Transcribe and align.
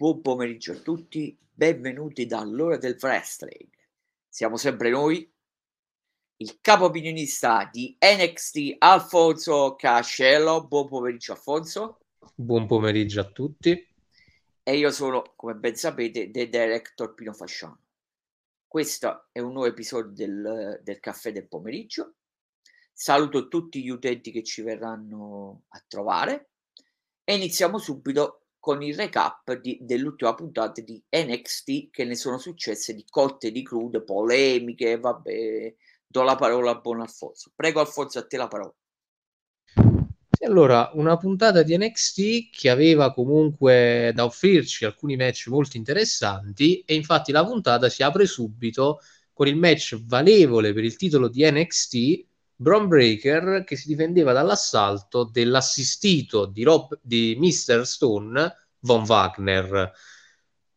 Buon 0.00 0.22
pomeriggio 0.22 0.72
a 0.72 0.76
tutti, 0.76 1.38
benvenuti 1.52 2.24
dall'ora 2.24 2.78
del 2.78 2.96
wrestling. 3.02 3.68
Siamo 4.26 4.56
sempre 4.56 4.88
noi, 4.88 5.30
il 6.36 6.58
capo 6.62 6.86
opinionista 6.86 7.68
di 7.70 7.98
NXT 8.00 8.76
Alfonso 8.78 9.76
Cascello. 9.76 10.66
Buon 10.66 10.88
pomeriggio 10.88 11.32
Alfonso. 11.32 11.98
Buon 12.34 12.66
pomeriggio 12.66 13.20
a 13.20 13.30
tutti. 13.30 13.94
E 14.62 14.76
io 14.78 14.90
sono, 14.90 15.34
come 15.36 15.54
ben 15.56 15.76
sapete, 15.76 16.30
The 16.30 16.48
Director 16.48 17.12
Pino 17.12 17.34
Fasciano. 17.34 17.82
Questo 18.66 19.26
è 19.32 19.40
un 19.40 19.52
nuovo 19.52 19.68
episodio 19.68 20.12
del, 20.12 20.80
del 20.82 20.98
caffè 20.98 21.30
del 21.30 21.46
pomeriggio. 21.46 22.14
Saluto 22.90 23.48
tutti 23.48 23.82
gli 23.82 23.90
utenti 23.90 24.30
che 24.30 24.44
ci 24.44 24.62
verranno 24.62 25.64
a 25.68 25.84
trovare 25.86 26.52
e 27.22 27.34
iniziamo 27.34 27.76
subito 27.76 28.39
con 28.60 28.82
il 28.82 28.94
recap 28.94 29.54
di, 29.54 29.78
dell'ultima 29.80 30.34
puntata 30.34 30.80
di 30.82 31.02
NXT 31.08 31.90
che 31.90 32.04
ne 32.04 32.14
sono 32.14 32.38
successe 32.38 32.94
di 32.94 33.04
cotte 33.08 33.50
di 33.50 33.62
crude, 33.62 34.02
polemiche, 34.02 35.00
vabbè, 35.00 35.74
do 36.06 36.22
la 36.22 36.36
parola 36.36 36.72
a 36.72 36.74
Buon 36.74 37.00
Alfonso. 37.00 37.50
Prego 37.56 37.80
Alfonso, 37.80 38.18
a 38.18 38.26
te 38.26 38.36
la 38.36 38.48
parola. 38.48 38.74
Allora, 40.42 40.90
una 40.94 41.16
puntata 41.16 41.62
di 41.62 41.76
NXT 41.76 42.50
che 42.50 42.70
aveva 42.70 43.12
comunque 43.12 44.10
da 44.14 44.24
offrirci 44.24 44.84
alcuni 44.84 45.16
match 45.16 45.48
molto 45.48 45.76
interessanti 45.76 46.82
e 46.86 46.94
infatti 46.94 47.30
la 47.30 47.44
puntata 47.44 47.90
si 47.90 48.02
apre 48.02 48.24
subito 48.24 49.00
con 49.32 49.48
il 49.48 49.56
match 49.56 50.02
valevole 50.02 50.72
per 50.72 50.84
il 50.84 50.96
titolo 50.96 51.28
di 51.28 51.48
NXT 51.50 52.26
Braun 52.60 52.88
Breaker 52.88 53.64
che 53.64 53.74
si 53.74 53.88
difendeva 53.88 54.34
dall'assalto 54.34 55.24
dell'assistito 55.24 56.44
di, 56.44 56.62
Rob, 56.62 56.98
di 57.00 57.34
Mr. 57.38 57.86
Stone 57.86 58.54
von 58.80 59.04
Wagner. 59.06 59.90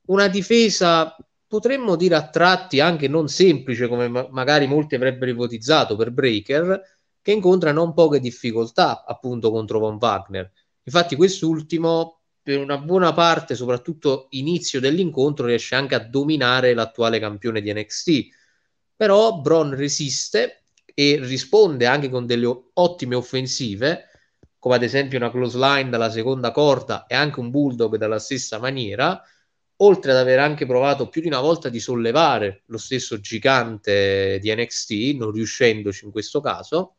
Una 0.06 0.30
difesa 0.30 1.14
potremmo 1.46 1.98
dire 1.98 2.16
a 2.16 2.30
tratti 2.30 2.80
anche 2.80 3.10
non 3.10 3.28
semplice 3.28 3.90
come 3.90 4.08
ma- 4.08 4.30
magari 4.32 4.66
molti 4.66 4.96
avrebbero 4.96 5.32
ipotizzato 5.32 5.98
per 5.98 6.12
Breaker 6.12 6.82
che 7.22 7.32
incontra 7.34 7.74
non 7.74 7.94
poche 7.94 8.22
difficoltà 8.22 9.04
appunto 9.04 9.52
contro 9.52 9.80
von 9.80 9.98
Wagner. 10.00 10.50
Infatti 10.84 11.18
quest'ultimo 11.18 12.22
per 12.42 12.60
una 12.60 12.78
buona 12.78 13.12
parte, 13.12 13.56
soprattutto 13.56 14.28
inizio 14.30 14.80
dell'incontro, 14.80 15.48
riesce 15.48 15.76
anche 15.76 15.96
a 15.96 16.00
dominare 16.00 16.74
l'attuale 16.74 17.20
campione 17.20 17.60
di 17.60 17.74
NXT. 17.74 18.28
Però 18.96 19.42
Braun 19.42 19.76
resiste 19.76 20.63
e 20.94 21.20
risponde 21.22 21.86
anche 21.86 22.10
con 22.10 22.26
delle 22.26 22.46
ottime 22.74 23.16
offensive, 23.16 24.10
come 24.60 24.76
ad 24.76 24.84
esempio 24.84 25.18
una 25.18 25.32
close 25.32 25.58
line 25.58 25.90
dalla 25.90 26.10
seconda 26.10 26.52
corda 26.52 27.06
e 27.06 27.16
anche 27.16 27.40
un 27.40 27.50
bulldog 27.50 27.98
dalla 27.98 28.20
stessa 28.20 28.60
maniera, 28.60 29.22
oltre 29.78 30.12
ad 30.12 30.18
aver 30.18 30.40
anche 30.40 30.66
provato 30.66 31.10
più 31.10 31.22
di 31.22 31.28
una 31.28 31.42
volta 31.42 31.70
di 31.70 31.80
sollevare 31.80 32.64
lo 32.68 32.78
stesso 32.78 33.20
gigante 33.20 34.40
di 34.40 34.54
NXT, 34.54 34.92
non 35.18 35.32
riuscendoci 35.32 36.06
in 36.06 36.12
questo 36.12 36.40
caso, 36.40 36.96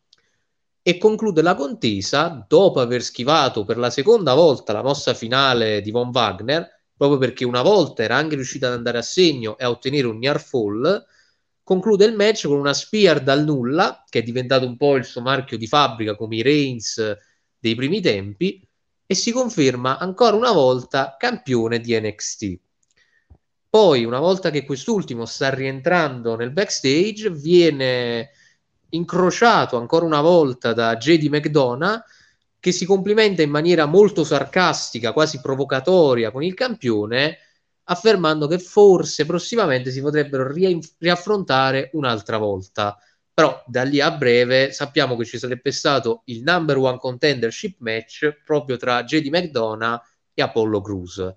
e 0.83 0.99
conclude 0.99 1.41
la 1.41 1.55
contesa 1.55 2.45
dopo 2.47 2.81
aver 2.81 3.03
schivato 3.03 3.65
per 3.65 3.79
la 3.79 3.89
seconda 3.89 4.35
volta 4.35 4.75
la 4.75 4.83
mossa 4.83 5.15
finale 5.15 5.81
di 5.81 5.91
Von 5.91 6.11
Wagner, 6.13 6.69
proprio 6.95 7.19
perché 7.19 7.45
una 7.45 7.63
volta 7.63 8.03
era 8.03 8.17
anche 8.17 8.35
riuscita 8.35 8.67
ad 8.67 8.75
andare 8.75 8.99
a 8.99 9.03
segno 9.03 9.57
e 9.57 9.65
a 9.65 9.71
ottenere 9.71 10.07
un 10.07 10.19
near 10.19 10.39
fall, 10.41 11.03
conclude 11.65 12.05
il 12.05 12.15
match 12.15 12.47
con 12.47 12.59
una 12.59 12.75
spear 12.75 13.23
dal 13.23 13.43
nulla, 13.43 14.05
che 14.09 14.21
è 14.21 14.23
diventato 14.23 14.67
un 14.67 14.77
po' 14.77 14.95
il 14.97 15.05
suo 15.05 15.23
marchio 15.23 15.57
di 15.57 15.67
fabbrica 15.67 16.15
come 16.15 16.37
i 16.37 16.43
Reigns 16.43 17.03
dei 17.59 17.75
primi 17.75 18.01
tempi, 18.01 18.65
e 19.07 19.15
si 19.15 19.33
conferma 19.33 19.99
ancora 19.99 20.37
una 20.37 20.53
volta 20.53 21.17
campione 21.19 21.81
di 21.81 21.99
NXT. 21.99 22.59
Poi, 23.69 24.05
una 24.05 24.21
volta 24.21 24.51
che 24.51 24.65
quest'ultimo 24.65 25.25
sta 25.25 25.53
rientrando 25.53 26.37
nel 26.37 26.53
backstage, 26.53 27.31
viene 27.31 28.31
incrociato 28.91 29.77
ancora 29.77 30.05
una 30.05 30.21
volta 30.21 30.73
da 30.73 30.97
JD 30.97 31.25
McDonough, 31.25 32.03
che 32.61 32.73
si 32.73 32.87
complimenta 32.87 33.43
in 33.43 33.51
maniera 33.51 33.87
molto 33.87 34.23
sarcastica, 34.23 35.13
quasi 35.13 35.41
provocatoria 35.41 36.31
con 36.31 36.43
il 36.43 36.55
campione, 36.55 37.39
affermando 37.85 38.47
che 38.47 38.59
forse 38.59 39.27
prossimamente 39.27 39.91
si 39.91 40.01
potrebbero 40.01 40.51
ri- 40.51 40.79
riaffrontare 40.99 41.91
un'altra 41.93 42.39
volta. 42.39 42.97
Però 43.33 43.63
da 43.67 43.83
lì 43.83 44.01
a 44.01 44.13
breve 44.13 44.73
sappiamo 44.73 45.17
che 45.17 45.25
ci 45.25 45.39
sarebbe 45.39 45.73
stato 45.73 46.23
il 46.27 46.43
number 46.43 46.77
one 46.79 46.99
contendership 46.99 47.77
match 47.81 48.43
proprio 48.45 48.77
tra 48.77 49.03
JD 49.03 49.27
McDonough 49.27 50.01
e 50.33 50.43
Apollo 50.43 50.81
Cruz. 50.81 51.35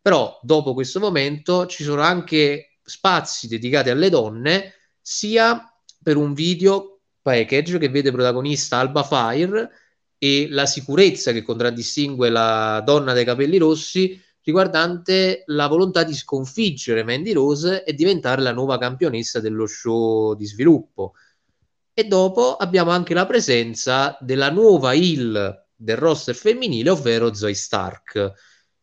Però 0.00 0.38
dopo 0.42 0.74
questo 0.74 1.00
momento 1.00 1.66
ci 1.66 1.84
sono 1.84 2.02
anche 2.02 2.78
spazi 2.82 3.46
dedicati 3.46 3.90
alle 3.90 4.08
donne, 4.08 4.72
sia 5.00 5.62
per 6.02 6.16
un 6.16 6.34
video 6.34 7.00
package 7.22 7.78
che 7.78 7.88
vede 7.88 8.10
protagonista 8.10 8.78
Alba 8.78 9.02
Fire 9.02 9.70
e 10.18 10.48
la 10.50 10.66
sicurezza 10.66 11.32
che 11.32 11.42
contraddistingue 11.42 12.30
la 12.30 12.80
donna 12.84 13.12
dai 13.12 13.24
capelli 13.24 13.58
rossi, 13.58 14.20
riguardante 14.48 15.42
la 15.48 15.66
volontà 15.66 16.04
di 16.04 16.14
sconfiggere 16.14 17.04
Mandy 17.04 17.32
Rose 17.32 17.84
e 17.84 17.92
diventare 17.92 18.40
la 18.40 18.52
nuova 18.52 18.78
campionessa 18.78 19.40
dello 19.40 19.66
show 19.66 20.34
di 20.34 20.46
sviluppo. 20.46 21.12
E 21.92 22.04
dopo 22.04 22.56
abbiamo 22.56 22.90
anche 22.90 23.12
la 23.12 23.26
presenza 23.26 24.16
della 24.20 24.50
nuova 24.50 24.94
heel 24.94 25.66
del 25.76 25.96
roster 25.98 26.34
femminile, 26.34 26.88
ovvero 26.88 27.34
Zoe 27.34 27.52
Stark, 27.52 28.32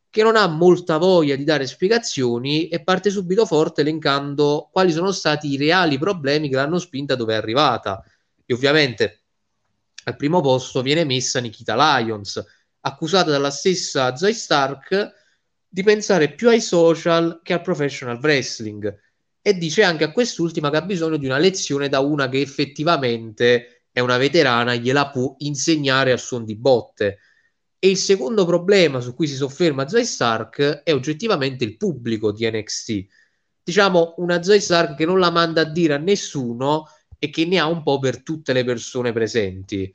che 0.08 0.22
non 0.22 0.36
ha 0.36 0.46
molta 0.46 0.98
voglia 0.98 1.36
di 1.36 1.44
dare 1.44 1.66
spiegazioni 1.66 2.68
e 2.68 2.84
parte 2.84 3.10
subito 3.10 3.48
forte 3.48 3.82
elencando 3.82 4.70
quali 4.72 4.92
sono 4.92 5.12
stati 5.12 5.50
i 5.50 5.58
reali 5.58 5.98
problemi 5.98 6.48
che 6.48 6.58
l'hanno 6.58 6.78
spinta 6.78 7.16
dove 7.16 7.34
è 7.34 7.38
arrivata. 7.38 8.04
E 8.46 8.54
ovviamente 8.54 9.24
al 10.04 10.16
primo 10.16 10.42
posto 10.42 10.84
viene 10.84 11.06
messa 11.06 11.40
Nikita 11.40 11.76
Lyons, 11.76 12.44
accusata 12.82 13.32
dalla 13.32 13.50
stessa 13.50 14.16
Zoe 14.16 14.34
Stark 14.34 15.24
di 15.76 15.84
pensare 15.84 16.34
più 16.34 16.48
ai 16.48 16.62
social 16.62 17.42
che 17.44 17.52
al 17.52 17.60
professional 17.60 18.18
wrestling 18.22 18.98
e 19.42 19.58
dice 19.58 19.84
anche 19.84 20.06
a 20.06 20.12
quest'ultima 20.14 20.70
che 20.70 20.78
ha 20.78 20.82
bisogno 20.82 21.18
di 21.18 21.26
una 21.26 21.38
lezione 21.38 21.90
da 21.90 22.00
una 22.00 22.30
che 22.30 22.40
effettivamente 22.40 23.88
è 23.92 24.00
una 24.00 24.16
veterana 24.16 24.72
e 24.72 24.80
gliela 24.80 25.10
può 25.10 25.36
insegnare 25.40 26.14
al 26.14 26.20
suon 26.20 26.46
di 26.46 26.56
botte. 26.56 27.18
E 27.78 27.90
il 27.90 27.98
secondo 27.98 28.46
problema 28.46 29.02
su 29.02 29.14
cui 29.14 29.28
si 29.28 29.36
sofferma 29.36 29.86
Zoe 29.90 30.06
Stark 30.06 30.62
è 30.84 30.94
oggettivamente 30.94 31.66
il 31.66 31.76
pubblico 31.76 32.32
di 32.32 32.50
NXT. 32.50 33.06
Diciamo 33.62 34.14
una 34.20 34.42
Zoe 34.42 34.62
Stark 34.62 34.96
che 34.96 35.06
non 35.06 35.20
la 35.20 35.30
manda 35.30 35.60
a 35.60 35.70
dire 35.70 35.96
a 35.96 35.98
nessuno 35.98 36.86
e 37.20 37.30
che 37.30 37.46
ne 37.46 37.60
ha 37.60 37.68
un 37.68 37.84
po' 37.84 38.00
per 38.00 38.24
tutte 38.24 38.54
le 38.54 38.64
persone 38.64 39.12
presenti. 39.12 39.94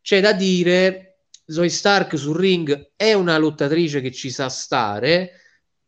C'è 0.00 0.20
da 0.20 0.32
dire 0.32 1.07
Zoe 1.50 1.70
Stark 1.70 2.18
sul 2.18 2.36
ring 2.36 2.92
è 2.94 3.14
una 3.14 3.38
lottatrice 3.38 4.02
che 4.02 4.12
ci 4.12 4.30
sa 4.30 4.50
stare, 4.50 5.30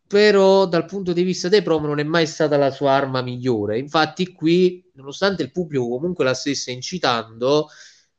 però 0.06 0.66
dal 0.66 0.86
punto 0.86 1.12
di 1.12 1.22
vista 1.22 1.48
dei 1.48 1.60
promo 1.60 1.86
non 1.86 1.98
è 1.98 2.02
mai 2.02 2.26
stata 2.26 2.56
la 2.56 2.70
sua 2.70 2.92
arma 2.92 3.20
migliore. 3.20 3.78
Infatti 3.78 4.32
qui, 4.32 4.90
nonostante 4.94 5.42
il 5.42 5.52
pubblico 5.52 5.86
comunque 5.86 6.24
la 6.24 6.32
stesse 6.32 6.70
incitando, 6.70 7.68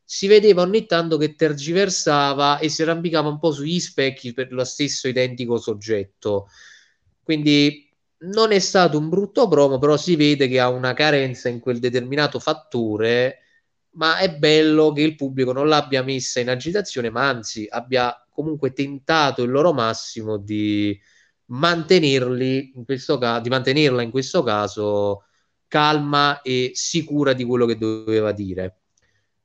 si 0.03 0.27
vedeva 0.27 0.61
ogni 0.61 0.85
tanto 0.85 1.17
che 1.17 1.33
tergiversava 1.33 2.59
e 2.59 2.69
si 2.69 2.83
arrampicava 2.83 3.29
un 3.29 3.39
po' 3.39 3.51
sugli 3.51 3.79
specchi 3.79 4.33
per 4.33 4.51
lo 4.51 4.63
stesso 4.63 5.07
identico 5.07 5.57
soggetto. 5.57 6.47
Quindi 7.23 7.89
non 8.19 8.51
è 8.51 8.59
stato 8.59 8.99
un 8.99 9.09
brutto 9.09 9.47
promo, 9.47 9.79
però 9.79 9.97
si 9.97 10.15
vede 10.15 10.47
che 10.47 10.59
ha 10.59 10.69
una 10.69 10.93
carenza 10.93 11.49
in 11.49 11.59
quel 11.59 11.79
determinato 11.79 12.37
fattore 12.39 13.39
ma 13.93 14.17
è 14.19 14.35
bello 14.35 14.91
che 14.93 15.01
il 15.01 15.15
pubblico 15.15 15.51
non 15.51 15.67
l'abbia 15.67 16.03
messa 16.03 16.39
in 16.39 16.49
agitazione, 16.49 17.09
ma 17.09 17.27
anzi 17.27 17.67
abbia 17.69 18.15
comunque 18.29 18.73
tentato 18.73 19.43
il 19.43 19.51
loro 19.51 19.73
massimo 19.73 20.37
di 20.37 20.97
mantenerli 21.47 22.73
in 22.75 22.85
questo 22.85 23.17
caso, 23.17 23.41
di 23.41 23.49
mantenerla 23.49 24.01
in 24.01 24.11
questo 24.11 24.43
caso 24.43 25.23
calma 25.67 26.41
e 26.41 26.71
sicura 26.73 27.33
di 27.33 27.43
quello 27.43 27.65
che 27.65 27.77
doveva 27.77 28.31
dire. 28.31 28.77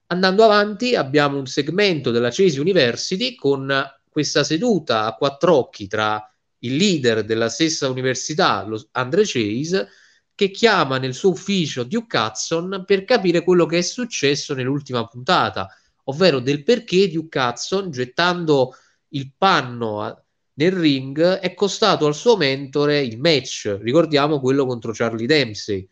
Andando 0.09 0.45
avanti, 0.45 0.95
abbiamo 0.95 1.39
un 1.39 1.47
segmento 1.47 2.11
della 2.11 2.31
Chase 2.31 2.61
University 2.61 3.35
con 3.35 3.73
questa 4.09 4.45
seduta 4.45 5.05
a 5.05 5.15
quattro 5.15 5.57
occhi 5.57 5.89
tra 5.89 6.25
il 6.61 6.77
leader 6.77 7.25
della 7.25 7.49
stessa 7.49 7.89
università, 7.89 8.67
Andre 8.93 9.23
Chase, 9.25 9.89
che 10.37 10.51
chiama 10.51 10.99
nel 10.99 11.15
suo 11.15 11.31
ufficio 11.31 11.83
Duke 11.83 12.17
Hudson 12.17 12.85
per 12.87 13.05
capire 13.05 13.43
quello 13.43 13.65
che 13.65 13.79
è 13.79 13.83
successo 13.83 14.55
nell'ultima 14.55 15.07
puntata, 15.07 15.69
ovvero 16.05 16.41
del 16.41 16.63
perché 16.63 17.11
Duke 17.11 17.39
Hudson, 17.39 17.91
gettando 17.91 18.77
il 19.09 19.33
panno 19.37 20.25
nel 20.53 20.73
ring, 20.73 21.21
è 21.21 21.55
costato 21.55 22.07
al 22.07 22.15
suo 22.15 22.37
mentore 22.37 23.01
il 23.01 23.19
match, 23.19 23.79
ricordiamo 23.81 24.39
quello 24.39 24.67
contro 24.67 24.93
Charlie 24.93 25.27
Dempsey. 25.27 25.89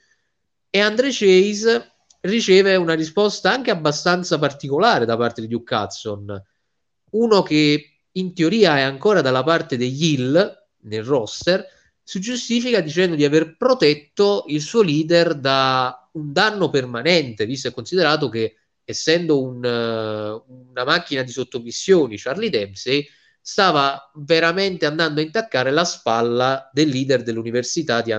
E 0.68 0.78
Andre 0.78 1.08
Chase 1.10 1.92
riceve 2.20 2.76
una 2.76 2.94
risposta 2.94 3.50
anche 3.50 3.70
abbastanza 3.70 4.38
particolare 4.38 5.06
da 5.06 5.16
parte 5.16 5.40
di 5.40 5.48
Duke 5.48 5.74
Hudson, 5.74 6.42
uno 7.12 7.42
che 7.42 8.00
in 8.12 8.34
teoria 8.34 8.76
è 8.76 8.82
ancora 8.82 9.22
dalla 9.22 9.42
parte 9.42 9.78
degli 9.78 10.04
Hill, 10.04 10.62
nel 10.84 11.02
roster, 11.02 11.66
si 12.04 12.20
giustifica 12.20 12.80
dicendo 12.80 13.16
di 13.16 13.24
aver 13.24 13.56
protetto 13.56 14.44
il 14.48 14.60
suo 14.60 14.82
leader 14.82 15.34
da 15.34 16.10
un 16.12 16.32
danno 16.32 16.68
permanente, 16.68 17.46
visto 17.46 17.68
e 17.68 17.72
considerato 17.72 18.28
che 18.28 18.56
essendo 18.84 19.42
un, 19.42 19.56
uh, 19.56 20.52
una 20.70 20.84
macchina 20.84 21.22
di 21.22 21.32
sottomissioni, 21.32 22.18
Charlie 22.18 22.50
Dempsey 22.50 23.06
stava 23.40 24.10
veramente 24.16 24.84
andando 24.86 25.20
a 25.20 25.22
intaccare 25.22 25.70
la 25.70 25.84
spalla 25.84 26.70
del 26.72 26.88
leader 26.88 27.22
dell'università 27.22 28.02
di, 28.02 28.14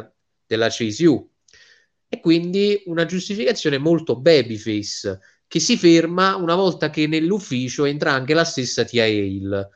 della 0.45 0.69
CSU. 0.69 1.31
E 2.07 2.19
quindi 2.19 2.81
una 2.85 3.05
giustificazione 3.05 3.77
molto 3.77 4.19
babyface 4.19 5.19
che 5.47 5.59
si 5.59 5.77
ferma 5.77 6.35
una 6.35 6.55
volta 6.55 6.89
che 6.89 7.07
nell'ufficio 7.07 7.85
entra 7.85 8.13
anche 8.13 8.33
la 8.33 8.43
stessa 8.43 8.83
Tia 8.83 9.03
Hale. 9.03 9.69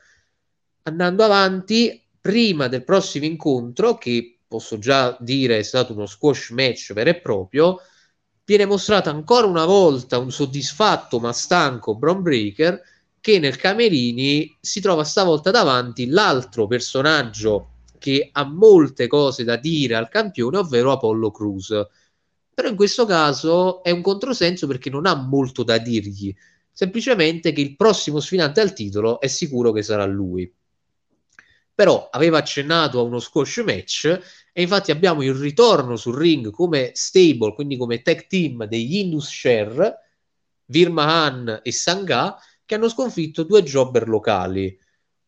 Andando 0.82 1.24
avanti, 1.24 1.99
prima 2.20 2.68
del 2.68 2.84
prossimo 2.84 3.24
incontro, 3.24 3.96
che 3.96 4.40
posso 4.46 4.78
già 4.78 5.16
dire 5.20 5.58
è 5.58 5.62
stato 5.62 5.92
uno 5.92 6.06
squash 6.06 6.50
match 6.50 6.92
vero 6.92 7.10
e 7.10 7.20
proprio, 7.20 7.80
viene 8.44 8.66
mostrato 8.66 9.08
ancora 9.08 9.46
una 9.46 9.64
volta 9.64 10.18
un 10.18 10.32
soddisfatto 10.32 11.20
ma 11.20 11.32
stanco 11.32 11.94
Bron 11.94 12.20
Breaker 12.20 12.82
che 13.20 13.38
nel 13.38 13.56
Camerini 13.56 14.56
si 14.60 14.80
trova 14.80 15.04
stavolta 15.04 15.50
davanti 15.50 16.08
l'altro 16.08 16.66
personaggio 16.66 17.74
che 17.98 18.30
ha 18.32 18.44
molte 18.44 19.06
cose 19.06 19.44
da 19.44 19.56
dire 19.56 19.94
al 19.94 20.08
campione, 20.08 20.56
ovvero 20.56 20.90
Apollo 20.90 21.30
Cruz. 21.30 21.68
Però 22.52 22.68
in 22.68 22.76
questo 22.76 23.04
caso 23.04 23.82
è 23.84 23.90
un 23.90 24.02
controsenso 24.02 24.66
perché 24.66 24.90
non 24.90 25.06
ha 25.06 25.14
molto 25.14 25.62
da 25.62 25.78
dirgli, 25.78 26.34
semplicemente 26.72 27.52
che 27.52 27.60
il 27.60 27.76
prossimo 27.76 28.20
sfidante 28.20 28.60
al 28.60 28.72
titolo 28.72 29.20
è 29.20 29.26
sicuro 29.26 29.70
che 29.70 29.82
sarà 29.82 30.06
lui 30.06 30.50
però 31.80 32.10
aveva 32.10 32.36
accennato 32.36 32.98
a 32.98 33.04
uno 33.04 33.18
squash 33.18 33.62
match 33.64 34.04
e 34.52 34.60
infatti 34.60 34.90
abbiamo 34.90 35.22
il 35.22 35.32
ritorno 35.32 35.96
sul 35.96 36.14
ring 36.14 36.50
come 36.50 36.90
stable, 36.92 37.54
quindi 37.54 37.78
come 37.78 38.02
tag 38.02 38.26
team 38.26 38.66
degli 38.66 38.96
Indus 38.96 39.30
Share, 39.30 39.94
Virmahan 40.66 41.60
e 41.62 41.72
Sangha, 41.72 42.36
che 42.66 42.74
hanno 42.74 42.90
sconfitto 42.90 43.44
due 43.44 43.62
jobber 43.62 44.08
locali. 44.08 44.78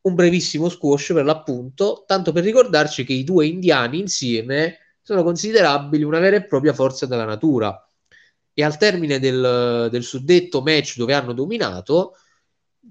Un 0.03 0.15
brevissimo 0.15 0.69
squash 0.69 1.15
per 1.15 1.25
l'appunto, 1.25 2.05
tanto 2.07 2.33
per 2.33 2.45
ricordarci 2.45 3.05
che 3.05 3.15
i 3.15 3.25
due 3.25 3.47
indiani 3.47 3.99
insieme 3.99 4.77
sono 5.01 5.23
considerabili 5.23 6.03
una 6.03 6.19
vera 6.19 6.37
e 6.37 6.45
propria 6.45 6.75
forza 6.75 7.07
della 7.07 7.25
natura. 7.25 7.75
E 8.53 8.63
al 8.63 8.77
termine 8.77 9.19
del, 9.19 9.89
del 9.91 10.03
suddetto 10.03 10.61
match 10.61 10.99
dove 10.99 11.15
hanno 11.15 11.33
dominato, 11.33 12.13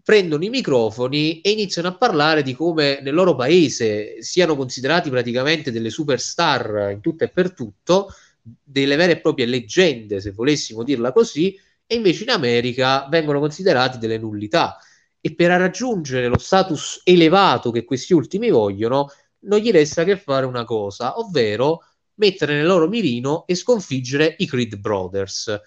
prendono 0.03 0.43
i 0.43 0.49
microfoni 0.49 1.41
e 1.41 1.51
iniziano 1.51 1.89
a 1.89 1.95
parlare 1.95 2.43
di 2.43 2.53
come 2.53 2.99
nel 3.01 3.13
loro 3.13 3.35
paese 3.35 4.21
siano 4.21 4.55
considerati 4.55 5.09
praticamente 5.09 5.71
delle 5.71 5.89
superstar 5.89 6.91
in 6.91 7.01
tutto 7.01 7.23
e 7.25 7.29
per 7.29 7.53
tutto, 7.53 8.13
delle 8.41 8.95
vere 8.95 9.13
e 9.13 9.19
proprie 9.19 9.45
leggende, 9.45 10.21
se 10.21 10.31
volessimo 10.31 10.83
dirla 10.83 11.11
così, 11.11 11.57
e 11.85 11.95
invece 11.95 12.23
in 12.23 12.29
America 12.29 13.07
vengono 13.09 13.39
considerati 13.39 13.97
delle 13.97 14.17
nullità. 14.17 14.77
E 15.19 15.35
per 15.35 15.49
raggiungere 15.49 16.27
lo 16.27 16.39
status 16.39 17.01
elevato 17.03 17.69
che 17.69 17.83
questi 17.83 18.13
ultimi 18.13 18.49
vogliono, 18.49 19.11
non 19.41 19.59
gli 19.59 19.71
resta 19.71 20.03
che 20.03 20.17
fare 20.17 20.45
una 20.45 20.63
cosa, 20.63 21.19
ovvero 21.19 21.83
mettere 22.15 22.55
nel 22.55 22.65
loro 22.65 22.87
mirino 22.87 23.45
e 23.45 23.55
sconfiggere 23.55 24.35
i 24.39 24.47
Creed 24.47 24.77
Brothers 24.77 25.59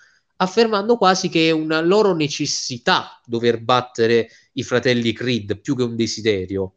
affermando 0.45 0.97
quasi 0.97 1.29
che 1.29 1.49
è 1.49 1.51
una 1.51 1.81
loro 1.81 2.15
necessità 2.15 3.21
dover 3.25 3.61
battere 3.61 4.29
i 4.53 4.63
fratelli 4.63 5.13
Creed 5.13 5.61
più 5.61 5.77
che 5.77 5.83
un 5.83 5.97
desiderio. 5.97 6.77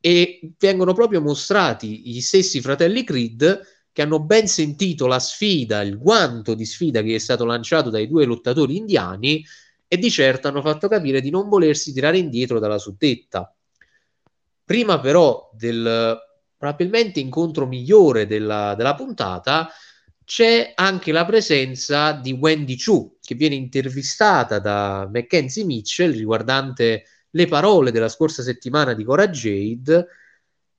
E 0.00 0.52
vengono 0.58 0.92
proprio 0.92 1.20
mostrati 1.20 2.02
gli 2.04 2.20
stessi 2.20 2.60
fratelli 2.60 3.04
Creed 3.04 3.60
che 3.92 4.02
hanno 4.02 4.20
ben 4.20 4.48
sentito 4.48 5.06
la 5.06 5.20
sfida, 5.20 5.80
il 5.80 5.98
guanto 5.98 6.54
di 6.54 6.64
sfida 6.64 7.00
che 7.00 7.14
è 7.14 7.18
stato 7.18 7.44
lanciato 7.44 7.90
dai 7.90 8.08
due 8.08 8.24
lottatori 8.24 8.76
indiani 8.76 9.44
e 9.86 9.96
di 9.96 10.10
certo 10.10 10.48
hanno 10.48 10.62
fatto 10.62 10.88
capire 10.88 11.20
di 11.20 11.30
non 11.30 11.48
volersi 11.48 11.92
tirare 11.92 12.18
indietro 12.18 12.58
dalla 12.58 12.78
suddetta. 12.78 13.54
Prima 14.64 14.98
però 14.98 15.50
del 15.54 16.18
probabilmente 16.56 17.20
incontro 17.20 17.66
migliore 17.66 18.26
della, 18.26 18.74
della 18.74 18.94
puntata, 18.94 19.68
c'è 20.24 20.72
anche 20.74 21.12
la 21.12 21.24
presenza 21.24 22.12
di 22.12 22.32
Wendy 22.32 22.76
Chu, 22.76 23.18
che 23.20 23.34
viene 23.34 23.54
intervistata 23.54 24.58
da 24.58 25.08
Mackenzie 25.12 25.64
Mitchell 25.64 26.12
riguardante 26.12 27.04
le 27.30 27.46
parole 27.46 27.90
della 27.90 28.08
scorsa 28.08 28.42
settimana 28.42 28.94
di 28.94 29.04
Cora 29.04 29.28
Jade. 29.28 30.06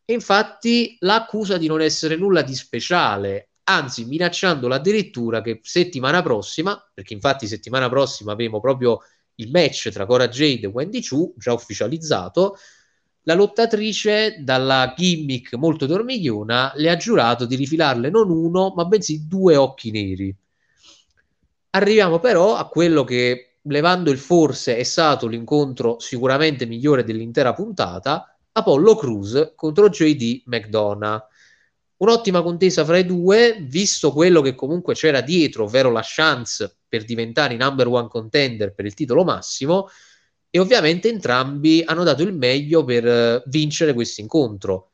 E 0.06 0.14
infatti 0.14 0.98
l'accusa 1.00 1.58
di 1.58 1.68
non 1.68 1.82
essere 1.82 2.16
nulla 2.16 2.42
di 2.42 2.56
speciale, 2.56 3.50
anzi 3.64 4.06
minacciandola 4.06 4.76
addirittura 4.76 5.42
che 5.42 5.60
settimana 5.64 6.22
prossima, 6.22 6.80
perché 6.94 7.14
infatti 7.14 7.48
settimana 7.48 7.90
prossima 7.90 8.32
avremo 8.34 8.60
proprio 8.60 9.00
il 9.36 9.50
match 9.52 9.90
tra 9.90 10.06
Cora 10.06 10.28
Jade 10.28 10.68
e 10.68 10.70
Wendy 10.70 11.04
Chu, 11.04 11.34
già 11.38 11.54
ufficializzato, 11.54 12.58
la 13.28 13.34
lottatrice, 13.34 14.38
dalla 14.40 14.94
gimmick 14.96 15.54
molto 15.56 15.86
dormigliona, 15.88 16.72
le 16.76 16.90
ha 16.90 16.96
giurato 16.96 17.46
di 17.46 17.56
rifilarle 17.56 18.10
non 18.10 18.30
uno, 18.30 18.74
ma 18.76 18.86
bensì 18.86 19.28
due 19.28 19.56
occhi 19.56 19.90
neri. 19.90 20.36
Arriviamo 21.72 22.20
però 22.20 22.56
a 22.56 22.68
quello 22.68 23.04
che, 23.04 23.58
levando 23.64 24.12
il 24.12 24.20
forse, 24.20 24.78
è 24.78 24.84
stato 24.84 25.28
l'incontro 25.28 26.00
sicuramente 26.00 26.68
migliore 26.68 27.04
dell'intera 27.04 27.54
puntata, 27.54 28.38
Apollo 28.52 28.96
Cruz 28.96 29.54
contro 29.56 29.90
JD 29.90 30.44
McDonough. 30.46 31.24
Un'ottima 31.98 32.44
contesa 32.44 32.86
fra 32.86 32.98
i 32.98 33.06
due, 33.06 33.58
visto 33.60 34.12
quello 34.12 34.42
che 34.42 34.54
comunque 34.54 34.94
c'era 34.94 35.22
dietro, 35.22 35.64
ovvero 35.64 35.90
la 35.90 36.04
chance 36.04 36.78
per 36.88 37.04
diventare 37.04 37.56
i 37.56 37.58
number 37.58 37.88
one 37.88 38.08
contender 38.08 38.74
per 38.76 38.86
il 38.86 38.94
titolo 38.94 39.24
massimo, 39.24 39.90
e 40.56 40.60
ovviamente 40.60 41.10
entrambi 41.10 41.84
hanno 41.86 42.06
dato 42.06 42.24
il 42.24 42.34
meglio 42.34 42.86
per 42.86 43.04
uh, 43.04 43.50
vincere 43.50 43.94
questo 43.94 44.22
incontro. 44.22 44.92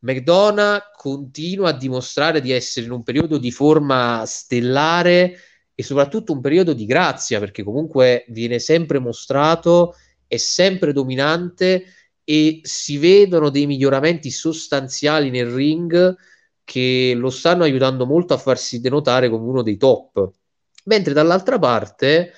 McDonough 0.00 0.90
continua 0.96 1.68
a 1.68 1.76
dimostrare 1.76 2.40
di 2.40 2.50
essere 2.50 2.86
in 2.86 2.92
un 2.92 3.04
periodo 3.04 3.38
di 3.38 3.52
forma 3.52 4.24
stellare 4.26 5.38
e 5.76 5.82
soprattutto 5.84 6.32
un 6.32 6.40
periodo 6.40 6.72
di 6.72 6.86
grazia 6.86 7.38
perché 7.38 7.62
comunque 7.62 8.24
viene 8.30 8.58
sempre 8.58 8.98
mostrato, 8.98 9.94
è 10.26 10.38
sempre 10.38 10.92
dominante 10.92 11.84
e 12.24 12.58
si 12.64 12.98
vedono 12.98 13.50
dei 13.50 13.66
miglioramenti 13.66 14.32
sostanziali 14.32 15.30
nel 15.30 15.52
ring 15.52 16.16
che 16.64 17.12
lo 17.14 17.30
stanno 17.30 17.62
aiutando 17.62 18.06
molto 18.06 18.34
a 18.34 18.38
farsi 18.38 18.80
denotare 18.80 19.30
come 19.30 19.44
uno 19.44 19.62
dei 19.62 19.76
top. 19.76 20.32
Mentre 20.86 21.12
dall'altra 21.12 21.60
parte 21.60 22.32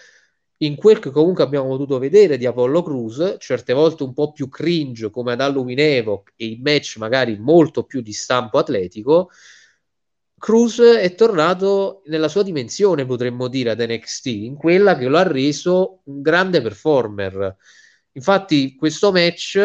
in 0.59 0.75
quel 0.77 0.99
che 0.99 1.11
comunque 1.11 1.45
abbiamo 1.45 1.69
potuto 1.69 1.99
vedere 1.99 2.37
di 2.37 2.47
Apollo 2.47 2.83
Cruz, 2.83 3.37
certe 3.39 3.73
volte 3.73 4.03
un 4.03 4.13
po' 4.13 4.33
più 4.33 4.49
cringe 4.49 5.11
come 5.11 5.33
ad 5.33 5.41
Halloween 5.41 5.79
Evoc 5.79 6.33
e 6.37 6.47
in 6.47 6.61
match 6.63 6.97
magari 6.97 7.39
molto 7.39 7.85
più 7.85 8.01
di 8.01 8.13
stampo 8.13 8.59
atletico, 8.59 9.31
Cruz 10.39 10.81
è 10.81 11.15
tornato 11.15 12.03
nella 12.07 12.29
sua 12.29 12.43
dimensione, 12.45 13.05
potremmo 13.05 13.49
dire, 13.49 13.71
ad 13.71 13.81
NXT, 13.81 14.27
in 14.27 14.55
quella 14.55 14.97
che 14.97 15.07
lo 15.09 15.19
ha 15.19 15.25
reso 15.25 16.03
un 16.05 16.23
grande 16.23 16.63
performer. 16.63 17.57
Infatti, 18.13 18.77
questo 18.77 19.11
match, 19.11 19.59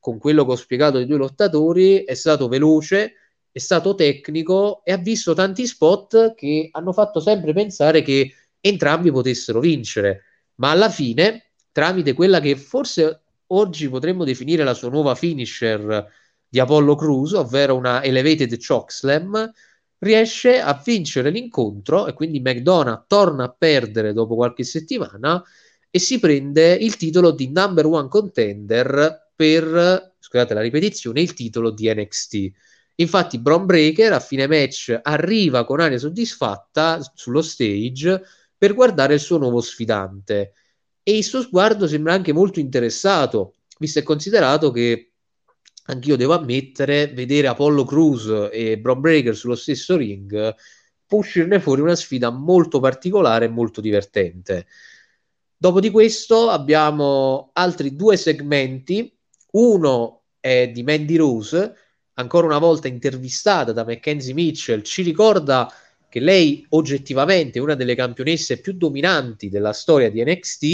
con 0.00 0.18
quello 0.18 0.44
che 0.44 0.52
ho 0.52 0.56
spiegato 0.56 0.98
ai 0.98 1.06
due 1.06 1.18
lottatori, 1.18 2.02
è 2.04 2.14
stato 2.14 2.48
veloce, 2.48 3.14
è 3.50 3.58
stato 3.58 3.94
tecnico 3.94 4.82
e 4.84 4.92
ha 4.92 4.96
visto 4.96 5.34
tanti 5.34 5.66
spot 5.66 6.34
che 6.34 6.68
hanno 6.72 6.92
fatto 6.92 7.20
sempre 7.20 7.52
pensare 7.52 8.02
che 8.02 8.32
entrambi 8.60 9.12
potessero 9.12 9.60
vincere 9.60 10.24
ma 10.58 10.70
alla 10.70 10.90
fine, 10.90 11.50
tramite 11.72 12.12
quella 12.12 12.40
che 12.40 12.56
forse 12.56 13.22
oggi 13.48 13.88
potremmo 13.88 14.24
definire 14.24 14.64
la 14.64 14.74
sua 14.74 14.90
nuova 14.90 15.14
finisher 15.14 16.06
di 16.48 16.58
Apollo 16.58 16.94
Cruz, 16.94 17.32
ovvero 17.32 17.76
una 17.76 18.02
Elevated 18.02 18.56
Chokeslam, 18.58 19.52
riesce 19.98 20.60
a 20.60 20.80
vincere 20.84 21.30
l'incontro 21.30 22.06
e 22.06 22.12
quindi 22.12 22.40
McDonough 22.40 23.04
torna 23.06 23.44
a 23.44 23.54
perdere 23.56 24.12
dopo 24.12 24.36
qualche 24.36 24.64
settimana 24.64 25.42
e 25.90 25.98
si 25.98 26.18
prende 26.18 26.74
il 26.74 26.96
titolo 26.96 27.30
di 27.32 27.50
number 27.50 27.86
one 27.86 28.08
contender 28.08 29.30
per, 29.34 30.14
scusate 30.18 30.54
la 30.54 30.60
ripetizione, 30.60 31.20
il 31.20 31.34
titolo 31.34 31.70
di 31.70 31.92
NXT. 31.92 32.50
Infatti 32.96 33.38
Braun 33.38 33.64
Breaker 33.64 34.12
a 34.12 34.20
fine 34.20 34.46
match 34.46 34.98
arriva 35.00 35.64
con 35.64 35.80
aria 35.80 35.98
soddisfatta 35.98 37.00
sullo 37.14 37.42
stage 37.42 38.22
per 38.58 38.74
guardare 38.74 39.14
il 39.14 39.20
suo 39.20 39.38
nuovo 39.38 39.60
sfidante. 39.60 40.52
E 41.02 41.16
il 41.16 41.24
suo 41.24 41.40
sguardo 41.40 41.86
sembra 41.86 42.12
anche 42.12 42.32
molto 42.32 42.60
interessato, 42.60 43.54
visto 43.78 44.00
e 44.00 44.02
considerato 44.02 44.70
che 44.70 45.12
anch'io 45.86 46.16
devo 46.16 46.34
ammettere, 46.34 47.06
vedere 47.06 47.46
Apollo 47.46 47.84
Cruz 47.84 48.50
e 48.52 48.78
Bron 48.78 49.00
Breaker 49.00 49.34
sullo 49.34 49.54
stesso 49.54 49.96
ring 49.96 50.54
può 51.08 51.20
uscirne 51.20 51.58
fuori 51.58 51.80
una 51.80 51.96
sfida 51.96 52.28
molto 52.28 52.80
particolare 52.80 53.46
e 53.46 53.48
molto 53.48 53.80
divertente. 53.80 54.66
Dopo 55.56 55.80
di 55.80 55.88
questo 55.90 56.50
abbiamo 56.50 57.50
altri 57.54 57.96
due 57.96 58.16
segmenti. 58.18 59.12
Uno 59.52 60.24
è 60.38 60.68
di 60.68 60.82
Mandy 60.82 61.16
Rose, 61.16 61.74
ancora 62.12 62.46
una 62.46 62.58
volta 62.58 62.88
intervistata 62.88 63.72
da 63.72 63.86
Mackenzie 63.86 64.34
Mitchell, 64.34 64.82
ci 64.82 65.02
ricorda 65.02 65.72
che 66.08 66.20
lei 66.20 66.64
oggettivamente 66.70 67.58
è 67.58 67.62
una 67.62 67.74
delle 67.74 67.94
campionesse 67.94 68.60
più 68.60 68.72
dominanti 68.72 69.48
della 69.48 69.72
storia 69.72 70.10
di 70.10 70.24
NXT 70.24 70.64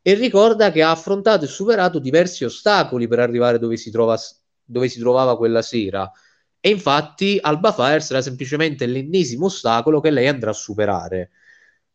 e 0.00 0.14
ricorda 0.14 0.72
che 0.72 0.82
ha 0.82 0.90
affrontato 0.90 1.44
e 1.44 1.48
superato 1.48 1.98
diversi 1.98 2.44
ostacoli 2.44 3.06
per 3.06 3.20
arrivare 3.20 3.58
dove 3.58 3.76
si, 3.76 3.90
trova, 3.90 4.18
dove 4.64 4.88
si 4.88 4.98
trovava 4.98 5.36
quella 5.36 5.62
sera. 5.62 6.10
E 6.58 6.70
infatti 6.70 7.38
Alba 7.40 7.72
Fire 7.72 8.00
sarà 8.00 8.22
semplicemente 8.22 8.86
l'ennesimo 8.86 9.46
ostacolo 9.46 10.00
che 10.00 10.10
lei 10.10 10.26
andrà 10.28 10.50
a 10.50 10.54
superare. 10.54 11.30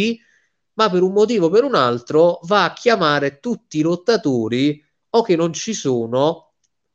ma 0.73 0.89
per 0.89 1.01
un 1.01 1.13
motivo 1.13 1.45
o 1.45 1.49
per 1.49 1.63
un 1.63 1.75
altro 1.75 2.39
va 2.43 2.65
a 2.65 2.73
chiamare 2.73 3.39
tutti 3.39 3.77
i 3.77 3.81
lottatori 3.81 4.83
o 5.11 5.21
che 5.21 5.35
non 5.35 5.53
ci 5.53 5.73
sono 5.73 6.42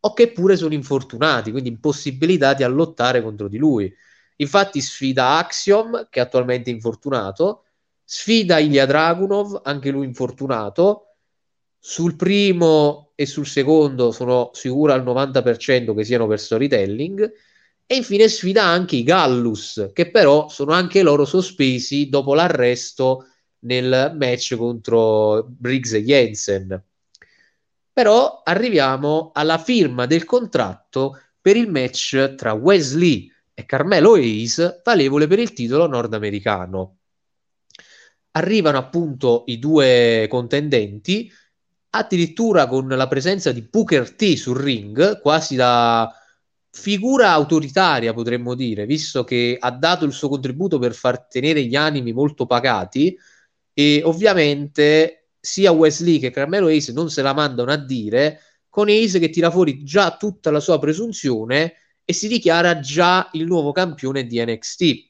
o 0.00 0.12
che 0.12 0.32
pure 0.32 0.56
sono 0.56 0.74
infortunati, 0.74 1.50
quindi 1.50 1.70
impossibilitati 1.70 2.62
a 2.62 2.68
lottare 2.68 3.22
contro 3.22 3.48
di 3.48 3.58
lui. 3.58 3.92
Infatti 4.36 4.80
sfida 4.80 5.36
Axiom, 5.38 6.08
che 6.10 6.20
è 6.20 6.22
attualmente 6.22 6.70
infortunato, 6.70 7.64
sfida 8.04 8.58
Ilya 8.58 8.86
Dragunov, 8.86 9.60
anche 9.64 9.90
lui 9.90 10.06
infortunato. 10.06 11.04
Sul 11.80 12.16
primo 12.16 13.12
e 13.14 13.26
sul 13.26 13.46
secondo 13.46 14.12
sono 14.12 14.50
sicuro 14.52 14.92
al 14.92 15.02
90% 15.04 15.94
che 15.94 16.04
siano 16.04 16.26
per 16.26 16.38
storytelling. 16.40 17.32
E 17.86 17.96
infine 17.96 18.28
sfida 18.28 18.64
anche 18.64 18.96
i 18.96 19.02
Gallus, 19.02 19.90
che 19.94 20.10
però 20.10 20.48
sono 20.48 20.72
anche 20.72 21.02
loro 21.02 21.24
sospesi 21.24 22.08
dopo 22.08 22.34
l'arresto 22.34 23.26
nel 23.60 24.14
match 24.16 24.56
contro 24.56 25.46
Briggs 25.48 25.94
e 25.94 26.04
Jensen. 26.04 26.84
Però 27.98 28.42
arriviamo 28.44 29.32
alla 29.34 29.58
firma 29.58 30.06
del 30.06 30.24
contratto 30.24 31.20
per 31.40 31.56
il 31.56 31.68
match 31.68 32.36
tra 32.36 32.52
Wesley 32.52 33.28
e 33.52 33.66
Carmelo 33.66 34.12
Hayes, 34.12 34.82
valevole 34.84 35.26
per 35.26 35.40
il 35.40 35.52
titolo 35.52 35.88
nordamericano. 35.88 36.98
Arrivano 38.30 38.78
appunto 38.78 39.42
i 39.48 39.58
due 39.58 40.28
contendenti, 40.30 41.28
addirittura 41.90 42.68
con 42.68 42.86
la 42.86 43.08
presenza 43.08 43.50
di 43.50 43.62
Booker 43.62 44.14
T 44.14 44.34
sul 44.34 44.58
ring, 44.58 45.20
quasi 45.20 45.56
da 45.56 46.08
figura 46.70 47.32
autoritaria 47.32 48.12
potremmo 48.12 48.54
dire, 48.54 48.86
visto 48.86 49.24
che 49.24 49.56
ha 49.58 49.72
dato 49.72 50.04
il 50.04 50.12
suo 50.12 50.28
contributo 50.28 50.78
per 50.78 50.94
far 50.94 51.26
tenere 51.26 51.64
gli 51.64 51.74
animi 51.74 52.12
molto 52.12 52.46
pagati 52.46 53.18
e 53.72 54.02
ovviamente 54.04 55.27
sia 55.48 55.70
Wesley 55.70 56.18
che 56.18 56.30
Carmelo 56.30 56.68
Ace 56.68 56.92
non 56.92 57.10
se 57.10 57.22
la 57.22 57.32
mandano 57.32 57.72
a 57.72 57.76
dire, 57.76 58.40
con 58.68 58.88
Ace 58.88 59.18
che 59.18 59.30
tira 59.30 59.50
fuori 59.50 59.82
già 59.82 60.16
tutta 60.16 60.50
la 60.50 60.60
sua 60.60 60.78
presunzione 60.78 61.74
e 62.04 62.12
si 62.12 62.28
dichiara 62.28 62.80
già 62.80 63.28
il 63.32 63.46
nuovo 63.46 63.72
campione 63.72 64.26
di 64.26 64.44
NXT. 64.44 65.06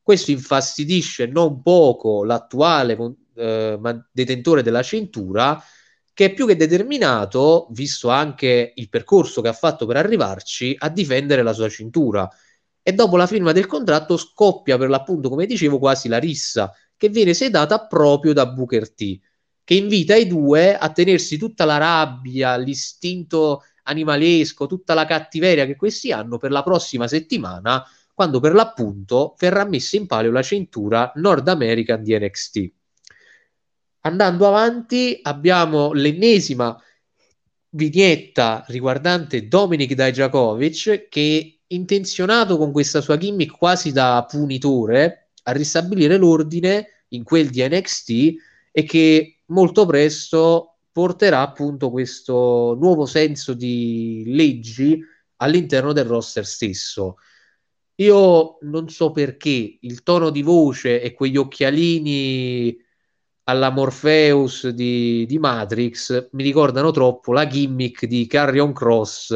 Questo 0.00 0.30
infastidisce 0.30 1.26
non 1.26 1.62
poco 1.62 2.24
l'attuale 2.24 2.96
eh, 3.34 3.78
detentore 4.12 4.62
della 4.62 4.82
cintura, 4.82 5.60
che 6.14 6.26
è 6.26 6.32
più 6.32 6.46
che 6.46 6.56
determinato, 6.56 7.66
visto 7.70 8.08
anche 8.08 8.72
il 8.76 8.88
percorso 8.88 9.40
che 9.40 9.48
ha 9.48 9.52
fatto 9.52 9.84
per 9.84 9.96
arrivarci, 9.96 10.76
a 10.78 10.88
difendere 10.88 11.42
la 11.42 11.52
sua 11.52 11.68
cintura. 11.68 12.28
E 12.82 12.92
dopo 12.92 13.16
la 13.16 13.26
firma 13.26 13.52
del 13.52 13.66
contratto 13.66 14.16
scoppia 14.16 14.78
per 14.78 14.88
l'appunto, 14.88 15.28
come 15.28 15.46
dicevo, 15.46 15.78
quasi 15.78 16.08
la 16.08 16.18
rissa, 16.18 16.72
che 16.96 17.08
viene 17.08 17.34
sedata 17.34 17.86
proprio 17.86 18.32
da 18.32 18.46
Booker 18.46 18.92
T 18.92 19.20
che 19.64 19.74
invita 19.74 20.14
i 20.14 20.26
due 20.26 20.76
a 20.76 20.90
tenersi 20.90 21.38
tutta 21.38 21.64
la 21.64 21.76
rabbia, 21.76 22.56
l'istinto 22.56 23.64
animalesco, 23.84 24.66
tutta 24.66 24.94
la 24.94 25.04
cattiveria 25.04 25.66
che 25.66 25.76
questi 25.76 26.12
hanno 26.12 26.38
per 26.38 26.50
la 26.50 26.62
prossima 26.62 27.08
settimana, 27.08 27.84
quando 28.14 28.40
per 28.40 28.54
l'appunto 28.54 29.34
verrà 29.38 29.64
messa 29.64 29.96
in 29.96 30.06
palio 30.06 30.30
la 30.30 30.42
cintura 30.42 31.12
Nord 31.16 31.48
American 31.48 32.02
di 32.02 32.16
NXT. 32.18 32.72
Andando 34.00 34.46
avanti, 34.48 35.18
abbiamo 35.22 35.92
l'ennesima 35.92 36.76
vignetta 37.70 38.64
riguardante 38.68 39.48
Dominic 39.48 39.94
Dijakovic 39.94 41.08
che 41.08 41.60
intenzionato 41.68 42.58
con 42.58 42.70
questa 42.72 43.00
sua 43.00 43.16
gimmick 43.16 43.56
quasi 43.56 43.92
da 43.92 44.26
punitore 44.28 45.30
a 45.44 45.52
ristabilire 45.52 46.16
l'ordine 46.16 47.04
in 47.08 47.22
quel 47.22 47.48
di 47.48 47.66
NXT 47.66 48.10
e 48.70 48.82
che 48.84 49.41
molto 49.52 49.86
presto 49.86 50.78
porterà 50.90 51.40
appunto 51.40 51.90
questo 51.90 52.76
nuovo 52.78 53.06
senso 53.06 53.54
di 53.54 54.24
leggi 54.26 55.00
all'interno 55.36 55.92
del 55.92 56.04
roster 56.04 56.44
stesso. 56.46 57.16
Io 57.96 58.58
non 58.62 58.88
so 58.88 59.12
perché 59.12 59.78
il 59.80 60.02
tono 60.02 60.30
di 60.30 60.42
voce 60.42 61.00
e 61.00 61.12
quegli 61.12 61.36
occhialini 61.36 62.76
alla 63.44 63.70
Morpheus 63.70 64.68
di, 64.68 65.26
di 65.26 65.38
Matrix 65.38 66.28
mi 66.32 66.42
ricordano 66.42 66.90
troppo 66.90 67.32
la 67.32 67.46
gimmick 67.46 68.06
di 68.06 68.26
Carrion 68.26 68.72
Cross 68.72 69.30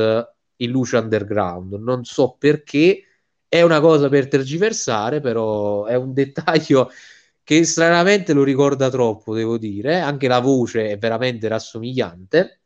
in 0.57 0.71
Luce 0.71 0.97
Underground. 0.97 1.75
Non 1.75 2.05
so 2.05 2.37
perché, 2.39 3.03
è 3.49 3.63
una 3.63 3.81
cosa 3.81 4.09
per 4.09 4.29
tergiversare, 4.29 5.21
però 5.21 5.85
è 5.85 5.95
un 5.95 6.13
dettaglio 6.15 6.91
che 7.47 7.63
stranamente 7.65 8.33
lo 8.33 8.43
ricorda 8.43 8.91
troppo, 8.91 9.33
devo 9.33 9.57
dire, 9.57 10.01
anche 10.01 10.27
la 10.27 10.41
voce 10.41 10.89
è 10.91 10.99
veramente 10.99 11.47
rassomigliante. 11.47 12.63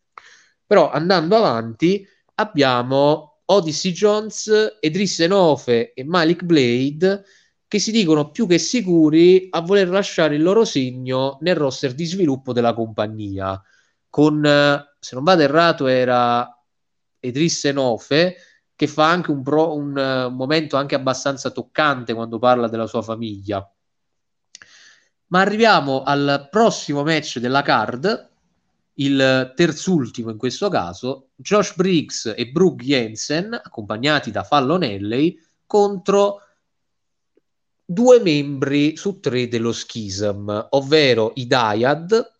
Però 0.64 0.90
andando 0.90 1.36
avanti 1.36 2.02
abbiamo 2.36 3.42
Odyssey 3.44 3.92
Jones, 3.92 4.78
Edris 4.80 5.20
Enofe 5.20 5.92
e 5.92 6.02
Malik 6.02 6.44
Blade 6.44 7.24
che 7.68 7.78
si 7.78 7.92
dicono 7.92 8.30
più 8.30 8.46
che 8.46 8.56
sicuri 8.56 9.48
a 9.50 9.60
voler 9.60 9.90
lasciare 9.90 10.36
il 10.36 10.42
loro 10.42 10.64
segno 10.64 11.36
nel 11.42 11.56
roster 11.56 11.92
di 11.92 12.06
sviluppo 12.06 12.54
della 12.54 12.72
compagnia. 12.72 13.62
Con, 14.08 14.42
se 14.98 15.14
non 15.14 15.24
vado 15.24 15.42
errato, 15.42 15.88
era 15.88 16.58
Edris 17.18 17.66
Enofe 17.66 18.36
che 18.74 18.86
fa 18.86 19.10
anche 19.10 19.30
un, 19.30 19.42
pro, 19.42 19.76
un, 19.76 19.94
un 19.94 20.34
momento 20.34 20.78
anche 20.78 20.94
abbastanza 20.94 21.50
toccante 21.50 22.14
quando 22.14 22.38
parla 22.38 22.66
della 22.66 22.86
sua 22.86 23.02
famiglia 23.02 23.62
ma 25.30 25.40
arriviamo 25.40 26.02
al 26.02 26.48
prossimo 26.50 27.02
match 27.02 27.38
della 27.38 27.62
card, 27.62 28.28
il 28.94 29.52
terzultimo 29.54 30.30
in 30.30 30.36
questo 30.36 30.68
caso, 30.68 31.30
Josh 31.36 31.74
Briggs 31.74 32.32
e 32.36 32.48
Brooke 32.48 32.84
Jensen, 32.84 33.52
accompagnati 33.54 34.30
da 34.30 34.42
Fallon 34.42 34.82
Alley, 34.82 35.38
contro 35.66 36.40
due 37.84 38.20
membri 38.20 38.96
su 38.96 39.20
tre 39.20 39.48
dello 39.48 39.72
Schism, 39.72 40.66
ovvero 40.70 41.32
i 41.36 41.46
Dyad, 41.46 42.34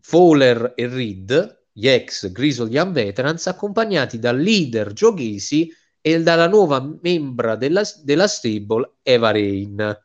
Fowler 0.00 0.72
e 0.74 0.88
Reed, 0.88 1.62
gli 1.72 1.88
ex 1.88 2.30
Grizzly 2.30 2.90
Veterans, 2.90 3.46
accompagnati 3.46 4.18
dal 4.18 4.38
leader 4.38 4.92
Joe 4.92 5.14
Casey 5.14 5.70
e 6.00 6.22
dalla 6.22 6.48
nuova 6.48 6.80
membra 7.02 7.56
della, 7.56 7.82
della 8.02 8.26
stable 8.26 8.94
Eva 9.02 9.30
Rain 9.30 10.02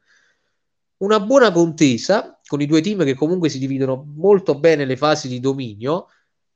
una 1.00 1.20
buona 1.20 1.52
contesa 1.52 2.40
con 2.46 2.62
i 2.62 2.66
due 2.66 2.82
team 2.82 3.04
che 3.04 3.16
comunque 3.16 3.50
si 3.50 3.60
dividono 3.60 4.06
molto 4.16 4.58
bene 4.58 4.86
le 4.86 4.98
fasi 4.98 5.28
di 5.28 5.40
dominio. 5.40 6.08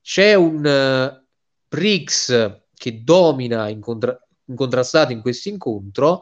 C'è 0.02 0.34
un 0.34 0.64
uh, 0.64 1.24
Briggs 1.68 2.62
che 2.74 3.02
domina 3.02 3.70
contra- 3.78 4.18
incontrastato 4.46 5.12
in 5.12 5.20
questo 5.20 5.48
incontro, 5.48 6.20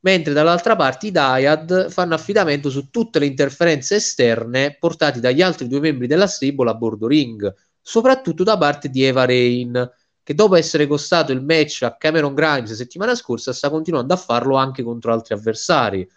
mentre 0.00 0.32
dall'altra 0.32 0.74
parte 0.76 1.08
i 1.08 1.10
Dyad 1.10 1.90
fanno 1.90 2.14
affidamento 2.14 2.70
su 2.70 2.90
tutte 2.90 3.18
le 3.18 3.26
interferenze 3.26 3.96
esterne 3.96 4.76
portate 4.78 5.20
dagli 5.20 5.42
altri 5.42 5.68
due 5.68 5.80
membri 5.80 6.06
della 6.06 6.26
stable 6.26 6.70
a 6.70 6.74
bordo 6.74 7.06
ring, 7.06 7.54
soprattutto 7.80 8.42
da 8.42 8.58
parte 8.58 8.88
di 8.88 9.04
Eva 9.04 9.24
Rain, 9.26 9.90
che 10.22 10.34
dopo 10.34 10.56
essere 10.56 10.86
costato 10.86 11.32
il 11.32 11.42
match 11.42 11.82
a 11.82 11.96
Cameron 11.96 12.34
Grimes 12.34 12.72
settimana 12.72 13.14
scorsa 13.14 13.52
sta 13.52 13.70
continuando 13.70 14.12
a 14.14 14.16
farlo 14.16 14.56
anche 14.56 14.82
contro 14.82 15.12
altri 15.12 15.34
avversari. 15.34 16.08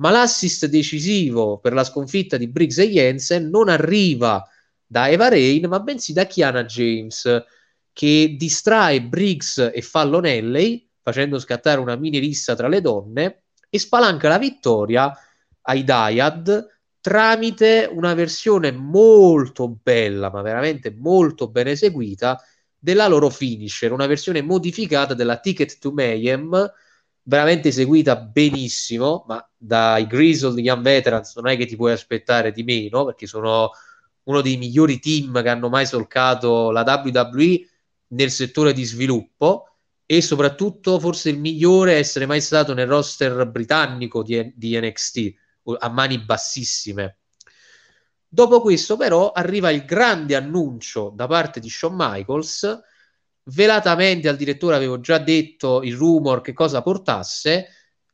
Ma 0.00 0.10
l'assist 0.10 0.66
decisivo 0.66 1.58
per 1.58 1.72
la 1.72 1.84
sconfitta 1.84 2.36
di 2.36 2.48
Briggs 2.48 2.78
e 2.78 2.88
Jensen 2.88 3.48
non 3.48 3.68
arriva 3.68 4.46
da 4.86 5.08
Eva 5.08 5.28
Rain, 5.28 5.66
ma 5.68 5.80
bensì 5.80 6.12
da 6.12 6.26
Kiana 6.26 6.64
James, 6.64 7.44
che 7.92 8.36
distrae 8.38 9.02
Briggs 9.02 9.70
e 9.72 9.82
Fallonelli 9.82 10.88
facendo 11.02 11.38
scattare 11.38 11.80
una 11.80 11.96
mini 11.96 12.18
rissa 12.18 12.54
tra 12.54 12.68
le 12.68 12.80
donne 12.80 13.42
e 13.68 13.78
spalanca 13.78 14.28
la 14.28 14.38
vittoria 14.38 15.12
ai 15.62 15.82
Dyad 15.82 16.66
tramite 17.00 17.88
una 17.90 18.14
versione 18.14 18.70
molto 18.70 19.68
bella, 19.82 20.30
ma 20.30 20.42
veramente 20.42 20.94
molto 20.96 21.48
ben 21.48 21.68
eseguita 21.68 22.40
della 22.78 23.08
loro 23.08 23.30
finisher, 23.30 23.92
una 23.92 24.06
versione 24.06 24.42
modificata 24.42 25.14
della 25.14 25.38
Ticket 25.38 25.78
to 25.78 25.90
Mayhem, 25.92 26.70
veramente 27.28 27.68
eseguita 27.68 28.16
benissimo, 28.16 29.24
ma 29.28 29.46
dai 29.54 30.06
Grizzled 30.06 30.58
Young 30.58 30.82
Veterans 30.82 31.36
non 31.36 31.48
è 31.48 31.58
che 31.58 31.66
ti 31.66 31.76
puoi 31.76 31.92
aspettare 31.92 32.52
di 32.52 32.62
meno, 32.62 33.04
perché 33.04 33.26
sono 33.26 33.70
uno 34.24 34.40
dei 34.40 34.56
migliori 34.56 34.98
team 34.98 35.42
che 35.42 35.48
hanno 35.50 35.68
mai 35.68 35.84
solcato 35.84 36.70
la 36.70 36.82
WWE 36.82 37.68
nel 38.08 38.30
settore 38.30 38.72
di 38.72 38.82
sviluppo 38.84 39.74
e 40.06 40.22
soprattutto 40.22 40.98
forse 40.98 41.28
il 41.28 41.38
migliore 41.38 41.96
essere 41.96 42.24
mai 42.24 42.40
stato 42.40 42.72
nel 42.72 42.86
roster 42.86 43.46
britannico 43.46 44.22
di, 44.22 44.50
di 44.56 44.80
NXT 44.80 45.34
a 45.80 45.90
mani 45.90 46.18
bassissime. 46.20 47.18
Dopo 48.26 48.62
questo, 48.62 48.96
però, 48.96 49.32
arriva 49.32 49.70
il 49.70 49.84
grande 49.84 50.34
annuncio 50.34 51.12
da 51.14 51.26
parte 51.26 51.60
di 51.60 51.68
Shawn 51.68 51.94
Michaels. 51.94 52.80
Velatamente 53.54 54.28
al 54.28 54.36
direttore 54.36 54.76
avevo 54.76 55.00
già 55.00 55.18
detto 55.18 55.82
il 55.82 55.94
rumor 55.94 56.40
che 56.40 56.52
cosa 56.52 56.82
portasse, 56.82 57.68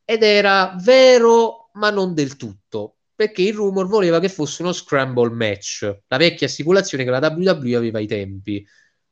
ed 0.05 0.23
era 0.23 0.77
vero, 0.81 1.71
ma 1.75 1.91
non 1.91 2.15
del 2.15 2.37
tutto, 2.37 2.97
perché 3.15 3.43
il 3.43 3.55
rumor 3.55 3.87
voleva 3.87 4.21
che 4.21 4.29
fosse 4.29 4.63
uno 4.63 4.73
scramble 4.73 5.31
match, 5.31 6.03
la 6.07 6.17
vecchia 6.17 6.47
stipulazione 6.49 7.05
che 7.05 7.11
la 7.11 7.35
WWE 7.35 7.77
aveva 7.77 7.99
ai 7.99 8.07
tempi. 8.07 8.65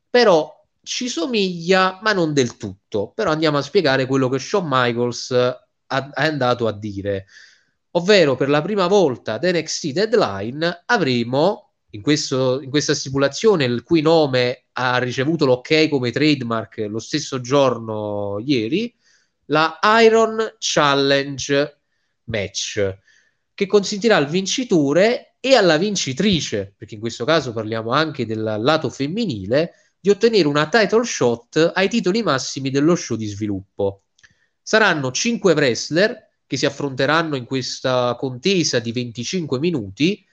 Però 0.09 0.51
ci 0.81 1.09
somiglia, 1.09 1.99
ma 2.03 2.13
non 2.13 2.33
del 2.33 2.57
tutto. 2.57 3.11
Però 3.15 3.31
andiamo 3.31 3.57
a 3.57 3.61
spiegare 3.61 4.05
quello 4.05 4.29
che 4.29 4.39
Shawn 4.39 4.67
Michaels 4.69 5.31
ha, 5.31 6.09
è 6.13 6.25
andato 6.25 6.67
a 6.67 6.71
dire 6.71 7.25
ovvero 7.95 8.35
per 8.35 8.49
la 8.49 8.61
prima 8.61 8.87
volta 8.87 9.33
ad 9.33 9.43
NXT 9.43 9.91
Deadline 9.91 10.83
avremo 10.85 11.62
in, 11.93 12.01
questo, 12.01 12.61
in 12.61 12.69
questa 12.69 12.93
stipulazione 12.93 13.65
il 13.65 13.83
cui 13.83 14.01
nome 14.01 14.65
ha 14.73 14.97
ricevuto 14.97 15.45
l'ok 15.45 15.89
come 15.89 16.11
trademark 16.11 16.85
lo 16.89 16.99
stesso 16.99 17.41
giorno 17.41 18.41
ieri 18.43 18.93
la 19.45 19.79
Iron 20.01 20.55
Challenge 20.57 21.81
Match 22.25 22.97
che 23.53 23.67
consentirà 23.67 24.17
al 24.17 24.27
vincitore 24.27 25.35
e 25.39 25.55
alla 25.55 25.77
vincitrice 25.77 26.73
perché 26.77 26.95
in 26.95 26.99
questo 26.99 27.25
caso 27.25 27.53
parliamo 27.53 27.91
anche 27.91 28.25
del 28.25 28.41
lato 28.59 28.89
femminile 28.89 29.73
di 29.99 30.09
ottenere 30.09 30.47
una 30.47 30.67
title 30.69 31.03
shot 31.03 31.71
ai 31.75 31.89
titoli 31.89 32.23
massimi 32.23 32.69
dello 32.69 32.95
show 32.95 33.15
di 33.15 33.27
sviluppo 33.27 34.03
saranno 34.63 35.11
5 35.11 35.53
wrestler 35.53 36.31
che 36.47 36.57
si 36.57 36.65
affronteranno 36.65 37.35
in 37.35 37.45
questa 37.45 38.15
contesa 38.15 38.79
di 38.79 38.91
25 38.91 39.59
minuti. 39.59 40.23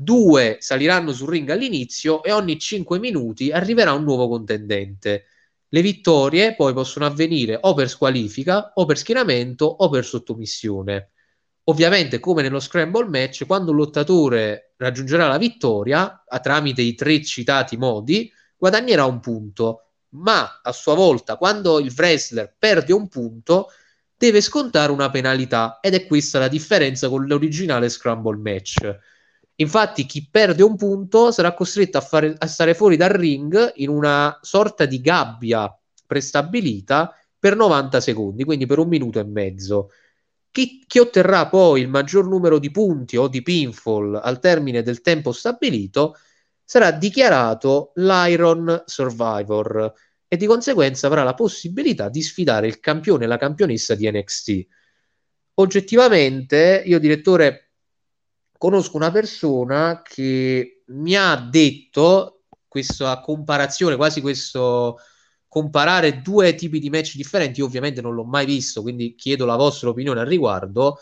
Due 0.00 0.58
saliranno 0.60 1.12
sul 1.12 1.28
ring 1.28 1.50
all'inizio 1.50 2.22
e 2.22 2.30
ogni 2.30 2.56
5 2.56 3.00
minuti 3.00 3.50
arriverà 3.50 3.92
un 3.94 4.04
nuovo 4.04 4.28
contendente. 4.28 5.24
Le 5.68 5.82
vittorie 5.82 6.54
poi 6.54 6.72
possono 6.72 7.04
avvenire 7.04 7.58
o 7.60 7.74
per 7.74 7.88
squalifica, 7.88 8.70
o 8.74 8.84
per 8.86 8.96
schieramento, 8.96 9.64
o 9.64 9.88
per 9.88 10.04
sottomissione. 10.04 11.10
Ovviamente, 11.64 12.20
come 12.20 12.42
nello 12.42 12.60
scramble 12.60 13.08
match, 13.08 13.44
quando 13.44 13.72
un 13.72 13.76
lottatore 13.78 14.74
raggiungerà 14.76 15.26
la 15.26 15.36
vittoria, 15.36 16.22
tramite 16.40 16.80
i 16.80 16.94
tre 16.94 17.20
citati 17.24 17.76
modi, 17.76 18.32
guadagnerà 18.56 19.04
un 19.04 19.18
punto. 19.18 19.94
Ma 20.10 20.60
a 20.62 20.70
sua 20.70 20.94
volta, 20.94 21.36
quando 21.36 21.80
il 21.80 21.92
wrestler 21.96 22.54
perde 22.56 22.92
un 22.92 23.08
punto, 23.08 23.66
deve 24.16 24.40
scontare 24.42 24.92
una 24.92 25.10
penalità 25.10 25.80
ed 25.80 25.94
è 25.94 26.06
questa 26.06 26.38
la 26.38 26.48
differenza 26.48 27.08
con 27.08 27.26
l'originale 27.26 27.88
Scramble 27.88 28.36
Match. 28.36 28.96
Infatti, 29.60 30.06
chi 30.06 30.28
perde 30.30 30.62
un 30.62 30.76
punto 30.76 31.32
sarà 31.32 31.52
costretto 31.52 31.98
a, 31.98 32.00
fare, 32.00 32.34
a 32.38 32.46
stare 32.46 32.74
fuori 32.74 32.96
dal 32.96 33.10
ring 33.10 33.72
in 33.76 33.88
una 33.88 34.38
sorta 34.40 34.86
di 34.86 35.00
gabbia 35.00 35.76
prestabilita 36.06 37.12
per 37.38 37.56
90 37.56 38.00
secondi, 38.00 38.44
quindi 38.44 38.66
per 38.66 38.78
un 38.78 38.88
minuto 38.88 39.18
e 39.18 39.24
mezzo. 39.24 39.90
Chi, 40.52 40.84
chi, 40.86 41.00
otterrà 41.00 41.48
poi 41.48 41.80
il 41.80 41.88
maggior 41.88 42.26
numero 42.28 42.58
di 42.60 42.70
punti 42.70 43.16
o 43.16 43.26
di 43.26 43.42
pinfall 43.42 44.20
al 44.22 44.38
termine 44.38 44.82
del 44.82 45.00
tempo 45.00 45.32
stabilito 45.32 46.16
sarà 46.62 46.92
dichiarato 46.92 47.92
l'Iron 47.96 48.84
Survivor 48.86 49.92
e 50.28 50.36
di 50.36 50.46
conseguenza 50.46 51.06
avrà 51.08 51.24
la 51.24 51.34
possibilità 51.34 52.08
di 52.08 52.22
sfidare 52.22 52.68
il 52.68 52.78
campione 52.78 53.24
e 53.24 53.26
la 53.26 53.38
campionessa 53.38 53.96
di 53.96 54.08
NXT. 54.08 54.66
Oggettivamente, 55.54 56.82
io 56.86 57.00
direttore 57.00 57.67
conosco 58.58 58.96
una 58.96 59.10
persona 59.10 60.02
che 60.02 60.82
mi 60.88 61.16
ha 61.16 61.36
detto 61.36 62.42
questa 62.66 63.20
comparazione, 63.20 63.96
quasi 63.96 64.20
questo 64.20 64.98
comparare 65.48 66.20
due 66.20 66.54
tipi 66.54 66.78
di 66.78 66.90
match 66.90 67.14
differenti, 67.14 67.60
io 67.60 67.66
ovviamente 67.66 68.02
non 68.02 68.14
l'ho 68.14 68.24
mai 68.24 68.44
visto, 68.44 68.82
quindi 68.82 69.14
chiedo 69.14 69.46
la 69.46 69.56
vostra 69.56 69.88
opinione 69.88 70.20
al 70.20 70.26
riguardo, 70.26 70.98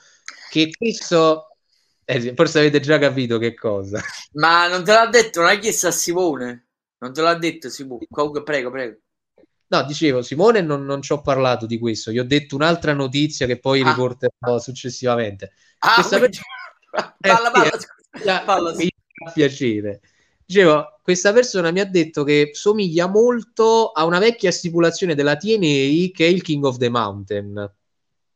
che 0.50 0.70
questo 0.76 1.56
eh, 2.04 2.34
forse 2.34 2.60
avete 2.60 2.78
già 2.78 2.98
capito 2.98 3.38
che 3.38 3.54
cosa. 3.54 4.00
Ma 4.34 4.68
non 4.68 4.84
te 4.84 4.92
l'ha 4.92 5.08
detto, 5.08 5.40
non 5.40 5.48
hai 5.48 5.58
chiesto 5.58 5.88
a 5.88 5.90
Simone? 5.90 6.68
Non 6.98 7.12
te 7.12 7.20
l'ha 7.20 7.34
detto 7.34 7.68
Simone? 7.68 8.06
Comunque, 8.08 8.44
prego, 8.44 8.70
prego. 8.70 8.98
No, 9.68 9.82
dicevo, 9.82 10.22
Simone 10.22 10.60
non, 10.60 10.84
non 10.84 11.02
ci 11.02 11.12
ho 11.12 11.20
parlato 11.20 11.66
di 11.66 11.78
questo, 11.78 12.12
gli 12.12 12.20
ho 12.20 12.24
detto 12.24 12.54
un'altra 12.54 12.92
notizia 12.92 13.46
che 13.46 13.58
poi 13.58 13.82
ah. 13.82 13.90
riporterò 13.90 14.58
successivamente. 14.60 15.52
Ah, 15.80 15.94
questa 15.94 16.20
per... 16.20 16.30
palla, 17.18 17.50
palla, 17.50 18.42
palla, 18.44 18.74
mi 18.74 18.88
fa 19.24 19.32
piacere. 19.32 20.00
Dicevo, 20.44 21.00
questa 21.02 21.32
persona 21.32 21.70
mi 21.70 21.80
ha 21.80 21.84
detto 21.84 22.22
che 22.22 22.50
somiglia 22.52 23.08
molto 23.08 23.90
a 23.90 24.04
una 24.04 24.18
vecchia 24.18 24.52
stipulazione 24.52 25.14
della 25.14 25.36
TNA 25.36 26.10
che 26.12 26.26
è 26.26 26.28
il 26.28 26.42
King 26.42 26.64
of 26.64 26.76
the 26.76 26.88
Mountain. 26.88 27.74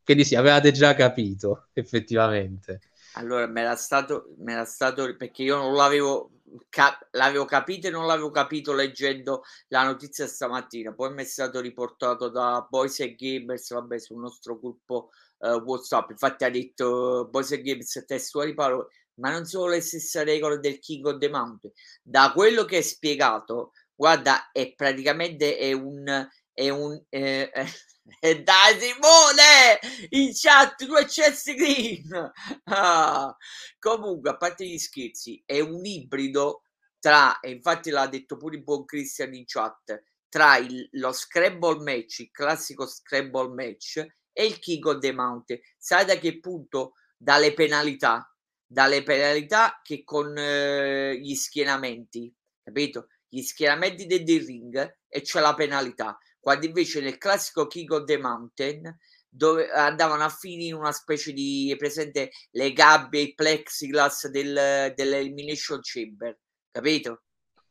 Quindi 0.03 0.25
sì, 0.25 0.35
avevate 0.35 0.71
già 0.71 0.93
capito, 0.93 1.67
effettivamente. 1.73 2.81
Allora, 3.13 3.47
me 3.47 3.61
era 3.61 3.75
stato, 3.75 4.33
me 4.37 4.53
era 4.53 4.65
stato 4.65 5.15
perché 5.15 5.43
io 5.43 5.57
non 5.57 5.73
l'avevo 5.73 6.31
Cap- 6.67 7.07
l'avevo 7.11 7.45
capito 7.45 7.87
e 7.87 7.91
non 7.91 8.05
l'avevo 8.05 8.29
capito 8.29 8.73
leggendo 8.73 9.43
la 9.69 9.83
notizia 9.83 10.27
stamattina. 10.27 10.93
Poi 10.93 11.13
mi 11.13 11.21
è 11.21 11.25
stato 11.25 11.61
riportato 11.61 12.27
da 12.27 12.65
Boys 12.69 12.99
e 12.99 13.15
Gamers, 13.15 13.71
vabbè, 13.71 13.97
sul 13.99 14.19
nostro 14.19 14.59
gruppo 14.59 15.11
uh, 15.41 15.61
WhatsApp. 15.63 16.09
Infatti, 16.11 16.43
ha 16.43 16.49
detto 16.49 17.27
Boys 17.29 17.51
e 17.51 17.61
Gamers 17.61 18.03
testuali 18.07 18.53
parole, 18.53 18.87
ma 19.15 19.31
non 19.31 19.45
sono 19.45 19.67
le 19.67 19.81
stesse 19.81 20.23
regole 20.23 20.59
del 20.59 20.79
King 20.79 21.05
of 21.05 21.17
the 21.17 21.29
Mountain. 21.29 21.73
Da 22.01 22.31
quello 22.33 22.65
che 22.65 22.79
è 22.79 22.81
spiegato, 22.81 23.71
guarda, 23.93 24.49
è 24.51 24.73
praticamente 24.73 25.57
è 25.57 25.71
un, 25.73 26.27
è 26.53 26.69
un 26.69 27.03
eh, 27.09 27.51
E 28.19 28.43
dai 28.43 28.79
Simone, 28.79 29.79
in 30.09 30.31
chat 30.33 30.75
tu 30.75 30.95
e 30.95 31.05
Chelsea 31.05 31.55
Green. 31.55 32.31
Ah. 32.65 33.35
Comunque, 33.79 34.29
a 34.31 34.37
parte 34.37 34.65
gli 34.65 34.77
scherzi, 34.77 35.41
è 35.45 35.59
un 35.59 35.85
ibrido 35.85 36.63
tra, 36.99 37.39
e 37.39 37.51
infatti 37.51 37.89
l'ha 37.89 38.07
detto 38.07 38.37
pure 38.37 38.55
il 38.55 38.63
buon 38.63 38.85
Christian 38.85 39.33
in 39.33 39.45
chat, 39.45 40.03
tra 40.29 40.57
il, 40.57 40.87
lo 40.93 41.11
Scrabble 41.11 41.83
match, 41.83 42.19
il 42.19 42.31
classico 42.31 42.85
Scrabble 42.85 43.53
match 43.53 44.05
e 44.33 44.45
il 44.45 44.59
King 44.59 44.85
of 44.85 44.99
the 44.99 45.11
Mountain. 45.13 45.59
Sai 45.77 46.05
da 46.05 46.15
che 46.15 46.39
punto? 46.39 46.93
Dalle 47.17 47.53
penalità, 47.53 48.33
dalle 48.65 49.03
penalità 49.03 49.79
che 49.83 50.03
con 50.03 50.35
eh, 50.37 51.19
gli 51.19 51.35
schienamenti, 51.35 52.33
capito? 52.63 53.07
Gli 53.27 53.41
schienamenti 53.41 54.05
del, 54.07 54.45
ring 54.45 54.97
e 55.07 55.21
c'è 55.21 55.39
la 55.39 55.53
penalità 55.53 56.17
quando 56.41 56.65
invece 56.65 56.99
nel 56.99 57.17
classico 57.17 57.67
King 57.67 57.91
of 57.91 58.03
the 58.05 58.17
Mountain 58.17 58.97
dove 59.29 59.69
andavano 59.69 60.23
a 60.23 60.29
finire 60.29 60.69
in 60.69 60.73
una 60.73 60.91
specie 60.91 61.31
di 61.31 61.73
presente 61.77 62.31
le 62.51 62.73
gabbie, 62.73 63.21
i 63.21 63.33
plexiglass 63.33 64.27
del, 64.27 64.91
dell'elimination 64.93 65.79
chamber, 65.81 66.37
capito? 66.69 67.23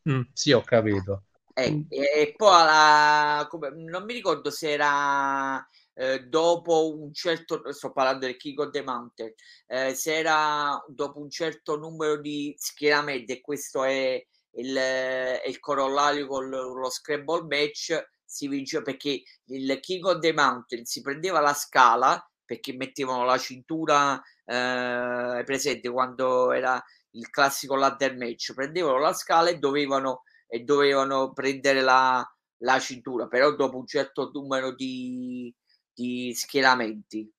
Mm, 0.08 0.22
sì, 0.32 0.52
ho 0.52 0.62
capito. 0.62 1.24
Eh, 1.52 1.84
e 1.88 2.32
poi 2.34 2.64
la, 2.64 3.46
come, 3.50 3.70
non 3.74 4.04
mi 4.04 4.14
ricordo 4.14 4.50
se 4.50 4.70
era 4.70 5.62
eh, 6.00 6.20
dopo 6.20 6.96
un 6.96 7.12
certo, 7.12 7.70
sto 7.72 7.92
parlando 7.92 8.24
del 8.24 8.38
King 8.38 8.58
of 8.58 8.70
the 8.70 8.82
Mountain, 8.82 9.34
eh, 9.66 9.94
se 9.94 10.16
era 10.16 10.82
dopo 10.88 11.20
un 11.20 11.28
certo 11.28 11.76
numero 11.76 12.18
di 12.18 12.54
schieramenti, 12.56 13.32
e 13.32 13.40
questo 13.42 13.84
è 13.84 14.18
il, 14.52 14.74
è 14.76 15.42
il 15.46 15.60
corollario 15.60 16.26
con 16.26 16.48
lo 16.48 16.88
Scrabble 16.88 17.42
match, 17.42 18.02
si 18.24 18.48
vince 18.48 18.80
perché 18.80 19.22
il 19.46 19.78
King 19.80 20.06
of 20.06 20.20
the 20.20 20.32
Mountain 20.32 20.86
si 20.86 21.02
prendeva 21.02 21.40
la 21.40 21.52
scala 21.52 22.24
perché 22.46 22.72
mettevano 22.72 23.24
la 23.24 23.36
cintura 23.36 24.20
eh, 24.46 25.42
presente 25.44 25.90
quando 25.90 26.50
era 26.52 26.82
il 27.10 27.28
classico 27.28 27.76
ladder 27.76 28.16
match, 28.16 28.54
prendevano 28.54 28.98
la 28.98 29.12
scala 29.12 29.50
e 29.50 29.58
dovevano, 29.58 30.22
e 30.48 30.60
dovevano 30.60 31.32
prendere 31.32 31.82
la, 31.82 32.26
la 32.62 32.78
cintura, 32.80 33.26
però 33.28 33.54
dopo 33.54 33.76
un 33.76 33.86
certo 33.86 34.30
numero 34.32 34.74
di, 34.74 35.54
di 35.94 36.32
schieramenti. 36.34 37.30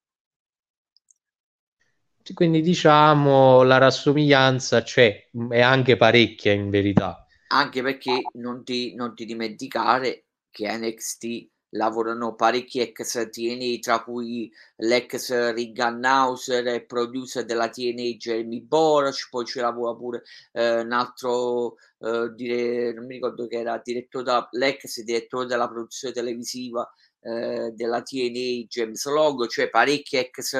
Quindi 2.33 2.61
diciamo 2.61 3.63
la 3.63 3.77
rassomiglianza 3.77 4.83
c'è, 4.83 5.29
è 5.49 5.59
anche 5.59 5.97
parecchia 5.97 6.53
in 6.53 6.69
verità. 6.69 7.25
Anche 7.47 7.81
perché 7.81 8.21
non 8.33 8.63
ti, 8.63 8.95
non 8.95 9.13
ti 9.15 9.25
dimenticare 9.25 10.25
che 10.49 10.71
NXT 10.77 11.49
lavorano 11.71 12.35
parecchi 12.35 12.79
ex 12.79 13.29
TNA, 13.29 13.79
tra 13.79 14.03
cui 14.03 14.51
l'ex 14.77 15.53
Ring 15.53 15.77
Announcer 15.77 16.67
e 16.67 16.85
producer 16.85 17.45
della 17.45 17.69
TNA 17.69 18.17
Jeremy 18.17 18.61
Borash, 18.61 19.29
poi 19.29 19.45
ci 19.45 19.59
lavora 19.59 19.95
pure 19.95 20.23
eh, 20.53 20.81
un 20.81 20.91
altro, 20.91 21.75
eh, 21.99 22.31
dire, 22.35 22.93
non 22.93 23.05
mi 23.05 23.15
ricordo 23.15 23.47
che 23.47 23.59
era 23.59 23.79
direttore 23.83 24.23
da, 24.23 24.47
l'ex 24.51 25.01
direttore 25.01 25.45
della 25.45 25.69
produzione 25.69 26.13
televisiva 26.13 26.89
eh, 27.21 27.71
della 27.71 28.01
TNA 28.01 28.65
James 28.67 29.05
Logo, 29.05 29.47
cioè 29.47 29.69
parecchi 29.69 30.17
ex, 30.17 30.55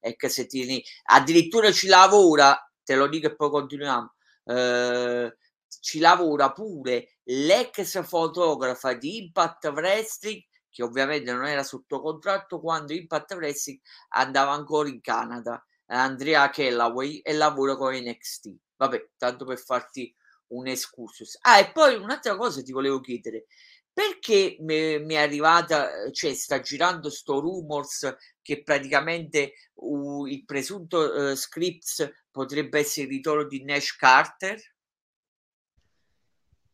ex 0.00 0.46
TNA, 0.46 0.78
addirittura 1.04 1.72
ci 1.72 1.86
lavora, 1.88 2.56
te 2.82 2.94
lo 2.94 3.08
dico 3.08 3.26
e 3.26 3.34
poi 3.36 3.50
continuiamo, 3.50 4.14
eh, 4.44 5.36
ci 5.80 5.98
lavora 5.98 6.52
pure 6.52 7.18
l'ex 7.24 8.02
fotografa 8.02 8.92
di 8.94 9.18
Impact 9.18 9.64
Wrestling 9.66 10.42
che 10.74 10.82
ovviamente 10.82 11.32
non 11.32 11.46
era 11.46 11.62
sotto 11.62 12.00
contratto 12.00 12.58
quando 12.58 12.92
Impact 12.92 13.34
Wrestling 13.34 13.78
andava 14.08 14.50
ancora 14.50 14.88
in 14.88 15.00
Canada, 15.00 15.64
Andrea 15.86 16.50
Kellaway 16.50 17.18
e 17.18 17.32
lavora 17.32 17.76
con 17.76 17.94
NXT. 17.94 18.52
Vabbè, 18.76 19.10
tanto 19.16 19.44
per 19.44 19.60
farti 19.60 20.12
un 20.48 20.66
excursus. 20.66 21.38
Ah, 21.42 21.60
e 21.60 21.70
poi 21.70 21.94
un'altra 21.94 22.36
cosa 22.36 22.60
ti 22.60 22.72
volevo 22.72 22.98
chiedere, 22.98 23.46
perché 23.94 24.56
mi, 24.58 25.14
è 25.14 25.16
arrivata, 25.16 26.10
cioè 26.10 26.34
sta 26.34 26.60
girando 26.60 27.08
sto 27.08 27.38
rumors 27.38 28.16
che 28.42 28.64
praticamente 28.64 29.52
uh, 29.74 30.26
il 30.26 30.44
presunto 30.44 30.98
uh, 30.98 31.34
scripts 31.36 32.10
potrebbe 32.32 32.80
essere 32.80 33.06
il 33.06 33.12
ritorno 33.12 33.44
di 33.46 33.62
Nash 33.62 33.94
Carter? 33.96 34.60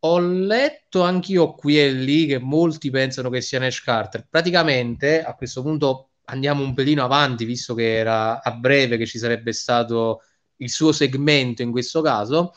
Ho 0.03 0.19
letto 0.19 1.03
anch'io 1.03 1.55
qui 1.55 1.79
e 1.79 1.91
lì 1.91 2.25
che 2.25 2.39
molti 2.39 2.89
pensano 2.89 3.29
che 3.29 3.43
sia 3.43 3.59
Nash 3.59 3.83
Carter. 3.83 4.27
Praticamente 4.27 5.23
a 5.23 5.35
questo 5.35 5.61
punto 5.61 6.13
andiamo 6.25 6.65
un 6.65 6.73
pelino 6.73 7.05
avanti, 7.05 7.45
visto 7.45 7.75
che 7.75 7.97
era 7.97 8.43
a 8.43 8.53
breve 8.53 8.97
che 8.97 9.05
ci 9.05 9.19
sarebbe 9.19 9.53
stato 9.53 10.23
il 10.57 10.71
suo 10.71 10.93
segmento 10.93 11.61
in 11.61 11.71
questo 11.71 12.01
caso. 12.01 12.55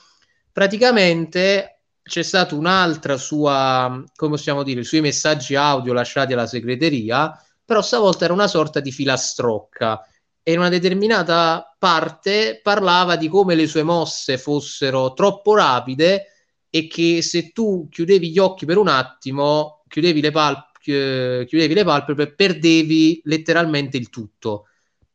Praticamente 0.54 1.83
c'è 2.04 2.22
stata 2.22 2.56
un'altra 2.56 3.18
sua, 3.18 4.04
come 4.16 4.32
possiamo 4.32 4.64
dire, 4.64 4.82
i 4.82 4.86
suoi 4.86 5.02
messaggi 5.02 5.56
audio 5.56 5.94
lasciati 5.94 6.34
alla 6.34 6.46
segreteria, 6.46 7.32
però 7.64 7.82
stavolta 7.82 8.26
era 8.26 8.34
una 8.34 8.48
sorta 8.48 8.82
di 8.82 8.92
filastrocca 8.92 10.06
e 10.44 10.52
in 10.52 10.60
una 10.60 10.70
determinata 10.70 11.76
parte 11.80 12.60
parlava 12.62 13.16
di 13.16 13.30
come 13.30 13.56
le 13.56 13.66
sue 13.66 13.84
mosse 13.84 14.38
fossero 14.38 15.14
troppo 15.14 15.56
rapide 15.56 16.26
e 16.70 16.88
che 16.88 17.22
se 17.22 17.52
tu 17.54 17.88
chiudevi 17.90 18.32
gli 18.32 18.40
occhi 18.40 18.66
per 18.66 18.78
un 18.78 18.90
attimo, 18.90 19.84
chiudevi 19.88 20.20
le, 20.20 20.32
palp- 20.32 20.78
chiudevi 20.80 21.74
le 21.74 21.84
palpebre, 21.86 22.34
perdevi 22.34 23.22
letteralmente 23.24 23.96
il 23.96 24.10
tutto, 24.10 24.66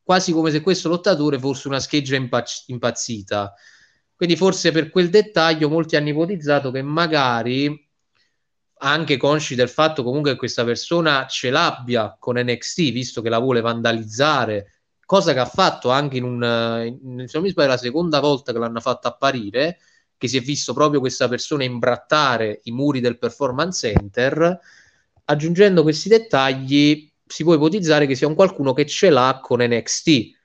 quasi 0.03 0.33
come 0.33 0.51
se 0.51 0.63
questo 0.63 0.89
lottatore 0.89 1.39
fosse 1.39 1.69
una 1.69 1.81
scheggia 1.81 2.17
impazz- 2.17 2.69
impazzita. 2.69 3.53
Quindi 4.19 4.35
forse 4.35 4.73
per 4.73 4.91
quel 4.91 5.11
dettaglio 5.11 5.69
molti 5.69 5.95
hanno 5.95 6.09
ipotizzato 6.09 6.73
che 6.73 6.83
magari 6.83 7.89
anche 8.79 9.17
consci 9.17 9.55
del 9.55 9.69
fatto 9.69 10.03
comunque 10.03 10.33
che 10.33 10.37
questa 10.39 10.65
persona 10.65 11.25
ce 11.29 11.51
l'abbia 11.51 12.17
con 12.19 12.37
NXT, 12.37 12.91
visto 12.91 13.23
che 13.23 13.29
la 13.29 13.39
vuole 13.39 13.61
vandalizzare, 13.61 14.81
cosa 15.05 15.33
che 15.33 15.39
ha 15.39 15.47
fatto 15.47 15.91
anche 15.91 16.17
in 16.17 16.25
un, 16.25 16.43
in, 16.43 17.29
se 17.29 17.35
non 17.35 17.45
mi 17.45 17.51
sbaglio, 17.51 17.69
la 17.69 17.77
seconda 17.77 18.19
volta 18.19 18.51
che 18.53 18.59
l'hanno 18.59 18.81
fatta 18.81 19.07
apparire, 19.07 19.79
che 20.17 20.27
si 20.27 20.37
è 20.37 20.41
visto 20.41 20.73
proprio 20.73 20.99
questa 20.99 21.29
persona 21.29 21.63
imbrattare 21.63 22.59
i 22.65 22.73
muri 22.73 22.99
del 22.99 23.19
performance 23.19 23.89
center, 23.89 24.59
aggiungendo 25.27 25.85
questi 25.85 26.09
dettagli 26.09 27.09
si 27.25 27.45
può 27.45 27.55
ipotizzare 27.55 28.09
che 28.09 28.17
sia 28.17 28.27
un 28.27 28.35
qualcuno 28.35 28.73
che 28.73 28.85
ce 28.85 29.11
l'ha 29.11 29.39
con 29.41 29.63
NXT 29.63 30.38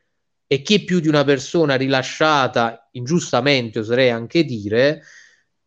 e 0.54 0.62
chi 0.62 0.84
più 0.84 1.00
di 1.00 1.08
una 1.08 1.24
persona 1.24 1.74
rilasciata 1.74 2.88
ingiustamente, 2.92 3.80
oserei 3.80 4.12
anche 4.12 4.44
dire, 4.44 5.02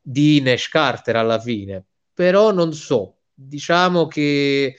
di 0.01 0.41
Nash 0.41 0.69
Carter 0.69 1.17
alla 1.17 1.41
fine. 1.41 1.85
Però 2.15 2.53
non 2.53 2.73
so, 2.73 3.17
diciamo 3.35 4.07
che 4.07 4.77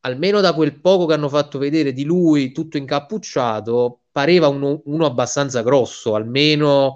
almeno 0.00 0.40
da 0.40 0.54
quel 0.54 0.80
poco 0.80 1.04
che 1.04 1.12
hanno 1.12 1.28
fatto 1.28 1.58
vedere 1.58 1.92
di 1.92 2.04
lui 2.04 2.52
tutto 2.52 2.78
incappucciato, 2.78 4.04
pareva 4.10 4.48
uno, 4.48 4.80
uno 4.86 5.04
abbastanza 5.04 5.60
grosso, 5.60 6.14
almeno 6.14 6.94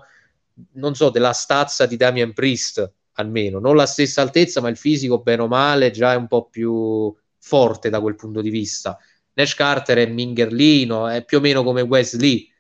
non 0.73 0.95
so, 0.95 1.11
della 1.11 1.35
stazza 1.35 1.85
di 1.85 1.99
Damian 1.99 2.33
Priest, 2.33 2.91
almeno, 3.17 3.59
non 3.59 3.77
la 3.77 3.85
stessa 3.85 4.23
altezza, 4.23 4.63
ma 4.63 4.71
il 4.71 4.79
fisico, 4.79 5.21
bene 5.21 5.43
o 5.43 5.49
male, 5.49 5.91
già 5.91 6.15
è 6.15 6.17
un 6.17 6.29
po' 6.29 6.49
più 6.49 7.15
forte 7.37 7.91
da 7.91 8.01
quel 8.01 8.15
punto 8.15 8.41
di 8.41 8.49
vista. 8.49 8.99
Nash 9.35 9.55
Carter 9.55 9.99
è 9.99 10.07
mingherlino, 10.07 11.09
è 11.09 11.23
più 11.27 11.37
o 11.37 11.41
meno 11.43 11.63
come 11.63 11.83
Wesley, 11.83 12.53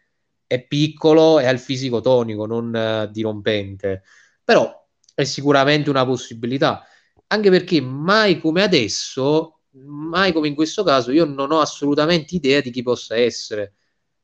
è 0.46 0.66
piccolo 0.66 1.38
e 1.38 1.46
ha 1.46 1.50
il 1.50 1.58
fisico 1.58 2.00
tonico, 2.00 2.46
non 2.46 2.72
uh, 2.74 3.10
dirompente, 3.10 4.02
però 4.42 4.72
è 5.14 5.24
sicuramente 5.24 5.90
una 5.90 6.04
possibilità, 6.04 6.84
anche 7.28 7.50
perché 7.50 7.80
mai 7.80 8.40
come 8.40 8.62
adesso, 8.62 9.60
mai 9.70 10.32
come 10.32 10.48
in 10.48 10.54
questo 10.54 10.82
caso, 10.82 11.10
io 11.12 11.24
non 11.24 11.52
ho 11.52 11.60
assolutamente 11.60 12.34
idea 12.34 12.60
di 12.60 12.70
chi 12.70 12.82
possa 12.82 13.16
essere. 13.16 13.74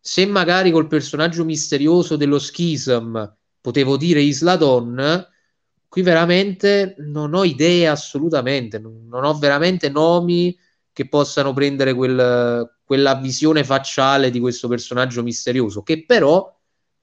Se 0.00 0.24
magari 0.26 0.70
col 0.70 0.86
personaggio 0.86 1.44
misterioso 1.44 2.16
dello 2.16 2.38
schism 2.38 3.18
potevo 3.60 3.96
dire 3.96 4.20
Isladon, 4.20 5.26
qui 5.88 6.02
veramente 6.02 6.94
non 6.98 7.34
ho 7.34 7.44
idee 7.44 7.88
assolutamente, 7.88 8.78
non 8.78 9.24
ho 9.24 9.38
veramente 9.38 9.88
nomi 9.90 10.56
che 10.92 11.08
possano 11.08 11.52
prendere 11.52 11.94
quel, 11.94 12.79
quella 12.90 13.14
visione 13.14 13.62
facciale 13.62 14.30
di 14.30 14.40
questo 14.40 14.66
personaggio 14.66 15.22
misterioso, 15.22 15.84
che 15.84 16.04
però 16.04 16.52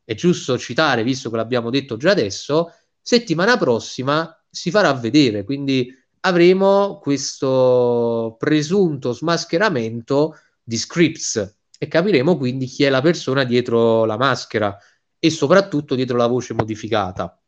è 0.04 0.16
giusto 0.16 0.58
citare, 0.58 1.02
visto 1.02 1.30
che 1.30 1.38
l'abbiamo 1.38 1.70
detto 1.70 1.96
già 1.96 2.12
adesso, 2.12 2.74
settimana 3.02 3.56
prossima 3.56 4.38
si 4.50 4.70
farà 4.70 4.92
vedere, 4.92 5.46
quindi 5.46 5.90
avremo 6.20 7.00
questo 7.02 8.36
presunto 8.38 9.14
smascheramento 9.14 10.38
di 10.62 10.76
Scripts 10.76 11.56
e 11.80 11.88
capiremo 11.88 12.36
quindi 12.36 12.66
chi 12.66 12.84
è 12.84 12.90
la 12.90 13.00
persona 13.00 13.46
dietro 13.46 14.04
la 14.04 14.18
maschera 14.18 14.78
e 15.18 15.30
soprattutto 15.30 15.96
dietro 15.96 16.18
la 16.18 16.28
voce 16.28 16.54
modificata. 16.54 17.42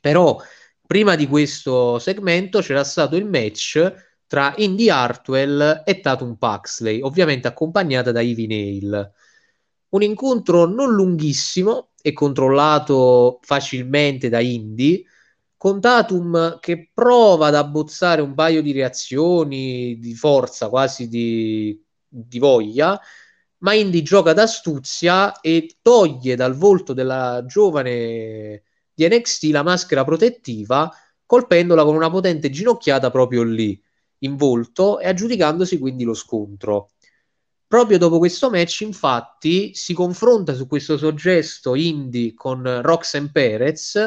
Però 0.00 0.40
prima 0.86 1.16
di 1.16 1.26
questo 1.26 1.98
segmento 1.98 2.60
c'era 2.62 2.82
stato 2.82 3.14
il 3.14 3.26
match 3.26 4.07
tra 4.28 4.52
Indy 4.58 4.90
Hartwell 4.90 5.82
e 5.84 6.00
Tatum 6.00 6.36
Paxley, 6.36 7.00
ovviamente 7.00 7.48
accompagnata 7.48 8.12
da 8.12 8.20
Ivy 8.20 8.46
Nail. 8.46 9.12
Un 9.88 10.02
incontro 10.02 10.66
non 10.66 10.92
lunghissimo 10.92 11.88
e 12.02 12.12
controllato 12.12 13.40
facilmente 13.42 14.28
da 14.28 14.38
Indy, 14.40 15.04
con 15.56 15.80
Tatum 15.80 16.58
che 16.60 16.90
prova 16.92 17.46
ad 17.48 17.54
abbozzare 17.54 18.20
un 18.20 18.34
paio 18.34 18.60
di 18.62 18.72
reazioni 18.72 19.98
di 19.98 20.14
forza, 20.14 20.68
quasi 20.68 21.08
di, 21.08 21.82
di 22.06 22.38
voglia, 22.38 23.00
ma 23.58 23.72
Indy 23.72 24.02
gioca 24.02 24.34
d'astuzia 24.34 25.40
e 25.40 25.78
toglie 25.80 26.36
dal 26.36 26.54
volto 26.54 26.92
della 26.92 27.44
giovane 27.46 28.62
di 28.92 29.08
NXT 29.08 29.44
la 29.44 29.62
maschera 29.62 30.04
protettiva, 30.04 30.92
colpendola 31.24 31.82
con 31.84 31.94
una 31.94 32.10
potente 32.10 32.50
ginocchiata 32.50 33.10
proprio 33.10 33.42
lì, 33.42 33.80
in 34.20 34.36
volto, 34.36 34.98
e 34.98 35.08
aggiudicandosi 35.08 35.78
quindi 35.78 36.04
lo 36.04 36.14
scontro. 36.14 36.90
Proprio 37.66 37.98
dopo 37.98 38.18
questo 38.18 38.48
match, 38.50 38.80
infatti, 38.80 39.74
si 39.74 39.92
confronta 39.92 40.54
su 40.54 40.66
questo 40.66 40.96
soggesto 40.96 41.74
Indy 41.74 42.32
con 42.32 42.80
Roxanne 42.82 43.30
Perez, 43.30 44.00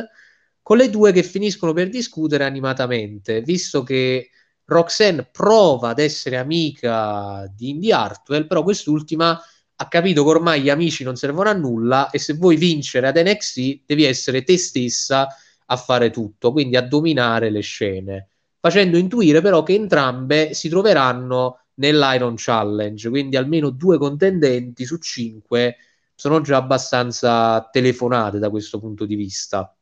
con 0.62 0.78
le 0.78 0.90
due 0.90 1.12
che 1.12 1.24
finiscono 1.24 1.74
per 1.74 1.90
discutere 1.90 2.44
animatamente, 2.44 3.42
visto 3.42 3.84
che 3.84 4.30
Roxanne 4.66 5.28
prova 5.32 5.90
ad 5.90 6.00
essere 6.00 6.38
amica 6.38 7.46
di 7.56 7.70
Indy 7.70 7.92
Hartwell, 7.92 8.48
però 8.48 8.64
quest'ultima 8.64 9.40
ha 9.76 9.88
capito 9.88 10.24
che 10.24 10.30
ormai 10.30 10.62
gli 10.62 10.70
amici 10.70 11.04
non 11.04 11.16
servono 11.16 11.50
a 11.50 11.54
nulla 11.54 12.10
e 12.10 12.20
se 12.20 12.34
vuoi 12.34 12.56
vincere 12.56 13.08
ad 13.08 13.18
NXT 13.18 13.82
devi 13.86 14.06
essere 14.06 14.44
te 14.44 14.58
stessa 14.58 15.28
a 15.66 15.76
fare 15.76 16.10
tutto, 16.10 16.52
quindi 16.52 16.78
a 16.78 16.82
dominare 16.82 17.50
le 17.50 17.62
scene, 17.62 18.30
facendo 18.62 18.98
intuire 18.98 19.42
però 19.42 19.64
che 19.64 19.74
entrambe 19.74 20.54
si 20.54 20.70
troveranno 20.70 21.66
nell'Iron 21.76 22.36
Challenge, 22.38 23.10
quindi 23.10 23.36
almeno 23.36 23.72
due 23.72 23.98
contendenti 23.98 24.86
su 24.86 24.98
cinque 25.00 25.78
sono 26.14 26.40
già 26.42 26.58
abbastanza 26.58 27.68
telefonate 27.72 28.38
da 28.38 28.52
questo 28.52 28.80
punto 28.80 29.06
di 29.06 29.16
vista. 29.16 29.76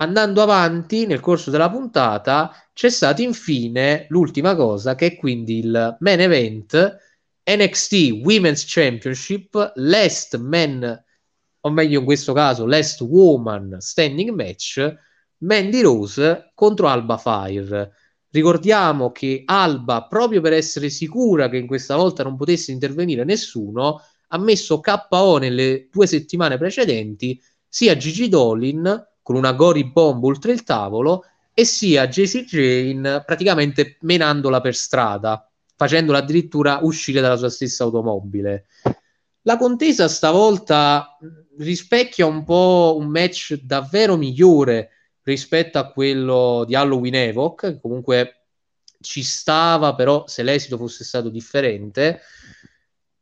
Andando 0.00 0.40
avanti 0.40 1.06
nel 1.06 1.20
corso 1.20 1.50
della 1.50 1.68
puntata 1.68 2.52
c'è 2.72 2.88
stata 2.88 3.20
infine 3.20 4.06
l'ultima 4.08 4.54
cosa 4.54 4.94
che 4.94 5.06
è 5.06 5.16
quindi 5.16 5.58
il 5.58 5.96
main 6.00 6.20
event 6.20 6.96
NXT 7.44 8.22
Women's 8.24 8.64
Championship 8.66 9.72
Last 9.74 10.38
Man 10.38 11.04
o 11.60 11.70
meglio 11.70 11.98
in 11.98 12.04
questo 12.04 12.32
caso 12.32 12.64
Last 12.64 13.00
Woman 13.02 13.80
Standing 13.80 14.30
Match 14.30 14.96
Mandy 15.38 15.80
Rose 15.80 16.52
contro 16.54 16.88
Alba 16.88 17.16
Fire 17.16 17.92
Ricordiamo 18.30 19.10
che 19.10 19.42
Alba, 19.46 20.06
proprio 20.06 20.42
per 20.42 20.52
essere 20.52 20.90
sicura 20.90 21.48
che 21.48 21.56
in 21.56 21.66
questa 21.66 21.96
volta 21.96 22.22
non 22.22 22.36
potesse 22.36 22.72
intervenire 22.72 23.24
nessuno, 23.24 24.02
ha 24.28 24.38
messo 24.38 24.80
KO 24.80 25.38
nelle 25.38 25.88
due 25.90 26.06
settimane 26.06 26.58
precedenti 26.58 27.40
sia 27.66 27.96
Gigi 27.96 28.28
Dolin 28.28 29.06
con 29.22 29.36
una 29.36 29.54
Gori 29.54 29.90
Bomb 29.90 30.22
oltre 30.24 30.52
il 30.52 30.62
tavolo 30.62 31.24
e 31.54 31.64
sia 31.64 32.06
JC 32.06 32.44
Jane 32.44 33.24
praticamente 33.24 33.96
menandola 34.02 34.60
per 34.60 34.74
strada, 34.74 35.50
facendola 35.74 36.18
addirittura 36.18 36.80
uscire 36.82 37.22
dalla 37.22 37.36
sua 37.36 37.48
stessa 37.48 37.84
automobile. 37.84 38.66
La 39.42 39.56
contesa 39.56 40.06
stavolta 40.06 41.16
rispecchia 41.56 42.26
un 42.26 42.44
po' 42.44 42.96
un 42.98 43.08
match 43.08 43.54
davvero 43.62 44.16
migliore 44.16 44.90
rispetto 45.28 45.78
a 45.78 45.90
quello 45.90 46.64
di 46.66 46.74
Halloween 46.74 47.14
Evoc, 47.14 47.60
che 47.60 47.80
comunque 47.80 48.46
ci 49.00 49.22
stava, 49.22 49.94
però 49.94 50.26
se 50.26 50.42
l'esito 50.42 50.76
fosse 50.76 51.04
stato 51.04 51.28
differente. 51.28 52.20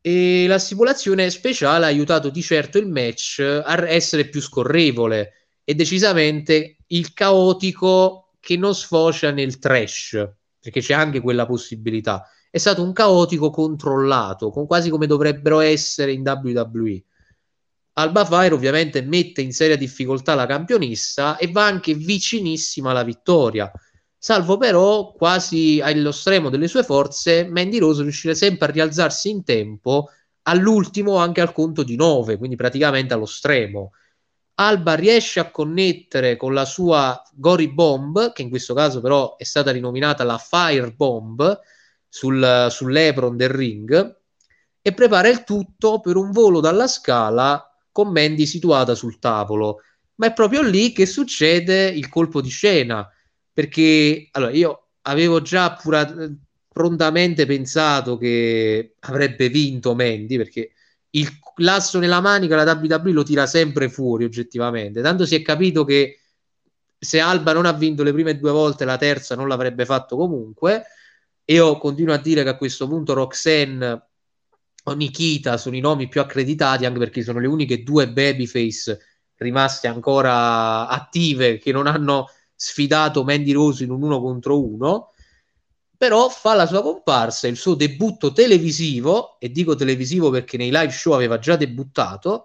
E 0.00 0.46
la 0.46 0.58
simulazione 0.58 1.28
speciale 1.30 1.84
ha 1.84 1.88
aiutato 1.88 2.30
di 2.30 2.40
certo 2.40 2.78
il 2.78 2.86
match 2.86 3.40
a 3.40 3.88
essere 3.88 4.28
più 4.28 4.40
scorrevole 4.40 5.32
e 5.64 5.74
decisamente 5.74 6.76
il 6.88 7.12
caotico 7.12 8.30
che 8.38 8.56
non 8.56 8.74
sfocia 8.74 9.32
nel 9.32 9.58
trash, 9.58 10.28
perché 10.60 10.80
c'è 10.80 10.94
anche 10.94 11.20
quella 11.20 11.44
possibilità. 11.44 12.30
È 12.48 12.58
stato 12.58 12.82
un 12.82 12.92
caotico 12.92 13.50
controllato, 13.50 14.50
con 14.50 14.66
quasi 14.66 14.90
come 14.90 15.08
dovrebbero 15.08 15.58
essere 15.58 16.12
in 16.12 16.22
WWE. 16.22 17.02
Alba 17.98 18.26
Fire 18.26 18.52
ovviamente 18.52 19.00
mette 19.00 19.40
in 19.40 19.52
seria 19.52 19.76
difficoltà 19.76 20.34
la 20.34 20.44
campionessa 20.44 21.38
e 21.38 21.50
va 21.50 21.64
anche 21.64 21.94
vicinissima 21.94 22.90
alla 22.90 23.02
vittoria. 23.02 23.72
Salvo 24.18 24.58
però, 24.58 25.12
quasi 25.12 25.80
allo 25.80 26.12
stremo 26.12 26.50
delle 26.50 26.68
sue 26.68 26.82
forze, 26.82 27.46
Mandy 27.48 27.78
Rose 27.78 28.02
riuscire 28.02 28.34
sempre 28.34 28.68
a 28.68 28.70
rialzarsi 28.70 29.30
in 29.30 29.44
tempo 29.44 30.10
all'ultimo 30.42 31.16
anche 31.16 31.40
al 31.40 31.52
conto 31.52 31.82
di 31.82 31.96
9, 31.96 32.36
quindi 32.36 32.56
praticamente 32.56 33.14
allo 33.14 33.24
stremo. 33.24 33.92
Alba 34.56 34.94
riesce 34.94 35.40
a 35.40 35.50
connettere 35.50 36.36
con 36.36 36.52
la 36.52 36.66
sua 36.66 37.22
Gory 37.32 37.72
Bomb, 37.72 38.32
che 38.32 38.42
in 38.42 38.50
questo 38.50 38.74
caso 38.74 39.00
però 39.00 39.36
è 39.36 39.44
stata 39.44 39.70
rinominata 39.70 40.22
la 40.22 40.36
Fire 40.38 40.92
Bomb, 40.92 41.60
sul, 42.08 42.66
sull'Epron 42.68 43.36
del 43.38 43.50
ring, 43.50 44.16
e 44.82 44.92
prepara 44.92 45.28
il 45.28 45.44
tutto 45.44 46.00
per 46.00 46.16
un 46.16 46.30
volo 46.30 46.60
dalla 46.60 46.86
scala 46.86 47.70
con 47.96 48.12
Mandy 48.12 48.44
situata 48.44 48.94
sul 48.94 49.18
tavolo. 49.18 49.80
Ma 50.16 50.26
è 50.26 50.34
proprio 50.34 50.60
lì 50.60 50.92
che 50.92 51.06
succede 51.06 51.88
il 51.88 52.10
colpo 52.10 52.42
di 52.42 52.50
scena, 52.50 53.10
perché 53.50 54.28
allora, 54.32 54.52
io 54.52 54.88
avevo 55.02 55.40
già 55.40 55.72
pura, 55.72 56.14
prontamente 56.68 57.46
pensato 57.46 58.18
che 58.18 58.96
avrebbe 59.00 59.48
vinto 59.48 59.94
Mandy, 59.94 60.36
perché 60.36 60.72
il 61.10 61.26
lasso 61.56 61.98
nella 61.98 62.20
manica 62.20 62.62
la 62.62 62.70
WWE 62.70 63.12
lo 63.12 63.22
tira 63.22 63.46
sempre 63.46 63.88
fuori 63.88 64.24
oggettivamente, 64.24 65.00
tanto 65.00 65.24
si 65.24 65.34
è 65.34 65.40
capito 65.40 65.84
che 65.84 66.20
se 66.98 67.18
Alba 67.18 67.54
non 67.54 67.64
ha 67.64 67.72
vinto 67.72 68.02
le 68.02 68.12
prime 68.12 68.38
due 68.38 68.50
volte, 68.50 68.84
la 68.84 68.98
terza 68.98 69.34
non 69.34 69.48
l'avrebbe 69.48 69.86
fatto 69.86 70.16
comunque. 70.18 70.84
Io 71.46 71.78
continuo 71.78 72.12
a 72.12 72.18
dire 72.18 72.42
che 72.42 72.50
a 72.50 72.56
questo 72.58 72.86
punto 72.88 73.14
Roxanne 73.14 74.08
o 74.88 74.92
Nikita 74.94 75.56
sono 75.56 75.76
i 75.76 75.80
nomi 75.80 76.08
più 76.08 76.20
accreditati 76.20 76.84
anche 76.84 76.98
perché 76.98 77.22
sono 77.22 77.40
le 77.40 77.48
uniche 77.48 77.82
due 77.82 78.08
babyface 78.08 79.00
rimaste 79.36 79.88
ancora 79.88 80.86
attive 80.88 81.58
che 81.58 81.72
non 81.72 81.86
hanno 81.86 82.26
sfidato 82.54 83.24
Mandy 83.24 83.52
Rose 83.52 83.84
in 83.84 83.90
un 83.90 84.02
uno 84.02 84.20
contro 84.20 84.64
uno. 84.64 85.10
Però 85.98 86.28
fa 86.28 86.54
la 86.54 86.66
sua 86.66 86.82
comparsa, 86.82 87.48
il 87.48 87.56
suo 87.56 87.74
debutto 87.74 88.32
televisivo, 88.32 89.38
e 89.40 89.50
dico 89.50 89.74
televisivo 89.74 90.30
perché 90.30 90.56
nei 90.56 90.70
live 90.70 90.90
show 90.90 91.14
aveva 91.14 91.38
già 91.38 91.56
debuttato, 91.56 92.44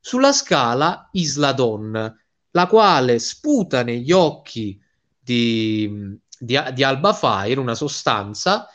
sulla 0.00 0.32
scala 0.32 1.08
Isla 1.12 1.52
Don, 1.52 2.16
la 2.50 2.66
quale 2.66 3.18
sputa 3.18 3.82
negli 3.82 4.10
occhi 4.10 4.80
di, 5.18 6.18
di, 6.38 6.58
di 6.72 6.82
Alba 6.82 7.12
Fire 7.12 7.60
una 7.60 7.74
sostanza 7.74 8.68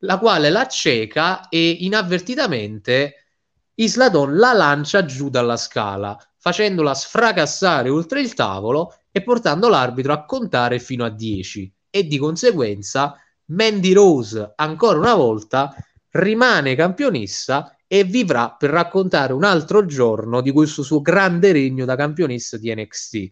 la 0.00 0.18
quale 0.18 0.50
la 0.50 0.66
cieca 0.66 1.48
e 1.48 1.70
inavvertitamente 1.80 3.14
Isladon 3.74 4.36
la 4.36 4.52
lancia 4.52 5.04
giù 5.06 5.30
dalla 5.30 5.56
scala, 5.56 6.16
facendola 6.36 6.92
sfracassare 6.94 7.88
oltre 7.88 8.20
il 8.20 8.34
tavolo 8.34 8.94
e 9.10 9.22
portando 9.22 9.68
l'arbitro 9.68 10.12
a 10.12 10.24
contare 10.24 10.78
fino 10.78 11.04
a 11.04 11.08
10 11.08 11.72
e 11.88 12.06
di 12.06 12.18
conseguenza 12.18 13.16
Mandy 13.46 13.92
Rose 13.92 14.52
ancora 14.56 14.98
una 14.98 15.14
volta 15.14 15.74
rimane 16.10 16.74
campionessa 16.74 17.74
e 17.86 18.04
vivrà 18.04 18.54
per 18.56 18.70
raccontare 18.70 19.32
un 19.32 19.44
altro 19.44 19.84
giorno 19.86 20.40
di 20.40 20.52
questo 20.52 20.82
suo 20.82 21.00
grande 21.00 21.50
regno 21.50 21.84
da 21.84 21.96
campionessa 21.96 22.56
di 22.56 22.72
NXT, 22.72 23.30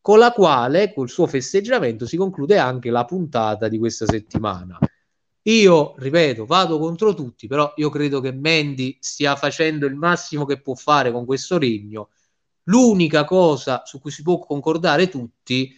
con 0.00 0.18
la 0.18 0.32
quale, 0.32 0.92
col 0.92 1.08
suo 1.08 1.26
festeggiamento, 1.26 2.04
si 2.04 2.18
conclude 2.18 2.58
anche 2.58 2.90
la 2.90 3.04
puntata 3.06 3.68
di 3.68 3.78
questa 3.78 4.04
settimana. 4.04 4.78
Io, 5.46 5.94
ripeto, 5.98 6.46
vado 6.46 6.78
contro 6.78 7.12
tutti, 7.12 7.46
però 7.46 7.72
io 7.76 7.90
credo 7.90 8.20
che 8.20 8.32
Mandy 8.32 8.96
stia 9.00 9.36
facendo 9.36 9.84
il 9.86 9.94
massimo 9.94 10.46
che 10.46 10.60
può 10.60 10.74
fare 10.74 11.12
con 11.12 11.26
questo 11.26 11.58
regno. 11.58 12.10
L'unica 12.64 13.24
cosa 13.24 13.82
su 13.84 14.00
cui 14.00 14.10
si 14.10 14.22
può 14.22 14.38
concordare 14.38 15.08
tutti 15.08 15.74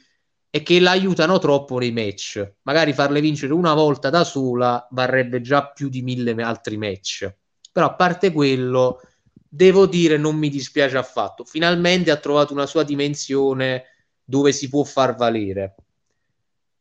è 0.51 0.63
che 0.63 0.79
l'aiutano 0.79 1.39
troppo 1.39 1.79
nei 1.79 1.91
match. 1.91 2.55
Magari 2.63 2.93
farle 2.93 3.21
vincere 3.21 3.53
una 3.53 3.75
volta 3.75 4.09
da 4.09 4.23
sola 4.23 4.87
varrebbe 4.93 5.41
già 5.41 5.67
più 5.69 5.89
di 5.89 6.03
mille 6.03 6.31
altri 6.43 6.77
match. 6.77 7.35
Però 7.73 7.87
a 7.87 7.95
parte 7.95 8.31
quello, 8.31 9.01
devo 9.49 9.87
dire, 9.87 10.17
non 10.17 10.37
mi 10.37 10.49
dispiace 10.49 10.97
affatto. 10.97 11.45
Finalmente 11.45 12.13
ha 12.13 12.17
trovato 12.17 12.53
una 12.53 12.67
sua 12.67 12.85
dimensione 12.85 13.85
dove 14.23 14.53
si 14.53 14.69
può 14.69 14.85
far 14.85 15.17
valere. 15.17 15.75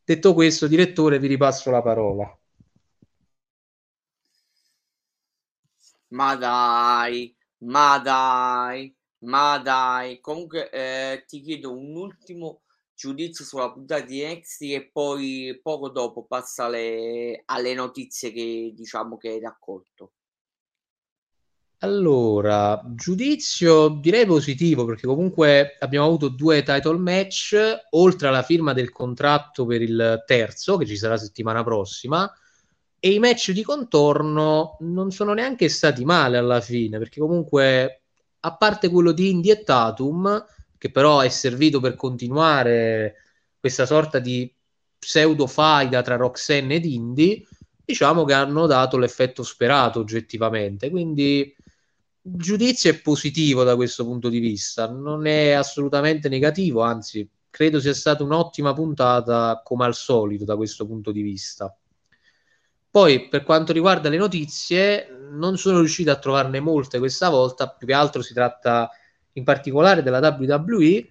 Detto 0.04 0.34
questo, 0.34 0.68
direttore, 0.68 1.18
vi 1.18 1.26
ripasso 1.26 1.70
la 1.72 1.82
parola. 1.82 2.38
Ma 6.08 6.36
dai, 6.36 7.34
ma 7.58 7.98
dai, 7.98 8.94
ma 9.20 9.58
dai. 9.58 10.20
Comunque 10.20 10.70
eh, 10.70 11.24
ti 11.26 11.40
chiedo 11.40 11.72
un 11.72 11.96
ultimo 11.96 12.62
giudizio 12.94 13.44
sulla 13.44 13.72
puntata 13.72 14.04
di 14.04 14.24
NXT 14.24 14.62
e 14.62 14.90
poi 14.92 15.58
poco 15.62 15.90
dopo 15.90 16.24
passa 16.24 16.64
alle, 16.64 17.42
alle 17.46 17.74
notizie 17.74 18.32
che 18.32 18.72
diciamo 18.74 19.16
che 19.16 19.28
hai 19.30 19.40
raccolto. 19.40 20.12
Allora, 21.80 22.82
giudizio 22.94 23.88
direi 24.00 24.24
positivo 24.24 24.86
perché 24.86 25.06
comunque 25.06 25.76
abbiamo 25.78 26.06
avuto 26.06 26.28
due 26.28 26.62
title 26.62 26.96
match, 26.96 27.54
oltre 27.90 28.28
alla 28.28 28.42
firma 28.42 28.72
del 28.72 28.90
contratto 28.90 29.66
per 29.66 29.82
il 29.82 30.22
terzo 30.26 30.78
che 30.78 30.86
ci 30.86 30.96
sarà 30.96 31.18
settimana 31.18 31.62
prossima 31.62 32.32
e 32.98 33.12
i 33.12 33.18
match 33.18 33.52
di 33.52 33.62
contorno 33.62 34.76
non 34.80 35.10
sono 35.10 35.32
neanche 35.32 35.68
stati 35.68 36.04
male 36.04 36.36
alla 36.36 36.60
fine, 36.60 36.98
perché 36.98 37.20
comunque, 37.20 38.02
a 38.40 38.56
parte 38.56 38.88
quello 38.88 39.12
di 39.12 39.30
Indy 39.30 39.50
e 39.50 39.62
Tatum, 39.62 40.44
che 40.78 40.90
però 40.90 41.20
è 41.20 41.28
servito 41.28 41.80
per 41.80 41.94
continuare 41.94 43.16
questa 43.58 43.86
sorta 43.86 44.18
di 44.18 44.52
pseudo 44.98 45.46
faida 45.46 46.02
tra 46.02 46.16
Roxanne 46.16 46.76
ed 46.76 46.84
Indy, 46.84 47.46
diciamo 47.84 48.24
che 48.24 48.32
hanno 48.32 48.66
dato 48.66 48.98
l'effetto 48.98 49.42
sperato 49.42 50.00
oggettivamente. 50.00 50.90
Quindi 50.90 51.54
giudizio 52.20 52.90
è 52.90 53.00
positivo 53.00 53.62
da 53.62 53.76
questo 53.76 54.04
punto 54.04 54.28
di 54.28 54.40
vista, 54.40 54.90
non 54.90 55.26
è 55.26 55.52
assolutamente 55.52 56.28
negativo, 56.28 56.82
anzi 56.82 57.28
credo 57.48 57.78
sia 57.80 57.94
stata 57.94 58.24
un'ottima 58.24 58.72
puntata 58.72 59.62
come 59.64 59.84
al 59.84 59.94
solito 59.94 60.44
da 60.44 60.56
questo 60.56 60.86
punto 60.86 61.12
di 61.12 61.22
vista. 61.22 61.74
Poi 62.96 63.28
per 63.28 63.42
quanto 63.42 63.74
riguarda 63.74 64.08
le 64.08 64.16
notizie, 64.16 65.14
non 65.32 65.58
sono 65.58 65.80
riuscito 65.80 66.10
a 66.10 66.16
trovarne 66.16 66.60
molte 66.60 66.98
questa 66.98 67.28
volta, 67.28 67.68
più 67.68 67.86
che 67.86 67.92
altro 67.92 68.22
si 68.22 68.32
tratta 68.32 68.90
in 69.32 69.44
particolare 69.44 70.02
della 70.02 70.18
WWE. 70.18 71.06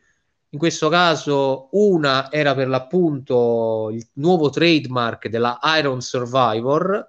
In 0.50 0.58
questo 0.58 0.90
caso 0.90 1.70
una 1.74 2.32
era 2.32 2.56
per 2.56 2.70
l'appunto 2.70 3.92
il 3.94 4.04
nuovo 4.14 4.50
trademark 4.50 5.28
della 5.28 5.60
Iron 5.78 6.02
Survivor, 6.02 7.08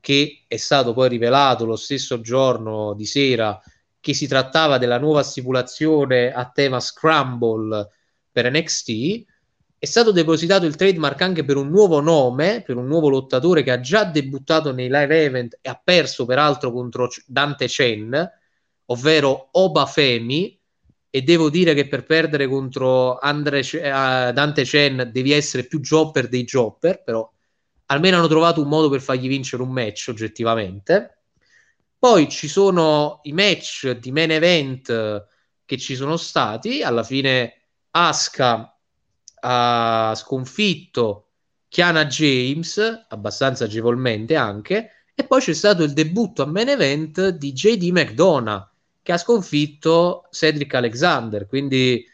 che 0.00 0.44
è 0.48 0.56
stato 0.56 0.94
poi 0.94 1.10
rivelato 1.10 1.66
lo 1.66 1.76
stesso 1.76 2.22
giorno 2.22 2.94
di 2.94 3.04
sera 3.04 3.60
che 4.00 4.14
si 4.14 4.26
trattava 4.26 4.78
della 4.78 4.98
nuova 4.98 5.22
stipulazione 5.22 6.32
a 6.32 6.48
tema 6.48 6.80
Scramble 6.80 7.90
per 8.32 8.50
NXT. 8.50 9.24
È 9.84 9.86
stato 9.86 10.12
depositato 10.12 10.64
il 10.64 10.76
trademark 10.76 11.20
anche 11.20 11.44
per 11.44 11.58
un 11.58 11.68
nuovo 11.68 12.00
nome, 12.00 12.62
per 12.64 12.78
un 12.78 12.86
nuovo 12.86 13.10
lottatore 13.10 13.62
che 13.62 13.70
ha 13.70 13.80
già 13.80 14.04
debuttato 14.04 14.72
nei 14.72 14.88
live 14.88 15.24
event 15.24 15.58
e 15.60 15.68
ha 15.68 15.78
perso 15.78 16.24
peraltro 16.24 16.72
contro 16.72 17.10
Dante 17.26 17.66
Chen, 17.66 18.30
ovvero 18.86 19.48
Oba 19.50 19.84
Femi. 19.84 20.58
E 21.10 21.20
devo 21.20 21.50
dire 21.50 21.74
che 21.74 21.86
per 21.86 22.04
perdere 22.04 22.48
contro 22.48 23.18
Andre, 23.18 23.58
uh, 23.60 24.32
Dante 24.32 24.64
Chen 24.64 25.10
devi 25.12 25.32
essere 25.32 25.64
più 25.66 25.80
jobber 25.80 26.28
dei 26.28 26.44
jobber, 26.44 27.02
però 27.02 27.30
almeno 27.84 28.16
hanno 28.16 28.26
trovato 28.26 28.62
un 28.62 28.68
modo 28.68 28.88
per 28.88 29.02
fargli 29.02 29.28
vincere 29.28 29.60
un 29.60 29.70
match 29.70 30.06
oggettivamente. 30.08 31.24
Poi 31.98 32.30
ci 32.30 32.48
sono 32.48 33.20
i 33.24 33.32
match 33.34 33.90
di 33.90 34.10
main 34.12 34.30
event 34.30 35.26
che 35.66 35.76
ci 35.76 35.94
sono 35.94 36.16
stati. 36.16 36.82
Alla 36.82 37.02
fine 37.02 37.66
Asuka 37.90 38.73
ha 39.46 40.14
sconfitto 40.16 41.28
Kiana 41.68 42.06
James, 42.06 43.04
abbastanza 43.08 43.64
agevolmente 43.64 44.36
anche, 44.36 44.90
e 45.14 45.24
poi 45.24 45.40
c'è 45.40 45.52
stato 45.52 45.82
il 45.82 45.92
debutto 45.92 46.42
a 46.42 46.46
main 46.46 46.68
event 46.68 47.28
di 47.28 47.52
JD 47.52 47.90
McDonough 47.90 48.68
che 49.02 49.12
ha 49.12 49.18
sconfitto 49.18 50.28
Cedric 50.30 50.72
Alexander. 50.74 51.46
Quindi 51.46 52.04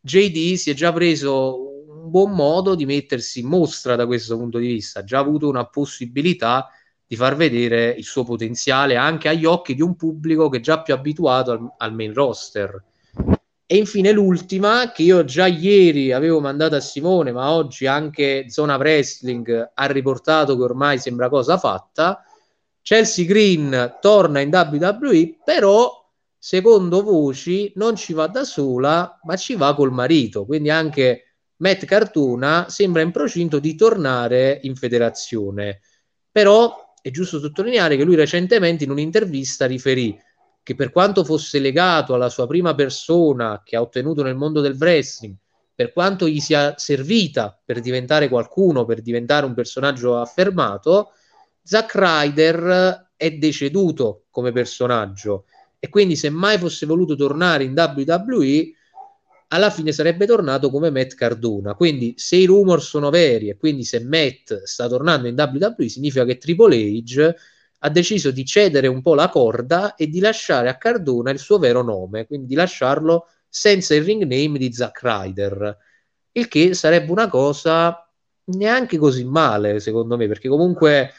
JD 0.00 0.54
si 0.54 0.70
è 0.70 0.74
già 0.74 0.92
preso 0.92 1.84
un 1.86 2.10
buon 2.10 2.32
modo 2.32 2.74
di 2.74 2.86
mettersi 2.86 3.40
in 3.40 3.46
mostra 3.46 3.94
da 3.94 4.06
questo 4.06 4.36
punto 4.36 4.58
di 4.58 4.66
vista, 4.66 5.00
ha 5.00 5.04
già 5.04 5.18
avuto 5.18 5.48
una 5.48 5.66
possibilità 5.66 6.70
di 7.06 7.14
far 7.16 7.36
vedere 7.36 7.90
il 7.90 8.04
suo 8.04 8.24
potenziale 8.24 8.96
anche 8.96 9.28
agli 9.28 9.44
occhi 9.44 9.74
di 9.74 9.82
un 9.82 9.96
pubblico 9.96 10.48
che 10.48 10.58
è 10.58 10.60
già 10.60 10.82
più 10.82 10.94
abituato 10.94 11.50
al, 11.52 11.74
al 11.78 11.94
main 11.94 12.12
roster. 12.14 12.82
E 13.72 13.76
infine 13.76 14.10
l'ultima, 14.10 14.90
che 14.90 15.04
io 15.04 15.22
già 15.24 15.46
ieri 15.46 16.10
avevo 16.10 16.40
mandato 16.40 16.74
a 16.74 16.80
Simone, 16.80 17.30
ma 17.30 17.52
oggi 17.52 17.86
anche 17.86 18.46
Zona 18.48 18.74
Wrestling 18.74 19.70
ha 19.72 19.86
riportato 19.86 20.56
che 20.56 20.62
ormai 20.64 20.98
sembra 20.98 21.28
cosa 21.28 21.56
fatta. 21.56 22.20
Chelsea 22.82 23.24
Green 23.24 23.98
torna 24.00 24.40
in 24.40 24.50
WWE, 24.52 25.36
però 25.44 25.88
secondo 26.36 27.04
voci 27.04 27.70
non 27.76 27.94
ci 27.94 28.12
va 28.12 28.26
da 28.26 28.42
sola, 28.42 29.20
ma 29.22 29.36
ci 29.36 29.54
va 29.54 29.72
col 29.76 29.92
marito. 29.92 30.44
Quindi 30.46 30.68
anche 30.68 31.36
Matt 31.58 31.84
Cartuna 31.84 32.66
sembra 32.68 33.02
in 33.02 33.12
procinto 33.12 33.60
di 33.60 33.76
tornare 33.76 34.58
in 34.64 34.74
federazione. 34.74 35.82
Però 36.28 36.74
è 37.00 37.10
giusto 37.12 37.38
sottolineare 37.38 37.96
che 37.96 38.02
lui 38.02 38.16
recentemente 38.16 38.82
in 38.82 38.90
un'intervista 38.90 39.66
riferì 39.66 40.18
che 40.70 40.76
per 40.76 40.92
quanto 40.92 41.24
fosse 41.24 41.58
legato 41.58 42.14
alla 42.14 42.28
sua 42.28 42.46
prima 42.46 42.76
persona 42.76 43.60
che 43.64 43.74
ha 43.74 43.80
ottenuto 43.80 44.22
nel 44.22 44.36
mondo 44.36 44.60
del 44.60 44.76
wrestling, 44.78 45.34
per 45.74 45.92
quanto 45.92 46.28
gli 46.28 46.38
sia 46.38 46.74
servita 46.76 47.60
per 47.64 47.80
diventare 47.80 48.28
qualcuno, 48.28 48.84
per 48.84 49.02
diventare 49.02 49.46
un 49.46 49.52
personaggio 49.52 50.16
affermato, 50.16 51.10
Zack 51.60 51.92
Ryder 51.92 53.08
è 53.16 53.32
deceduto 53.32 54.26
come 54.30 54.52
personaggio 54.52 55.46
e 55.80 55.88
quindi 55.88 56.14
se 56.14 56.30
mai 56.30 56.56
fosse 56.56 56.86
voluto 56.86 57.16
tornare 57.16 57.64
in 57.64 57.72
WWE 57.76 58.70
alla 59.48 59.70
fine 59.70 59.90
sarebbe 59.90 60.24
tornato 60.24 60.70
come 60.70 60.90
Matt 60.90 61.14
Cardona. 61.14 61.74
Quindi 61.74 62.14
se 62.16 62.36
i 62.36 62.46
rumor 62.46 62.80
sono 62.80 63.10
veri 63.10 63.48
e 63.48 63.56
quindi 63.56 63.82
se 63.82 63.98
Matt 64.04 64.62
sta 64.62 64.86
tornando 64.86 65.26
in 65.26 65.34
WWE 65.36 65.88
significa 65.88 66.24
che 66.24 66.38
Triple 66.38 66.76
H 66.76 67.34
ha 67.80 67.88
deciso 67.90 68.30
di 68.30 68.44
cedere 68.44 68.86
un 68.86 69.02
po' 69.02 69.14
la 69.14 69.28
corda 69.28 69.94
e 69.94 70.08
di 70.08 70.20
lasciare 70.20 70.68
a 70.68 70.76
Cardona 70.76 71.30
il 71.30 71.38
suo 71.38 71.58
vero 71.58 71.82
nome, 71.82 72.26
quindi 72.26 72.46
di 72.46 72.54
lasciarlo 72.54 73.26
senza 73.48 73.94
il 73.94 74.04
ring 74.04 74.22
name 74.22 74.58
di 74.58 74.72
Zack 74.72 75.00
Ryder, 75.02 75.76
il 76.32 76.48
che 76.48 76.74
sarebbe 76.74 77.10
una 77.10 77.28
cosa 77.28 78.08
neanche 78.44 78.98
così 78.98 79.24
male 79.24 79.80
secondo 79.80 80.16
me, 80.16 80.26
perché 80.28 80.48
comunque 80.48 81.12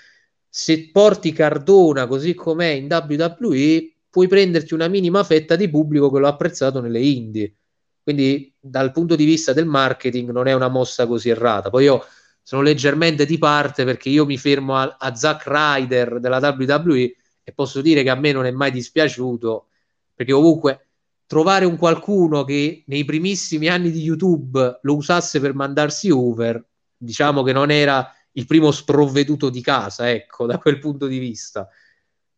se 0.48 0.90
porti 0.92 1.32
Cardona 1.32 2.08
così 2.08 2.34
com'è 2.34 2.68
in 2.68 2.88
WWE 2.90 3.94
puoi 4.10 4.28
prenderti 4.28 4.74
una 4.74 4.88
minima 4.88 5.24
fetta 5.24 5.56
di 5.56 5.70
pubblico 5.70 6.12
che 6.12 6.20
lo 6.20 6.28
ha 6.28 6.32
apprezzato 6.32 6.82
nelle 6.82 7.00
indie 7.00 7.56
quindi 8.04 8.54
dal 8.60 8.92
punto 8.92 9.16
di 9.16 9.26
vista 9.26 9.54
del 9.54 9.66
marketing 9.66 10.32
non 10.32 10.48
è 10.48 10.54
una 10.54 10.70
mossa 10.70 11.06
così 11.06 11.30
errata. 11.30 11.70
Poi 11.70 11.84
io 11.84 12.04
sono 12.52 12.64
leggermente 12.64 13.26
di 13.26 13.38
parte 13.38 13.86
perché 13.86 14.10
io 14.10 14.26
mi 14.26 14.38
fermo 14.38 14.76
a, 14.76 14.98
a 15.00 15.16
Zack 15.16 15.44
Ryder 15.48 16.20
della 16.20 16.40
WWE 16.40 17.16
e 17.44 17.54
posso 17.54 17.80
dire 17.80 18.04
che 18.04 18.10
a 18.10 18.16
me 18.16 18.34
non 18.34 18.46
è 18.46 18.52
mai 18.52 18.72
dispiaciuto 18.72 19.68
perché 20.14 20.34
comunque 20.34 20.88
trovare 21.28 21.64
un 21.64 21.78
qualcuno 21.78 22.44
che 22.44 22.84
nei 22.88 23.06
primissimi 23.06 23.70
anni 23.70 23.90
di 23.90 24.02
YouTube 24.02 24.80
lo 24.82 24.96
usasse 24.98 25.40
per 25.40 25.54
mandarsi 25.54 26.10
over, 26.10 26.62
diciamo 26.98 27.42
che 27.42 27.54
non 27.54 27.72
era 27.72 28.14
il 28.34 28.46
primo 28.46 28.72
sprovveduto 28.72 29.50
di 29.50 29.62
casa, 29.62 30.10
ecco, 30.10 30.46
da 30.46 30.58
quel 30.58 30.78
punto 30.78 31.08
di 31.08 31.20
vista. 31.20 31.70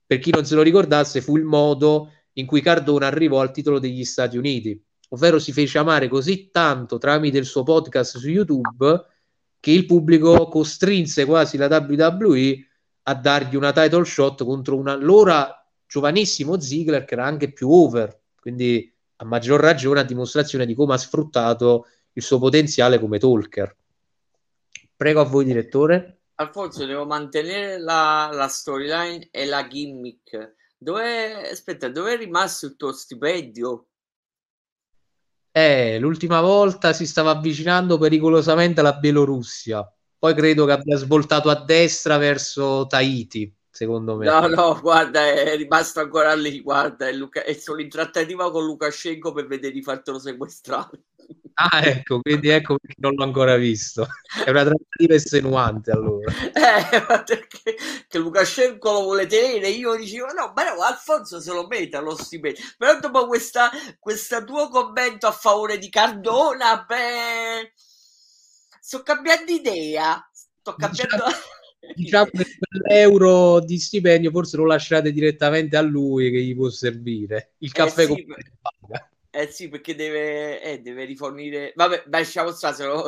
Per 0.05 0.19
chi 0.19 0.29
non 0.29 0.45
se 0.45 0.53
lo 0.53 0.61
ricordasse, 0.61 1.21
fu 1.21 1.37
il 1.37 1.43
modo 1.43 2.11
in 2.33 2.45
cui 2.45 2.61
Cardona 2.61 3.07
arrivò 3.07 3.41
al 3.41 3.49
titolo 3.49 3.79
degli 3.79 4.05
Stati 4.05 4.37
Uniti 4.37 4.79
ovvero 5.09 5.37
si 5.37 5.51
fece 5.51 5.77
amare 5.77 6.07
così 6.07 6.49
tanto 6.51 6.97
tramite 6.97 7.37
il 7.37 7.45
suo 7.45 7.61
podcast 7.61 8.17
su 8.17 8.29
YouTube 8.29 9.11
che 9.63 9.71
il 9.71 9.85
pubblico 9.85 10.49
costrinse 10.49 11.23
quasi 11.23 11.55
la 11.55 11.67
WWE 11.67 12.67
a 13.03 13.15
dargli 13.15 13.55
una 13.55 13.71
title 13.71 14.03
shot 14.03 14.43
contro 14.43 14.75
un 14.75 14.89
allora 14.89 15.65
giovanissimo 15.87 16.59
Ziggler 16.59 17.05
che 17.05 17.13
era 17.13 17.23
anche 17.23 17.53
più 17.53 17.71
over, 17.71 18.23
quindi 18.41 18.93
a 19.15 19.23
maggior 19.23 19.61
ragione 19.61 20.01
a 20.01 20.03
dimostrazione 20.03 20.65
di 20.65 20.73
come 20.73 20.95
ha 20.95 20.97
sfruttato 20.97 21.87
il 22.11 22.21
suo 22.21 22.39
potenziale 22.39 22.99
come 22.99 23.19
talker. 23.19 23.73
Prego 24.97 25.21
a 25.21 25.23
voi, 25.23 25.45
direttore. 25.45 26.23
Alfonso, 26.35 26.85
devo 26.85 27.05
mantenere 27.05 27.79
la, 27.79 28.31
la 28.33 28.49
storyline 28.49 29.29
e 29.31 29.45
la 29.45 29.65
gimmick. 29.65 30.55
Dove, 30.77 31.49
aspetta, 31.49 31.87
dove 31.87 32.15
è 32.15 32.17
rimasto 32.17 32.65
il 32.65 32.75
tuo 32.75 32.91
stipendio? 32.91 33.85
Eh, 35.55 35.99
l'ultima 35.99 36.41
volta 36.41 36.93
si 36.93 37.05
stava 37.05 37.29
avvicinando 37.29 37.99
pericolosamente 37.99 38.79
alla 38.79 38.93
Bielorussia. 38.93 39.87
Poi 40.17 40.33
credo 40.33 40.65
che 40.65 40.71
abbia 40.71 40.97
svoltato 40.97 41.51
a 41.51 41.63
destra 41.63 42.17
verso 42.17 42.87
Tahiti, 42.87 43.53
secondo 43.69 44.15
me. 44.15 44.25
No, 44.25 44.47
no, 44.47 44.79
guarda, 44.81 45.21
è 45.27 45.55
rimasto 45.55 45.99
ancora 45.99 46.33
lì, 46.33 46.59
guarda, 46.61 47.07
è, 47.07 47.13
Luca- 47.13 47.43
è 47.43 47.53
solo 47.53 47.81
in 47.81 47.89
trattativa 47.89 48.49
con 48.49 48.65
Lukashenko 48.65 49.31
per 49.31 49.45
vedere 49.45 49.73
di 49.73 49.83
fartelo 49.83 50.17
sequestrare. 50.17 51.03
Ah, 51.55 51.85
ecco, 51.85 52.19
quindi 52.21 52.49
ecco 52.49 52.77
perché 52.77 52.95
non 52.99 53.13
l'ho 53.13 53.23
ancora 53.23 53.55
visto. 53.57 54.07
È 54.43 54.49
una 54.49 54.63
trattativa 54.63 55.13
estenuante 55.13 55.91
allora. 55.91 56.33
Eh, 56.33 57.01
perché 57.25 57.77
che 58.07 58.17
Lukashenko 58.17 58.91
lo 58.91 59.03
vuole 59.03 59.27
tenere, 59.27 59.69
io 59.69 59.95
dicevo 59.95 60.27
no, 60.33 60.51
ma 60.55 60.73
no, 60.73 60.81
Alfonso 60.81 61.39
se 61.39 61.51
lo 61.51 61.67
mette 61.67 61.99
lo 61.99 62.15
stipendio. 62.15 62.63
Però 62.77 62.99
dopo 62.99 63.27
questa, 63.27 63.69
questa 63.99 64.43
tuo 64.43 64.69
commento 64.69 65.27
a 65.27 65.31
favore 65.31 65.77
di 65.77 65.89
Cardona, 65.89 66.83
beh, 66.87 67.71
sto 68.79 69.03
cambiando 69.03 69.51
idea. 69.51 70.27
Sto 70.31 70.75
cambiando... 70.75 71.25
Diciamo, 71.95 72.29
diciamo 72.29 72.29
che 72.31 72.45
l'euro 72.87 73.59
di 73.59 73.77
stipendio 73.77 74.31
forse 74.31 74.57
lo 74.57 74.65
lasciate 74.65 75.11
direttamente 75.11 75.77
a 75.77 75.81
lui 75.81 76.31
che 76.31 76.41
gli 76.41 76.55
può 76.55 76.69
servire. 76.69 77.53
Il 77.59 77.71
caffè 77.71 78.03
eh 78.03 78.05
sì, 78.07 78.25
con... 78.25 78.35
Eh 79.35 79.47
sì, 79.51 79.67
perché 79.67 79.95
deve, 79.95 80.61
eh, 80.61 80.79
deve 80.81 81.05
rifornire. 81.05 81.73
Vabbè, 81.75 82.03
lasciamo 82.07 82.51
stare 82.51 82.85
no? 82.85 83.03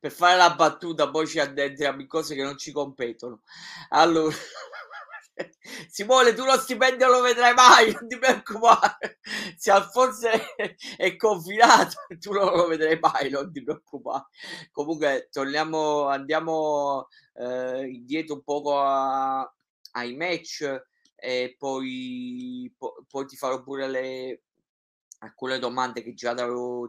per 0.00 0.10
fare 0.10 0.36
la 0.36 0.54
battuta, 0.54 1.10
poi 1.10 1.26
ci 1.26 1.38
addentriamo 1.38 2.00
in 2.00 2.06
cose 2.08 2.34
che 2.34 2.42
non 2.42 2.56
ci 2.56 2.72
competono. 2.72 3.42
Allora, 3.90 4.34
Simone, 5.88 6.32
tu 6.32 6.44
lo 6.44 6.56
stipendio 6.58 7.08
lo 7.08 7.20
vedrai 7.20 7.52
mai, 7.52 7.92
non 7.92 8.08
ti 8.08 8.18
preoccupare. 8.18 9.18
Se 9.58 9.70
Alfonso 9.70 10.28
è, 10.96 11.16
confinato, 11.16 11.96
tu 12.18 12.32
non 12.32 12.54
lo 12.56 12.66
vedrai 12.66 12.98
mai, 12.98 13.28
non 13.28 13.52
ti 13.52 13.62
preoccupare. 13.62 14.28
Comunque, 14.72 15.28
torniamo, 15.30 16.06
andiamo 16.06 17.08
eh, 17.34 17.86
indietro 17.88 18.36
un 18.36 18.42
poco 18.42 18.80
a, 18.80 19.40
ai 19.92 20.14
match 20.16 20.82
e 21.14 21.54
poi, 21.58 22.72
po- 22.76 23.04
poi 23.08 23.26
ti 23.26 23.36
farò 23.36 23.60
pure 23.62 23.86
le 23.88 24.42
alcune 25.18 25.58
domande 25.58 26.02
che 26.02 26.14
già 26.14 26.34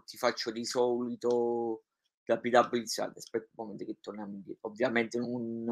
ti 0.05 0.17
faccio 0.17 0.51
di 0.51 0.65
solito 0.65 1.84
da 2.23 2.39
Inside. 2.71 3.13
Aspetta 3.15 3.47
un 3.55 3.65
momento 3.65 3.86
che 3.86 3.97
torniamo 3.99 4.34
indietro. 4.34 4.69
Ovviamente 4.69 5.17
non, 5.17 5.63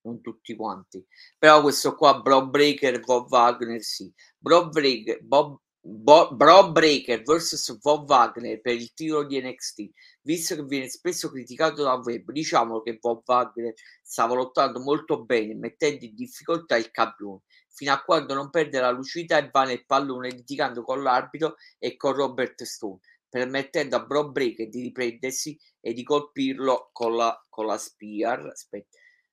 non 0.00 0.20
tutti 0.20 0.54
quanti. 0.56 1.04
Però 1.38 1.60
questo 1.62 1.94
qua, 1.94 2.20
Bro 2.20 2.48
Breaker, 2.48 3.00
Bob 3.00 3.30
Wagner, 3.30 3.82
sì. 3.82 4.12
Bro 4.36 4.70
Breaker, 4.70 5.22
Bob, 5.22 5.60
Bo, 5.80 6.34
Bro 6.34 6.72
Breaker 6.72 7.22
vs. 7.22 7.78
Bob 7.78 8.08
Wagner 8.08 8.60
per 8.60 8.74
il 8.74 8.92
titolo 8.94 9.24
di 9.24 9.40
NXT, 9.40 9.90
visto 10.22 10.54
che 10.56 10.64
viene 10.64 10.88
spesso 10.88 11.30
criticato 11.30 11.82
da 11.82 11.94
web, 11.94 12.30
diciamo 12.32 12.80
che 12.80 12.96
Bob 12.96 13.22
Wagner 13.26 13.74
stava 14.02 14.34
lottando 14.34 14.80
molto 14.80 15.24
bene, 15.24 15.54
mettendo 15.54 16.06
in 16.06 16.14
difficoltà 16.14 16.76
il 16.76 16.90
campione, 16.90 17.42
fino 17.74 17.92
a 17.92 18.02
quando 18.02 18.34
non 18.34 18.50
perde 18.50 18.80
la 18.80 18.90
lucidità 18.90 19.38
e 19.38 19.50
va 19.50 19.64
nel 19.64 19.84
pallone 19.84 20.30
litigando 20.30 20.82
con 20.82 21.02
l'arbitro 21.02 21.56
e 21.78 21.96
con 21.96 22.14
Robert 22.14 22.62
Stone, 22.62 23.00
permettendo 23.28 23.96
a 23.96 24.04
Bro 24.04 24.30
Breaker 24.30 24.68
di 24.68 24.80
riprendersi 24.80 25.58
e 25.80 25.92
di 25.92 26.04
colpirlo 26.04 26.90
con 26.92 27.16
la, 27.16 27.44
con 27.48 27.66
la 27.66 27.76
Spear. 27.76 28.52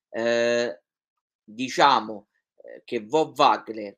Eh, 0.08 0.82
diciamo 1.44 2.28
eh, 2.56 2.82
che 2.84 3.02
Bob 3.02 3.38
Wagner 3.38 3.96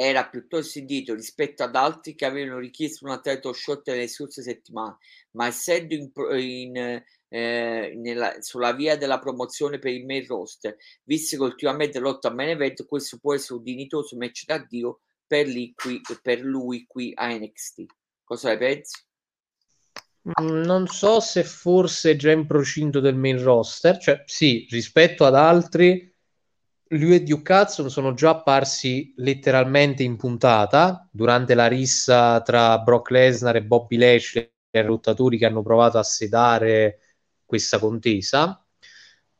era 0.00 0.28
piuttosto 0.28 0.78
indito 0.78 1.12
rispetto 1.12 1.64
ad 1.64 1.74
altri 1.74 2.14
che 2.14 2.24
avevano 2.24 2.60
richiesto 2.60 3.04
un 3.04 3.20
title 3.20 3.52
shot 3.52 3.88
nelle 3.88 4.06
scorse 4.06 4.42
settimane, 4.42 4.98
ma 5.32 5.48
essendo 5.48 5.94
in, 5.94 6.12
in, 6.38 7.02
eh, 7.28 7.92
nella, 7.96 8.40
sulla 8.40 8.72
via 8.74 8.96
della 8.96 9.18
promozione 9.18 9.80
per 9.80 9.92
il 9.92 10.04
main 10.04 10.24
roster, 10.24 10.76
visto 11.02 11.36
che 11.36 11.42
ultimamente 11.42 11.98
lotta 11.98 12.28
a 12.28 12.32
main 12.32 12.50
event, 12.50 12.86
questo 12.86 13.18
può 13.18 13.34
essere 13.34 13.54
un 13.54 13.64
dignitoso 13.64 14.16
match 14.16 14.44
da 14.44 14.58
Dio 14.58 15.00
per, 15.26 15.48
lì, 15.48 15.74
per 16.22 16.42
lui 16.42 16.86
qui 16.86 17.12
a 17.16 17.34
NXT. 17.36 17.84
Cosa 18.22 18.50
ne 18.50 18.56
pensi? 18.56 19.02
Mm, 20.40 20.62
non 20.62 20.86
so 20.86 21.18
se 21.18 21.42
forse 21.42 22.14
già 22.14 22.30
in 22.30 22.46
procinto 22.46 23.00
del 23.00 23.16
main 23.16 23.42
roster, 23.42 23.98
cioè 23.98 24.22
sì, 24.26 24.64
rispetto 24.70 25.24
ad 25.24 25.34
altri 25.34 26.14
lui 26.90 27.14
e 27.16 27.22
Duke 27.22 27.52
Hudson 27.52 27.90
sono 27.90 28.14
già 28.14 28.30
apparsi 28.30 29.12
letteralmente 29.16 30.02
in 30.02 30.16
puntata 30.16 31.06
durante 31.10 31.54
la 31.54 31.66
rissa 31.66 32.40
tra 32.40 32.78
Brock 32.78 33.10
Lesnar 33.10 33.56
e 33.56 33.62
Bobby 33.62 33.96
Lashley, 33.96 34.50
i 34.70 34.82
lottatori 34.82 35.36
che 35.38 35.46
hanno 35.46 35.62
provato 35.62 35.98
a 35.98 36.02
sedare 36.02 37.00
questa 37.44 37.78
contesa. 37.78 38.64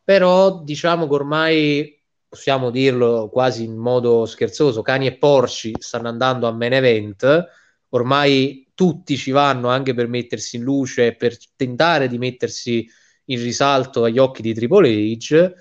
Però 0.02 0.62
diciamo 0.62 1.06
che 1.06 1.14
ormai 1.14 2.02
possiamo 2.28 2.70
dirlo 2.70 3.28
quasi 3.30 3.64
in 3.64 3.76
modo 3.76 4.26
scherzoso, 4.26 4.82
cani 4.82 5.06
e 5.06 5.16
porci 5.16 5.72
stanno 5.78 6.08
andando 6.08 6.46
a 6.46 6.52
main 6.52 6.72
event. 6.74 7.46
Ormai 7.90 8.70
tutti 8.74 9.16
ci 9.16 9.30
vanno 9.30 9.68
anche 9.68 9.94
per 9.94 10.08
mettersi 10.08 10.56
in 10.56 10.62
luce, 10.62 11.14
per 11.14 11.36
tentare 11.56 12.08
di 12.08 12.18
mettersi 12.18 12.86
in 13.26 13.42
risalto 13.42 14.04
agli 14.04 14.18
occhi 14.18 14.42
di 14.42 14.54
Triple 14.54 14.88
H 14.88 15.54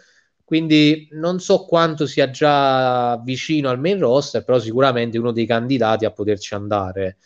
quindi 0.47 1.09
non 1.11 1.41
so 1.41 1.65
quanto 1.65 2.05
sia 2.05 2.29
già 2.29 3.19
vicino 3.21 3.67
al 3.69 3.81
main 3.81 3.99
roster, 3.99 4.45
però 4.45 4.59
sicuramente 4.59 5.17
uno 5.17 5.33
dei 5.33 5.45
candidati 5.45 6.05
a 6.05 6.11
poterci 6.11 6.53
andare. 6.53 7.17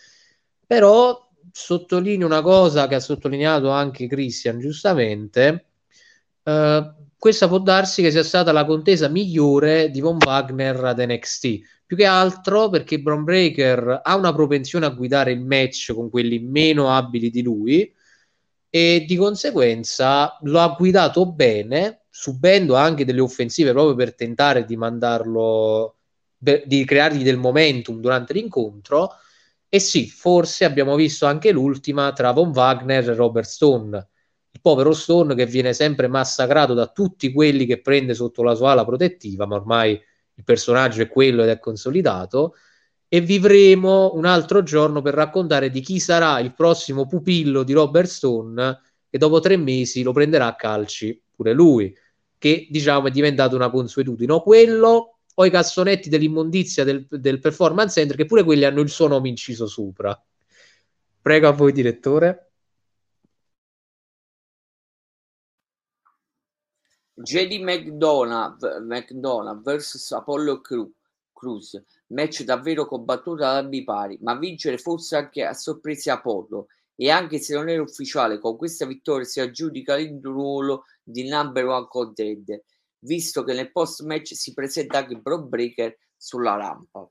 Però 0.65 1.29
sottolineo 1.51 2.25
una 2.25 2.41
cosa 2.41 2.87
che 2.87 2.95
ha 2.95 2.99
sottolineato 2.99 3.69
anche 3.69 4.07
Christian 4.07 4.57
giustamente. 4.57 5.67
Uh, 6.41 7.09
questa 7.15 7.47
può 7.47 7.59
darsi 7.59 8.01
che 8.01 8.09
sia 8.09 8.23
stata 8.23 8.51
la 8.51 8.65
contesa 8.65 9.07
migliore 9.07 9.91
di 9.91 10.01
Von 10.01 10.17
Wagner 10.25 10.83
ad 10.83 10.99
NXT. 10.99 11.59
Più 11.85 11.95
che 11.95 12.05
altro 12.05 12.69
perché 12.69 12.99
Bron 12.99 13.23
Breaker 13.23 14.01
ha 14.03 14.15
una 14.15 14.33
propensione 14.33 14.87
a 14.87 14.89
guidare 14.89 15.31
il 15.31 15.41
match 15.41 15.93
con 15.93 16.09
quelli 16.09 16.39
meno 16.39 16.89
abili 16.89 17.29
di 17.29 17.43
lui 17.43 17.93
e 18.67 19.05
di 19.07 19.15
conseguenza 19.15 20.39
lo 20.41 20.59
ha 20.59 20.69
guidato 20.69 21.31
bene 21.31 22.00
subendo 22.13 22.75
anche 22.75 23.05
delle 23.05 23.21
offensive 23.21 23.71
proprio 23.71 23.95
per 23.95 24.13
tentare 24.13 24.65
di 24.65 24.75
mandarlo, 24.75 25.95
di 26.37 26.85
creargli 26.85 27.23
del 27.23 27.37
momentum 27.37 28.01
durante 28.01 28.33
l'incontro. 28.33 29.11
E 29.69 29.79
sì, 29.79 30.07
forse 30.07 30.65
abbiamo 30.65 30.95
visto 30.95 31.25
anche 31.25 31.51
l'ultima 31.51 32.11
tra 32.11 32.31
Von 32.31 32.49
Wagner 32.49 33.09
e 33.09 33.13
Robert 33.15 33.47
Stone. 33.47 34.09
Il 34.51 34.59
povero 34.59 34.91
Stone 34.93 35.33
che 35.33 35.45
viene 35.45 35.71
sempre 35.71 36.07
massacrato 36.07 36.73
da 36.73 36.87
tutti 36.87 37.31
quelli 37.31 37.65
che 37.65 37.79
prende 37.79 38.13
sotto 38.13 38.43
la 38.43 38.53
sua 38.53 38.71
ala 38.71 38.83
protettiva, 38.83 39.45
ma 39.45 39.55
ormai 39.55 39.91
il 39.91 40.43
personaggio 40.43 41.01
è 41.01 41.07
quello 41.07 41.43
ed 41.43 41.49
è 41.49 41.59
consolidato. 41.59 42.55
E 43.07 43.21
vivremo 43.21 44.13
un 44.15 44.25
altro 44.25 44.63
giorno 44.63 45.01
per 45.01 45.13
raccontare 45.13 45.69
di 45.69 45.79
chi 45.79 45.99
sarà 45.99 46.39
il 46.39 46.53
prossimo 46.53 47.05
pupillo 47.07 47.63
di 47.63 47.71
Robert 47.71 48.07
Stone, 48.07 48.79
che 49.09 49.17
dopo 49.17 49.39
tre 49.39 49.55
mesi 49.55 50.03
lo 50.03 50.11
prenderà 50.11 50.47
a 50.47 50.55
calci 50.55 51.21
pure 51.41 51.53
lui 51.53 51.93
che 52.41 52.65
diciamo 52.71 53.05
è 53.05 53.11
diventato 53.11 53.55
una 53.55 53.69
consuetudine. 53.69 54.31
O 54.33 54.41
quello 54.41 55.19
o 55.35 55.45
i 55.45 55.51
cassonetti 55.51 56.09
dell'immondizia 56.09 56.83
del, 56.83 57.05
del 57.07 57.39
performance 57.39 57.99
center, 57.99 58.15
che 58.17 58.25
pure 58.25 58.43
quelli 58.43 58.63
hanno 58.63 58.81
il 58.81 58.89
suo 58.89 59.05
nome 59.05 59.29
inciso 59.29 59.67
sopra. 59.67 60.19
Prego 61.21 61.47
a 61.47 61.51
voi, 61.51 61.71
direttore. 61.71 62.53
JD 67.13 67.61
McDonough, 67.61 68.79
McDonough 68.87 69.61
vs 69.61 70.11
Apollo 70.13 70.61
Crew, 70.61 70.91
Cruz, 71.31 71.79
match 72.07 72.41
davvero 72.41 72.87
combattuto 72.87 73.43
ad 73.43 73.57
ambi 73.57 73.83
pari, 73.83 74.17
ma 74.21 74.33
vincere 74.35 74.79
forse 74.79 75.15
anche 75.15 75.45
a 75.45 75.53
sorpresa 75.53 76.13
Apollo 76.13 76.65
e 76.95 77.09
anche 77.09 77.39
se 77.39 77.55
non 77.55 77.69
era 77.69 77.81
ufficiale, 77.81 78.39
con 78.39 78.57
questa 78.57 78.85
vittoria 78.85 79.25
si 79.25 79.39
aggiudica 79.39 79.97
il 79.97 80.19
ruolo 80.21 80.83
di 81.03 81.27
number 81.27 81.65
one 81.65 81.87
contender, 81.89 82.63
visto 82.99 83.43
che 83.43 83.53
nel 83.53 83.71
post 83.71 84.03
match 84.03 84.35
si 84.35 84.53
presenta 84.53 84.99
anche 84.99 85.15
Bro 85.15 85.43
Breaker 85.43 85.97
sulla 86.15 86.55
rampa. 86.55 87.09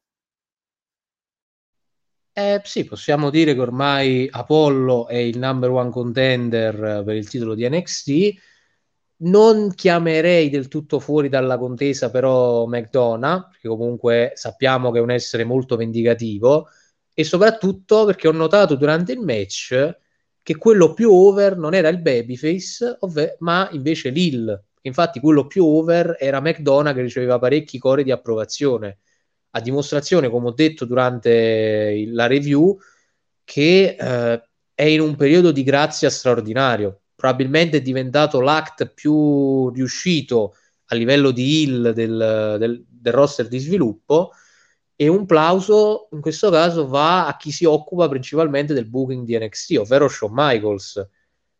Eh, 2.33 2.61
sì, 2.65 2.85
possiamo 2.85 3.29
dire 3.29 3.55
che 3.55 3.61
ormai 3.61 4.29
Apollo 4.31 5.09
è 5.09 5.17
il 5.17 5.37
number 5.39 5.71
one 5.71 5.91
contender 5.91 7.03
per 7.05 7.17
il 7.17 7.29
titolo 7.29 7.55
di 7.55 7.69
NXT. 7.69 8.35
Non 9.23 9.75
chiamerei 9.75 10.49
del 10.49 10.69
tutto 10.69 11.01
fuori 11.01 11.29
dalla 11.29 11.59
contesa 11.59 12.11
però 12.11 12.67
McDonough, 12.67 13.49
perché 13.51 13.69
comunque 13.69 14.33
sappiamo 14.37 14.91
che 14.91 14.99
è 14.99 15.03
un 15.03 15.11
essere 15.11 15.45
molto 15.45 15.77
vendicativo 15.77 16.69
e 17.15 17.25
soprattutto 17.25 18.05
perché 18.05 18.29
ho 18.29 18.33
notato 18.33 18.77
durante 18.77 19.13
il 19.13 19.21
match 19.21 19.99
che 20.43 20.57
quello 20.57 20.95
più 20.95 21.13
over 21.13 21.57
non 21.57 21.75
era 21.75 21.89
il 21.89 22.01
babyface, 22.01 22.97
ovve- 23.01 23.37
ma 23.41 23.69
invece 23.73 24.11
Lil. 24.11 24.65
Infatti 24.83 25.21
quello 25.21 25.47
più 25.47 25.65
over 25.65 26.17
era 26.19 26.41
McDonough 26.41 26.95
che 26.95 27.03
riceveva 27.03 27.39
parecchi 27.39 27.79
core 27.79 28.03
di 28.03 28.11
approvazione, 28.11 28.99
a 29.51 29.61
dimostrazione, 29.61 30.31
come 30.31 30.49
ho 30.49 30.53
detto 30.53 30.85
durante 30.87 32.05
la 32.09 32.27
review, 32.27 32.79
che 33.45 33.97
eh, 33.99 34.43
è 34.75 34.85
in 34.85 35.01
un 35.01 35.17
periodo 35.17 35.51
di 35.51 35.63
grazia 35.63 36.09
straordinario. 36.09 37.03
Probabilmente 37.15 37.79
è 37.79 37.83
diventato 37.83 38.41
l'act 38.41 38.87
più 38.95 39.69
riuscito 39.71 40.55
a 40.87 40.95
livello 40.95 41.31
di 41.31 41.63
heal 41.63 41.93
del, 41.93 42.57
del, 42.59 42.85
del 42.89 43.13
roster 43.13 43.47
di 43.47 43.59
sviluppo 43.59 44.33
e 45.01 45.09
un 45.09 45.25
plauso 45.25 46.09
in 46.13 46.21
questo 46.21 46.51
caso 46.51 46.87
va 46.87 47.27
a 47.27 47.39
chi 47.39 47.53
si 47.53 47.65
occupa 47.65 48.07
principalmente 48.07 48.75
del 48.75 48.85
booking 48.85 49.25
di 49.25 49.39
NXT, 49.39 49.79
ovvero 49.79 50.09
Shawn 50.09 50.31
Michaels, 50.35 51.09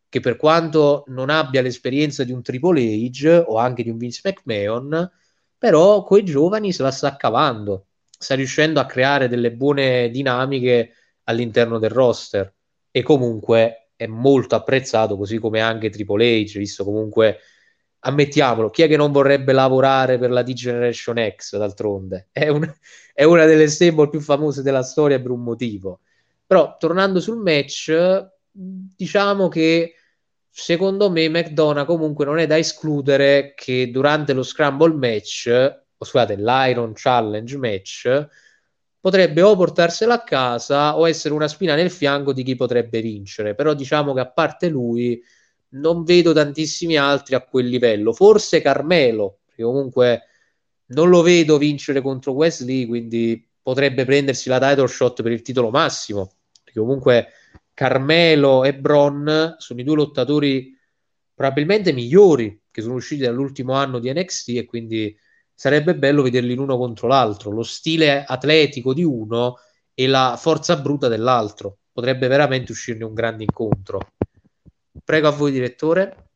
che 0.07 0.19
per 0.19 0.35
quanto 0.35 1.05
non 1.07 1.31
abbia 1.31 1.63
l'esperienza 1.63 2.23
di 2.23 2.31
un 2.31 2.43
Triple 2.43 2.79
H 2.79 3.45
o 3.47 3.57
anche 3.57 3.81
di 3.81 3.89
un 3.89 3.97
Vince 3.97 4.21
McMahon, 4.23 5.11
però 5.57 6.03
coi 6.03 6.23
giovani 6.23 6.71
se 6.71 6.83
la 6.83 6.91
sta 6.91 7.15
cavando, 7.15 7.87
sta 8.15 8.35
riuscendo 8.35 8.79
a 8.79 8.85
creare 8.85 9.27
delle 9.27 9.51
buone 9.51 10.11
dinamiche 10.11 10.91
all'interno 11.23 11.79
del 11.79 11.89
roster. 11.89 12.53
E 12.91 13.01
comunque 13.01 13.93
è 13.95 14.05
molto 14.05 14.53
apprezzato, 14.53 15.17
così 15.17 15.39
come 15.39 15.61
anche 15.61 15.89
Triple 15.89 16.43
H, 16.43 16.59
visto 16.59 16.83
comunque 16.83 17.39
ammettiamolo, 18.01 18.69
chi 18.69 18.83
è 18.83 18.87
che 18.87 18.97
non 18.97 19.11
vorrebbe 19.11 19.53
lavorare 19.53 20.17
per 20.17 20.31
la 20.31 20.43
D-Generation 20.43 21.33
X 21.35 21.57
d'altronde? 21.57 22.27
È, 22.31 22.47
un, 22.47 22.71
è 23.13 23.23
una 23.23 23.45
delle 23.45 23.67
stable 23.67 24.09
più 24.09 24.19
famose 24.19 24.61
della 24.61 24.83
storia 24.83 25.19
per 25.19 25.31
un 25.31 25.43
motivo. 25.43 26.01
Però 26.45 26.75
tornando 26.77 27.19
sul 27.19 27.37
match, 27.37 28.27
diciamo 28.51 29.47
che 29.47 29.95
secondo 30.49 31.09
me 31.09 31.29
McDonough 31.29 31.85
comunque 31.85 32.25
non 32.25 32.39
è 32.39 32.47
da 32.47 32.57
escludere 32.57 33.53
che 33.55 33.89
durante 33.89 34.33
lo 34.33 34.43
Scramble 34.43 34.93
match, 34.93 35.47
o 35.97 36.05
scusate, 36.05 36.35
l'Iron 36.35 36.91
Challenge 36.93 37.57
match, 37.57 38.27
potrebbe 38.99 39.41
o 39.41 39.55
portarsela 39.55 40.15
a 40.15 40.23
casa 40.23 40.97
o 40.97 41.07
essere 41.07 41.33
una 41.33 41.47
spina 41.47 41.75
nel 41.75 41.89
fianco 41.89 42.33
di 42.33 42.43
chi 42.43 42.55
potrebbe 42.55 43.01
vincere. 43.01 43.55
Però 43.55 43.73
diciamo 43.73 44.13
che 44.13 44.19
a 44.19 44.29
parte 44.29 44.67
lui 44.67 45.21
non 45.71 46.03
vedo 46.03 46.33
tantissimi 46.33 46.97
altri 46.97 47.35
a 47.35 47.41
quel 47.41 47.67
livello. 47.67 48.13
Forse 48.13 48.61
Carmelo, 48.61 49.39
che 49.53 49.63
comunque 49.63 50.21
non 50.87 51.09
lo 51.09 51.21
vedo 51.21 51.57
vincere 51.57 52.01
contro 52.01 52.33
Wesley, 52.33 52.85
quindi 52.85 53.47
potrebbe 53.61 54.05
prendersi 54.05 54.49
la 54.49 54.59
title 54.59 54.87
shot 54.87 55.21
per 55.21 55.31
il 55.31 55.41
titolo 55.41 55.69
massimo. 55.69 56.33
Perché 56.63 56.79
comunque 56.79 57.27
Carmelo 57.73 58.63
e 58.63 58.75
Bron 58.75 59.55
sono 59.57 59.79
i 59.79 59.83
due 59.83 59.95
lottatori 59.95 60.77
probabilmente 61.33 61.93
migliori 61.93 62.61
che 62.69 62.81
sono 62.81 62.95
usciti 62.95 63.23
dall'ultimo 63.23 63.73
anno 63.73 63.99
di 63.99 64.11
NXT 64.11 64.49
e 64.49 64.65
quindi 64.65 65.17
sarebbe 65.53 65.95
bello 65.95 66.21
vederli 66.21 66.55
l'uno 66.55 66.77
contro 66.77 67.07
l'altro, 67.07 67.51
lo 67.51 67.63
stile 67.63 68.23
atletico 68.25 68.93
di 68.93 69.03
uno 69.03 69.57
e 69.93 70.07
la 70.07 70.35
forza 70.39 70.75
bruta 70.77 71.07
dell'altro. 71.07 71.79
Potrebbe 71.91 72.27
veramente 72.27 72.71
uscirne 72.71 73.03
un 73.03 73.13
grande 73.13 73.43
incontro. 73.43 73.99
Prego 75.03 75.27
a 75.27 75.31
voi, 75.31 75.51
direttore. 75.51 76.29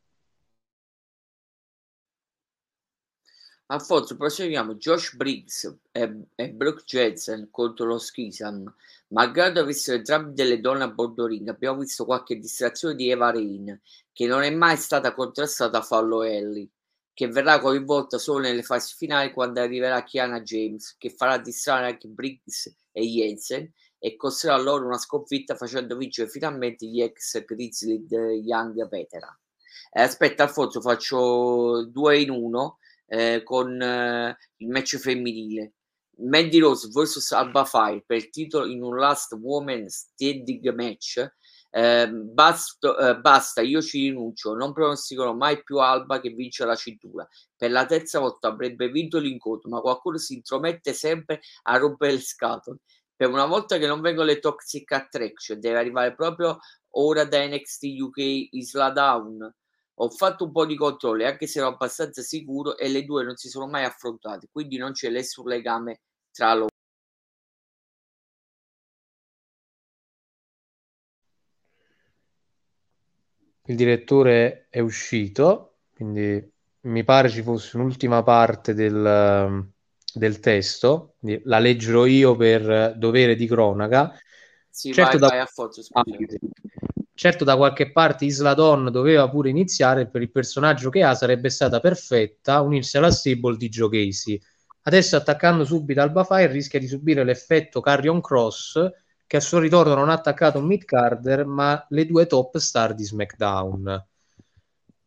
Alfonso, 3.68 4.16
proseguiamo. 4.16 4.74
Josh 4.76 5.14
Briggs 5.16 5.78
e, 5.90 6.26
e 6.34 6.50
Brooke 6.52 6.84
Jensen 6.84 7.48
contro 7.50 7.84
lo 7.84 7.98
Schisam. 7.98 8.72
Malgrado 9.08 9.60
avessero 9.60 9.98
entrambi 9.98 10.34
delle 10.34 10.60
donne 10.60 10.84
a 10.84 10.88
bordo 10.88 11.26
ring, 11.26 11.48
abbiamo 11.48 11.80
visto 11.80 12.04
qualche 12.04 12.38
distrazione 12.38 12.94
di 12.94 13.10
Eva 13.10 13.30
Rain, 13.30 13.80
che 14.12 14.26
non 14.26 14.42
è 14.42 14.50
mai 14.50 14.76
stata 14.76 15.14
contrastata 15.14 15.78
a 15.78 15.82
Fallo 15.82 16.22
Ellie, 16.22 16.68
che 17.12 17.28
verrà 17.28 17.58
coinvolta 17.60 18.18
solo 18.18 18.38
nelle 18.40 18.62
fasi 18.62 18.94
finali 18.96 19.32
quando 19.32 19.60
arriverà 19.60 20.02
Kiana 20.04 20.40
James, 20.40 20.96
che 20.96 21.10
farà 21.10 21.38
distrarre 21.38 21.86
anche 21.86 22.08
Briggs 22.08 22.72
e 22.92 23.02
Jensen 23.02 23.72
e 24.06 24.14
costerà 24.14 24.56
loro 24.56 24.86
una 24.86 24.98
sconfitta 24.98 25.56
facendo 25.56 25.96
vincere 25.96 26.28
finalmente 26.28 26.86
gli 26.86 27.02
ex 27.02 27.44
Grizzly 27.44 28.06
Young 28.08 28.88
Veteran. 28.88 29.36
Eh, 29.90 30.02
aspetta 30.02 30.44
Alfonso, 30.44 30.80
faccio 30.80 31.84
due 31.86 32.20
in 32.20 32.30
uno 32.30 32.78
eh, 33.06 33.42
con 33.42 33.82
eh, 33.82 34.36
il 34.58 34.68
match 34.68 34.98
femminile. 34.98 35.72
Mandy 36.18 36.60
Rose 36.60 36.88
vs 36.88 37.32
Alba 37.32 37.64
Fire 37.64 38.04
per 38.06 38.18
il 38.18 38.30
titolo 38.30 38.66
in 38.66 38.80
un 38.80 38.96
Last 38.96 39.32
Woman 39.32 39.88
Standing 39.88 40.72
match. 40.72 41.28
Eh, 41.68 42.08
basta, 42.08 43.10
eh, 43.10 43.18
basta, 43.18 43.60
io 43.60 43.82
ci 43.82 44.02
rinuncio. 44.02 44.54
Non 44.54 44.72
pronosticherò 44.72 45.34
mai 45.34 45.64
più 45.64 45.78
Alba 45.78 46.20
che 46.20 46.30
vince 46.30 46.64
la 46.64 46.76
cintura. 46.76 47.28
Per 47.56 47.70
la 47.72 47.84
terza 47.86 48.20
volta 48.20 48.46
avrebbe 48.46 48.88
vinto 48.88 49.18
l'incontro, 49.18 49.68
ma 49.68 49.80
qualcuno 49.80 50.16
si 50.16 50.34
intromette 50.34 50.92
sempre 50.92 51.40
a 51.64 51.76
rompere 51.76 52.12
le 52.12 52.20
scatole. 52.20 52.78
Per 53.16 53.28
una 53.28 53.46
volta 53.46 53.78
che 53.78 53.86
non 53.86 54.00
vengono 54.00 54.26
le 54.26 54.38
Toxic 54.38 54.92
Attraction, 54.92 55.58
deve 55.58 55.78
arrivare 55.78 56.14
proprio 56.14 56.58
ora 56.90 57.24
da 57.24 57.46
NXT 57.46 57.84
UK 58.00 58.18
Isla 58.52 58.90
Down 58.90 59.54
ho 59.98 60.10
fatto 60.10 60.44
un 60.44 60.52
po' 60.52 60.66
di 60.66 60.76
controlli, 60.76 61.24
anche 61.24 61.46
se 61.46 61.58
ero 61.58 61.68
abbastanza 61.68 62.22
sicuro, 62.22 62.76
e 62.76 62.88
le 62.88 63.04
due 63.04 63.24
non 63.24 63.36
si 63.36 63.48
sono 63.48 63.66
mai 63.66 63.84
affrontate, 63.84 64.48
quindi 64.50 64.76
non 64.76 64.92
c'è 64.92 65.08
nessun 65.10 65.46
legame 65.46 66.00
tra 66.32 66.52
loro. 66.54 66.68
Il 73.68 73.74
direttore 73.76 74.66
è 74.70 74.80
uscito, 74.80 75.78
quindi 75.94 76.52
mi 76.82 77.04
pare 77.04 77.28
ci 77.28 77.42
fosse 77.42 77.76
un'ultima 77.76 78.22
parte 78.22 78.74
del, 78.74 79.72
del 80.18 80.40
testo, 80.40 81.14
la 81.44 81.58
leggerò 81.58 82.06
io 82.06 82.36
per 82.36 82.94
dovere 82.96 83.34
di 83.34 83.46
cronaca. 83.46 84.12
Sì, 84.68 84.92
certo 84.92 85.18
vai, 85.18 85.20
da... 85.20 85.26
vai 85.28 85.38
a 85.40 85.46
Forza, 85.46 85.82
Certo, 87.16 87.44
da 87.44 87.56
qualche 87.56 87.92
parte 87.92 88.26
Isla 88.26 88.52
Dawn 88.52 88.90
doveva 88.90 89.30
pure 89.30 89.48
iniziare, 89.48 90.06
per 90.06 90.20
il 90.20 90.30
personaggio 90.30 90.90
che 90.90 91.02
ha 91.02 91.14
sarebbe 91.14 91.48
stata 91.48 91.80
perfetta 91.80 92.60
unirsi 92.60 92.98
alla 92.98 93.10
stable 93.10 93.56
di 93.56 93.70
Joe 93.70 93.88
Casey. 93.88 94.38
Adesso 94.82 95.16
attaccando 95.16 95.64
subito 95.64 96.02
Alba 96.02 96.24
Fire 96.24 96.52
rischia 96.52 96.78
di 96.78 96.86
subire 96.86 97.24
l'effetto 97.24 97.80
Carrion 97.80 98.20
Cross 98.20 98.90
che 99.26 99.36
a 99.38 99.40
suo 99.40 99.58
ritorno 99.58 99.94
non 99.94 100.10
ha 100.10 100.12
attaccato 100.12 100.58
un 100.58 100.66
mid-carder 100.66 101.46
ma 101.46 101.84
le 101.88 102.06
due 102.06 102.26
top 102.26 102.58
star 102.58 102.94
di 102.94 103.02
SmackDown. 103.02 104.06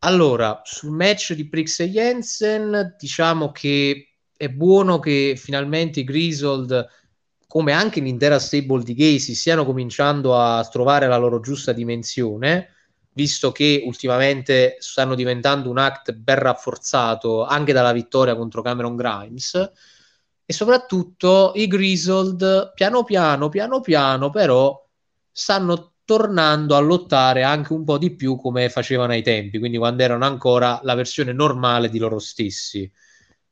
Allora, 0.00 0.60
sul 0.64 0.90
match 0.90 1.34
di 1.34 1.44
Brix 1.44 1.78
e 1.80 1.88
Jensen 1.90 2.96
diciamo 2.98 3.52
che 3.52 4.09
è 4.40 4.48
buono 4.48 5.00
che 5.00 5.34
finalmente 5.36 6.00
i 6.00 6.04
Grisold 6.04 6.88
come 7.46 7.72
anche 7.72 8.00
l'intera 8.00 8.38
stable 8.38 8.82
di 8.82 8.94
Casey 8.94 9.34
stiano 9.34 9.66
cominciando 9.66 10.34
a 10.34 10.66
trovare 10.66 11.06
la 11.08 11.18
loro 11.18 11.40
giusta 11.40 11.74
dimensione, 11.74 12.68
visto 13.12 13.52
che 13.52 13.82
ultimamente 13.84 14.76
stanno 14.78 15.14
diventando 15.14 15.68
un 15.68 15.76
act 15.76 16.14
ben 16.14 16.38
rafforzato 16.38 17.44
anche 17.44 17.74
dalla 17.74 17.92
vittoria 17.92 18.34
contro 18.34 18.62
Cameron 18.62 18.96
Grimes. 18.96 19.72
E 20.46 20.52
soprattutto 20.54 21.52
i 21.56 21.66
Grizzled, 21.66 22.72
piano 22.74 23.04
piano, 23.04 23.50
piano 23.50 23.80
piano, 23.80 24.30
però 24.30 24.82
stanno 25.30 25.96
tornando 26.06 26.76
a 26.76 26.80
lottare 26.80 27.42
anche 27.42 27.74
un 27.74 27.84
po' 27.84 27.98
di 27.98 28.14
più 28.14 28.36
come 28.36 28.70
facevano 28.70 29.12
ai 29.12 29.22
tempi, 29.22 29.58
quindi 29.58 29.76
quando 29.76 30.02
erano 30.02 30.24
ancora 30.24 30.80
la 30.82 30.94
versione 30.94 31.34
normale 31.34 31.90
di 31.90 31.98
loro 31.98 32.18
stessi. 32.18 32.90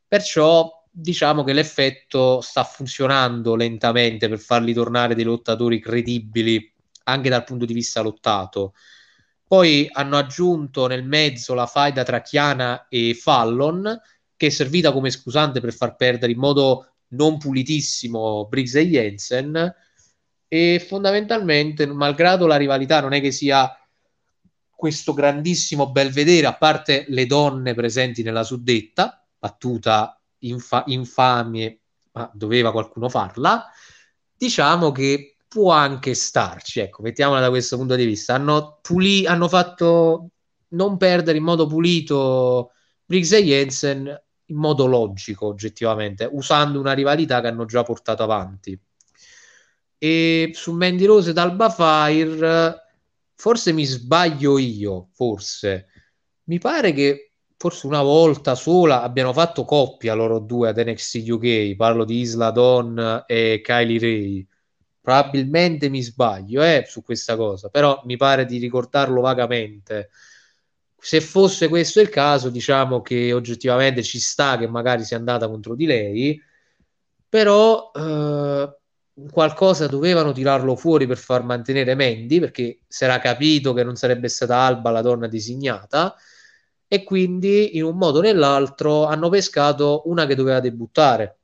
Perciò 0.09 0.78
diciamo 1.01 1.45
che 1.45 1.53
l'effetto 1.53 2.41
sta 2.41 2.65
funzionando 2.65 3.55
lentamente 3.55 4.29
per 4.29 4.41
farli 4.41 4.73
tornare 4.73 5.15
dei 5.15 5.23
lottatori 5.23 5.79
credibili 5.79 6.73
anche 7.05 7.29
dal 7.29 7.45
punto 7.45 7.65
di 7.65 7.73
vista 7.73 8.01
lottato. 8.01 8.75
Poi 9.47 9.89
hanno 9.93 10.17
aggiunto 10.17 10.89
nel 10.89 11.05
mezzo 11.05 11.55
la 11.55 11.67
faida 11.67 12.03
tra 12.03 12.21
Chiana 12.21 12.89
e 12.89 13.15
Fallon, 13.15 13.99
che 14.37 14.47
è 14.49 14.51
servita 14.51 14.93
come 14.93 15.11
scusante 15.11 15.61
per 15.61 15.73
far 15.73 15.95
perdere 15.95 16.33
in 16.33 16.39
modo 16.39 16.95
non 17.11 17.39
pulitissimo 17.39 18.47
Briggs 18.49 18.75
e 18.75 18.87
Jensen. 18.89 19.75
E 20.49 20.85
fondamentalmente, 20.87 21.87
malgrado 21.87 22.47
la 22.47 22.57
rivalità 22.57 23.01
non 23.01 23.13
è 23.13 23.21
che 23.21 23.31
sia 23.31 23.73
questo 24.69 25.15
grandissimo 25.15 25.91
bel 25.91 26.11
vedere, 26.11 26.47
a 26.47 26.57
parte 26.57 27.05
le 27.09 27.25
donne 27.27 27.75
presenti 27.75 28.23
nella 28.23 28.45
suddetta, 28.45 29.25
battuta 29.39 30.18
infa- 30.41 30.85
infamie, 30.87 31.81
ma 32.13 32.31
doveva 32.35 32.73
qualcuno 32.73 33.09
farla, 33.09 33.67
diciamo 34.37 34.93
che 34.93 35.37
può 35.49 35.73
anche 35.73 36.15
starci, 36.15 36.81
ecco, 36.81 37.03
mettiamola 37.03 37.41
da 37.41 37.49
questo 37.49 37.77
punto 37.77 37.95
di 37.95 38.05
vista. 38.05 38.35
Hanno, 38.35 38.79
puli- 38.83 39.27
hanno 39.27 39.49
fatto 39.49 40.31
non 40.69 40.97
perdere 40.99 41.39
in 41.39 41.45
modo 41.45 41.67
pulito 41.67 42.73
Briggs 43.05 43.33
e 43.33 43.43
Jensen 43.43 44.23
in 44.51 44.57
modo 44.57 44.87
logico, 44.87 45.47
oggettivamente, 45.47 46.29
usando 46.31 46.79
una 46.79 46.93
rivalità 46.93 47.41
che 47.41 47.49
hanno 47.49 47.65
già 47.65 47.83
portato 47.83 48.23
avanti. 48.23 48.79
E 49.99 50.51
su 50.55 50.73
Mandy 50.73 51.05
Rose 51.05 51.31
ed 51.31 51.39
Alba 51.39 51.71
Fire, 51.71 52.75
forse 53.35 53.73
mi 53.73 53.85
sbaglio 53.85 54.59
io, 54.59 55.09
forse. 55.13 55.87
Mi 56.45 56.59
pare 56.59 56.93
che 56.93 57.28
forse 57.59 57.89
una 57.89 58.03
volta 58.03 58.55
sola 58.55 59.03
abbiano 59.03 59.33
fatto 59.33 59.65
coppia 59.65 60.15
loro 60.15 60.39
due 60.39 60.69
ad 60.69 60.79
NXT 60.79 61.29
UK, 61.29 61.75
parlo 61.75 62.05
di 62.05 62.21
Isla 62.21 62.51
Don 62.53 63.25
e 63.27 63.61
Kylie 63.63 63.99
Ray. 63.99 64.47
Probabilmente 65.01 65.89
mi 65.89 66.01
sbaglio 66.03 66.63
eh, 66.63 66.85
su 66.87 67.03
questa 67.03 67.37
cosa, 67.37 67.69
però 67.69 68.01
mi 68.05 68.17
pare 68.17 68.45
di 68.47 68.59
ricordarlo 68.59 69.21
vagamente. 69.21 70.11
Se 71.01 71.21
fosse 71.21 71.69
questo 71.69 72.01
il 72.01 72.11
caso, 72.11 72.49
diciamo 72.49 73.03
che 73.03 73.33
oggettivamente 73.33 74.03
ci 74.05 74.21
sta 74.21 74.57
che 74.57 74.69
magari 74.69 75.03
sia 75.03 75.17
andata 75.17 75.49
contro 75.49 75.75
di 75.75 75.87
lei, 75.87 76.41
però 77.29 77.91
eh, 77.93 78.77
qualcosa 79.33 79.89
dovevano 79.89 80.33
tirarlo 80.33 80.77
fuori 80.77 81.07
per 81.09 81.19
far 81.19 81.43
mantenere 81.43 81.97
Mandy, 81.97 82.39
perché 82.39 82.81
si 82.87 83.05
era 83.05 83.19
capito 83.19 83.73
che 83.73 83.83
non 83.83 83.97
sarebbe 83.97 84.29
stata 84.29 84.57
Alba 84.59 84.91
la 84.91 85.03
donna 85.03 85.27
designata 85.27 86.15
e 86.89 87.05
quindi 87.05 87.77
in 87.77 87.85
un 87.85 87.97
modo 87.97 88.19
o 88.19 88.23
nell'altro 88.23 89.05
hanno 89.05 89.29
pescato 89.29 90.03
una 90.07 90.27
che 90.27 90.35
doveva 90.35 90.59
debuttare. 90.59 91.37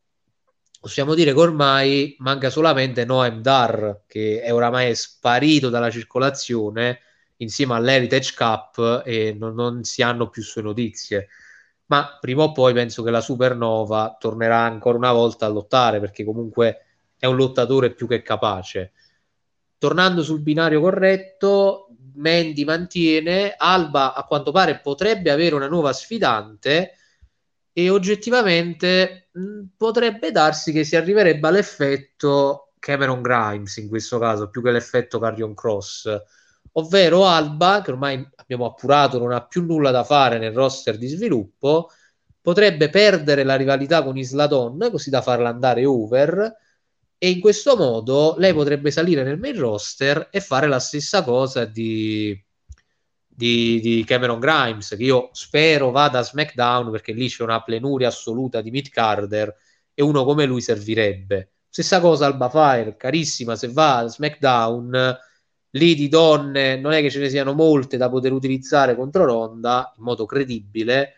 Possiamo 0.80 1.14
dire 1.14 1.32
che 1.32 1.38
ormai 1.38 2.16
manca 2.18 2.50
solamente 2.50 3.04
Noem 3.04 3.40
Dar, 3.40 4.02
che 4.06 4.40
è 4.42 4.52
oramai 4.52 4.94
sparito 4.94 5.68
dalla 5.68 5.90
circolazione 5.90 7.00
insieme 7.36 7.74
all'Heritage 7.74 8.34
Cup 8.36 9.02
e 9.04 9.34
non, 9.38 9.54
non 9.54 9.84
si 9.84 10.02
hanno 10.02 10.28
più 10.28 10.42
sue 10.42 10.62
notizie. 10.62 11.28
Ma 11.86 12.18
prima 12.20 12.44
o 12.44 12.52
poi 12.52 12.72
penso 12.72 13.02
che 13.02 13.10
la 13.10 13.20
Supernova 13.20 14.16
tornerà 14.18 14.60
ancora 14.60 14.96
una 14.96 15.12
volta 15.12 15.46
a 15.46 15.50
lottare 15.50 16.00
perché 16.00 16.24
comunque 16.24 16.78
è 17.18 17.26
un 17.26 17.36
lottatore 17.36 17.92
più 17.92 18.06
che 18.06 18.22
capace. 18.22 18.92
Tornando 19.78 20.22
sul 20.22 20.40
binario 20.40 20.80
corretto, 20.80 21.88
Mandy 22.14 22.64
mantiene, 22.64 23.54
Alba 23.56 24.14
a 24.14 24.24
quanto 24.24 24.52
pare 24.52 24.80
potrebbe 24.80 25.30
avere 25.30 25.54
una 25.54 25.68
nuova 25.68 25.92
sfidante 25.92 26.92
e 27.72 27.90
oggettivamente 27.90 29.28
mh, 29.32 29.62
potrebbe 29.76 30.30
darsi 30.30 30.72
che 30.72 30.84
si 30.84 30.96
arriverebbe 30.96 31.48
all'effetto 31.48 32.72
Cameron 32.78 33.22
Grimes 33.22 33.76
in 33.78 33.88
questo 33.88 34.18
caso, 34.18 34.50
più 34.50 34.62
che 34.62 34.70
l'effetto 34.70 35.18
Carrion 35.18 35.54
Cross, 35.54 36.22
ovvero 36.72 37.24
Alba, 37.26 37.80
che 37.82 37.90
ormai 37.90 38.26
abbiamo 38.36 38.66
appurato 38.66 39.18
non 39.18 39.32
ha 39.32 39.44
più 39.44 39.64
nulla 39.64 39.90
da 39.90 40.04
fare 40.04 40.38
nel 40.38 40.52
roster 40.52 40.98
di 40.98 41.08
sviluppo, 41.08 41.90
potrebbe 42.40 42.90
perdere 42.90 43.42
la 43.42 43.56
rivalità 43.56 44.02
con 44.02 44.18
Isladon, 44.18 44.88
così 44.90 45.08
da 45.08 45.22
farla 45.22 45.48
andare 45.48 45.86
over, 45.86 46.54
e 47.18 47.30
in 47.30 47.40
questo 47.40 47.76
modo 47.76 48.34
lei 48.38 48.52
potrebbe 48.52 48.90
salire 48.90 49.22
nel 49.22 49.38
main 49.38 49.58
roster 49.58 50.28
e 50.30 50.40
fare 50.40 50.66
la 50.66 50.78
stessa 50.78 51.22
cosa 51.22 51.64
di, 51.64 52.38
di, 53.26 53.80
di, 53.80 54.04
Cameron 54.04 54.38
Grimes, 54.38 54.88
che 54.96 55.02
io 55.02 55.30
spero 55.32 55.90
vada 55.90 56.18
a 56.20 56.22
SmackDown 56.22 56.90
perché 56.90 57.12
lì 57.12 57.28
c'è 57.28 57.42
una 57.42 57.62
plenuria 57.62 58.08
assoluta 58.08 58.60
di 58.60 58.70
Meat 58.70 58.90
Carter 58.90 59.54
e 59.94 60.02
uno 60.02 60.24
come 60.24 60.44
lui 60.44 60.60
servirebbe. 60.60 61.50
Stessa 61.68 62.00
cosa 62.00 62.26
Alba 62.26 62.48
Fire, 62.48 62.96
carissima, 62.96 63.56
se 63.56 63.68
va 63.68 63.98
a 63.98 64.06
SmackDown, 64.08 65.18
lì 65.70 65.94
di 65.94 66.08
donne 66.08 66.76
non 66.76 66.92
è 66.92 67.00
che 67.00 67.10
ce 67.10 67.18
ne 67.18 67.28
siano 67.28 67.52
molte 67.52 67.96
da 67.96 68.08
poter 68.08 68.32
utilizzare 68.32 68.94
contro 68.94 69.24
Ronda 69.24 69.92
in 69.96 70.04
modo 70.04 70.26
credibile, 70.26 71.14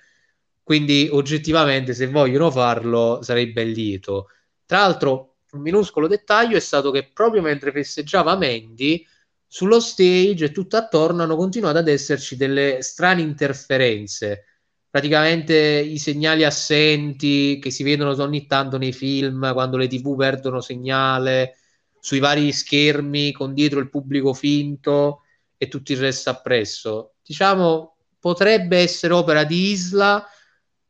quindi 0.62 1.08
oggettivamente 1.10 1.94
se 1.94 2.06
vogliono 2.06 2.50
farlo 2.50 3.20
sarei 3.22 3.52
ben 3.52 3.70
lieto. 3.70 4.28
Tra 4.64 4.78
l'altro 4.78 5.35
un 5.56 5.62
minuscolo 5.62 6.06
dettaglio 6.06 6.56
è 6.56 6.60
stato 6.60 6.90
che 6.90 7.10
proprio 7.12 7.42
mentre 7.42 7.72
festeggiava 7.72 8.36
Mandy 8.36 9.04
sullo 9.46 9.80
stage 9.80 10.46
e 10.46 10.52
tutto 10.52 10.76
attorno 10.76 11.22
hanno 11.22 11.36
continuato 11.36 11.78
ad 11.78 11.88
esserci 11.88 12.36
delle 12.36 12.82
strane 12.82 13.22
interferenze. 13.22 14.44
Praticamente 14.88 15.54
i 15.56 15.98
segnali 15.98 16.44
assenti 16.44 17.58
che 17.60 17.70
si 17.70 17.82
vedono 17.82 18.20
ogni 18.22 18.46
tanto 18.46 18.78
nei 18.78 18.92
film 18.92 19.52
quando 19.52 19.76
le 19.76 19.88
tv 19.88 20.16
perdono 20.16 20.60
segnale 20.60 21.56
sui 22.00 22.18
vari 22.18 22.52
schermi 22.52 23.32
con 23.32 23.52
dietro 23.52 23.80
il 23.80 23.90
pubblico 23.90 24.32
finto 24.32 25.22
e 25.56 25.68
tutto 25.68 25.92
il 25.92 25.98
resto 25.98 26.30
appresso. 26.30 27.14
Diciamo, 27.22 27.96
potrebbe 28.18 28.78
essere 28.78 29.12
opera 29.12 29.44
di 29.44 29.70
Isla, 29.70 30.26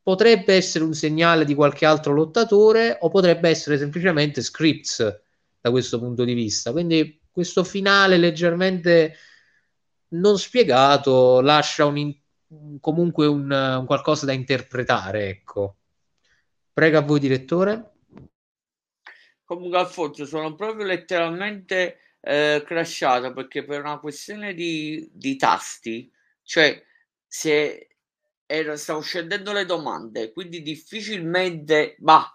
potrebbe 0.07 0.55
essere 0.55 0.85
un 0.85 0.95
segnale 0.95 1.45
di 1.45 1.53
qualche 1.53 1.85
altro 1.85 2.13
lottatore 2.13 2.97
o 3.01 3.09
potrebbe 3.09 3.49
essere 3.49 3.77
semplicemente 3.77 4.41
scripts 4.41 4.99
da 5.61 5.69
questo 5.73 5.99
punto 5.99 6.23
di 6.23 6.33
vista. 6.33 6.71
Quindi 6.71 7.23
questo 7.29 7.65
finale 7.65 8.17
leggermente 8.17 9.17
non 10.11 10.39
spiegato 10.39 11.41
lascia 11.41 11.87
un 11.87 11.97
in, 11.97 12.15
comunque 12.79 13.27
un, 13.27 13.51
un, 13.51 13.85
qualcosa 13.85 14.27
da 14.27 14.33
interpretare, 14.33 15.29
ecco. 15.29 15.79
Prego 16.73 16.99
a 16.99 17.03
voi, 17.03 17.19
direttore. 17.19 17.95
Comunque, 19.43 19.79
Alfonso, 19.79 20.25
sono 20.25 20.55
proprio 20.55 20.87
letteralmente 20.87 21.99
eh, 22.21 22.63
crashato 22.65 23.33
perché 23.33 23.65
per 23.65 23.81
una 23.81 23.99
questione 23.99 24.55
di, 24.55 25.11
di 25.13 25.35
tasti, 25.35 26.09
cioè 26.45 26.81
se 27.27 27.96
era, 28.47 28.77
stavo 28.77 29.01
scendendo 29.01 29.53
le 29.53 29.65
domande, 29.65 30.33
quindi 30.33 30.63
difficilmente, 30.63 31.97
bah, 31.99 32.27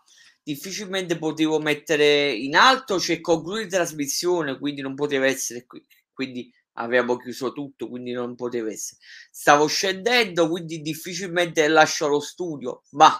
difficilmente 0.43 1.18
potevo 1.18 1.59
mettere 1.59 2.32
in 2.34 2.55
alto, 2.55 2.99
cioè 2.99 3.22
concludere 3.22 3.68
trasmissione, 3.68 4.57
quindi 4.59 4.82
non 4.82 4.95
poteva 4.95 5.26
essere 5.26 5.66
qui. 5.66 5.84
Quindi 6.14 6.51
avevamo 6.74 7.18
chiuso 7.18 7.51
tutto, 7.53 7.88
quindi 7.89 8.12
non 8.12 8.36
poteva 8.36 8.70
essere. 8.72 8.99
Stavo 9.32 9.68
scendendo, 9.68 10.49
quindi 10.49 10.82
difficilmente 10.82 11.68
lascio 11.68 12.07
lo 12.07 12.20
studio, 12.20 12.84
ma 12.91 13.16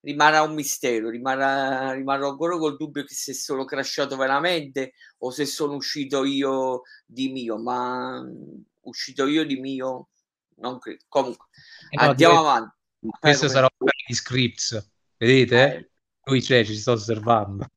rimarrà 0.00 0.42
un 0.42 0.54
mistero, 0.54 1.08
rimarrà, 1.10 1.92
rimarrò 1.92 2.30
ancora 2.30 2.56
col 2.58 2.76
dubbio 2.76 3.04
che 3.04 3.14
se 3.14 3.34
sono 3.34 3.64
crashato 3.64 4.16
veramente 4.16 4.92
o 5.18 5.30
se 5.30 5.46
sono 5.46 5.74
uscito 5.74 6.24
io 6.24 6.82
di 7.04 7.28
mio, 7.30 7.58
ma 7.58 8.24
uscito 8.82 9.26
io 9.26 9.44
di 9.44 9.56
mio, 9.56 10.10
non 10.56 10.78
credo. 10.78 11.04
Comunque, 11.08 11.46
eh 11.90 12.02
no, 12.02 12.10
andiamo 12.10 12.40
avanti. 12.40 12.74
Questo 13.20 13.48
sarà 13.48 13.68
un 13.78 13.88
di 14.06 14.14
scripts, 14.14 14.90
vedete? 15.16 15.74
Eh 15.74 15.90
lui 16.26 16.40
c'è, 16.40 16.64
ci 16.64 16.76
sto 16.76 16.92
osservando. 16.92 17.70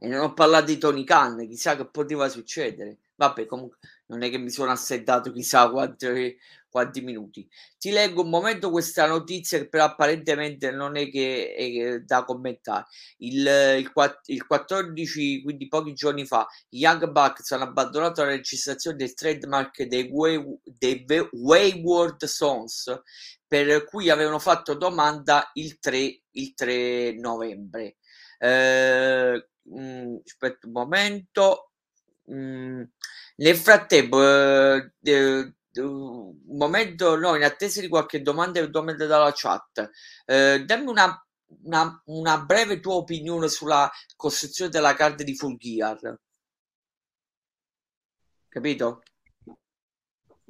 E 0.00 0.06
non 0.06 0.20
ho 0.20 0.34
parlato 0.34 0.66
di 0.66 0.78
Tony 0.78 1.04
Khan, 1.04 1.46
chissà 1.48 1.76
che 1.76 1.86
poteva 1.86 2.28
succedere. 2.28 2.98
Vabbè, 3.16 3.46
comunque 3.46 3.78
non 4.06 4.22
è 4.22 4.30
che 4.30 4.38
mi 4.38 4.50
sono 4.50 4.70
assentato 4.70 5.32
chissà 5.32 5.70
quanti, 5.70 6.36
quanti 6.70 7.00
minuti. 7.00 7.48
Ti 7.78 7.90
leggo 7.90 8.22
un 8.22 8.30
momento 8.30 8.70
questa 8.70 9.06
notizia 9.06 9.58
che 9.58 9.68
però 9.68 9.84
apparentemente 9.84 10.70
non 10.70 10.96
è 10.96 11.08
che 11.10 11.54
è 11.54 11.98
da 12.00 12.24
commentare. 12.24 12.86
Il, 13.18 13.46
il, 13.78 13.92
il 14.26 14.46
14, 14.46 15.42
quindi 15.42 15.68
pochi 15.68 15.94
giorni 15.94 16.26
fa, 16.26 16.46
i 16.70 16.78
Young 16.78 17.10
Bucks 17.10 17.50
hanno 17.52 17.64
abbandonato 17.64 18.22
la 18.22 18.30
registrazione 18.30 18.96
del 18.96 19.14
trademark 19.14 19.82
dei, 19.84 20.08
Way, 20.10 20.60
dei 20.64 21.04
Wayward 21.32 22.24
Sons 22.24 23.00
per 23.48 23.84
cui 23.84 24.10
avevano 24.10 24.38
fatto 24.38 24.74
domanda 24.74 25.50
il 25.54 25.78
3, 25.78 26.22
il 26.32 26.54
3 26.54 27.14
novembre. 27.14 27.96
Eh, 28.38 29.48
mm, 29.74 30.16
aspetta 30.24 30.66
un 30.66 30.72
momento. 30.72 31.72
Mm, 32.30 32.82
nel 33.36 33.56
frattempo, 33.56 34.22
eh, 34.22 34.92
eh, 35.02 35.54
un 35.78 36.34
momento, 36.56 37.16
no, 37.16 37.34
in 37.36 37.44
attesa 37.44 37.80
di 37.80 37.88
qualche 37.88 38.22
domanda 38.22 38.60
e 38.60 38.68
domanda 38.70 39.06
dalla 39.06 39.32
chat, 39.34 39.90
eh, 40.26 40.64
dammi 40.64 40.86
una, 40.86 41.26
una, 41.64 42.02
una, 42.06 42.40
breve 42.40 42.80
tua 42.80 42.94
opinione 42.94 43.48
sulla 43.48 43.90
costruzione 44.16 44.70
della 44.70 44.94
card 44.94 45.22
di 45.22 45.34
Full 45.34 45.56
Gear. 45.56 46.18
Capito? 48.48 49.02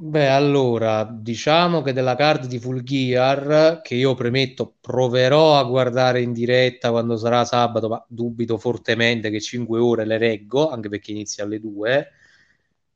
Beh, 0.01 0.29
allora, 0.29 1.03
diciamo 1.05 1.83
che 1.83 1.93
della 1.93 2.15
card 2.15 2.47
di 2.47 2.61
Full 2.61 2.83
Gear, 2.85 3.81
che 3.83 3.97
io 3.97 4.15
premetto, 4.15 4.77
proverò 4.81 5.59
a 5.59 5.65
guardare 5.65 6.21
in 6.23 6.33
diretta 6.33 6.91
quando 6.91 7.17
sarà 7.17 7.45
sabato, 7.45 7.89
ma 7.89 8.05
dubito 8.09 8.59
fortemente 8.59 9.29
che 9.29 9.41
5 9.41 9.81
ore 9.81 10.07
le 10.07 10.17
reggo, 10.17 10.71
anche 10.71 10.89
perché 10.89 11.11
inizia 11.11 11.43
alle 11.43 11.59
2. 11.59 12.13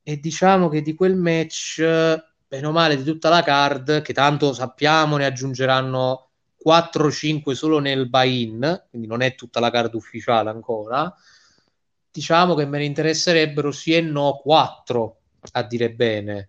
E 0.03 0.19
diciamo 0.19 0.69
che 0.69 0.83
di 0.83 0.95
quel 0.95 1.17
match, 1.17 1.81
bene 1.81 2.67
o 2.67 2.73
male, 2.73 2.97
di 2.97 3.05
tutta 3.05 3.29
la 3.29 3.43
card, 3.43 4.03
che 4.03 4.13
tanto 4.13 4.53
sappiamo 4.53 5.17
ne 5.17 5.27
aggiungeranno 5.27 6.31
4-5 6.65 7.53
solo 7.53 7.79
nel 7.79 8.09
buy-in, 8.09 8.87
quindi 8.91 9.07
non 9.07 9.23
è 9.23 9.35
tutta 9.35 9.61
la 9.61 9.71
card 9.71 9.95
ufficiale 9.95 10.51
ancora, 10.51 11.15
diciamo 12.11 12.55
che 12.55 12.67
me 12.67 12.79
ne 12.79 12.85
interesserebbero 12.85 13.73
sì 13.73 13.95
e 13.95 14.01
no 14.01 14.41
4, 14.43 15.21
a 15.53 15.63
dire 15.63 15.93
bene 15.93 16.49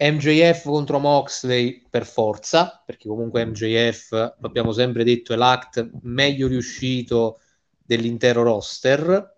MJF 0.00 0.62
contro 0.62 0.98
Moxley 0.98 1.86
per 1.90 2.06
forza, 2.06 2.82
perché 2.84 3.06
comunque 3.06 3.44
MJF, 3.44 4.36
abbiamo 4.40 4.72
sempre 4.72 5.04
detto, 5.04 5.34
è 5.34 5.36
l'act 5.36 5.90
meglio 6.02 6.48
riuscito 6.48 7.40
dell'intero 7.76 8.42
roster. 8.42 9.36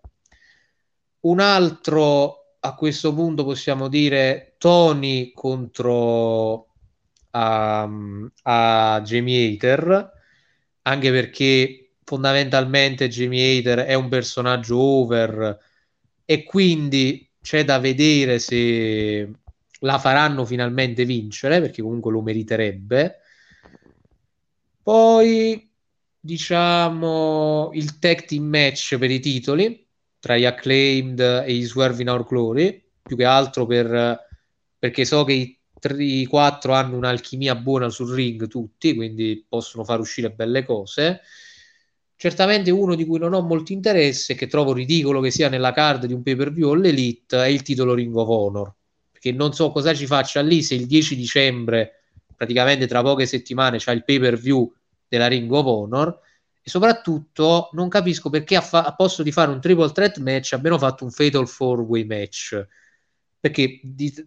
Un 1.21 1.39
altro, 1.41 2.42
a 2.65 2.75
questo 2.75 3.13
punto 3.13 3.43
possiamo 3.43 3.89
dire, 3.89 4.55
Tony 4.57 5.33
contro 5.33 6.67
um, 7.31 8.31
a 8.43 9.01
Jamie 9.03 9.53
Hater, 9.53 10.11
anche 10.83 11.11
perché 11.11 11.91
fondamentalmente 12.05 13.09
Jamie 13.09 13.59
Hater 13.59 13.79
è 13.79 13.93
un 13.95 14.07
personaggio 14.07 14.77
over 14.79 15.59
e 16.23 16.43
quindi 16.43 17.29
c'è 17.41 17.65
da 17.65 17.79
vedere 17.79 18.39
se 18.39 19.29
la 19.79 19.99
faranno 19.99 20.45
finalmente 20.45 21.03
vincere 21.03 21.59
perché 21.59 21.81
comunque 21.81 22.13
lo 22.13 22.21
meriterebbe. 22.21 23.17
Poi 24.81 25.69
diciamo 26.17 27.71
il 27.73 27.99
tag 27.99 28.23
team 28.23 28.45
match 28.45 28.97
per 28.97 29.11
i 29.11 29.19
titoli 29.19 29.82
tra 30.23 30.37
gli 30.37 30.45
acclaimed 30.45 31.19
e 31.19 31.53
gli 31.53 31.65
Swerve 31.65 32.01
in 32.01 32.09
Our 32.09 32.23
Glory, 32.25 32.81
più 33.01 33.17
che 33.17 33.25
altro 33.25 33.65
per, 33.65 34.25
perché 34.79 35.03
so 35.03 35.25
che 35.25 35.33
i, 35.33 35.59
i 35.97 36.25
quattro 36.25 36.71
hanno 36.71 36.95
un'alchimia 36.95 37.55
buona 37.55 37.89
sul 37.89 38.13
ring 38.13 38.47
tutti, 38.47 38.95
quindi 38.95 39.45
possono 39.45 39.83
far 39.83 39.99
uscire 39.99 40.31
belle 40.31 40.63
cose. 40.63 41.19
Certamente 42.15 42.71
uno 42.71 42.95
di 42.95 43.03
cui 43.03 43.19
non 43.19 43.33
ho 43.33 43.41
molto 43.41 43.73
interesse 43.73 44.33
che 44.33 44.47
trovo 44.47 44.71
ridicolo 44.71 45.19
che 45.19 45.29
sia 45.29 45.49
nella 45.49 45.73
card 45.73 46.05
di 46.05 46.13
un 46.13 46.23
pay 46.23 46.37
per 46.37 46.53
view 46.53 46.71
all'Elite 46.71 47.43
è 47.43 47.47
il 47.47 47.61
titolo 47.61 47.93
Ring 47.93 48.15
of 48.15 48.29
Honor 48.29 48.73
che 49.23 49.31
non 49.31 49.53
so 49.53 49.71
cosa 49.71 49.93
ci 49.93 50.05
faccia 50.05 50.41
lì 50.41 50.61
se 50.61 50.75
il 50.75 50.85
10 50.85 51.15
dicembre, 51.15 52.03
praticamente 52.35 52.87
tra 52.87 53.01
poche 53.01 53.25
settimane, 53.25 53.77
c'è 53.77 53.93
il 53.93 54.03
pay 54.03 54.19
per 54.19 54.37
view 54.37 54.69
della 55.07 55.27
Ring 55.27 55.49
of 55.49 55.65
Honor. 55.65 56.19
E 56.65 56.69
soprattutto 56.69 57.69
non 57.73 57.89
capisco 57.89 58.29
perché 58.29 58.55
a, 58.55 58.61
fa- 58.61 58.85
a 58.85 58.95
posto 58.95 59.21
di 59.21 59.33
fare 59.33 59.51
un 59.51 59.59
triple 59.59 59.91
threat 59.91 60.17
match 60.19 60.53
abbiano 60.53 60.77
fatto 60.77 61.03
un 61.03 61.11
fatal 61.11 61.47
four 61.47 61.81
way 61.81 62.05
match. 62.05 62.65
Perché, 63.37 63.81
di- 63.83 64.25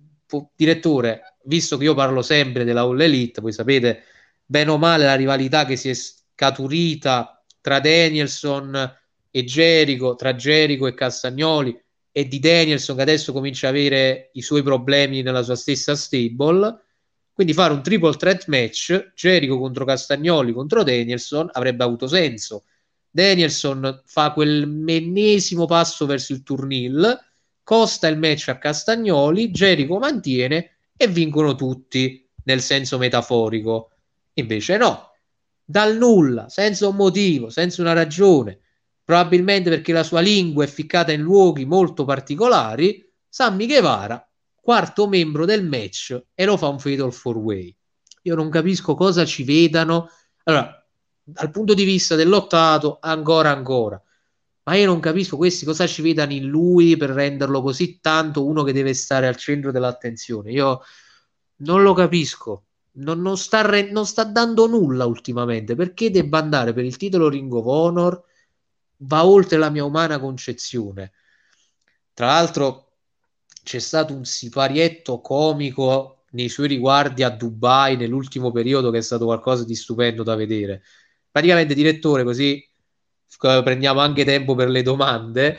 direttore, 0.54 1.36
visto 1.44 1.78
che 1.78 1.84
io 1.84 1.94
parlo 1.94 2.20
sempre 2.20 2.64
della 2.64 2.82
All 2.82 3.00
Elite, 3.00 3.40
voi 3.40 3.52
sapete 3.52 4.02
bene 4.44 4.70
o 4.70 4.76
male 4.78 5.04
la 5.04 5.14
rivalità 5.14 5.64
che 5.64 5.76
si 5.76 5.88
è 5.88 5.94
scaturita 5.94 7.42
tra 7.60 7.80
Danielson 7.80 8.98
e 9.30 9.44
Jericho, 9.44 10.14
tra 10.14 10.34
Jericho 10.34 10.86
e 10.86 10.94
Castagnoli, 10.94 11.82
e 12.12 12.28
di 12.28 12.38
Danielson 12.38 12.96
che 12.96 13.02
adesso 13.02 13.32
comincia 13.32 13.66
a 13.66 13.70
avere 13.70 14.30
i 14.34 14.42
suoi 14.42 14.62
problemi 14.62 15.22
nella 15.22 15.42
sua 15.42 15.56
stessa 15.56 15.94
stable. 15.96 16.84
Quindi 17.36 17.52
fare 17.52 17.74
un 17.74 17.82
triple 17.82 18.16
threat 18.16 18.46
match, 18.46 19.12
Jericho 19.14 19.58
contro 19.58 19.84
Castagnoli 19.84 20.54
contro 20.54 20.82
Danielson, 20.82 21.50
avrebbe 21.52 21.84
avuto 21.84 22.06
senso. 22.06 22.64
Danielson 23.10 24.04
fa 24.06 24.32
quel 24.32 24.82
ennesimo 24.86 25.66
passo 25.66 26.06
verso 26.06 26.32
il 26.32 26.42
turnil, 26.42 27.14
costa 27.62 28.08
il 28.08 28.16
match 28.16 28.48
a 28.48 28.56
Castagnoli, 28.56 29.50
Jericho 29.50 29.98
mantiene 29.98 30.78
e 30.96 31.08
vincono 31.08 31.54
tutti 31.54 32.26
nel 32.44 32.62
senso 32.62 32.96
metaforico. 32.96 33.90
Invece 34.32 34.78
no, 34.78 35.10
dal 35.62 35.94
nulla, 35.98 36.48
senza 36.48 36.88
un 36.88 36.96
motivo, 36.96 37.50
senza 37.50 37.82
una 37.82 37.92
ragione, 37.92 38.60
probabilmente 39.04 39.68
perché 39.68 39.92
la 39.92 40.04
sua 40.04 40.20
lingua 40.20 40.64
è 40.64 40.68
ficcata 40.68 41.12
in 41.12 41.20
luoghi 41.20 41.66
molto 41.66 42.06
particolari, 42.06 43.06
Sammy 43.28 43.66
Guevara, 43.66 44.26
quarto 44.66 45.06
membro 45.06 45.44
del 45.44 45.64
match, 45.64 46.24
e 46.34 46.44
lo 46.44 46.56
fa 46.56 46.66
un 46.66 46.80
fatal 46.80 47.12
four 47.12 47.36
way. 47.36 47.72
Io 48.22 48.34
non 48.34 48.50
capisco 48.50 48.96
cosa 48.96 49.24
ci 49.24 49.44
vedano. 49.44 50.10
Allora, 50.42 50.84
dal 51.22 51.52
punto 51.52 51.72
di 51.72 51.84
vista 51.84 52.16
del 52.16 52.28
lottato, 52.28 52.98
ancora 53.00 53.50
ancora. 53.50 54.02
Ma 54.64 54.74
io 54.74 54.86
non 54.86 54.98
capisco 54.98 55.36
questi 55.36 55.64
cosa 55.64 55.86
ci 55.86 56.02
vedano 56.02 56.32
in 56.32 56.46
lui 56.48 56.96
per 56.96 57.10
renderlo 57.10 57.62
così 57.62 58.00
tanto 58.00 58.44
uno 58.44 58.64
che 58.64 58.72
deve 58.72 58.92
stare 58.92 59.28
al 59.28 59.36
centro 59.36 59.70
dell'attenzione. 59.70 60.50
Io 60.50 60.80
non 61.58 61.84
lo 61.84 61.92
capisco. 61.92 62.64
Non, 62.94 63.20
non, 63.20 63.36
sta 63.36 63.60
re- 63.60 63.92
non 63.92 64.04
sta 64.04 64.24
dando 64.24 64.66
nulla 64.66 65.06
ultimamente. 65.06 65.76
Perché 65.76 66.10
debba 66.10 66.38
andare 66.38 66.72
per 66.72 66.84
il 66.84 66.96
titolo 66.96 67.28
Ring 67.28 67.52
of 67.52 67.66
Honor? 67.66 68.20
Va 68.96 69.24
oltre 69.24 69.58
la 69.58 69.70
mia 69.70 69.84
umana 69.84 70.18
concezione. 70.18 71.12
Tra 72.12 72.26
l'altro, 72.26 72.85
c'è 73.66 73.80
stato 73.80 74.14
un 74.14 74.24
siparietto 74.24 75.20
comico 75.20 76.22
nei 76.30 76.48
suoi 76.48 76.68
riguardi 76.68 77.24
a 77.24 77.30
Dubai 77.30 77.96
nell'ultimo 77.96 78.52
periodo 78.52 78.92
che 78.92 78.98
è 78.98 79.02
stato 79.02 79.24
qualcosa 79.24 79.64
di 79.64 79.74
stupendo 79.74 80.22
da 80.22 80.36
vedere. 80.36 80.82
Praticamente 81.28 81.74
direttore 81.74 82.22
così 82.22 82.64
prendiamo 83.36 83.98
anche 83.98 84.24
tempo 84.24 84.54
per 84.54 84.68
le 84.68 84.82
domande. 84.82 85.58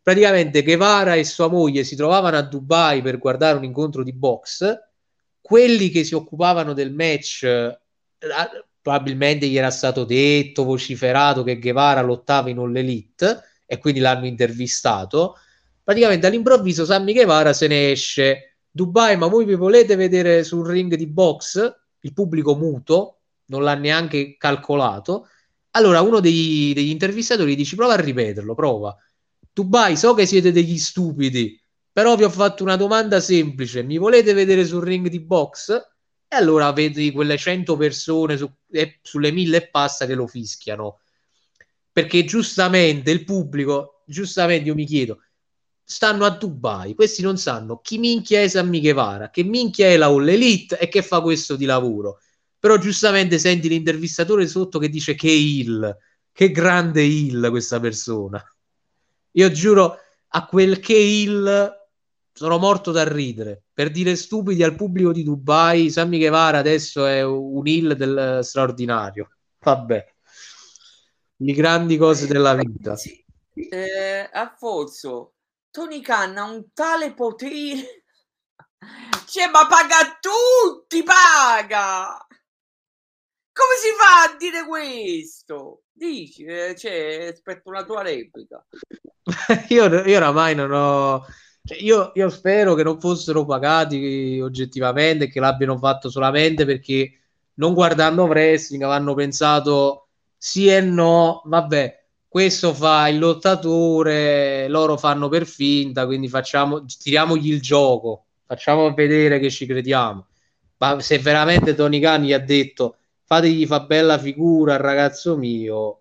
Praticamente 0.00 0.62
Guevara 0.62 1.14
e 1.14 1.24
sua 1.24 1.48
moglie 1.48 1.84
si 1.84 1.94
trovavano 1.94 2.38
a 2.38 2.42
Dubai 2.42 3.02
per 3.02 3.18
guardare 3.18 3.58
un 3.58 3.64
incontro 3.64 4.02
di 4.02 4.14
box. 4.14 4.74
Quelli 5.38 5.90
che 5.90 6.04
si 6.04 6.14
occupavano 6.14 6.72
del 6.72 6.94
match 6.94 7.42
eh, 7.42 7.78
probabilmente 8.80 9.46
gli 9.46 9.58
era 9.58 9.70
stato 9.70 10.04
detto 10.04 10.64
vociferato 10.64 11.42
che 11.42 11.58
Guevara 11.58 12.00
lottava 12.00 12.48
in 12.48 12.56
All 12.56 12.74
Elite 12.74 13.42
e 13.66 13.76
quindi 13.76 14.00
l'hanno 14.00 14.24
intervistato 14.24 15.36
praticamente 15.82 16.26
all'improvviso 16.26 16.84
Sammy 16.84 17.12
Guevara 17.12 17.52
se 17.52 17.66
ne 17.66 17.90
esce 17.90 18.58
Dubai 18.70 19.16
ma 19.16 19.26
voi 19.26 19.44
vi 19.44 19.54
volete 19.54 19.96
vedere 19.96 20.44
sul 20.44 20.66
ring 20.66 20.94
di 20.94 21.06
box 21.06 21.80
il 22.00 22.12
pubblico 22.12 22.54
muto 22.56 23.22
non 23.52 23.62
l'ha 23.62 23.74
neanche 23.74 24.36
calcolato. 24.38 25.28
Allora 25.72 26.00
uno 26.00 26.20
degli, 26.20 26.72
degli 26.74 26.90
intervistatori 26.90 27.54
dice 27.54 27.76
prova 27.76 27.94
a 27.94 28.00
ripeterlo, 28.00 28.54
prova. 28.54 28.96
Dubai, 29.52 29.96
so 29.96 30.14
che 30.14 30.26
siete 30.26 30.52
degli 30.52 30.78
stupidi, 30.78 31.60
però 31.92 32.16
vi 32.16 32.24
ho 32.24 32.30
fatto 32.30 32.62
una 32.62 32.76
domanda 32.76 33.20
semplice, 33.20 33.82
mi 33.82 33.98
volete 33.98 34.32
vedere 34.32 34.64
sul 34.64 34.82
ring 34.82 35.08
di 35.08 35.20
box? 35.20 35.70
E 36.28 36.36
allora 36.36 36.72
vedi 36.72 37.12
quelle 37.12 37.36
100 37.36 37.76
persone 37.76 38.38
su, 38.38 38.50
eh, 38.70 38.98
sulle 39.02 39.30
mille 39.30 39.58
e 39.58 39.68
passa 39.68 40.06
che 40.06 40.14
lo 40.14 40.26
fischiano. 40.26 41.00
Perché 41.92 42.24
giustamente 42.24 43.10
il 43.10 43.24
pubblico, 43.24 44.02
giustamente 44.06 44.68
io 44.68 44.74
mi 44.74 44.86
chiedo, 44.86 45.20
stanno 45.84 46.24
a 46.24 46.30
Dubai, 46.30 46.94
questi 46.94 47.22
non 47.22 47.36
sanno 47.38 47.80
chi 47.80 47.98
minchia 47.98 48.40
è 48.40 48.48
Sammy 48.48 48.80
Guevara, 48.80 49.30
che 49.30 49.42
minchia 49.42 49.86
è 49.86 49.96
la 49.96 50.06
All 50.06 50.28
Elite 50.28 50.78
e 50.78 50.88
che 50.88 51.02
fa 51.02 51.20
questo 51.20 51.56
di 51.56 51.64
lavoro 51.64 52.18
però 52.62 52.76
giustamente 52.76 53.40
senti 53.40 53.68
l'intervistatore 53.68 54.46
sotto 54.46 54.78
che 54.78 54.88
dice 54.88 55.16
che 55.16 55.28
Hill, 55.28 55.98
che 56.30 56.52
grande 56.52 57.02
Hill 57.02 57.50
questa 57.50 57.80
persona. 57.80 58.40
Io 59.32 59.50
giuro, 59.50 59.96
a 60.28 60.46
quel 60.46 60.78
che 60.78 60.94
Hill 60.94 61.70
sono 62.32 62.58
morto 62.58 62.92
da 62.92 63.02
ridere. 63.02 63.64
Per 63.72 63.90
dire 63.90 64.14
stupidi 64.14 64.62
al 64.62 64.76
pubblico 64.76 65.10
di 65.10 65.24
Dubai, 65.24 65.90
Sammy 65.90 66.18
Guevara 66.18 66.58
adesso 66.58 67.04
è 67.04 67.24
un 67.24 67.66
Hill 67.66 67.94
del 67.94 68.44
straordinario. 68.44 69.30
Vabbè. 69.58 70.14
Le 71.38 71.52
grandi 71.54 71.96
cose 71.96 72.28
della 72.28 72.54
vita. 72.54 72.94
Eh, 73.54 74.30
Alfonso, 74.32 75.32
Tony 75.72 76.02
Khan 76.02 76.36
ha 76.36 76.44
un 76.44 76.66
tale 76.74 77.14
potere. 77.14 78.04
Cioè, 79.26 79.48
ma 79.50 79.66
paga 79.66 80.18
tutti, 80.20 81.02
paga! 81.02 82.18
Come 83.54 83.74
si 83.80 83.88
fa 83.98 84.32
a 84.32 84.36
dire 84.36 84.66
questo? 84.66 85.84
Dici, 85.90 86.44
eh, 86.44 86.74
cioè, 86.76 87.30
aspetto 87.32 87.70
una 87.70 87.84
tua 87.84 88.02
replica. 88.02 88.62
io, 89.68 90.04
io 90.04 90.16
oramai 90.16 90.54
non 90.54 90.72
ho... 90.72 91.24
Cioè, 91.64 91.78
io, 91.78 92.12
io, 92.14 92.28
spero 92.28 92.74
che 92.74 92.82
non 92.82 93.00
fossero 93.00 93.46
pagati 93.46 94.40
oggettivamente, 94.42 95.28
che 95.28 95.40
l'abbiano 95.40 95.78
fatto 95.78 96.10
solamente 96.10 96.66
perché 96.66 97.18
non 97.54 97.72
guardando 97.72 98.24
wrestling 98.24 98.82
avranno 98.82 99.14
pensato 99.14 100.08
sì 100.36 100.68
e 100.68 100.80
no, 100.82 101.40
vabbè, 101.46 102.01
questo 102.32 102.72
fa 102.72 103.08
il 103.08 103.18
lottatore, 103.18 104.66
loro 104.66 104.96
fanno 104.96 105.28
per 105.28 105.44
finta, 105.44 106.06
quindi 106.06 106.28
facciamo, 106.28 106.82
tiriamogli 106.86 107.52
il 107.52 107.60
gioco, 107.60 108.24
facciamo 108.46 108.90
vedere 108.94 109.38
che 109.38 109.50
ci 109.50 109.66
crediamo. 109.66 110.28
Ma 110.78 110.98
se 111.00 111.18
veramente 111.18 111.74
Tony 111.74 112.00
Khan 112.00 112.22
gli 112.22 112.32
ha 112.32 112.38
detto 112.38 112.96
fategli 113.24 113.66
fa 113.66 113.80
bella 113.80 114.16
figura 114.16 114.72
al 114.72 114.80
ragazzo 114.80 115.36
mio 115.36 116.00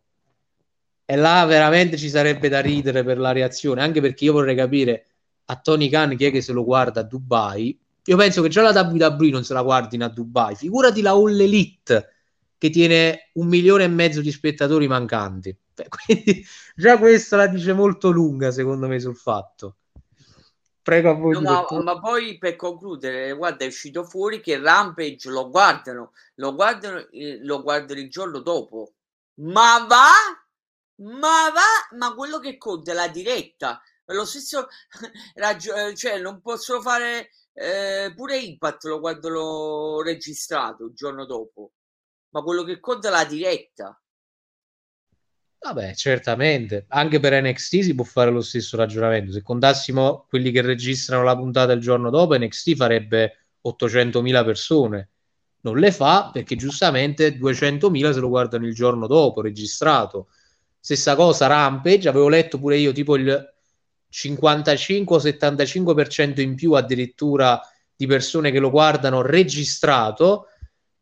e 1.04 1.18
là 1.18 1.44
veramente 1.44 1.98
ci 1.98 2.08
sarebbe 2.08 2.48
da 2.48 2.62
ridere 2.62 3.04
per 3.04 3.18
la 3.18 3.34
reazione 3.34 3.82
anche 3.82 4.00
perché 4.00 4.24
io 4.24 4.32
vorrei 4.32 4.56
capire 4.56 5.08
a 5.48 5.58
Tony 5.58 5.90
Khan 5.90 6.16
chi 6.16 6.24
è 6.24 6.32
che 6.32 6.40
se 6.40 6.54
lo 6.54 6.64
guarda 6.64 7.02
a 7.02 7.04
Dubai. 7.04 7.78
Io 8.06 8.16
penso 8.16 8.42
che 8.42 8.48
già 8.48 8.62
la 8.62 8.90
WWE 8.90 9.32
non 9.32 9.44
se 9.44 9.54
la 9.54 9.64
guardino 9.64 10.06
a 10.06 10.10
Dubai. 10.10 10.56
Figurati 10.56 11.02
la 11.02 11.12
All 11.12 11.38
Elite 11.38 12.08
che 12.58 12.70
tiene 12.70 13.32
un 13.34 13.48
milione 13.48 13.84
e 13.84 13.90
mezzo 13.90 14.22
di 14.22 14.32
spettatori 14.32 14.88
mancanti 14.88 15.54
quindi 16.06 16.46
già 16.76 16.98
questa 16.98 17.38
la 17.38 17.48
dice 17.48 17.74
molto 17.74 18.10
lunga 18.10 18.52
secondo 18.52 18.88
me 18.88 19.00
sul 19.00 19.16
fatto 19.16 19.78
Prego 20.82 21.12
a 21.12 21.14
voi. 21.14 21.34
No, 21.34 21.42
ma, 21.42 21.82
ma, 21.84 22.00
poi 22.00 22.40
per 22.40 22.56
concludere, 22.56 23.34
guarda, 23.34 23.66
è 23.66 23.68
uscito 23.68 24.04
fuori 24.04 24.42
che 24.42 24.58
Rampage 24.58 25.30
lo 25.30 25.48
guardano, 25.50 26.14
lo 26.36 26.56
guardano, 26.56 27.08
eh, 27.12 27.38
lo 27.44 27.62
guardano 27.62 28.00
il 28.00 28.10
giorno 28.10 28.40
dopo. 28.40 28.94
Ma 29.42 29.86
va? 29.88 30.10
Ma 31.04 31.52
va? 31.52 31.98
Ma 31.98 32.16
quello 32.16 32.40
che 32.40 32.58
conta 32.58 32.92
è 32.92 32.94
la 32.96 33.08
diretta. 33.08 33.80
Lo 34.06 34.26
stesso, 34.26 34.68
ragio- 35.36 35.76
eh, 35.76 35.96
cioè 35.96 36.20
non 36.20 36.42
possono 36.42 36.82
fare 36.82 37.30
eh, 37.54 38.12
pure 38.16 38.38
Impact 38.40 38.86
lo 38.86 39.00
guardano 39.00 40.02
registrato 40.02 40.86
il 40.86 40.94
giorno 40.94 41.26
dopo. 41.26 41.74
Ma 42.30 42.42
quello 42.42 42.64
che 42.64 42.80
conta 42.80 43.10
è 43.10 43.12
la 43.12 43.26
diretta. 43.26 44.01
Vabbè, 45.64 45.93
certamente, 45.93 46.86
anche 46.88 47.20
per 47.20 47.39
NXT 47.39 47.82
si 47.82 47.93
può 47.93 48.03
fare 48.03 48.32
lo 48.32 48.41
stesso 48.41 48.78
ragionamento. 48.78 49.32
Se 49.32 49.43
contassimo 49.43 50.26
quelli 50.28 50.49
che 50.49 50.62
registrano 50.62 51.24
la 51.24 51.38
puntata 51.38 51.72
il 51.74 51.80
giorno 51.80 52.09
dopo, 52.09 52.36
NXT 52.36 52.76
farebbe 52.76 53.45
800.000 53.64 54.43
persone. 54.43 55.09
Non 55.62 55.78
le 55.78 55.91
fa 55.91 56.32
perché 56.34 56.55
giustamente 56.55 57.38
200.000 57.38 58.12
se 58.12 58.20
lo 58.20 58.30
guardano 58.30 58.66
il 58.66 58.74
giorno 58.74 59.05
dopo, 59.05 59.41
registrato. 59.41 60.30
Stessa 60.80 61.14
cosa 61.14 61.45
Rampage, 61.45 62.09
avevo 62.09 62.28
letto 62.28 62.57
pure 62.57 62.78
io 62.78 62.91
tipo 62.91 63.16
il 63.16 63.53
55-75% 64.12 66.41
in 66.41 66.55
più 66.55 66.74
addirittura 66.74 67.62
di 67.95 68.07
persone 68.07 68.49
che 68.49 68.57
lo 68.57 68.72
guardano 68.72 69.22
registrato 69.22 70.47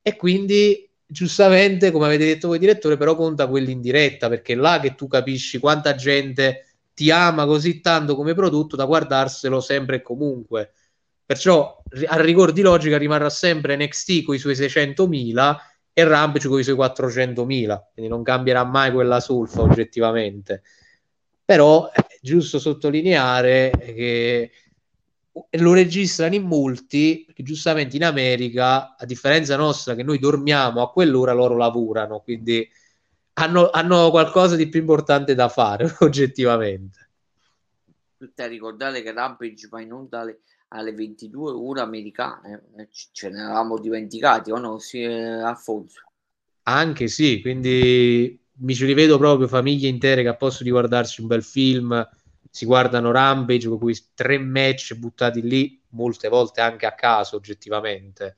e 0.02 0.18
quindi 0.18 0.89
giustamente, 1.12 1.90
come 1.90 2.06
avete 2.06 2.26
detto 2.26 2.50
voi 2.50 2.60
direttore, 2.60 2.96
però 2.96 3.16
conta 3.16 3.48
quelli 3.48 3.72
in 3.72 3.82
diretta, 3.82 4.30
perché 4.30 4.54
è 4.54 4.56
là 4.56 4.80
che 4.80 4.94
tu 4.94 5.08
capisci 5.08 5.58
quanta 5.58 5.96
gente 5.96 6.76
ti 6.94 7.10
ama 7.10 7.46
così 7.46 7.82
tanto 7.82 8.16
come 8.16 8.36
prodotto 8.36 8.76
da 8.76 8.86
guardarselo 8.86 9.60
sempre 9.60 9.98
e 9.98 10.02
comunque. 10.02 10.72
Perciò 11.26 11.82
a 12.08 12.22
rigor 12.22 12.52
di 12.52 12.62
logica 12.62 12.98
rimarrà 12.98 13.30
sempre 13.30 13.76
NXT 13.76 14.24
con 14.24 14.36
i 14.36 14.38
suoi 14.38 14.54
600.000 14.54 15.56
e 15.94 16.04
Rampage 16.04 16.48
con 16.48 16.60
i 16.60 16.64
suoi 16.64 16.76
400.000, 16.76 17.80
quindi 17.94 18.12
non 18.12 18.22
cambierà 18.22 18.64
mai 18.64 18.92
quella 18.92 19.20
solfa 19.20 19.62
oggettivamente. 19.62 20.62
Però 21.44 21.90
è 21.90 22.06
giusto 22.22 22.60
sottolineare 22.60 23.72
che 23.80 24.52
lo 25.50 25.74
registrano 25.74 26.36
in 26.36 26.44
molti, 26.44 27.24
perché 27.26 27.44
giustamente 27.44 27.96
in 27.96 28.04
America, 28.04 28.96
a 28.96 29.06
differenza 29.06 29.56
nostra, 29.56 29.96
che 29.96 30.04
noi 30.04 30.20
dormiamo 30.20 30.82
a 30.82 30.92
quell'ora, 30.92 31.34
loro 31.34 31.56
lavorano, 31.56 32.20
quindi 32.22 32.68
hanno, 33.34 33.70
hanno 33.70 34.10
qualcosa 34.10 34.56
di 34.56 34.68
più 34.68 34.80
importante 34.80 35.36
da 35.36 35.50
fare, 35.50 35.96
oggettivamente. 36.00 37.10
A 38.36 38.48
ricordare 38.48 39.02
che 39.02 39.14
Rampage 39.14 39.68
va 39.70 39.82
in 39.82 39.94
onda 39.94 40.20
alle, 40.20 40.40
alle 40.70 40.94
22 40.94 41.52
ore 41.52 41.82
americane, 41.82 42.64
eh, 42.78 42.90
ce 42.92 43.30
ne 43.30 43.40
eravamo 43.40 43.80
dimenticati, 43.80 44.52
o 44.52 44.58
no, 44.58 44.80
sì, 44.80 45.02
eh, 45.02 45.42
Alfonso? 45.42 46.02
Anche 46.64 47.08
sì, 47.08 47.42
quindi 47.42 48.38
mi 48.62 48.76
ci 48.76 48.86
rivedo 48.86 49.18
proprio 49.18 49.48
famiglie 49.48 49.88
intere 49.88 50.22
che 50.22 50.28
a 50.28 50.36
posto 50.36 50.64
di 50.64 50.70
guardarsi 50.70 51.22
un 51.22 51.28
bel 51.28 51.44
film 51.44 52.08
si 52.50 52.66
guardano 52.66 53.12
Rampage 53.12 53.68
con 53.68 53.78
quei 53.80 53.98
tre 54.14 54.40
match 54.40 54.96
buttati 54.96 55.42
lì, 55.42 55.82
molte 55.90 56.28
volte 56.28 56.62
anche 56.62 56.86
a 56.86 56.94
caso 56.94 57.36
oggettivamente. 57.36 58.36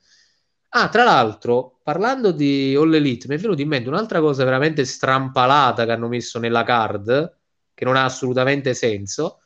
Ah, 0.74 0.88
tra 0.88 1.04
l'altro, 1.04 1.80
parlando 1.82 2.30
di 2.30 2.74
All 2.74 2.94
Elite, 2.94 3.26
mi 3.28 3.34
è 3.34 3.38
venuto 3.38 3.60
in 3.60 3.68
mente 3.68 3.88
un'altra 3.88 4.20
cosa 4.20 4.44
veramente 4.44 4.84
strampalata 4.84 5.84
che 5.84 5.92
hanno 5.92 6.08
messo 6.08 6.38
nella 6.38 6.62
card, 6.62 7.38
che 7.74 7.84
non 7.84 7.96
ha 7.96 8.04
assolutamente 8.04 8.72
senso, 8.74 9.40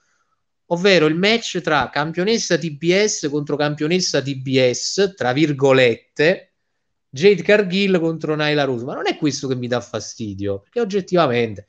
ovvero 0.67 1.07
il 1.07 1.17
match 1.17 1.61
tra 1.61 1.91
campionessa 1.91 2.57
TBS 2.57 3.29
contro 3.29 3.57
campionessa 3.57 4.23
TBS, 4.23 5.15
tra 5.17 5.33
virgolette, 5.33 6.55
Jade 7.09 7.43
Cargill 7.43 7.99
contro 7.99 8.35
Naila 8.37 8.65
Rose. 8.65 8.85
Ma 8.85 8.95
non 8.95 9.07
è 9.07 9.17
questo 9.17 9.49
che 9.49 9.57
mi 9.57 9.69
dà 9.69 9.81
fastidio, 9.81 10.61
perché 10.61 10.81
oggettivamente 10.81 11.67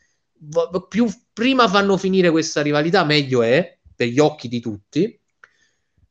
più 0.88 1.08
prima 1.34 1.68
fanno 1.68 1.98
finire 1.98 2.30
questa 2.30 2.62
rivalità, 2.62 3.04
meglio 3.04 3.42
è 3.42 3.78
per 3.96 4.08
gli 4.08 4.20
occhi 4.20 4.48
di 4.48 4.60
tutti. 4.60 5.20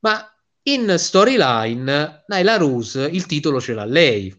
Ma 0.01 0.31
in 0.63 0.95
storyline, 0.99 2.25
Naila 2.27 2.57
Rose 2.57 3.03
il 3.03 3.27
titolo 3.27 3.61
ce 3.61 3.75
l'ha 3.75 3.85
lei, 3.85 4.35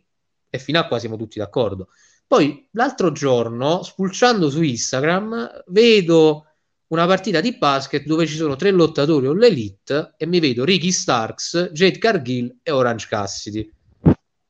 e 0.49 0.59
fino 0.59 0.79
a 0.79 0.87
qua 0.87 0.99
siamo 0.99 1.17
tutti 1.17 1.39
d'accordo. 1.39 1.89
Poi 2.27 2.67
l'altro 2.71 3.11
giorno, 3.11 3.83
spulciando 3.83 4.49
su 4.49 4.61
Instagram, 4.61 5.63
vedo 5.67 6.43
una 6.87 7.05
partita 7.05 7.41
di 7.41 7.57
basket 7.57 8.05
dove 8.05 8.25
ci 8.25 8.35
sono 8.35 8.55
tre 8.55 8.71
lottatori 8.71 9.27
all'elite 9.27 10.13
e 10.17 10.25
mi 10.25 10.39
vedo 10.39 10.63
Ricky 10.63 10.91
Starks, 10.91 11.69
Jade 11.71 11.97
Cargill 11.97 12.59
e 12.63 12.71
Orange 12.71 13.07
Cassidy. 13.07 13.71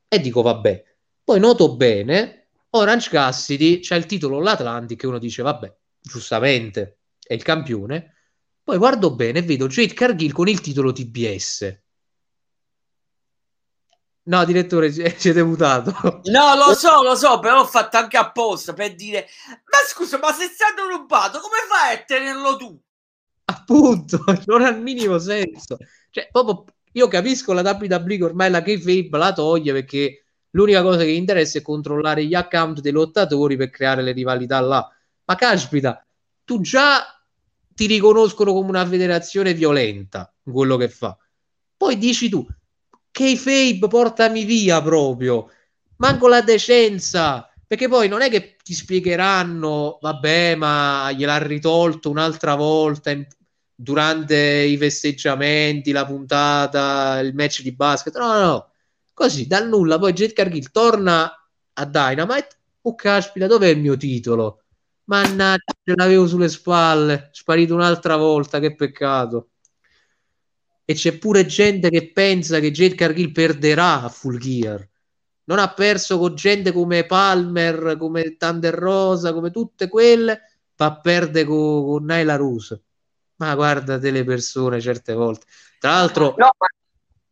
E 0.08 0.20
dico 0.20 0.42
vabbè. 0.42 0.84
Poi 1.22 1.40
noto 1.40 1.76
bene, 1.76 2.47
Orange 2.70 3.08
Cassidy 3.08 3.80
c'ha 3.80 3.96
il 3.96 4.06
titolo 4.06 4.40
l'Atlantic 4.40 5.02
e 5.02 5.06
uno 5.06 5.18
dice 5.18 5.42
vabbè, 5.42 5.74
giustamente 6.00 6.98
è 7.22 7.34
il 7.34 7.42
campione. 7.42 8.14
Poi 8.62 8.76
guardo 8.76 9.14
bene 9.14 9.38
e 9.38 9.42
vedo 9.42 9.66
Jade 9.66 9.94
Cargill 9.94 10.32
con 10.32 10.48
il 10.48 10.60
titolo 10.60 10.92
TBS. 10.92 11.80
No, 14.24 14.44
direttore, 14.44 14.92
siete 15.16 15.42
mutato. 15.42 16.20
No, 16.24 16.54
lo 16.54 16.74
so, 16.74 17.02
lo 17.02 17.14
so, 17.14 17.38
però 17.38 17.60
ho 17.60 17.66
fatto 17.66 17.96
anche 17.96 18.18
apposta 18.18 18.74
per 18.74 18.94
dire, 18.94 19.26
ma 19.48 19.78
scusa, 19.86 20.18
ma 20.18 20.32
se 20.32 20.44
è 20.44 20.48
stato 20.48 20.86
rubato, 20.86 21.40
come 21.40 21.56
fai 21.68 21.96
a 21.96 22.04
tenerlo 22.04 22.56
tu? 22.56 22.78
Appunto, 23.46 24.22
non 24.44 24.62
ha 24.62 24.68
il 24.68 24.80
minimo 24.80 25.18
senso. 25.18 25.78
Cioè, 26.10 26.28
proprio, 26.30 26.66
io 26.92 27.08
capisco 27.08 27.54
la 27.54 27.62
WWE 27.62 28.22
ormai 28.22 28.50
la 28.50 28.62
kayfabe 28.62 29.16
la 29.16 29.32
toglie 29.32 29.72
perché 29.72 30.27
l'unica 30.50 30.82
cosa 30.82 30.98
che 30.98 31.10
interessa 31.10 31.58
è 31.58 31.62
controllare 31.62 32.24
gli 32.24 32.34
account 32.34 32.80
dei 32.80 32.92
lottatori 32.92 33.56
per 33.56 33.70
creare 33.70 34.02
le 34.02 34.12
rivalità 34.12 34.60
là. 34.60 34.88
Ma 35.24 35.34
caspita, 35.34 36.04
tu 36.44 36.60
già 36.60 37.04
ti 37.74 37.86
riconoscono 37.86 38.52
come 38.52 38.70
una 38.70 38.86
federazione 38.86 39.54
violenta 39.54 40.32
in 40.44 40.52
quello 40.52 40.76
che 40.76 40.88
fa. 40.88 41.16
Poi 41.76 41.96
dici 41.96 42.28
tu, 42.28 42.46
K-Fabe 43.10 43.86
portami 43.88 44.44
via 44.44 44.82
proprio, 44.82 45.50
manco 45.96 46.26
la 46.28 46.40
decenza, 46.40 47.48
perché 47.66 47.88
poi 47.88 48.08
non 48.08 48.22
è 48.22 48.30
che 48.30 48.56
ti 48.62 48.74
spiegheranno, 48.74 49.98
vabbè, 50.00 50.54
ma 50.56 51.12
gliel'ha 51.12 51.38
ritolto 51.38 52.10
un'altra 52.10 52.54
volta 52.54 53.10
in, 53.10 53.26
durante 53.74 54.36
i 54.36 54.76
festeggiamenti, 54.76 55.92
la 55.92 56.04
puntata, 56.04 57.20
il 57.20 57.34
match 57.34 57.62
di 57.62 57.72
basket, 57.72 58.16
no, 58.16 58.32
no, 58.32 58.40
no. 58.40 58.67
Così 59.18 59.46
dal 59.46 59.68
nulla, 59.68 59.98
poi 59.98 60.12
Jet 60.12 60.32
Cargill 60.32 60.70
torna 60.70 61.30
a 61.72 61.84
Dynamite, 61.84 62.48
oh 62.82 62.94
caspita, 62.94 63.46
dov'è 63.46 63.68
il 63.68 63.80
mio 63.80 63.96
titolo? 63.96 64.62
Mannaggia, 65.04 65.72
ce 65.84 65.94
l'avevo 65.94 66.26
sulle 66.26 66.48
spalle, 66.48 67.30
sparito 67.32 67.74
un'altra 67.74 68.16
volta, 68.16 68.60
che 68.60 68.74
peccato 68.74 69.50
e 70.90 70.94
c'è 70.94 71.18
pure 71.18 71.44
gente 71.44 71.90
che 71.90 72.12
pensa 72.12 72.60
che 72.60 72.70
Jade 72.70 72.94
Cargill 72.94 73.30
perderà 73.30 74.04
a 74.04 74.08
Full 74.08 74.38
Gear. 74.38 74.88
Non 75.44 75.58
ha 75.58 75.70
perso 75.74 76.18
con 76.18 76.34
gente 76.34 76.72
come 76.72 77.04
Palmer, 77.04 77.98
come 77.98 78.38
Thunder 78.38 78.72
Rosa, 78.72 79.34
come 79.34 79.50
tutte 79.50 79.86
quelle, 79.86 80.40
ma 80.78 80.98
perde 80.98 81.44
con, 81.44 81.84
con 81.84 82.04
Naila 82.06 82.36
Ruse. 82.36 82.82
Ma 83.36 83.54
guarda 83.54 83.98
delle 83.98 84.24
persone 84.24 84.80
certe 84.80 85.12
volte. 85.12 85.44
Tra 85.78 85.90
l'altro... 85.90 86.34
No, 86.38 86.52
ma, 86.56 86.66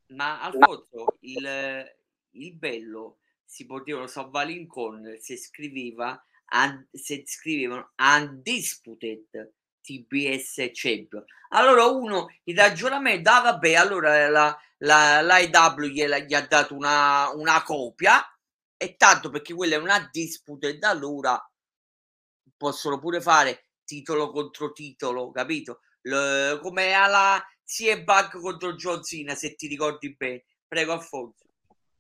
ma 0.09 0.41
Alfonso, 0.41 1.17
il, 1.21 1.97
il 2.31 2.55
bello 2.57 3.19
si 3.45 3.67
potevano 3.67 4.07
salvare 4.07 4.53
in 4.53 4.67
con 4.67 5.17
se 5.21 5.37
scriveva 5.37 6.21
se 6.93 7.25
scrivevano 7.27 7.93
undisputed 7.97 9.53
TBS 9.81 10.71
Champion. 10.73 11.25
Allora 11.51 11.87
uno 11.87 12.29
il 12.45 12.57
ragionamento, 12.57 13.31
ah 13.31 13.41
vabbè, 13.41 13.75
allora 13.75 14.29
la, 14.29 14.59
la, 14.79 15.21
l'AEW 15.21 15.87
gliela, 15.87 16.19
gli 16.19 16.35
ha 16.35 16.47
dato 16.47 16.75
una, 16.75 17.31
una 17.35 17.63
copia 17.63 18.25
e 18.77 18.97
tanto 18.97 19.31
perché 19.31 19.55
quella 19.55 19.77
è 19.77 19.79
una 19.79 20.09
disputa 20.11 20.69
e 20.69 20.79
da 20.79 20.91
allora 20.91 21.41
possono 22.57 22.99
pure 22.99 23.21
fare 23.21 23.67
titolo 23.85 24.31
contro 24.31 24.73
titolo, 24.73 25.31
capito? 25.31 25.81
L- 26.03 26.59
come 26.61 26.93
alla 26.93 27.43
CE 27.67 28.03
Bug 28.03 28.41
contro 28.41 28.75
John 28.75 29.03
Cena, 29.03 29.35
se 29.35 29.55
ti 29.55 29.67
ricordi 29.67 30.15
bene. 30.17 30.45
Prego 30.67 30.93
Alfonso. 30.93 31.45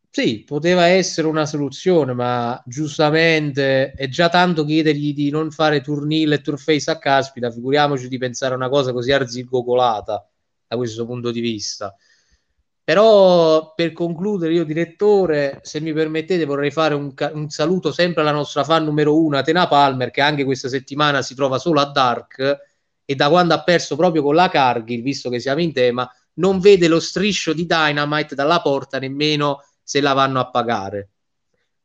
Sì, 0.09 0.45
poteva 0.45 0.87
essere 0.87 1.27
una 1.27 1.45
soluzione, 1.45 2.15
ma 2.15 2.63
giustamente 2.65 3.91
è 3.91 4.09
già 4.09 4.31
tanto 4.31 4.65
chiedergli 4.65 5.13
di 5.13 5.29
non 5.29 5.51
fare 5.51 5.83
turnil 5.83 6.33
e 6.33 6.41
turface 6.41 6.91
a 6.91 6.99
caspita, 6.99 7.51
figuriamoci 7.51 8.09
di 8.09 8.17
pensare 8.17 8.55
a 8.55 8.57
una 8.57 8.71
cosa 8.71 8.95
così 8.95 9.13
arzigogolata 9.13 10.27
da 10.69 10.77
questo 10.77 11.05
punto 11.05 11.31
di 11.31 11.41
vista. 11.41 11.95
Però 12.83 13.75
per 13.75 13.93
concludere, 13.93 14.55
io 14.55 14.65
direttore, 14.65 15.59
se 15.63 15.81
mi 15.81 15.93
permettete, 15.93 16.47
vorrei 16.47 16.71
fare 16.71 16.95
un, 16.95 17.13
un 17.33 17.51
saluto 17.51 17.93
sempre 17.93 18.23
alla 18.23 18.31
nostra 18.31 18.65
fan 18.65 18.85
numero 18.85 19.21
uno, 19.21 19.37
Atena 19.37 19.67
Palmer, 19.67 20.11
che 20.11 20.23
anche 20.23 20.45
questa 20.45 20.69
settimana 20.69 21.21
si 21.21 21.35
trova 21.35 21.59
solo 21.59 21.81
a 21.81 21.91
Dark 21.91 22.57
e 23.07 23.15
da 23.15 23.31
quando 23.31 23.55
ha 23.55 23.63
perso 23.63 23.97
proprio 23.97 24.23
con 24.23 24.35
la 24.35 24.51
Cargill, 24.51 25.01
visto 25.01 25.31
che 25.31 25.41
siamo 25.41 25.63
in 25.63 25.73
tema, 25.73 26.07
non 26.35 26.59
vede 26.59 26.89
lo 26.89 27.01
striscio 27.01 27.55
di 27.55 27.65
Dynamite 27.65 28.35
dalla 28.35 28.61
porta 28.61 28.99
nemmeno 28.99 29.61
se 29.83 30.03
la 30.03 30.13
vanno 30.13 30.41
a 30.41 30.51
pagare. 30.51 31.11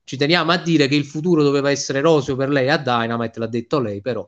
Ci 0.03 0.17
teniamo 0.17 0.51
a 0.51 0.57
dire 0.57 0.87
che 0.87 0.95
il 0.95 1.05
futuro 1.05 1.43
doveva 1.43 1.71
essere 1.71 2.01
roseo 2.01 2.35
per 2.35 2.49
lei 2.49 2.69
a 2.69 2.77
Dynamite, 2.77 3.39
l'ha 3.39 3.47
detto 3.47 3.79
lei, 3.79 4.01
però 4.01 4.27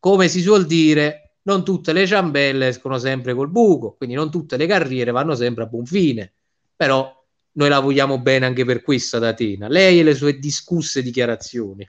come 0.00 0.28
si 0.28 0.40
suol 0.40 0.66
dire, 0.66 1.36
non 1.42 1.64
tutte 1.64 1.92
le 1.92 2.06
ciambelle 2.06 2.68
escono 2.68 2.98
sempre 2.98 3.34
col 3.34 3.50
buco, 3.50 3.94
quindi 3.94 4.14
non 4.16 4.30
tutte 4.30 4.56
le 4.56 4.66
carriere 4.66 5.10
vanno 5.10 5.34
sempre 5.34 5.64
a 5.64 5.66
buon 5.66 5.84
fine. 5.84 6.32
Però 6.74 7.12
noi 7.52 7.68
la 7.68 7.80
vogliamo 7.80 8.20
bene 8.20 8.46
anche 8.46 8.64
per 8.64 8.82
questo 8.82 9.16
ad 9.16 9.24
Atena. 9.24 9.68
Lei 9.68 10.00
e 10.00 10.02
le 10.02 10.14
sue 10.14 10.38
discusse 10.38 11.02
dichiarazioni. 11.02 11.88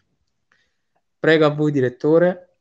Prego 1.20 1.46
a 1.46 1.50
voi, 1.50 1.72
direttore. 1.72 2.60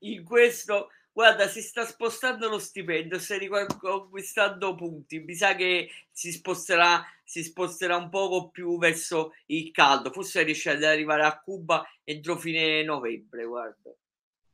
In 0.00 0.22
questo 0.24 0.88
guarda, 1.14 1.46
si 1.46 1.62
sta 1.62 1.86
spostando 1.86 2.48
lo 2.48 2.58
stipendio, 2.58 3.18
stai 3.20 3.48
conquistando 3.78 4.74
punti. 4.74 5.20
Mi 5.20 5.34
sa 5.34 5.54
che 5.54 5.88
si 6.10 6.32
sposterà, 6.32 7.02
si 7.22 7.44
sposterà 7.44 7.96
un 7.96 8.10
poco 8.10 8.50
più 8.50 8.76
verso 8.78 9.32
il 9.46 9.70
caldo. 9.70 10.10
Forse 10.10 10.42
riesce 10.42 10.70
ad 10.70 10.82
arrivare 10.82 11.22
a 11.22 11.40
Cuba 11.40 11.86
entro 12.02 12.36
fine 12.36 12.82
novembre. 12.82 13.44
Guarda, 13.44 13.90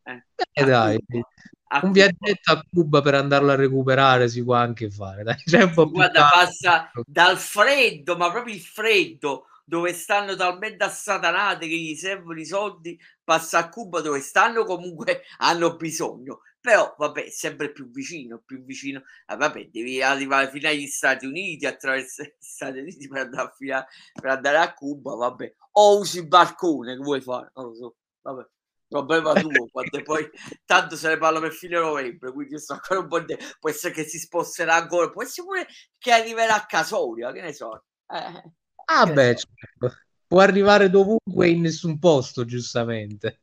eh, 0.03 0.25
eh 0.53 0.65
dai. 0.65 0.99
Cuba. 1.05 1.29
un 1.73 1.81
Cuba. 1.81 1.93
viaggetto 1.93 2.53
a 2.53 2.65
Cuba 2.71 3.01
per 3.01 3.15
andarlo 3.15 3.51
a 3.51 3.57
recuperare 3.57 4.29
si 4.29 4.45
può 4.45 4.55
anche 4.55 4.91
fare. 4.91 5.23
Dai. 5.23 5.37
C'è 5.43 5.63
un 5.63 5.73
po 5.73 5.91
guarda, 5.91 6.29
passa 6.31 6.91
dal 7.07 7.39
freddo, 7.39 8.19
ma 8.19 8.31
proprio 8.31 8.55
il 8.55 8.61
freddo 8.61 9.47
dove 9.65 9.93
stanno 9.93 10.35
talmente 10.35 10.83
assatanate 10.83 11.69
che 11.69 11.77
gli 11.77 11.95
servono 11.95 12.41
i 12.41 12.45
soldi, 12.45 13.01
passa 13.23 13.59
a 13.59 13.69
Cuba 13.69 14.01
dove 14.01 14.21
stanno 14.21 14.65
comunque 14.65 15.23
hanno 15.39 15.77
bisogno 15.77 16.41
però 16.61 16.95
vabbè 16.99 17.31
sempre 17.31 17.73
più 17.73 17.91
vicino 17.91 18.43
più 18.45 18.63
vicino 18.65 19.03
ah, 19.27 19.37
vabbè 19.37 19.71
devi 19.71 20.03
arrivare 20.03 20.51
fino 20.51 20.69
agli 20.69 20.87
Stati 20.87 21.27
Uniti 21.27 21.67
attraverso 21.67 22.23
gli 22.23 22.35
Stati 22.39 22.79
Uniti 22.79 23.09
per 23.09 23.23
andare, 23.23 23.73
a, 23.73 23.87
per 24.13 24.31
andare 24.31 24.57
a 24.59 24.75
Cuba 24.75 25.15
vabbè. 25.15 25.55
O 25.73 25.99
usi 25.99 26.19
il 26.19 26.29
barcone 26.29 26.97
che 26.97 27.03
vuoi 27.03 27.21
fare? 27.21 27.51
Non 27.55 27.67
lo 27.67 27.75
so. 27.75 27.97
Vabbè 28.23 28.47
problema 28.91 29.33
tuo 29.41 29.69
quando 29.71 30.03
poi 30.03 30.29
tanto 30.65 30.97
se 30.97 31.09
ne 31.09 31.17
parla 31.17 31.41
per 31.41 31.53
fine 31.53 31.79
novembre 31.79 32.33
quindi 32.33 32.55
io 32.55 32.59
sto 32.59 32.73
ancora 32.75 33.01
un 33.01 33.09
po' 33.09 33.21
di 33.21 33.37
può 33.61 33.71
essere 33.71 33.95
che 33.95 34.03
si 34.03 34.19
sposterà 34.19 34.75
ancora 34.75 35.11
può 35.11 35.23
essere 35.23 35.47
pure 35.47 35.67
che 35.97 36.11
arriverà 36.11 36.57
a 36.57 36.67
Casoria 36.67 37.33
che 37.33 37.41
ne 37.41 37.53
so. 37.53 37.85
Eh, 38.09 38.53
ah 38.87 39.07
beh 39.07 39.37
so. 39.37 39.47
certo. 39.55 39.97
può 40.27 40.41
arrivare 40.41 40.91
dovunque 40.91 41.49
in 41.49 41.61
nessun 41.61 41.99
posto 42.01 42.45
giustamente 42.45 43.43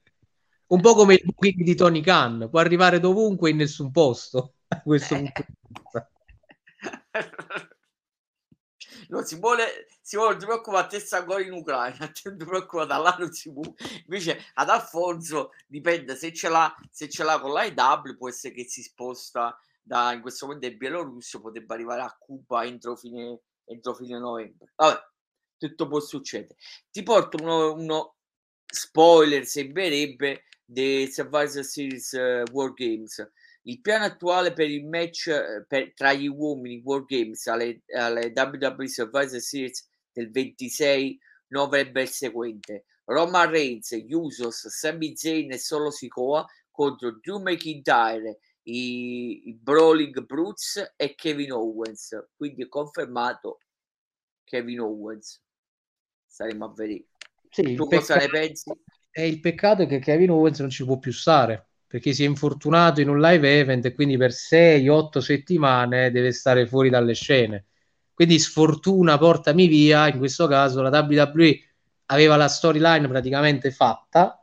un 0.68 0.82
po' 0.82 0.96
come 0.96 1.16
il 1.16 1.24
booking 1.24 1.64
di 1.64 1.76
Tony 1.76 2.02
Khan, 2.02 2.48
può 2.50 2.60
arrivare 2.60 3.00
dovunque 3.00 3.50
in 3.50 3.58
nessun 3.58 3.92
posto. 3.92 4.54
A 4.70 4.82
questo 4.82 5.16
punto 5.16 5.48
non 9.10 9.24
si 9.26 9.40
vuole, 9.40 9.88
Simone, 10.02 10.30
non 10.30 10.40
ti 10.40 10.46
preoccupare, 10.46 10.88
te 10.88 11.00
sta 11.00 11.18
ancora 11.18 11.42
in 11.42 11.52
Ucraina, 11.52 11.98
non 12.24 12.38
ti 12.38 12.46
preoccupare, 12.46 12.88
da 12.88 12.98
là 12.98 13.16
non 13.18 13.32
si 13.32 13.52
può. 13.52 13.64
Invece 14.06 14.46
ad 14.56 14.70
Alfonso 14.70 15.52
dipende 15.68 16.16
se 16.16 16.34
ce 16.34 16.50
l'ha, 16.50 16.76
se 16.92 17.10
ce 17.10 17.24
l'ha 17.24 17.40
con 17.40 17.54
l'AEW, 17.54 18.18
può 18.18 18.30
essere 18.30 18.54
che 18.54 18.66
si 18.66 18.82
sposta 18.82 19.58
da 19.82 20.12
in 20.12 20.22
questo 20.22 20.48
momento 20.48 20.68
è 20.68 20.76
Bielorussia, 20.76 21.40
potrebbe 21.40 21.74
arrivare 21.74 22.02
a 22.02 22.16
Cuba 22.20 22.66
entro 22.66 22.96
fine, 22.96 23.40
entro 23.66 23.94
fine 23.94 24.20
novembre. 24.20 24.74
Vabbè, 24.76 25.00
tutto 25.58 25.88
può 25.88 26.00
succedere. 26.00 26.56
Ti 26.92 27.04
porto 27.04 27.38
uno, 27.42 27.74
uno 27.74 28.16
spoiler, 28.66 29.46
sembrerebbe, 29.46 30.44
dei 30.70 31.10
Survivor 31.10 31.64
Series 31.64 32.12
uh, 32.12 32.44
War 32.52 32.74
Games. 32.74 33.26
Il 33.64 33.80
piano 33.80 34.04
attuale 34.04 34.52
per 34.52 34.70
il 34.70 34.86
match 34.86 35.28
uh, 35.28 35.66
per, 35.66 35.94
tra 35.94 36.14
gli 36.14 36.28
uomini 36.28 36.82
War 36.84 37.06
Games 37.06 37.48
alle, 37.48 37.84
alle 37.96 38.34
WWE 38.36 38.88
Survivor 38.88 39.40
Series 39.40 39.90
del 40.12 40.30
26 40.30 41.18
novembre 41.48 42.02
il 42.02 42.10
seguente. 42.10 42.86
Roman 43.06 43.50
Reigns, 43.50 43.92
Usos, 44.10 44.68
Sami 44.68 45.16
Zayn 45.16 45.54
e 45.54 45.58
Solo 45.58 45.90
Sikoa 45.90 46.46
contro 46.70 47.18
Drew 47.22 47.40
McIntyre, 47.40 48.40
i, 48.64 49.48
i 49.48 49.54
Brawling 49.54 50.26
Brutes 50.26 50.94
e 50.98 51.16
Kevin 51.16 51.54
Owens. 51.54 52.28
Quindi 52.36 52.64
è 52.64 52.68
confermato 52.68 53.60
Kevin 54.44 54.82
Owens. 54.82 55.42
Saremo 56.26 56.66
a 56.66 56.74
vedere. 56.74 57.06
Sì, 57.50 57.76
tu 57.76 57.88
cosa 57.88 58.18
ne 58.18 58.28
pensi? 58.28 58.70
È 59.18 59.22
il 59.22 59.40
peccato 59.40 59.82
è 59.82 59.88
che 59.88 59.98
Kevin 59.98 60.30
Owens 60.30 60.60
non 60.60 60.70
ci 60.70 60.86
può 60.86 61.00
più 61.00 61.12
stare 61.12 61.70
perché 61.88 62.14
si 62.14 62.24
è 62.24 62.28
infortunato 62.28 63.02
in 63.02 63.10
un 63.10 63.20
live 63.20 63.60
event 63.60 63.84
e 63.86 63.96
quindi 63.96 64.16
per 64.16 64.30
6-8 64.30 65.18
settimane 65.18 66.12
deve 66.12 66.32
stare 66.32 66.68
fuori 66.68 66.92
dalle 66.92 67.16
scene. 67.16 67.66
Quindi 68.14 68.38
sfortuna 68.38 69.18
portami 69.18 69.66
via, 69.66 70.08
in 70.08 70.20
questo 70.20 70.46
caso 70.46 70.84
la 70.84 70.92
WWE 70.92 71.60
aveva 72.06 72.36
la 72.36 72.48
storyline 72.48 73.08
praticamente 73.08 73.72
fatta, 73.72 74.40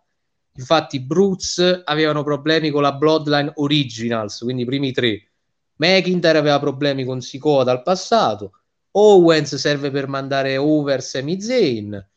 infatti 0.57 0.99
Brutes 0.99 1.83
avevano 1.85 2.25
problemi 2.25 2.71
con 2.71 2.83
la 2.83 2.95
Bloodline 2.95 3.53
Originals, 3.55 4.41
quindi 4.41 4.63
i 4.63 4.67
primi 4.67 4.91
tre. 4.91 5.31
McIntyre 5.77 6.39
aveva 6.39 6.59
problemi 6.59 7.05
con 7.05 7.21
Sikoa 7.21 7.63
dal 7.63 7.85
passato, 7.85 8.63
Owens 8.91 9.55
serve 9.55 9.93
per 9.93 10.09
mandare 10.09 10.57
over 10.57 11.01
Sami 11.01 11.41
Zayn 11.41 12.09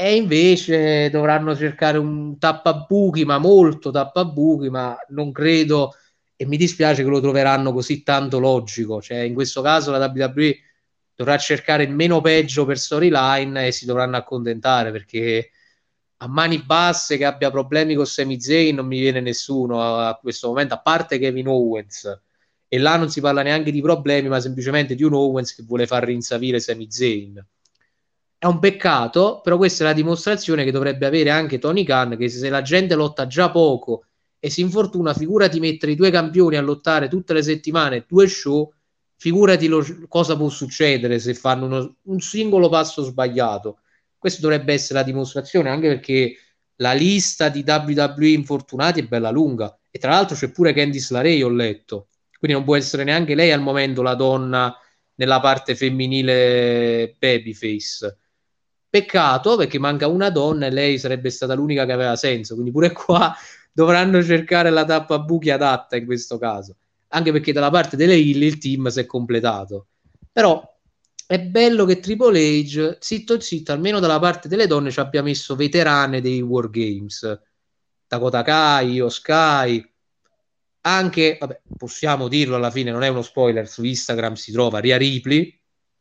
e 0.00 0.14
invece 0.14 1.10
dovranno 1.10 1.56
cercare 1.56 1.98
un 1.98 2.38
tappabuchi, 2.38 3.24
ma 3.24 3.38
molto 3.38 3.90
tappabuchi, 3.90 4.70
ma 4.70 4.96
non 5.08 5.32
credo 5.32 5.92
e 6.36 6.46
mi 6.46 6.56
dispiace 6.56 7.02
che 7.02 7.08
lo 7.08 7.20
troveranno 7.20 7.72
così 7.72 8.04
tanto 8.04 8.38
logico, 8.38 9.02
cioè 9.02 9.18
in 9.18 9.34
questo 9.34 9.60
caso 9.60 9.90
la 9.90 10.06
WWE 10.06 10.56
dovrà 11.16 11.36
cercare 11.36 11.82
il 11.82 11.90
meno 11.90 12.20
peggio 12.20 12.64
per 12.64 12.78
storyline 12.78 13.66
e 13.66 13.72
si 13.72 13.86
dovranno 13.86 14.16
accontentare 14.16 14.92
perché 14.92 15.50
a 16.18 16.28
mani 16.28 16.62
basse 16.62 17.16
che 17.16 17.24
abbia 17.24 17.50
problemi 17.50 17.96
con 17.96 18.06
Sami 18.06 18.40
Zayn 18.40 18.76
non 18.76 18.86
mi 18.86 19.00
viene 19.00 19.20
nessuno 19.20 19.82
a, 19.82 20.10
a, 20.10 20.14
questo 20.14 20.46
momento, 20.46 20.74
a 20.74 20.80
parte 20.80 21.18
Kevin 21.18 21.48
Owens. 21.48 22.20
E 22.68 22.78
là 22.78 22.96
non 22.96 23.10
si 23.10 23.20
parla 23.20 23.42
neanche 23.42 23.72
di 23.72 23.80
problemi, 23.80 24.28
ma 24.28 24.38
semplicemente 24.38 24.94
di 24.94 25.02
un 25.02 25.14
Owens 25.14 25.56
che 25.56 25.64
vuole 25.64 25.88
far 25.88 26.04
rinsavire 26.04 26.60
Sami 26.60 26.86
Zayn. 26.88 27.44
È 28.40 28.46
un 28.46 28.60
peccato, 28.60 29.40
però 29.42 29.56
questa 29.56 29.82
è 29.82 29.86
la 29.88 29.92
dimostrazione 29.92 30.62
che 30.62 30.70
dovrebbe 30.70 31.06
avere 31.06 31.30
anche 31.30 31.58
Tony 31.58 31.82
Khan, 31.82 32.16
che 32.16 32.28
se 32.28 32.48
la 32.48 32.62
gente 32.62 32.94
lotta 32.94 33.26
già 33.26 33.50
poco 33.50 34.04
e 34.38 34.48
si 34.48 34.60
infortuna, 34.60 35.12
figurati 35.12 35.58
mettere 35.58 35.92
i 35.92 35.96
due 35.96 36.12
campioni 36.12 36.54
a 36.56 36.60
lottare 36.60 37.08
tutte 37.08 37.32
le 37.32 37.42
settimane, 37.42 38.04
due 38.06 38.28
show, 38.28 38.72
figurati 39.16 39.66
lo, 39.66 39.84
cosa 40.06 40.36
può 40.36 40.48
succedere 40.48 41.18
se 41.18 41.34
fanno 41.34 41.66
uno, 41.66 41.96
un 42.02 42.20
singolo 42.20 42.68
passo 42.68 43.02
sbagliato. 43.02 43.80
Questa 44.16 44.40
dovrebbe 44.40 44.72
essere 44.72 45.00
la 45.00 45.04
dimostrazione, 45.04 45.68
anche 45.70 45.88
perché 45.88 46.36
la 46.76 46.92
lista 46.92 47.48
di 47.48 47.64
WWE 47.66 48.28
infortunati 48.28 49.00
è 49.00 49.06
bella 49.06 49.30
lunga. 49.30 49.76
E 49.90 49.98
tra 49.98 50.10
l'altro 50.10 50.36
c'è 50.36 50.52
pure 50.52 50.72
Candice 50.72 51.12
LaRey, 51.12 51.42
ho 51.42 51.48
letto. 51.48 52.08
Quindi 52.38 52.56
non 52.56 52.64
può 52.64 52.76
essere 52.76 53.02
neanche 53.02 53.34
lei 53.34 53.50
al 53.50 53.60
momento 53.60 54.00
la 54.02 54.14
donna 54.14 54.72
nella 55.16 55.40
parte 55.40 55.74
femminile 55.74 57.16
babyface. 57.18 58.16
Peccato 59.00 59.56
perché 59.56 59.78
manca 59.78 60.06
una 60.08 60.30
donna 60.30 60.66
e 60.66 60.70
lei 60.70 60.98
sarebbe 60.98 61.30
stata 61.30 61.54
l'unica 61.54 61.84
che 61.84 61.92
aveva 61.92 62.16
senso. 62.16 62.54
Quindi 62.54 62.72
pure 62.72 62.92
qua 62.92 63.34
dovranno 63.72 64.22
cercare 64.22 64.70
la 64.70 64.84
tappa 64.84 65.18
buchi 65.18 65.50
adatta 65.50 65.96
in 65.96 66.06
questo 66.06 66.38
caso 66.38 66.76
anche 67.08 67.32
perché 67.32 67.52
dalla 67.52 67.70
parte 67.70 67.96
delle 67.96 68.16
Hill 68.16 68.42
il 68.42 68.58
team 68.58 68.88
si 68.88 69.00
è 69.00 69.06
completato. 69.06 69.88
Però 70.32 70.76
è 71.26 71.40
bello 71.40 71.84
che 71.84 72.00
Triple 72.00 72.40
H, 72.40 72.96
zitto 73.00 73.40
zitto, 73.40 73.72
almeno 73.72 74.00
dalla 74.00 74.18
parte 74.18 74.48
delle 74.48 74.66
donne 74.66 74.90
ci 74.90 75.00
abbia 75.00 75.22
messo 75.22 75.56
veterane 75.56 76.20
dei 76.20 76.40
War 76.40 76.70
Games. 76.70 77.40
Dakota 78.06 78.42
Kai, 78.42 79.04
Sky, 79.08 79.92
anche, 80.82 81.36
vabbè, 81.38 81.60
possiamo 81.76 82.28
dirlo 82.28 82.56
alla 82.56 82.70
fine, 82.70 82.90
non 82.90 83.02
è 83.02 83.08
uno 83.08 83.22
spoiler, 83.22 83.68
su 83.68 83.84
Instagram 83.84 84.34
si 84.34 84.52
trova 84.52 84.78
Ria 84.78 84.96
Ripley, 84.96 85.50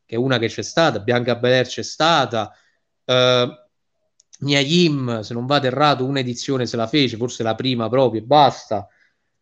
che 0.05 0.15
è 0.15 0.17
una 0.17 0.37
che 0.37 0.47
c'è 0.47 0.61
stata, 0.61 0.99
Bianca 0.99 1.35
Belair 1.35 1.67
c'è 1.67 1.83
stata, 1.83 2.53
Mia 4.39 4.60
Yim, 4.60 5.22
se 5.22 5.34
non 5.34 5.45
vado 5.45 5.68
errato, 5.68 6.05
un'edizione 6.05 6.66
se 6.66 6.76
la 6.76 6.88
fece, 6.88 7.18
forse 7.18 7.43
la 7.43 7.55
prima 7.55 7.89
proprio 7.89 8.22
e 8.22 8.24
basta. 8.24 8.88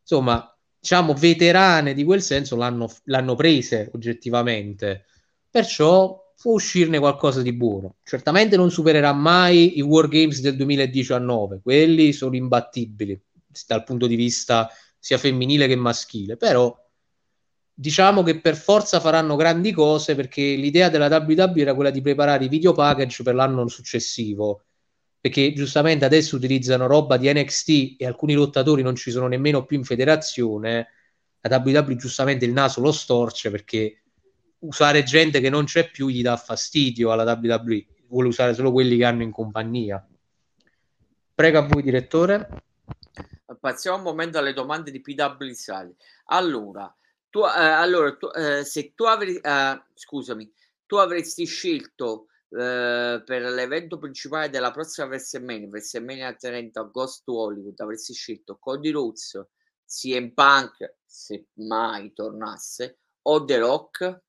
Insomma, 0.01 0.55
diciamo, 0.79 1.13
veterane 1.13 1.93
di 1.93 2.03
quel 2.03 2.21
senso 2.21 2.55
l'hanno, 2.55 2.89
l'hanno 3.05 3.35
prese 3.35 3.89
oggettivamente. 3.93 5.05
Perciò 5.49 6.33
può 6.39 6.53
uscirne 6.53 6.99
qualcosa 6.99 7.41
di 7.41 7.53
buono. 7.53 7.95
Certamente 8.03 8.55
non 8.55 8.69
supererà 8.69 9.13
mai 9.13 9.77
i 9.77 9.81
War 9.81 10.07
Games 10.07 10.41
del 10.41 10.55
2019, 10.55 11.61
quelli 11.63 12.13
sono 12.13 12.35
imbattibili 12.35 13.19
dal 13.65 13.83
punto 13.83 14.05
di 14.05 14.15
vista 14.15 14.69
sia 14.99 15.17
femminile 15.17 15.67
che 15.67 15.75
maschile, 15.75 16.37
però 16.37 16.75
diciamo 17.77 18.23
che 18.23 18.39
per 18.39 18.55
forza 18.55 18.99
faranno 18.99 19.35
grandi 19.35 19.71
cose 19.73 20.15
perché 20.15 20.41
l'idea 20.41 20.89
della 20.89 21.07
WWE 21.07 21.61
era 21.61 21.75
quella 21.75 21.89
di 21.89 22.01
preparare 22.01 22.45
i 22.45 22.47
video 22.47 22.71
package 22.71 23.21
per 23.21 23.35
l'anno 23.35 23.67
successivo 23.67 24.63
perché 25.25 25.53
giustamente 25.53 26.05
adesso 26.05 26.35
utilizzano 26.35 26.85
roba 26.85 27.17
di 27.17 27.33
NXT 27.33 27.95
e 27.97 28.05
alcuni 28.05 28.35
lottatori 28.35 28.83
non 28.83 28.95
ci 28.95 29.09
sono 29.09 29.25
nemmeno 29.25 29.65
più 29.65 29.75
in 29.75 29.83
federazione, 29.83 30.87
la 31.41 31.63
WWE 31.65 31.95
giustamente 31.95 32.45
il 32.45 32.51
naso 32.51 32.79
lo 32.79 32.91
storce 32.91 33.49
perché 33.49 34.03
usare 34.59 35.01
gente 35.01 35.39
che 35.39 35.49
non 35.49 35.65
c'è 35.65 35.89
più 35.89 36.09
gli 36.09 36.21
dà 36.21 36.37
fastidio 36.37 37.11
alla 37.11 37.23
WWE, 37.23 37.85
vuole 38.07 38.27
usare 38.27 38.53
solo 38.53 38.71
quelli 38.71 38.97
che 38.97 39.05
hanno 39.05 39.23
in 39.23 39.31
compagnia. 39.31 40.07
Prego 41.33 41.57
a 41.57 41.61
voi, 41.61 41.81
direttore. 41.81 42.47
Passiamo 43.59 43.97
un 43.97 44.03
momento 44.03 44.37
alle 44.37 44.53
domande 44.53 44.91
di 44.91 45.01
PW 45.01 45.51
Sali. 45.53 45.95
Allora, 46.25 46.95
tu, 47.35 47.41
eh, 47.41 47.49
allora 47.49 48.15
tu, 48.15 48.27
eh, 48.27 48.63
se 48.63 48.93
tu 48.95 49.03
avresti, 49.03 49.41
eh, 49.41 49.83
scusami, 49.93 50.49
tu 50.85 50.95
avresti 50.95 51.43
scelto 51.45 52.27
eh, 52.47 53.21
per 53.25 53.41
l'evento 53.41 53.97
principale 53.97 54.49
della 54.49 54.71
prossima 54.71 55.07
WrestleMania, 55.07 55.67
WrestleMania 55.67 56.33
30 56.33 56.81
Ghost 56.83 57.23
to 57.25 57.33
Hollywood, 57.33 57.77
avresti 57.81 58.13
scelto 58.13 58.57
Cody 58.57 58.89
Rhodes, 58.91 59.45
CM 59.85 60.29
Punk, 60.29 60.95
se 61.03 61.47
mai 61.55 62.13
tornasse, 62.13 62.99
o 63.23 63.43
The 63.43 63.57
Rock? 63.57 64.23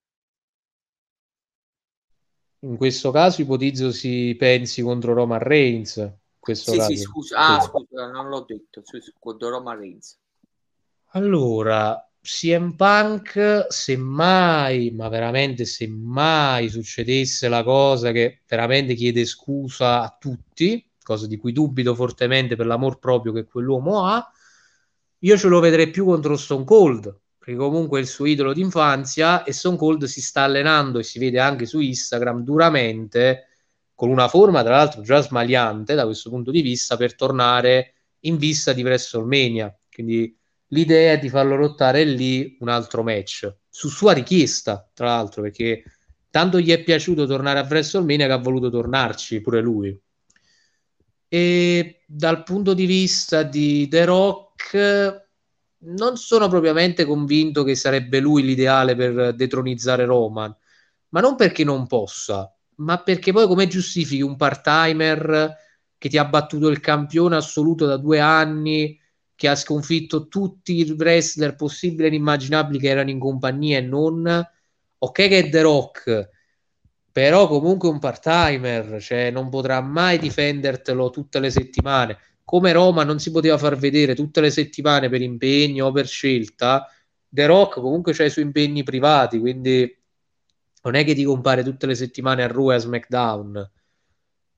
In 2.60 2.76
questo 2.76 3.12
caso 3.12 3.40
ipotizzo 3.40 3.92
si 3.92 4.34
pensi 4.36 4.82
contro 4.82 5.14
Roman 5.14 5.38
Reigns. 5.38 6.12
Questo 6.40 6.72
sì, 6.72 6.78
caso. 6.78 6.90
sì, 6.90 6.98
scusa, 6.98 7.36
ah, 7.38 7.60
scusa, 7.60 8.10
non 8.10 8.28
l'ho 8.28 8.40
detto, 8.40 8.82
contro 9.20 9.50
Roman 9.50 9.78
Reigns. 9.78 10.18
Allora, 11.10 12.05
CM 12.26 12.74
Punk, 12.74 13.66
se 13.68 13.96
mai, 13.96 14.90
ma 14.90 15.08
veramente 15.08 15.64
se 15.64 15.86
mai 15.86 16.68
succedesse 16.68 17.48
la 17.48 17.62
cosa 17.62 18.10
che 18.10 18.40
veramente 18.48 18.94
chiede 18.94 19.24
scusa 19.24 20.02
a 20.02 20.16
tutti, 20.18 20.84
cosa 21.02 21.28
di 21.28 21.36
cui 21.36 21.52
dubito 21.52 21.94
fortemente 21.94 22.56
per 22.56 22.66
l'amor 22.66 22.98
proprio 22.98 23.32
che 23.32 23.44
quell'uomo 23.44 24.06
ha, 24.06 24.28
io 25.20 25.38
ce 25.38 25.46
lo 25.46 25.60
vedrei 25.60 25.88
più 25.90 26.04
contro 26.04 26.36
Stone 26.36 26.64
Cold, 26.64 27.16
perché 27.38 27.54
comunque 27.54 28.00
è 28.00 28.02
il 28.02 28.08
suo 28.08 28.26
idolo 28.26 28.52
d'infanzia 28.52 29.44
e 29.44 29.52
Stone 29.52 29.76
Cold 29.76 30.04
si 30.04 30.20
sta 30.20 30.42
allenando 30.42 30.98
e 30.98 31.04
si 31.04 31.20
vede 31.20 31.38
anche 31.38 31.64
su 31.64 31.78
Instagram 31.78 32.42
duramente, 32.42 33.46
con 33.94 34.10
una 34.10 34.26
forma 34.26 34.64
tra 34.64 34.76
l'altro 34.76 35.02
già 35.02 35.20
smaliante 35.22 35.94
da 35.94 36.04
questo 36.04 36.28
punto 36.28 36.50
di 36.50 36.60
vista, 36.60 36.96
per 36.96 37.14
tornare 37.14 37.94
in 38.20 38.36
vista 38.36 38.72
di 38.72 38.82
WrestleMania. 38.82 39.74
Quindi 39.90 40.36
l'idea 40.68 41.12
è 41.12 41.18
di 41.18 41.28
farlo 41.28 41.56
lottare 41.56 42.04
lì 42.04 42.56
un 42.60 42.68
altro 42.68 43.02
match 43.02 43.54
su 43.68 43.88
sua 43.88 44.12
richiesta, 44.12 44.88
tra 44.94 45.06
l'altro, 45.06 45.42
perché 45.42 45.82
tanto 46.30 46.58
gli 46.60 46.70
è 46.70 46.82
piaciuto 46.82 47.26
tornare 47.26 47.58
a 47.58 47.66
WrestleMania 47.68 48.26
che 48.26 48.32
ha 48.32 48.38
voluto 48.38 48.70
tornarci 48.70 49.40
pure 49.40 49.60
lui. 49.60 49.98
E 51.28 52.02
dal 52.06 52.42
punto 52.42 52.72
di 52.72 52.86
vista 52.86 53.42
di 53.42 53.88
The 53.88 54.04
Rock, 54.04 55.24
non 55.78 56.16
sono 56.16 56.48
propriamente 56.48 57.04
convinto 57.04 57.62
che 57.62 57.74
sarebbe 57.74 58.20
lui 58.20 58.42
l'ideale 58.42 58.96
per 58.96 59.34
detronizzare 59.34 60.04
Roman, 60.04 60.54
ma 61.10 61.20
non 61.20 61.36
perché 61.36 61.64
non 61.64 61.86
possa, 61.86 62.52
ma 62.76 63.02
perché 63.02 63.32
poi 63.32 63.46
come 63.46 63.66
giustifichi 63.66 64.22
un 64.22 64.36
part-timer 64.36 65.54
che 65.98 66.08
ti 66.08 66.18
ha 66.18 66.24
battuto 66.24 66.68
il 66.68 66.80
campione 66.80 67.36
assoluto 67.36 67.86
da 67.86 67.96
due 67.96 68.20
anni, 68.20 68.98
che 69.36 69.48
ha 69.48 69.54
sconfitto 69.54 70.26
tutti 70.28 70.76
i 70.76 70.90
wrestler 70.98 71.54
possibili 71.54 72.04
e 72.04 72.08
inimmaginabili 72.08 72.78
che 72.78 72.88
erano 72.88 73.10
in 73.10 73.18
compagnia 73.18 73.78
e 73.78 73.82
non? 73.82 74.50
Ok 74.98 75.12
che 75.12 75.38
è 75.38 75.48
The 75.50 75.60
Rock, 75.60 76.30
però 77.12 77.46
comunque 77.46 77.88
un 77.88 77.98
part-timer, 77.98 79.00
cioè 79.00 79.30
non 79.30 79.48
potrà 79.50 79.80
mai 79.80 80.18
difendertelo 80.18 81.10
tutte 81.10 81.38
le 81.38 81.50
settimane. 81.50 82.18
Come 82.44 82.72
Roma 82.72 83.04
non 83.04 83.18
si 83.18 83.30
poteva 83.30 83.58
far 83.58 83.76
vedere 83.76 84.14
tutte 84.14 84.40
le 84.40 84.50
settimane 84.50 85.08
per 85.08 85.20
impegno 85.20 85.86
o 85.86 85.92
per 85.92 86.06
scelta, 86.06 86.90
The 87.28 87.46
Rock 87.46 87.80
comunque 87.80 88.14
c'ha 88.14 88.24
i 88.24 88.30
suoi 88.30 88.44
impegni 88.44 88.82
privati, 88.82 89.38
quindi 89.38 89.94
non 90.82 90.94
è 90.94 91.04
che 91.04 91.14
ti 91.14 91.24
compare 91.24 91.62
tutte 91.62 91.86
le 91.86 91.94
settimane 91.94 92.42
a 92.42 92.46
Raw 92.46 92.68
a 92.68 92.78
SmackDown. 92.78 93.70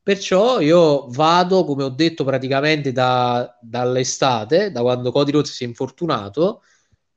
Perciò 0.08 0.60
io 0.60 1.06
vado, 1.08 1.66
come 1.66 1.82
ho 1.82 1.90
detto, 1.90 2.24
praticamente 2.24 2.92
da, 2.92 3.58
dall'estate, 3.60 4.70
da 4.70 4.80
quando 4.80 5.12
Cody 5.12 5.32
Rhodes 5.32 5.52
si 5.52 5.64
è 5.64 5.66
infortunato. 5.66 6.62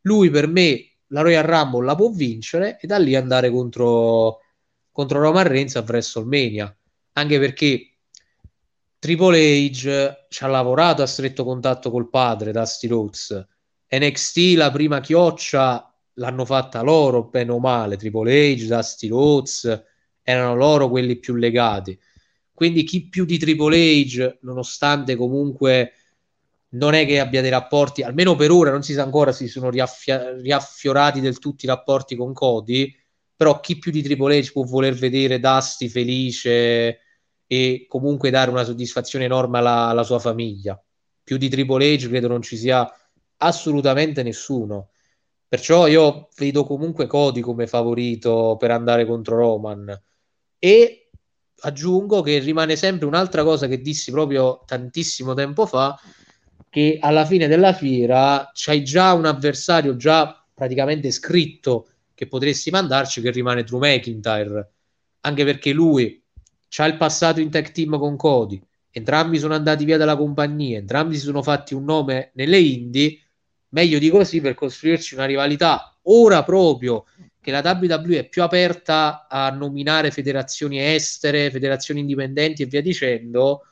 Lui 0.01 0.29
per 0.29 0.49
me 0.49 0.97
la 1.07 1.21
Royal 1.21 1.45
Rumble 1.45 1.85
la 1.85 1.95
può 1.95 2.09
vincere 2.09 2.77
e 2.81 2.87
da 2.87 2.97
lì 2.97 3.15
andare 3.15 3.49
contro, 3.49 4.39
contro 4.91 5.21
Roman 5.21 5.47
Reigns 5.47 5.77
a 5.77 5.85
WrestleMania. 5.87 6.77
Anche 7.13 7.39
perché 7.39 7.93
Triple 8.99 9.39
H 9.39 10.25
ci 10.27 10.43
ha 10.43 10.47
lavorato 10.47 11.01
a 11.01 11.07
stretto 11.07 11.45
contatto 11.45 11.91
col 11.91 12.09
padre, 12.09 12.51
Dusty 12.51 12.87
Rhodes. 12.89 13.47
NXT, 13.87 14.55
la 14.57 14.69
prima 14.69 14.99
chioccia, 14.99 15.97
l'hanno 16.15 16.43
fatta 16.43 16.81
loro, 16.81 17.23
bene 17.23 17.51
o 17.53 17.59
male. 17.59 17.95
Triple 17.95 18.53
H, 18.53 18.65
Dusty 18.65 19.07
Rhodes, 19.07 19.83
erano 20.21 20.55
loro 20.55 20.89
quelli 20.89 21.15
più 21.15 21.35
legati. 21.35 21.97
Quindi 22.61 22.83
chi 22.83 23.09
più 23.09 23.25
di 23.25 23.39
Triple 23.39 23.75
H, 23.75 24.37
nonostante 24.41 25.15
comunque 25.15 25.93
non 26.73 26.93
è 26.93 27.07
che 27.07 27.19
abbia 27.19 27.41
dei 27.41 27.49
rapporti, 27.49 28.03
almeno 28.03 28.35
per 28.35 28.51
ora 28.51 28.69
non 28.69 28.83
si 28.83 28.93
sa 28.93 29.01
ancora 29.01 29.31
se 29.31 29.45
si 29.45 29.51
sono 29.51 29.71
riaffia- 29.71 30.35
riaffiorati 30.35 31.21
del 31.21 31.39
tutto 31.39 31.65
i 31.65 31.67
rapporti 31.67 32.15
con 32.15 32.33
Cody, 32.33 32.95
però 33.35 33.59
chi 33.61 33.79
più 33.79 33.91
di 33.91 34.03
Triple 34.03 34.37
H 34.37 34.51
può 34.51 34.61
voler 34.61 34.93
vedere 34.93 35.39
Dusty 35.39 35.87
felice 35.87 36.99
e 37.47 37.85
comunque 37.87 38.29
dare 38.29 38.51
una 38.51 38.63
soddisfazione 38.63 39.25
enorme 39.25 39.57
alla, 39.57 39.87
alla 39.87 40.03
sua 40.03 40.19
famiglia. 40.19 40.79
Più 41.23 41.37
di 41.37 41.49
Triple 41.49 41.95
H 41.95 42.09
credo 42.09 42.27
non 42.27 42.43
ci 42.43 42.57
sia 42.57 42.87
assolutamente 43.37 44.21
nessuno. 44.21 44.91
Perciò 45.47 45.87
io 45.87 46.29
vedo 46.37 46.63
comunque 46.63 47.07
Cody 47.07 47.39
come 47.41 47.65
favorito 47.65 48.55
per 48.59 48.69
andare 48.69 49.07
contro 49.07 49.37
Roman. 49.37 49.99
E 50.59 51.00
aggiungo 51.61 52.21
che 52.21 52.39
rimane 52.39 52.75
sempre 52.75 53.07
un'altra 53.07 53.43
cosa 53.43 53.67
che 53.67 53.81
dissi 53.81 54.11
proprio 54.11 54.63
tantissimo 54.65 55.33
tempo 55.33 55.65
fa, 55.65 55.99
che 56.69 56.97
alla 57.01 57.25
fine 57.25 57.47
della 57.47 57.73
fiera 57.73 58.49
c'hai 58.53 58.83
già 58.83 59.13
un 59.13 59.25
avversario 59.25 59.95
già 59.95 60.43
praticamente 60.53 61.11
scritto 61.11 61.87
che 62.13 62.27
potresti 62.27 62.69
mandarci 62.69 63.21
che 63.21 63.31
rimane 63.31 63.63
Drew 63.63 63.79
McIntyre, 63.79 64.71
anche 65.21 65.43
perché 65.43 65.73
lui 65.73 66.23
ha 66.77 66.85
il 66.85 66.97
passato 66.97 67.39
in 67.39 67.49
tag 67.49 67.71
team 67.71 67.97
con 67.97 68.15
Cody, 68.15 68.61
entrambi 68.91 69.39
sono 69.39 69.55
andati 69.55 69.85
via 69.85 69.97
dalla 69.97 70.15
compagnia, 70.15 70.77
entrambi 70.77 71.15
si 71.15 71.21
sono 71.25 71.41
fatti 71.41 71.73
un 71.73 71.83
nome 71.83 72.31
nelle 72.35 72.59
indie, 72.59 73.19
meglio 73.69 73.99
di 73.99 74.09
così 74.09 74.39
per 74.39 74.53
costruirci 74.53 75.15
una 75.15 75.25
rivalità. 75.25 75.97
Ora 76.03 76.43
proprio 76.43 77.05
che 77.41 77.51
la 77.51 77.61
WWE 77.63 78.19
è 78.19 78.29
più 78.29 78.43
aperta 78.43 79.27
a 79.27 79.49
nominare 79.49 80.11
federazioni 80.11 80.79
estere, 80.79 81.49
federazioni 81.49 82.01
indipendenti 82.01 82.61
e 82.61 82.67
via 82.67 82.81
dicendo, 82.81 83.65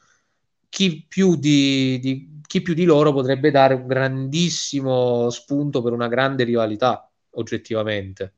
chi 0.70 1.06
più 1.08 1.36
di, 1.36 2.00
di, 2.00 2.42
chi 2.46 2.62
più 2.62 2.74
di 2.74 2.84
loro 2.84 3.14
potrebbe 3.14 3.52
dare 3.52 3.76
un 3.76 3.86
grandissimo 3.86 5.30
spunto 5.30 5.84
per 5.84 5.94
una 5.94 6.08
grande 6.08 6.44
rivalità, 6.44 7.08
oggettivamente. 7.32 8.34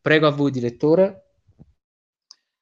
Prego 0.00 0.26
a 0.26 0.30
voi, 0.30 0.50
direttore. 0.50 1.26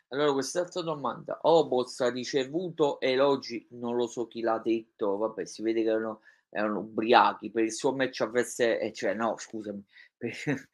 Allora, 0.08 0.32
quest'altra 0.32 0.82
domanda. 0.82 1.38
Obos 1.42 2.00
ha 2.00 2.10
ricevuto 2.10 3.00
elogi, 3.00 3.66
non 3.70 3.96
lo 3.96 4.06
so 4.06 4.26
chi 4.26 4.42
l'ha 4.42 4.60
detto, 4.62 5.16
vabbè, 5.16 5.46
si 5.46 5.62
vede 5.62 5.82
che 5.82 5.88
erano, 5.88 6.20
erano 6.50 6.80
ubriachi 6.80 7.50
per 7.50 7.64
il 7.64 7.72
suo 7.72 7.94
match 7.94 8.20
a 8.20 8.30
eh, 8.34 8.92
cioè 8.92 9.14
no, 9.14 9.36
scusami, 9.38 9.84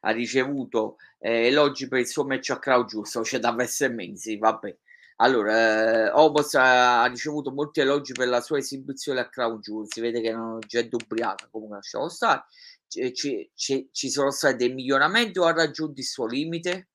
ha 0.00 0.10
ricevuto 0.10 0.96
eh, 1.18 1.46
elogi 1.46 1.88
per 1.88 2.00
il 2.00 2.06
suo 2.06 2.24
match 2.24 2.50
a 2.50 2.58
Crow 2.58 2.84
Giusto, 2.84 3.24
cioè 3.24 3.40
da 3.40 3.50
WrestleMania, 3.50 4.38
vabbè. 4.38 4.76
Allora, 5.16 6.06
eh, 6.08 6.10
Obos 6.10 6.54
ha, 6.54 7.04
ricevuto 7.06 7.52
molti 7.52 7.80
elogi 7.80 8.12
per 8.12 8.28
la 8.28 8.40
sua 8.40 8.58
esibizione 8.58 9.20
a 9.20 9.28
Crown 9.28 9.60
Jewel, 9.60 9.86
si 9.88 10.00
vede 10.00 10.20
che 10.20 10.32
non 10.32 10.58
è 10.60 10.66
gente 10.66 10.96
ubriaca, 10.96 11.48
comunque 11.50 11.76
lasciamo 11.76 12.08
stare. 12.08 12.44
C- 12.88 13.50
c- 13.54 13.88
ci 13.90 14.10
sono 14.10 14.30
stati 14.30 14.56
dei 14.56 14.72
miglioramenti 14.74 15.38
o 15.38 15.44
ha 15.44 15.52
raggiunto 15.52 16.00
il 16.00 16.06
suo 16.06 16.26
limite? 16.26 16.88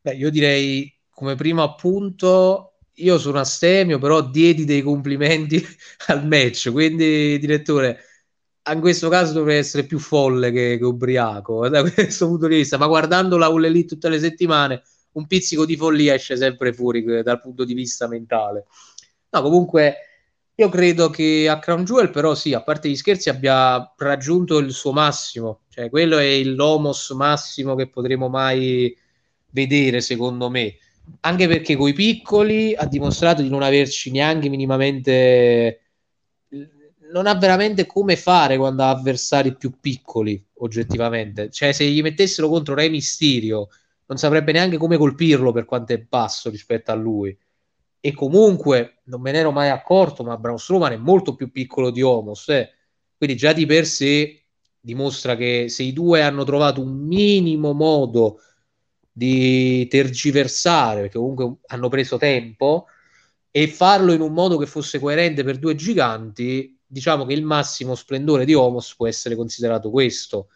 Beh, 0.00 0.14
io 0.14 0.30
direi 0.30 0.92
come 1.08 1.34
primo 1.36 1.62
appunto, 1.62 2.78
io 2.94 3.18
sono 3.18 3.38
astemio, 3.38 3.98
però 3.98 4.20
diedi 4.28 4.64
dei 4.64 4.82
complimenti 4.82 5.62
al 6.08 6.26
match, 6.26 6.70
quindi 6.72 7.38
direttore, 7.38 8.00
in 8.70 8.80
questo 8.80 9.08
caso 9.08 9.32
dovrei 9.32 9.58
essere 9.58 9.84
più 9.84 9.98
folle 9.98 10.52
che, 10.52 10.76
che 10.78 10.84
ubriaco 10.84 11.66
da 11.70 11.82
questo 11.82 12.26
punto 12.28 12.46
di 12.46 12.56
vista, 12.56 12.78
ma 12.78 12.86
guardando 12.86 13.36
la 13.36 13.46
All 13.46 13.64
Elite 13.64 13.88
tutte 13.88 14.08
le 14.08 14.20
settimane, 14.20 14.82
un 15.12 15.26
pizzico 15.26 15.66
di 15.66 15.76
follia 15.76 16.14
esce 16.14 16.36
sempre 16.36 16.72
fuori 16.72 17.02
dal 17.22 17.40
punto 17.40 17.64
di 17.64 17.74
vista 17.74 18.06
mentale. 18.06 18.66
No, 19.30 19.42
comunque 19.42 19.96
io 20.54 20.68
credo 20.68 21.10
che 21.10 21.48
a 21.48 21.58
Crown 21.58 21.84
Jewel 21.84 22.10
però 22.10 22.34
sì, 22.34 22.52
a 22.52 22.62
parte 22.62 22.88
gli 22.88 22.96
scherzi 22.96 23.30
abbia 23.30 23.92
raggiunto 23.96 24.58
il 24.58 24.72
suo 24.72 24.92
massimo, 24.92 25.62
cioè 25.68 25.90
quello 25.90 26.18
è 26.18 26.42
l'homos 26.44 27.10
massimo 27.10 27.74
che 27.74 27.88
potremo 27.88 28.28
mai 28.28 28.96
vedere 29.50 30.00
secondo 30.00 30.50
me, 30.50 30.76
anche 31.20 31.48
perché 31.48 31.76
coi 31.76 31.92
piccoli 31.94 32.74
ha 32.74 32.86
dimostrato 32.86 33.42
di 33.42 33.48
non 33.48 33.62
averci 33.62 34.10
neanche 34.10 34.48
minimamente 34.48 35.81
non 37.12 37.26
ha 37.26 37.34
veramente 37.34 37.86
come 37.86 38.16
fare 38.16 38.56
quando 38.56 38.82
ha 38.82 38.90
avversari 38.90 39.54
più 39.56 39.78
piccoli, 39.78 40.42
oggettivamente. 40.58 41.50
Cioè, 41.50 41.72
se 41.72 41.84
gli 41.84 42.02
mettessero 42.02 42.48
contro 42.48 42.74
Re 42.74 42.88
Mysterio, 42.88 43.68
non 44.06 44.18
saprebbe 44.18 44.52
neanche 44.52 44.78
come 44.78 44.96
colpirlo 44.96 45.52
per 45.52 45.64
quanto 45.64 45.92
è 45.92 45.98
basso 45.98 46.50
rispetto 46.50 46.90
a 46.90 46.94
lui. 46.94 47.36
E 48.00 48.12
comunque, 48.14 49.02
non 49.04 49.20
me 49.20 49.30
ne 49.30 49.38
ero 49.38 49.52
mai 49.52 49.68
accorto, 49.68 50.24
ma 50.24 50.36
Braun 50.36 50.58
Strowman 50.58 50.92
è 50.92 50.96
molto 50.96 51.34
più 51.34 51.52
piccolo 51.52 51.90
di 51.90 52.02
Homos. 52.02 52.48
Eh. 52.48 52.70
Quindi 53.16 53.36
già 53.36 53.52
di 53.52 53.66
per 53.66 53.86
sé 53.86 54.44
dimostra 54.80 55.36
che 55.36 55.68
se 55.68 55.84
i 55.84 55.92
due 55.92 56.22
hanno 56.22 56.42
trovato 56.42 56.80
un 56.80 56.92
minimo 57.06 57.72
modo 57.72 58.40
di 59.12 59.86
tergiversare, 59.88 61.02
perché 61.02 61.18
comunque 61.18 61.58
hanno 61.66 61.88
preso 61.88 62.16
tempo, 62.16 62.86
e 63.50 63.68
farlo 63.68 64.12
in 64.12 64.22
un 64.22 64.32
modo 64.32 64.56
che 64.56 64.66
fosse 64.66 64.98
coerente 64.98 65.44
per 65.44 65.58
due 65.58 65.74
giganti, 65.74 66.80
diciamo 66.92 67.24
che 67.24 67.32
il 67.32 67.42
massimo 67.42 67.94
splendore 67.94 68.44
di 68.44 68.52
Homos 68.52 68.94
può 68.94 69.06
essere 69.06 69.34
considerato 69.34 69.90
questo. 69.90 70.48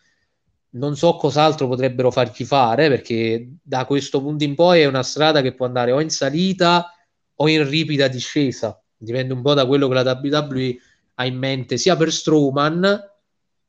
Non 0.71 0.95
so 0.95 1.17
cos'altro 1.17 1.67
potrebbero 1.67 2.11
fargli 2.11 2.45
fare, 2.45 2.89
perché 2.89 3.55
da 3.63 3.87
questo 3.87 4.21
punto 4.21 4.45
in 4.45 4.55
poi 4.55 4.83
è 4.83 4.85
una 4.85 5.03
strada 5.03 5.41
che 5.41 5.55
può 5.55 5.65
andare 5.65 5.93
o 5.93 6.01
in 6.01 6.11
salita 6.11 6.93
o 7.37 7.49
in 7.49 7.67
ripida 7.67 8.09
discesa. 8.09 8.79
Dipende 8.95 9.33
un 9.33 9.41
po' 9.41 9.55
da 9.55 9.67
quello 9.67 9.89
che 9.89 9.95
la 9.95 10.21
WWE 10.23 10.77
ha 11.15 11.25
in 11.25 11.39
mente, 11.39 11.79
sia 11.79 11.97
per 11.97 12.13
Strowman, 12.13 13.13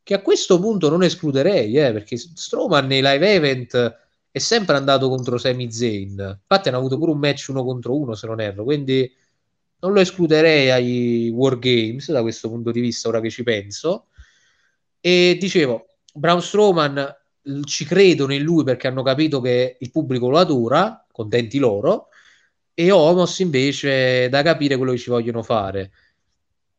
che 0.04 0.14
a 0.14 0.22
questo 0.22 0.60
punto 0.60 0.90
non 0.90 1.04
escluderei, 1.04 1.74
eh, 1.78 1.94
perché 1.94 2.18
Strowman 2.18 2.86
nei 2.86 3.02
live 3.02 3.34
event 3.34 3.98
è 4.30 4.40
sempre 4.40 4.76
andato 4.76 5.08
contro 5.08 5.38
Sami 5.38 5.72
Zayn. 5.72 6.40
Infatti 6.42 6.68
hanno 6.68 6.80
avuto 6.80 6.98
pure 6.98 7.12
un 7.12 7.20
match 7.20 7.46
uno 7.48 7.64
contro 7.64 7.96
uno, 7.96 8.14
se 8.14 8.28
non 8.28 8.42
erro, 8.42 8.66
quindi 8.66 9.10
non 9.80 9.94
lo 9.94 10.00
escluderei 10.00 10.72
ai 10.72 11.30
Wargames 11.30 12.12
da 12.12 12.22
questo 12.22 12.50
punto 12.50 12.72
di 12.72 12.80
vista, 12.80 13.10
ora 13.10 13.22
che 13.22 13.30
ci 13.30 13.44
penso. 13.44 14.08
E 15.00 15.38
dicevo, 15.40 15.86
Braun 16.14 16.42
Strowman 16.42 17.16
ci 17.64 17.86
credono 17.86 18.34
in 18.34 18.42
lui 18.42 18.64
perché 18.64 18.88
hanno 18.88 19.04
capito 19.04 19.40
che 19.40 19.78
il 19.80 19.92
pubblico 19.92 20.30
lo 20.30 20.38
adora, 20.38 21.06
contenti 21.12 21.60
loro, 21.60 22.08
e 22.74 22.92
Homos 22.92 23.40
invece 23.40 24.30
da 24.30 24.42
capire 24.44 24.78
quello 24.78 24.92
che 24.92 24.98
ci 24.98 25.10
vogliono 25.10 25.44
fare. 25.44 25.92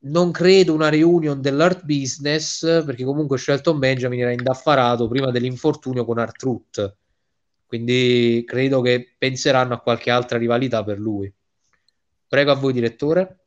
Non 0.00 0.30
credo 0.30 0.74
una 0.74 0.88
reunion 0.88 1.40
dell'art 1.40 1.84
business 1.84 2.84
perché 2.84 3.04
comunque 3.04 3.38
Shelton 3.38 3.78
Benjamin 3.78 4.20
era 4.20 4.32
indaffarato 4.32 5.08
prima 5.08 5.30
dell'infortunio 5.30 6.04
con 6.04 6.18
Art 6.18 6.36
Truth, 6.36 6.96
quindi 7.66 8.44
credo 8.46 8.80
che 8.80 9.14
penseranno 9.18 9.74
a 9.74 9.80
qualche 9.80 10.10
altra 10.10 10.38
rivalità 10.38 10.84
per 10.84 10.98
lui. 10.98 11.32
Prego 12.28 12.50
a 12.50 12.56
voi, 12.56 12.74
direttore. 12.74 13.46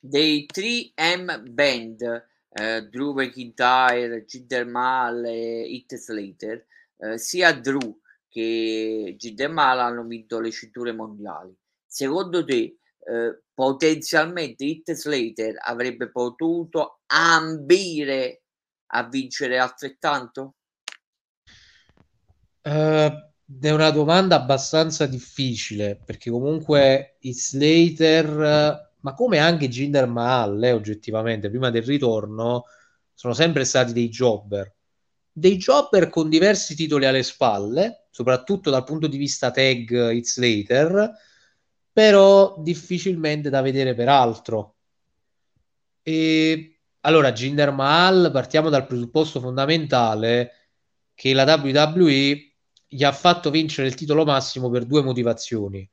Dei 0.00 0.44
3M 0.44 1.48
Band, 1.50 2.26
eh, 2.48 2.82
Drew 2.88 3.12
McIntyre, 3.12 4.24
Jinder 4.24 4.66
Mahal 4.66 5.24
e 5.26 5.62
Hit 5.68 5.94
Slater, 5.94 6.66
eh, 6.96 7.16
sia 7.16 7.52
Drew 7.52 7.96
che 8.28 9.14
Jinder 9.16 9.50
Mahal 9.52 9.78
hanno 9.78 10.04
vinto 10.04 10.40
le 10.40 10.50
cinture 10.50 10.90
mondiali. 10.90 11.56
Secondo 11.86 12.44
te, 12.44 12.78
eh, 13.04 13.42
potenzialmente 13.54 14.64
Hit 14.64 14.90
Slater 14.90 15.54
avrebbe 15.60 16.10
potuto 16.10 17.02
ambire 17.06 18.42
a 18.86 19.08
vincere 19.08 19.58
altrettanto? 19.58 20.56
Uh, 22.62 23.12
è 23.60 23.70
una 23.70 23.90
domanda 23.90 24.36
abbastanza 24.36 25.06
difficile 25.06 26.00
perché 26.04 26.30
comunque 26.30 27.16
Slater, 27.20 28.92
ma 29.00 29.14
come 29.14 29.38
anche 29.38 29.68
Jinder 29.68 30.08
Mahal, 30.08 30.62
eh, 30.64 30.72
oggettivamente, 30.72 31.48
prima 31.48 31.70
del 31.70 31.82
ritorno, 31.82 32.64
sono 33.14 33.34
sempre 33.34 33.64
stati 33.64 33.92
dei 33.92 34.08
jobber. 34.08 34.74
Dei 35.32 35.56
jobber 35.58 36.08
con 36.08 36.28
diversi 36.28 36.74
titoli 36.74 37.06
alle 37.06 37.22
spalle, 37.22 38.06
soprattutto 38.10 38.70
dal 38.70 38.84
punto 38.84 39.06
di 39.06 39.16
vista 39.16 39.50
tag 39.50 40.10
Hit 40.10 40.24
Slater, 40.24 41.12
però 41.92 42.56
difficilmente 42.58 43.48
da 43.48 43.60
vedere 43.60 43.94
per 43.94 44.08
altro. 44.08 44.74
E 46.02 46.78
allora, 47.00 47.32
Jinder 47.32 47.70
Mahal, 47.72 48.30
partiamo 48.32 48.70
dal 48.70 48.86
presupposto 48.86 49.40
fondamentale 49.40 50.52
che 51.14 51.32
la 51.32 51.44
WWE 51.44 52.55
gli 52.88 53.02
ha 53.04 53.12
fatto 53.12 53.50
vincere 53.50 53.88
il 53.88 53.94
titolo 53.94 54.24
massimo 54.24 54.70
per 54.70 54.84
due 54.84 55.02
motivazioni. 55.02 55.88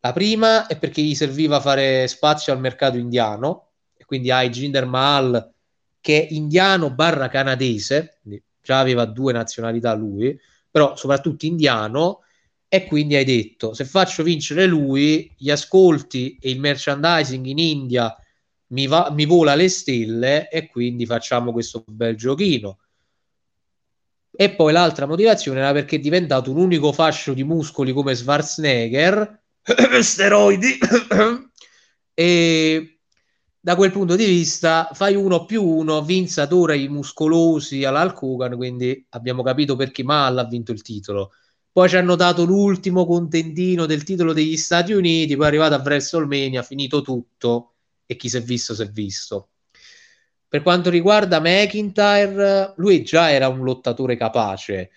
La 0.00 0.12
prima 0.12 0.66
è 0.66 0.78
perché 0.78 1.02
gli 1.02 1.14
serviva 1.14 1.60
fare 1.60 2.06
spazio 2.06 2.52
al 2.52 2.60
mercato 2.60 2.96
indiano, 2.96 3.70
e 3.96 4.04
quindi 4.04 4.30
hai 4.30 4.50
Jinder 4.50 4.86
Mahal 4.86 5.52
che 6.00 6.26
è 6.26 6.32
indiano 6.32 6.90
barra 6.90 7.28
canadese, 7.28 8.20
già 8.62 8.78
aveva 8.78 9.06
due 9.06 9.32
nazionalità 9.32 9.92
lui, 9.94 10.38
però 10.70 10.94
soprattutto 10.94 11.46
indiano, 11.46 12.20
e 12.68 12.84
quindi 12.84 13.16
hai 13.16 13.24
detto, 13.24 13.74
se 13.74 13.84
faccio 13.84 14.22
vincere 14.22 14.66
lui, 14.66 15.32
gli 15.36 15.50
ascolti 15.50 16.38
e 16.40 16.50
il 16.50 16.60
merchandising 16.60 17.46
in 17.46 17.58
India 17.58 18.16
mi, 18.68 18.86
va, 18.86 19.10
mi 19.10 19.24
vola 19.24 19.54
le 19.54 19.68
stelle 19.68 20.48
e 20.48 20.68
quindi 20.68 21.06
facciamo 21.06 21.52
questo 21.52 21.82
bel 21.86 22.16
giochino. 22.16 22.78
E 24.38 24.54
poi 24.54 24.72
l'altra 24.72 25.06
motivazione 25.06 25.60
era 25.60 25.72
perché 25.72 25.96
è 25.96 25.98
diventato 25.98 26.50
un 26.50 26.58
unico 26.58 26.92
fascio 26.92 27.32
di 27.32 27.42
muscoli 27.42 27.92
come 27.92 28.14
Schwarzenegger, 28.14 29.42
steroidi, 30.02 30.78
e 32.12 32.98
da 33.58 33.74
quel 33.74 33.90
punto 33.90 34.14
di 34.14 34.26
vista 34.26 34.90
fai 34.92 35.16
uno 35.16 35.46
più 35.46 35.64
uno, 35.64 36.02
Vince 36.02 36.42
adora 36.42 36.74
i 36.74 36.86
muscolosi 36.88 37.82
all'Hulk 37.84 38.22
Hogan, 38.22 38.56
quindi 38.56 39.06
abbiamo 39.10 39.42
capito 39.42 39.74
perché 39.74 40.04
Mal 40.04 40.36
ha 40.38 40.44
vinto 40.44 40.70
il 40.70 40.82
titolo. 40.82 41.32
Poi 41.72 41.88
ci 41.88 41.96
hanno 41.96 42.14
dato 42.14 42.44
l'ultimo 42.44 43.06
contentino 43.06 43.86
del 43.86 44.04
titolo 44.04 44.32
degli 44.32 44.56
Stati 44.56 44.92
Uniti, 44.92 45.34
poi 45.34 45.46
è 45.46 45.48
arrivato 45.48 45.74
a 45.74 45.82
WrestleMania, 45.82 46.62
finito 46.62 47.02
tutto. 47.02 47.74
E 48.06 48.16
chi 48.16 48.28
si 48.28 48.36
è 48.36 48.42
visto 48.42 48.74
si 48.74 48.82
è 48.82 48.88
visto. 48.90 49.48
Per 50.48 50.62
quanto 50.62 50.90
riguarda 50.90 51.40
McIntyre, 51.40 52.74
lui 52.76 53.02
già 53.02 53.30
era 53.30 53.48
un 53.48 53.64
lottatore 53.64 54.16
capace, 54.16 54.90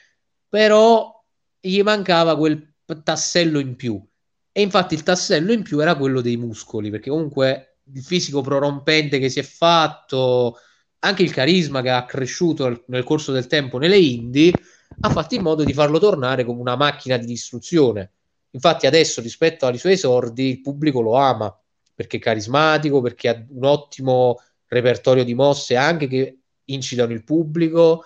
però 0.48 1.24
gli 1.60 1.82
mancava 1.82 2.38
quel 2.38 2.74
tassello 3.04 3.60
in 3.60 3.76
più. 3.76 4.02
E 4.52 4.62
infatti 4.62 4.94
il 4.94 5.04
tassello 5.04 5.52
in 5.52 5.64
più 5.64 5.80
era 5.80 5.96
quello 5.96 6.22
dei 6.22 6.38
muscoli, 6.38 6.90
perché 6.90 7.10
comunque 7.10 7.78
il 7.94 8.04
fisico 8.04 8.42
prorompente 8.42 9.20
che 9.20 9.30
si 9.30 9.40
è 9.40 9.44
fatto, 9.44 10.58
anche 11.00 11.24
il 11.24 11.32
carisma 11.32 11.82
che 11.82 11.90
ha 11.90 12.06
cresciuto 12.06 12.84
nel 12.88 13.04
corso 13.04 13.32
del 13.32 13.48
tempo 13.48 13.78
nelle 13.78 13.98
Indie, 13.98 14.54
ha 15.02 15.10
fatto 15.10 15.36
in 15.36 15.42
modo 15.42 15.64
di 15.64 15.74
farlo 15.74 15.98
tornare 16.00 16.44
come 16.44 16.60
una 16.60 16.76
macchina 16.76 17.18
di 17.18 17.26
distruzione. 17.26 18.12
Infatti 18.52 18.88
adesso 18.88 19.22
rispetto 19.22 19.66
ai 19.66 19.78
suoi 19.78 19.94
esordi 19.94 20.50
il 20.50 20.62
pubblico 20.62 21.02
lo 21.02 21.16
ama 21.16 21.56
perché 21.94 22.18
è 22.18 22.20
carismatico, 22.20 23.02
perché 23.02 23.30
ha 23.30 23.46
un 23.50 23.66
ottimo 23.66 24.42
repertorio 24.70 25.26
di 25.26 25.34
mosse 25.34 25.76
anche 25.76 26.08
che 26.08 26.38
incitano 26.66 27.12
il 27.12 27.24
pubblico, 27.24 28.06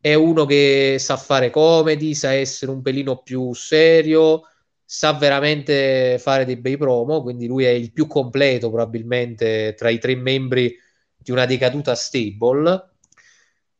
è 0.00 0.14
uno 0.14 0.44
che 0.46 0.96
sa 0.98 1.16
fare 1.16 1.50
comedy, 1.50 2.14
sa 2.14 2.32
essere 2.32 2.72
un 2.72 2.82
pelino 2.82 3.22
più 3.22 3.54
serio, 3.54 4.42
sa 4.84 5.12
veramente 5.12 6.18
fare 6.18 6.44
dei 6.44 6.56
bei 6.56 6.76
promo, 6.76 7.22
quindi 7.22 7.46
lui 7.46 7.64
è 7.64 7.70
il 7.70 7.92
più 7.92 8.06
completo 8.06 8.68
probabilmente 8.68 9.74
tra 9.76 9.88
i 9.90 9.98
tre 9.98 10.16
membri 10.16 10.76
di 11.16 11.30
una 11.30 11.46
decaduta 11.46 11.94
stable. 11.94 12.90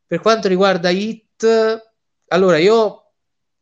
Per 0.07 0.21
quanto 0.21 0.47
riguarda 0.47 0.89
Hit, 0.89 1.45
allora, 2.27 2.57
io 2.57 3.11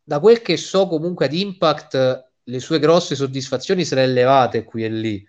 da 0.04 0.20
quel 0.20 0.42
che 0.42 0.56
so 0.56 0.88
comunque 0.88 1.26
ad 1.26 1.34
Impact 1.34 2.30
le 2.44 2.60
sue 2.60 2.80
grosse 2.80 3.16
soddisfazioni 3.16 3.86
se 3.86 3.96
le 3.96 4.08
levate 4.08 4.64
qui 4.64 4.84
e 4.84 4.90
lì. 4.90 5.28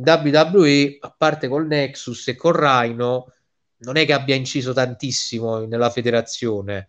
In 0.00 0.06
WWE, 0.06 0.96
a 1.00 1.14
parte 1.16 1.46
col 1.46 1.66
Nexus 1.66 2.28
e 2.28 2.34
col 2.34 2.54
Rhino, 2.54 3.34
non 3.80 3.96
è 3.96 4.06
che 4.06 4.14
abbia 4.14 4.34
inciso 4.34 4.72
tantissimo 4.72 5.66
nella 5.66 5.90
federazione. 5.90 6.88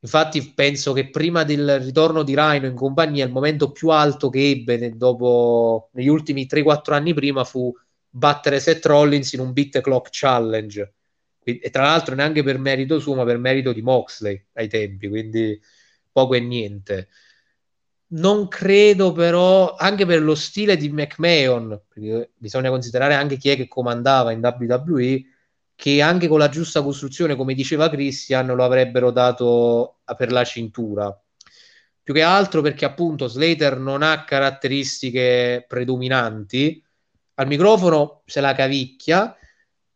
Infatti, 0.00 0.54
penso 0.54 0.94
che 0.94 1.10
prima 1.10 1.44
del 1.44 1.80
ritorno 1.80 2.22
di 2.22 2.34
Rhino 2.34 2.66
in 2.66 2.74
compagnia, 2.74 3.26
il 3.26 3.30
momento 3.30 3.72
più 3.72 3.88
alto 3.90 4.30
che 4.30 4.48
ebbe 4.48 4.96
dopo, 4.96 5.90
negli 5.92 6.08
ultimi 6.08 6.46
3-4 6.46 6.94
anni 6.94 7.12
prima 7.12 7.44
fu 7.44 7.70
battere 8.08 8.58
Seth 8.58 8.86
Rollins 8.86 9.32
in 9.34 9.40
un 9.40 9.52
beat 9.52 9.80
clock 9.80 10.08
challenge 10.10 10.94
e 11.42 11.68
tra 11.70 11.82
l'altro 11.82 12.14
neanche 12.14 12.42
per 12.42 12.58
merito 12.58 12.98
suo, 13.00 13.14
ma 13.14 13.24
per 13.24 13.36
merito 13.36 13.72
di 13.74 13.82
Moxley 13.82 14.46
ai 14.54 14.68
tempi, 14.68 15.08
quindi 15.08 15.60
poco 16.10 16.34
e 16.34 16.40
niente. 16.40 17.08
Non 18.06 18.48
credo 18.48 19.12
però, 19.12 19.74
anche 19.74 20.06
per 20.06 20.22
lo 20.22 20.34
stile 20.34 20.76
di 20.76 20.90
McMahon, 20.90 21.80
perché 21.88 22.30
bisogna 22.36 22.70
considerare 22.70 23.14
anche 23.14 23.36
chi 23.36 23.48
è 23.48 23.56
che 23.56 23.66
comandava 23.66 24.30
in 24.30 24.40
WWE, 24.40 25.22
che 25.74 26.00
anche 26.00 26.28
con 26.28 26.38
la 26.38 26.48
giusta 26.48 26.82
costruzione, 26.82 27.34
come 27.34 27.54
diceva 27.54 27.90
Christian, 27.90 28.46
lo 28.46 28.64
avrebbero 28.64 29.10
dato 29.10 30.00
per 30.16 30.30
la 30.30 30.44
cintura. 30.44 31.18
Più 32.02 32.12
che 32.14 32.22
altro 32.22 32.60
perché 32.60 32.84
appunto 32.84 33.26
Slater 33.26 33.78
non 33.78 34.02
ha 34.02 34.24
caratteristiche 34.24 35.64
predominanti, 35.66 36.84
al 37.36 37.46
microfono 37.46 38.22
se 38.26 38.40
la 38.40 38.54
cavicchia, 38.54 39.34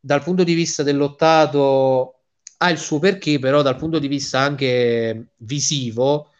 dal 0.01 0.23
punto 0.23 0.43
di 0.43 0.55
vista 0.55 0.83
del 0.83 0.97
lottato 0.97 2.15
ha 2.57 2.71
il 2.71 2.79
suo 2.79 2.99
perché, 2.99 3.39
però 3.39 3.63
dal 3.63 3.77
punto 3.77 3.99
di 3.99 4.09
vista 4.09 4.41
anche 4.41 5.29
visivo, 5.37 6.31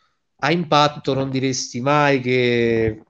a 0.41 0.51
impatto 0.53 1.15
non 1.15 1.31
diresti 1.31 1.81
mai 1.81 2.21
che 2.21 3.03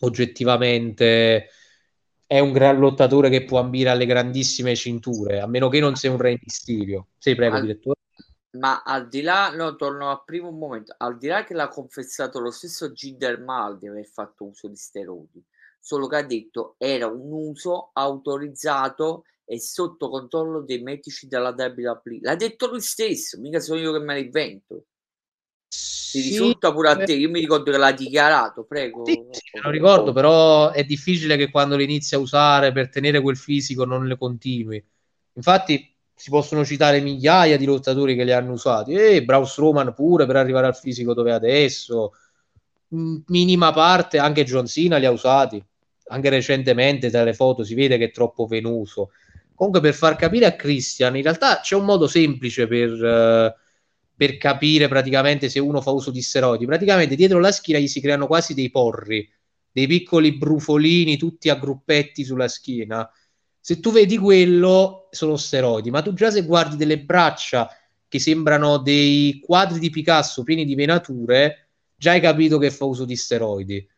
oggettivamente 0.00 1.48
è 2.26 2.38
un 2.38 2.52
gran 2.52 2.78
lottatore 2.78 3.28
che 3.28 3.44
può 3.44 3.58
ambire 3.58 3.90
alle 3.90 4.06
grandissime 4.06 4.74
cinture, 4.74 5.40
a 5.40 5.46
meno 5.46 5.68
che 5.68 5.80
non 5.80 5.96
sia 5.96 6.10
un 6.10 6.18
Re 6.18 6.38
Mysterio. 6.40 7.08
Sì, 7.18 7.34
prego, 7.34 7.56
al, 7.56 7.62
direttore. 7.62 7.98
Ma 8.52 8.82
al 8.84 9.08
di 9.08 9.20
là, 9.20 9.50
no, 9.50 9.74
torno 9.76 10.10
al 10.10 10.22
primo 10.24 10.50
momento, 10.50 10.94
al 10.96 11.18
di 11.18 11.26
là 11.26 11.44
che 11.44 11.54
l'ha 11.54 11.68
confessato 11.68 12.38
lo 12.40 12.50
stesso 12.50 12.92
Ginder 12.92 13.40
Mal 13.40 13.78
di 13.78 13.88
aver 13.88 14.06
fatto 14.06 14.44
uso 14.44 14.68
di 14.68 14.76
steroidi, 14.76 15.44
solo 15.78 16.06
che 16.06 16.16
ha 16.16 16.22
detto 16.22 16.74
era 16.78 17.06
un 17.06 17.32
uso 17.32 17.90
autorizzato 17.92 19.24
è 19.44 19.58
sotto 19.58 20.08
controllo 20.08 20.60
dei 20.62 20.80
medici 20.80 21.26
della 21.26 21.52
WWE. 21.56 22.20
L'ha 22.20 22.36
detto 22.36 22.68
lui 22.68 22.80
stesso, 22.80 23.40
mica 23.40 23.58
sono 23.58 23.80
io 23.80 23.92
che 23.92 23.98
me 23.98 24.14
ne 24.14 24.28
sì, 25.72 26.20
risulta 26.22 26.72
pure 26.72 26.88
a 26.90 26.96
te, 26.96 27.12
io 27.12 27.30
mi 27.30 27.38
ricordo 27.38 27.70
che 27.70 27.78
l'ha 27.78 27.92
dichiarato, 27.92 28.64
prego. 28.64 29.04
Sì, 29.06 29.24
sì, 29.30 29.60
lo 29.62 29.70
ricordo, 29.70 30.12
però 30.12 30.72
è 30.72 30.82
difficile 30.82 31.36
che 31.36 31.50
quando 31.50 31.76
le 31.76 31.84
inizi 31.84 32.16
a 32.16 32.18
usare 32.18 32.72
per 32.72 32.88
tenere 32.88 33.20
quel 33.20 33.36
fisico 33.36 33.84
non 33.84 34.06
le 34.08 34.18
continui. 34.18 34.84
Infatti 35.34 35.94
si 36.12 36.28
possono 36.28 36.64
citare 36.64 37.00
migliaia 37.00 37.56
di 37.56 37.64
lottatori 37.64 38.16
che 38.16 38.24
li 38.24 38.32
hanno 38.32 38.52
usati, 38.52 38.92
e 38.92 39.16
eh, 39.16 39.24
Braus 39.24 39.56
Roman 39.58 39.94
pure 39.94 40.26
per 40.26 40.36
arrivare 40.36 40.66
al 40.66 40.76
fisico 40.76 41.14
dove 41.14 41.30
è 41.30 41.34
adesso, 41.34 42.12
minima 42.88 43.72
parte 43.72 44.18
anche 44.18 44.44
John 44.44 44.66
Cena 44.66 44.96
li 44.96 45.06
ha 45.06 45.12
usati, 45.12 45.64
anche 46.08 46.28
recentemente 46.28 47.10
dalle 47.10 47.32
foto 47.34 47.62
si 47.62 47.74
vede 47.74 47.96
che 47.96 48.06
è 48.06 48.10
troppo 48.10 48.46
venuso. 48.46 49.12
Comunque, 49.54 49.80
per 49.80 49.94
far 49.94 50.16
capire 50.16 50.46
a 50.46 50.56
Christian, 50.56 51.16
in 51.16 51.22
realtà 51.22 51.60
c'è 51.60 51.76
un 51.76 51.84
modo 51.84 52.08
semplice 52.08 52.66
per, 52.66 52.90
uh, 52.90 53.60
per 54.20 54.36
capire 54.36 54.86
praticamente 54.86 55.48
se 55.48 55.60
uno 55.60 55.80
fa 55.80 55.92
uso 55.92 56.10
di 56.10 56.20
steroidi. 56.20 56.66
Praticamente 56.66 57.16
dietro 57.16 57.38
la 57.38 57.50
schiena 57.50 57.80
gli 57.80 57.88
si 57.88 58.02
creano 58.02 58.26
quasi 58.26 58.52
dei 58.52 58.70
porri, 58.70 59.26
dei 59.72 59.86
piccoli 59.86 60.36
brufolini 60.36 61.16
tutti 61.16 61.48
a 61.48 61.54
gruppetti 61.54 62.22
sulla 62.22 62.46
schiena. 62.46 63.10
Se 63.58 63.80
tu 63.80 63.90
vedi 63.90 64.18
quello, 64.18 65.08
sono 65.10 65.38
steroidi, 65.38 65.90
ma 65.90 66.02
tu 66.02 66.12
già 66.12 66.30
se 66.30 66.42
guardi 66.42 66.76
delle 66.76 66.98
braccia 66.98 67.74
che 68.06 68.18
sembrano 68.18 68.76
dei 68.76 69.40
quadri 69.42 69.78
di 69.78 69.88
Picasso 69.88 70.42
pieni 70.42 70.66
di 70.66 70.74
venature, 70.74 71.68
già 71.96 72.10
hai 72.10 72.20
capito 72.20 72.58
che 72.58 72.70
fa 72.70 72.84
uso 72.84 73.06
di 73.06 73.16
steroidi 73.16 73.88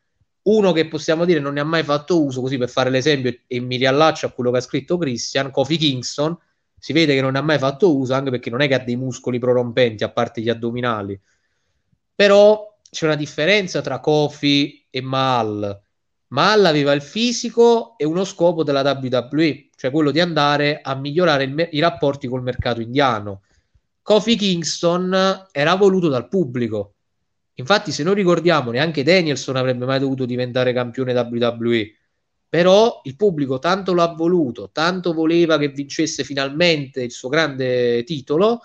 uno 0.44 0.73
che 0.73 0.89
possiamo 0.89 1.24
dire 1.24 1.39
non 1.39 1.55
ne 1.55 1.61
ha 1.61 1.65
mai 1.65 1.85
fatto 1.85 2.20
uso, 2.20 2.40
così 2.40 2.59
per 2.59 2.69
fare 2.69 2.90
l'esempio, 2.90 3.36
e 3.47 3.61
mi 3.61 3.77
riallaccio 3.77 4.27
a 4.27 4.31
quello 4.31 4.51
che 4.51 4.59
ha 4.59 4.61
scritto 4.61 4.99
Christian, 4.99 5.51
Kofi 5.53 5.77
Kingston, 5.77 6.36
si 6.83 6.93
vede 6.93 7.15
che 7.15 7.21
non 7.21 7.31
ne 7.31 7.39
ha 7.39 7.43
mai 7.43 7.59
fatto 7.59 7.97
uso, 7.97 8.13
anche 8.13 8.31
perché 8.31 8.51
non 8.51 8.61
è 8.61 8.67
che 8.67 8.75
ha 8.75 8.81
dei 8.81 8.97
muscoli 8.97 9.39
prorompenti, 9.39 10.03
a 10.03 10.11
parte 10.11 10.41
gli 10.41 10.49
addominali. 10.49 11.17
Però 12.13 12.77
c'è 12.91 13.05
una 13.07 13.15
differenza 13.15 13.81
tra 13.83 14.01
Kofi 14.01 14.85
e 14.91 15.01
Mal. 15.01 15.81
Mal 16.27 16.65
aveva 16.65 16.91
il 16.91 17.01
fisico 17.01 17.95
e 17.97 18.05
uno 18.05 18.25
scopo 18.25 18.65
della 18.65 18.83
WWE, 19.01 19.69
cioè 19.77 19.93
quello 19.93 20.11
di 20.11 20.19
andare 20.19 20.81
a 20.83 20.97
migliorare 20.97 21.47
me- 21.47 21.69
i 21.71 21.79
rapporti 21.79 22.27
col 22.27 22.43
mercato 22.43 22.81
indiano. 22.81 23.43
Kofi 24.03 24.35
Kingston 24.35 25.47
era 25.53 25.77
voluto 25.77 26.09
dal 26.09 26.27
pubblico. 26.27 26.95
Infatti, 27.55 27.93
se 27.93 28.03
noi 28.03 28.17
ricordiamo, 28.17 28.73
neanche 28.73 29.05
Danielson 29.05 29.55
avrebbe 29.55 29.85
mai 29.85 30.01
dovuto 30.01 30.25
diventare 30.25 30.73
campione 30.73 31.13
WWE. 31.13 31.95
Però 32.53 33.01
il 33.05 33.16
pubblico 33.16 33.59
tanto 33.59 33.95
l'ha 33.95 34.09
voluto, 34.09 34.69
tanto 34.73 35.15
voleva 35.15 35.57
che 35.57 35.69
vincesse 35.69 36.23
finalmente 36.23 37.03
il 37.03 37.11
suo 37.11 37.31
grande 37.31 38.05
titolo, 38.05 38.61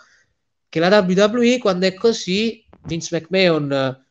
che 0.67 0.81
la 0.81 0.99
WWE, 0.99 1.57
quando 1.57 1.85
è 1.85 1.93
così, 1.93 2.67
Vince 2.83 3.17
McMahon 3.17 4.05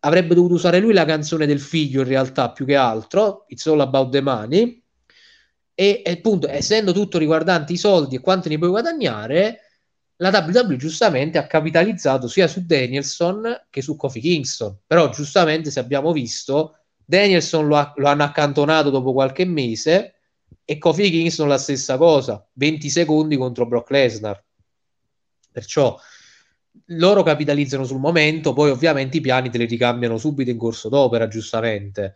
avrebbe 0.00 0.34
dovuto 0.34 0.54
usare 0.54 0.80
lui 0.80 0.92
la 0.92 1.04
canzone 1.04 1.46
del 1.46 1.60
figlio 1.60 2.00
in 2.00 2.08
realtà 2.08 2.50
più 2.50 2.66
che 2.66 2.74
altro, 2.74 3.44
It's 3.46 3.68
All 3.68 3.78
About 3.78 4.10
the 4.10 4.20
Money, 4.20 4.82
e, 5.74 6.02
e 6.04 6.10
appunto 6.10 6.48
essendo 6.48 6.92
tutto 6.92 7.18
riguardante 7.18 7.74
i 7.74 7.76
soldi 7.76 8.16
e 8.16 8.20
quanto 8.20 8.48
ne 8.48 8.58
puoi 8.58 8.70
guadagnare, 8.70 9.60
la 10.16 10.30
WWE 10.30 10.74
giustamente 10.74 11.38
ha 11.38 11.46
capitalizzato 11.46 12.26
sia 12.26 12.48
su 12.48 12.66
Danielson 12.66 13.66
che 13.70 13.80
su 13.80 13.94
Kofi 13.94 14.18
Kingston, 14.18 14.76
però 14.84 15.08
giustamente 15.10 15.70
se 15.70 15.78
abbiamo 15.78 16.10
visto 16.10 16.77
Danielson 17.08 17.66
lo, 17.66 17.76
ha, 17.78 17.94
lo 17.96 18.06
hanno 18.06 18.22
accantonato 18.22 18.90
dopo 18.90 19.14
qualche 19.14 19.46
mese 19.46 20.16
e 20.62 20.76
Kofi 20.76 21.08
Kingston 21.08 21.48
la 21.48 21.56
stessa 21.56 21.96
cosa, 21.96 22.46
20 22.52 22.90
secondi 22.90 23.38
contro 23.38 23.64
Brock 23.64 23.88
Lesnar. 23.88 24.44
Perciò 25.50 25.98
loro 26.88 27.22
capitalizzano 27.22 27.84
sul 27.84 27.98
momento, 27.98 28.52
poi 28.52 28.68
ovviamente 28.68 29.16
i 29.16 29.20
piani 29.22 29.48
te 29.48 29.56
li 29.56 29.64
ricambiano 29.64 30.18
subito 30.18 30.50
in 30.50 30.58
corso 30.58 30.90
d'opera, 30.90 31.28
giustamente. 31.28 32.14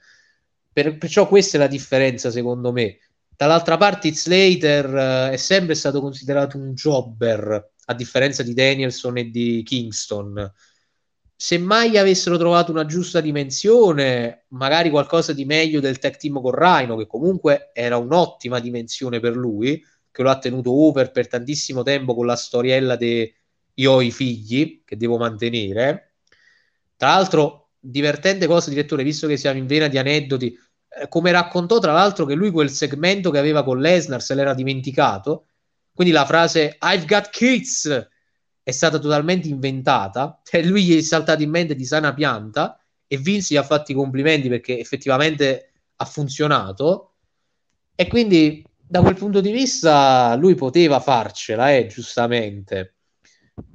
Per, 0.70 0.98
perciò 0.98 1.26
questa 1.26 1.56
è 1.56 1.60
la 1.60 1.68
differenza, 1.68 2.30
secondo 2.30 2.70
me. 2.70 2.98
Dall'altra 3.34 3.78
parte, 3.78 4.12
Slater 4.12 5.30
uh, 5.30 5.32
è 5.32 5.38
sempre 5.38 5.74
stato 5.74 6.02
considerato 6.02 6.58
un 6.58 6.74
jobber, 6.74 7.70
a 7.86 7.94
differenza 7.94 8.42
di 8.42 8.52
Danielson 8.52 9.16
e 9.16 9.30
di 9.30 9.62
Kingston. 9.64 10.52
Se 11.42 11.58
mai 11.58 11.98
avessero 11.98 12.38
trovato 12.38 12.70
una 12.70 12.86
giusta 12.86 13.20
dimensione, 13.20 14.44
magari 14.50 14.90
qualcosa 14.90 15.32
di 15.32 15.44
meglio 15.44 15.80
del 15.80 15.98
tech 15.98 16.16
team 16.16 16.40
con 16.40 16.52
Rhino, 16.52 16.96
che 16.96 17.08
comunque 17.08 17.72
era 17.72 17.96
un'ottima 17.96 18.60
dimensione 18.60 19.18
per 19.18 19.34
lui, 19.34 19.84
che 20.12 20.22
lo 20.22 20.30
ha 20.30 20.38
tenuto 20.38 20.70
over 20.70 21.10
per 21.10 21.26
tantissimo 21.26 21.82
tempo 21.82 22.14
con 22.14 22.26
la 22.26 22.36
storiella 22.36 22.94
de 22.94 23.34
io 23.74 23.90
ho 23.90 24.00
i 24.00 24.12
figli 24.12 24.82
che 24.84 24.96
devo 24.96 25.18
mantenere. 25.18 26.14
Tra 26.94 27.08
l'altro, 27.08 27.70
divertente 27.76 28.46
cosa, 28.46 28.70
direttore, 28.70 29.02
visto 29.02 29.26
che 29.26 29.36
siamo 29.36 29.58
in 29.58 29.66
vena 29.66 29.88
di 29.88 29.98
aneddoti, 29.98 30.56
eh, 31.00 31.08
come 31.08 31.32
raccontò 31.32 31.80
tra 31.80 31.92
l'altro 31.92 32.24
che 32.24 32.34
lui 32.34 32.52
quel 32.52 32.70
segmento 32.70 33.32
che 33.32 33.38
aveva 33.38 33.64
con 33.64 33.80
Lesnar 33.80 34.22
se 34.22 34.36
l'era 34.36 34.54
dimenticato, 34.54 35.46
quindi 35.92 36.12
la 36.12 36.24
frase 36.24 36.78
I've 36.80 37.04
got 37.04 37.30
kids 37.30 38.10
è 38.62 38.70
stata 38.70 38.98
totalmente 38.98 39.48
inventata, 39.48 40.40
e 40.50 40.64
lui 40.64 40.84
gli 40.84 40.96
è 40.96 41.00
saltato 41.00 41.42
in 41.42 41.50
mente 41.50 41.74
di 41.74 41.84
sana 41.84 42.14
pianta 42.14 42.78
e 43.06 43.16
Vince 43.18 43.54
gli 43.54 43.56
ha 43.56 43.62
fatto 43.62 43.92
i 43.92 43.94
complimenti 43.94 44.48
perché 44.48 44.78
effettivamente 44.78 45.72
ha 45.96 46.04
funzionato. 46.04 47.14
E 47.94 48.06
quindi 48.06 48.64
da 48.76 49.00
quel 49.00 49.16
punto 49.16 49.40
di 49.40 49.50
vista 49.50 50.34
lui 50.36 50.54
poteva 50.54 51.00
farcela, 51.00 51.74
eh, 51.74 51.86
giustamente. 51.86 52.94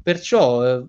Perciò 0.01 0.65
eh, 0.65 0.85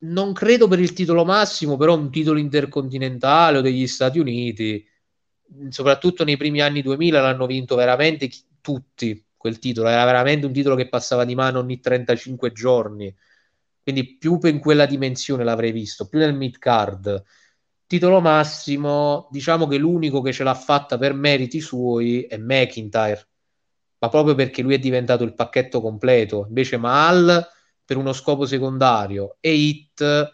non 0.00 0.32
credo 0.32 0.68
per 0.68 0.80
il 0.80 0.92
titolo 0.92 1.24
massimo, 1.24 1.76
però 1.76 1.96
un 1.96 2.10
titolo 2.10 2.38
intercontinentale 2.38 3.58
o 3.58 3.60
degli 3.60 3.86
Stati 3.86 4.18
Uniti, 4.18 4.86
soprattutto 5.68 6.24
nei 6.24 6.36
primi 6.36 6.60
anni 6.60 6.82
2000 6.82 7.20
l'hanno 7.20 7.46
vinto 7.46 7.74
veramente 7.74 8.28
chi- 8.28 8.44
tutti 8.60 9.24
quel 9.36 9.58
titolo, 9.58 9.88
era 9.88 10.04
veramente 10.04 10.46
un 10.46 10.52
titolo 10.52 10.74
che 10.74 10.88
passava 10.88 11.24
di 11.24 11.34
mano 11.34 11.60
ogni 11.60 11.80
35 11.80 12.52
giorni, 12.52 13.14
quindi 13.92 14.16
più 14.16 14.38
in 14.44 14.58
quella 14.60 14.86
dimensione 14.86 15.44
l'avrei 15.44 15.72
visto, 15.72 16.08
più 16.08 16.18
nel 16.18 16.34
mid 16.34 16.58
card. 16.58 17.22
Titolo 17.86 18.20
massimo, 18.20 19.28
diciamo 19.30 19.66
che 19.66 19.76
l'unico 19.76 20.22
che 20.22 20.32
ce 20.32 20.44
l'ha 20.44 20.54
fatta 20.54 20.96
per 20.96 21.12
meriti 21.12 21.60
suoi 21.60 22.22
è 22.22 22.36
McIntyre, 22.36 23.28
ma 23.98 24.08
proprio 24.08 24.34
perché 24.34 24.62
lui 24.62 24.74
è 24.74 24.78
diventato 24.78 25.24
il 25.24 25.34
pacchetto 25.34 25.80
completo, 25.80 26.46
invece 26.48 26.76
Mal 26.76 27.46
per 27.84 27.96
uno 27.96 28.12
scopo 28.12 28.46
secondario 28.46 29.36
e 29.40 29.52
Hit 29.52 30.30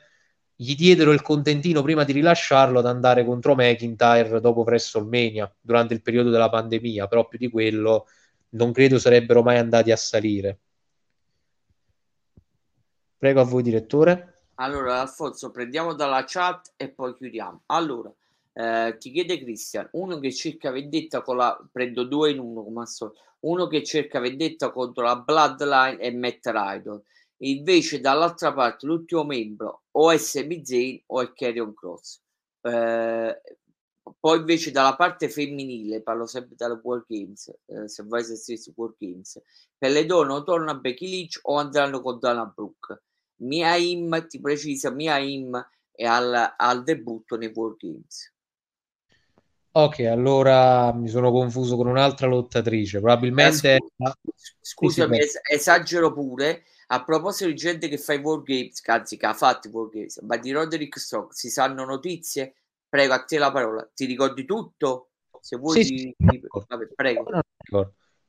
gli 0.54 0.74
diedero 0.74 1.12
il 1.12 1.22
contentino 1.22 1.82
prima 1.82 2.04
di 2.04 2.12
rilasciarlo 2.12 2.78
ad 2.78 2.86
andare 2.86 3.24
contro 3.24 3.54
McIntyre 3.54 4.40
dopo 4.40 4.62
WrestleMania 4.62 5.54
durante 5.60 5.94
il 5.94 6.02
periodo 6.02 6.30
della 6.30 6.50
pandemia, 6.50 7.06
però 7.06 7.26
più 7.26 7.38
di 7.38 7.48
quello 7.48 8.06
non 8.50 8.72
credo 8.72 8.98
sarebbero 8.98 9.42
mai 9.42 9.58
andati 9.58 9.90
a 9.90 9.96
salire. 9.96 10.60
Prego 13.18 13.40
a 13.40 13.44
voi, 13.44 13.62
direttore. 13.62 14.34
Allora, 14.56 15.00
Alfonso, 15.00 15.50
prendiamo 15.50 15.94
dalla 15.94 16.24
chat 16.26 16.72
e 16.76 16.88
poi 16.88 17.14
chiudiamo. 17.14 17.62
Allora, 17.66 18.12
eh, 18.52 18.96
ti 18.98 19.10
chiede 19.10 19.38
Christian, 19.38 19.88
uno 19.92 20.18
che 20.18 20.32
cerca 20.32 20.70
vendetta 20.70 21.22
con 21.22 21.36
la... 21.36 21.58
prendo 21.70 22.04
due 22.04 22.30
in 22.30 22.38
uno 22.38 22.62
come 22.62 22.80
al 22.80 22.88
solito. 22.88 23.20
Uno 23.40 23.66
che 23.66 23.84
cerca 23.84 24.18
vendetta 24.18 24.70
contro 24.70 25.04
la 25.04 25.16
Bloodline 25.16 25.98
e 25.98 26.12
Matt 26.12 26.46
Rider 26.46 27.00
Invece 27.40 28.00
dall'altra 28.00 28.52
parte 28.52 28.86
l'ultimo 28.86 29.24
membro 29.24 29.82
o 29.92 30.10
è 30.10 30.16
Sami 30.16 30.64
Zayn 30.64 31.02
o 31.06 31.20
è 31.20 31.32
Carrion 31.34 31.74
Cross. 31.74 32.20
Eh, 32.62 33.42
poi 34.18 34.38
invece 34.38 34.70
dalla 34.70 34.94
parte 34.94 35.28
femminile, 35.28 36.02
parlo 36.02 36.26
sempre 36.26 36.54
dalla 36.56 36.78
World 36.82 37.06
Games, 37.08 37.52
eh, 37.66 37.88
Survivor 37.88 38.36
Series 38.36 38.72
World 38.74 38.96
Games, 38.98 39.42
per 39.76 39.90
le 39.90 40.06
donne 40.06 40.32
o 40.32 40.42
torna 40.42 40.74
Becky 40.74 41.08
Lynch 41.08 41.40
o 41.42 41.56
andranno 41.56 42.00
con 42.00 42.18
Dana 42.18 42.44
Brooke. 42.44 43.02
Mia 43.38 43.74
Im, 43.76 44.26
ti 44.28 44.40
precisa, 44.40 44.90
Mia 44.90 45.18
Im 45.18 45.60
è 45.90 46.04
al, 46.04 46.54
al 46.56 46.84
debutto 46.84 47.36
nei 47.36 47.52
World 47.54 47.76
Games. 47.78 48.34
Ok, 49.72 50.00
allora 50.00 50.90
mi 50.94 51.08
sono 51.08 51.30
confuso 51.30 51.76
con 51.76 51.86
un'altra 51.86 52.26
lottatrice, 52.26 52.98
probabilmente... 53.00 53.74
Eh, 53.74 53.80
scusami, 54.60 55.18
es- 55.18 55.38
esagero 55.50 56.14
pure, 56.14 56.64
a 56.86 57.04
proposito 57.04 57.50
di 57.50 57.56
gente 57.56 57.88
che 57.88 57.98
fa 57.98 58.14
i 58.14 58.18
War 58.18 58.42
Games, 58.42 58.80
anzi 58.86 59.18
che 59.18 59.26
ha 59.26 59.34
fatto 59.34 59.68
i 59.68 59.70
War 59.70 59.90
Games, 59.90 60.18
ma 60.20 60.38
di 60.38 60.50
Roderick 60.52 60.98
Strong 60.98 61.32
si 61.32 61.50
sanno 61.50 61.84
notizie? 61.84 62.54
Prego, 62.88 63.14
a 63.14 63.24
te 63.24 63.38
la 63.38 63.52
parola. 63.52 63.88
Ti 63.92 64.04
ricordi 64.04 64.44
tutto? 64.44 65.10
Se 65.40 65.56
vuoi, 65.56 65.84
sì, 65.84 65.94
ti... 65.94 66.14
sì. 66.16 66.40
Vabbè, 66.68 66.88
prego. 66.94 67.26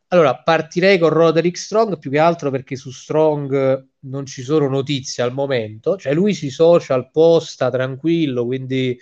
Allora, 0.09 0.37
partirei 0.37 0.97
con 0.97 1.09
Roderick 1.09 1.57
Strong 1.57 1.99
più 1.99 2.09
che 2.09 2.19
altro 2.19 2.49
perché 2.49 2.77
su 2.77 2.91
Strong 2.91 3.87
non 4.01 4.25
ci 4.25 4.41
sono 4.41 4.69
notizie 4.69 5.23
al 5.23 5.33
momento. 5.33 5.97
Cioè, 5.97 6.13
lui 6.13 6.33
sui 6.33 6.49
social 6.49 7.11
posta 7.11 7.69
tranquillo, 7.69 8.45
quindi 8.45 8.97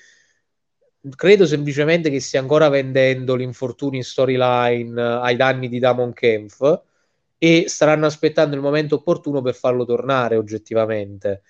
credo 1.16 1.46
semplicemente 1.46 2.10
che 2.10 2.20
stia 2.20 2.40
ancora 2.40 2.70
vendendo 2.70 3.36
l'infortunio 3.36 4.00
in 4.00 4.04
storyline 4.04 5.00
ai 5.00 5.36
danni 5.36 5.70
di 5.70 5.78
Damon 5.78 6.14
Kempf 6.14 6.82
e 7.38 7.66
staranno 7.68 8.08
aspettando 8.08 8.56
il 8.56 8.62
momento 8.62 8.96
opportuno 8.96 9.42
per 9.42 9.54
farlo 9.54 9.86
tornare 9.86 10.38
oggettivamente. 10.38 11.44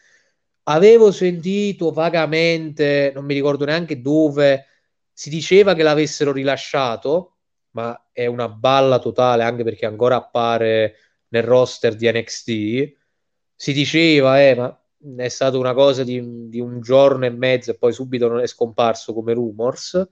Avevo 0.68 1.12
sentito 1.12 1.92
vagamente, 1.92 3.12
non 3.14 3.26
mi 3.26 3.34
ricordo 3.34 3.66
neanche 3.66 4.02
dove, 4.02 4.66
si 5.12 5.30
diceva 5.30 5.74
che 5.74 5.84
l'avessero 5.84 6.32
rilasciato, 6.32 7.38
ma 7.72 8.10
è 8.12 8.26
una 8.26 8.50
balla 8.50 9.00
totale 9.00 9.44
anche 9.44 9.64
perché 9.64 9.86
ancora 9.86 10.16
appare 10.18 10.96
nel 11.30 11.44
roster 11.44 11.96
di 11.96 12.12
NXT. 12.12 12.98
Si 13.56 13.74
diceva, 13.74 14.42
eh, 14.42 14.56
ma 14.56 14.80
è 15.18 15.28
stata 15.30 15.58
una 15.58 15.74
cosa 15.74 16.04
di, 16.04 16.50
di 16.50 16.60
un 16.60 16.82
giorno 16.82 17.26
e 17.26 17.30
mezzo 17.30 17.72
e 17.72 17.78
poi 17.78 17.94
subito 17.94 18.28
non 18.28 18.40
è 18.40 18.48
scomparso 18.48 19.14
come 19.14 19.34
rumors. 19.34 20.08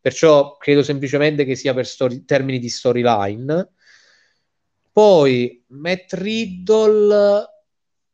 Perciò 0.00 0.56
credo 0.56 0.82
semplicemente 0.82 1.44
che 1.44 1.56
sia 1.56 1.74
per 1.74 1.86
story, 1.86 2.24
termini 2.24 2.58
di 2.58 2.68
storyline 2.68 3.72
poi 4.92 5.64
Matt 5.68 6.12
Riddle, 6.14 7.46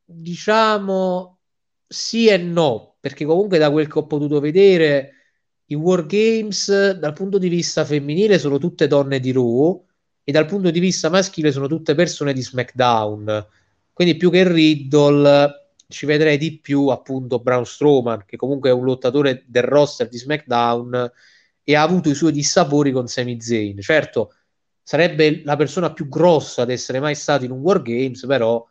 diciamo 0.04 1.35
sì 1.86 2.28
e 2.28 2.36
no, 2.36 2.96
perché 3.00 3.24
comunque 3.24 3.58
da 3.58 3.70
quel 3.70 3.86
che 3.88 3.98
ho 3.98 4.06
potuto 4.06 4.40
vedere 4.40 5.12
i 5.66 5.74
War 5.74 6.06
Games 6.06 6.92
dal 6.92 7.12
punto 7.12 7.38
di 7.38 7.48
vista 7.48 7.84
femminile 7.84 8.38
sono 8.38 8.58
tutte 8.58 8.86
donne 8.86 9.20
di 9.20 9.32
Raw 9.32 9.84
e 10.22 10.32
dal 10.32 10.46
punto 10.46 10.70
di 10.70 10.80
vista 10.80 11.08
maschile 11.08 11.52
sono 11.52 11.66
tutte 11.66 11.94
persone 11.94 12.32
di 12.32 12.42
SmackDown. 12.42 13.46
Quindi 13.92 14.16
più 14.16 14.30
che 14.30 14.46
Riddle 14.46 15.70
ci 15.88 16.06
vedrei 16.06 16.36
di 16.36 16.58
più 16.58 16.88
appunto 16.88 17.38
Braun 17.38 17.64
Strowman, 17.64 18.24
che 18.26 18.36
comunque 18.36 18.70
è 18.70 18.72
un 18.72 18.84
lottatore 18.84 19.44
del 19.46 19.62
roster 19.62 20.08
di 20.08 20.18
SmackDown 20.18 21.10
e 21.62 21.74
ha 21.74 21.82
avuto 21.82 22.08
i 22.08 22.14
suoi 22.14 22.32
dissapori 22.32 22.92
con 22.92 23.06
Sami 23.06 23.40
Zayn. 23.40 23.80
Certo, 23.80 24.34
sarebbe 24.82 25.42
la 25.44 25.56
persona 25.56 25.92
più 25.92 26.08
grossa 26.08 26.62
ad 26.62 26.70
essere 26.70 27.00
mai 27.00 27.14
stato 27.14 27.44
in 27.44 27.50
un 27.50 27.60
Wargames, 27.60 28.24
però 28.26 28.64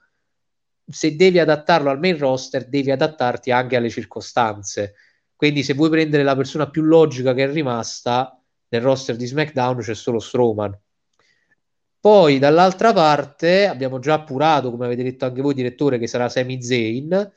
se 0.87 1.15
devi 1.15 1.39
adattarlo 1.39 1.89
al 1.89 1.99
main 1.99 2.17
roster, 2.17 2.67
devi 2.67 2.91
adattarti 2.91 3.51
anche 3.51 3.75
alle 3.75 3.89
circostanze. 3.89 4.95
Quindi 5.35 5.63
se 5.63 5.73
vuoi 5.73 5.89
prendere 5.89 6.23
la 6.23 6.35
persona 6.35 6.69
più 6.69 6.83
logica 6.83 7.33
che 7.33 7.43
è 7.43 7.51
rimasta 7.51 8.39
nel 8.69 8.81
roster 8.81 9.15
di 9.15 9.25
SmackDown 9.25 9.79
c'è 9.79 9.95
solo 9.95 10.19
Strowman. 10.19 10.77
Poi 11.99 12.37
dall'altra 12.37 12.93
parte 12.93 13.65
abbiamo 13.65 13.99
già 13.99 14.13
appurato, 14.13 14.69
come 14.69 14.85
avete 14.85 15.03
detto 15.03 15.25
anche 15.25 15.41
voi 15.41 15.55
direttore, 15.55 15.97
che 15.97 16.07
sarà 16.07 16.29
Sami 16.29 16.61
Zayn, 16.61 17.31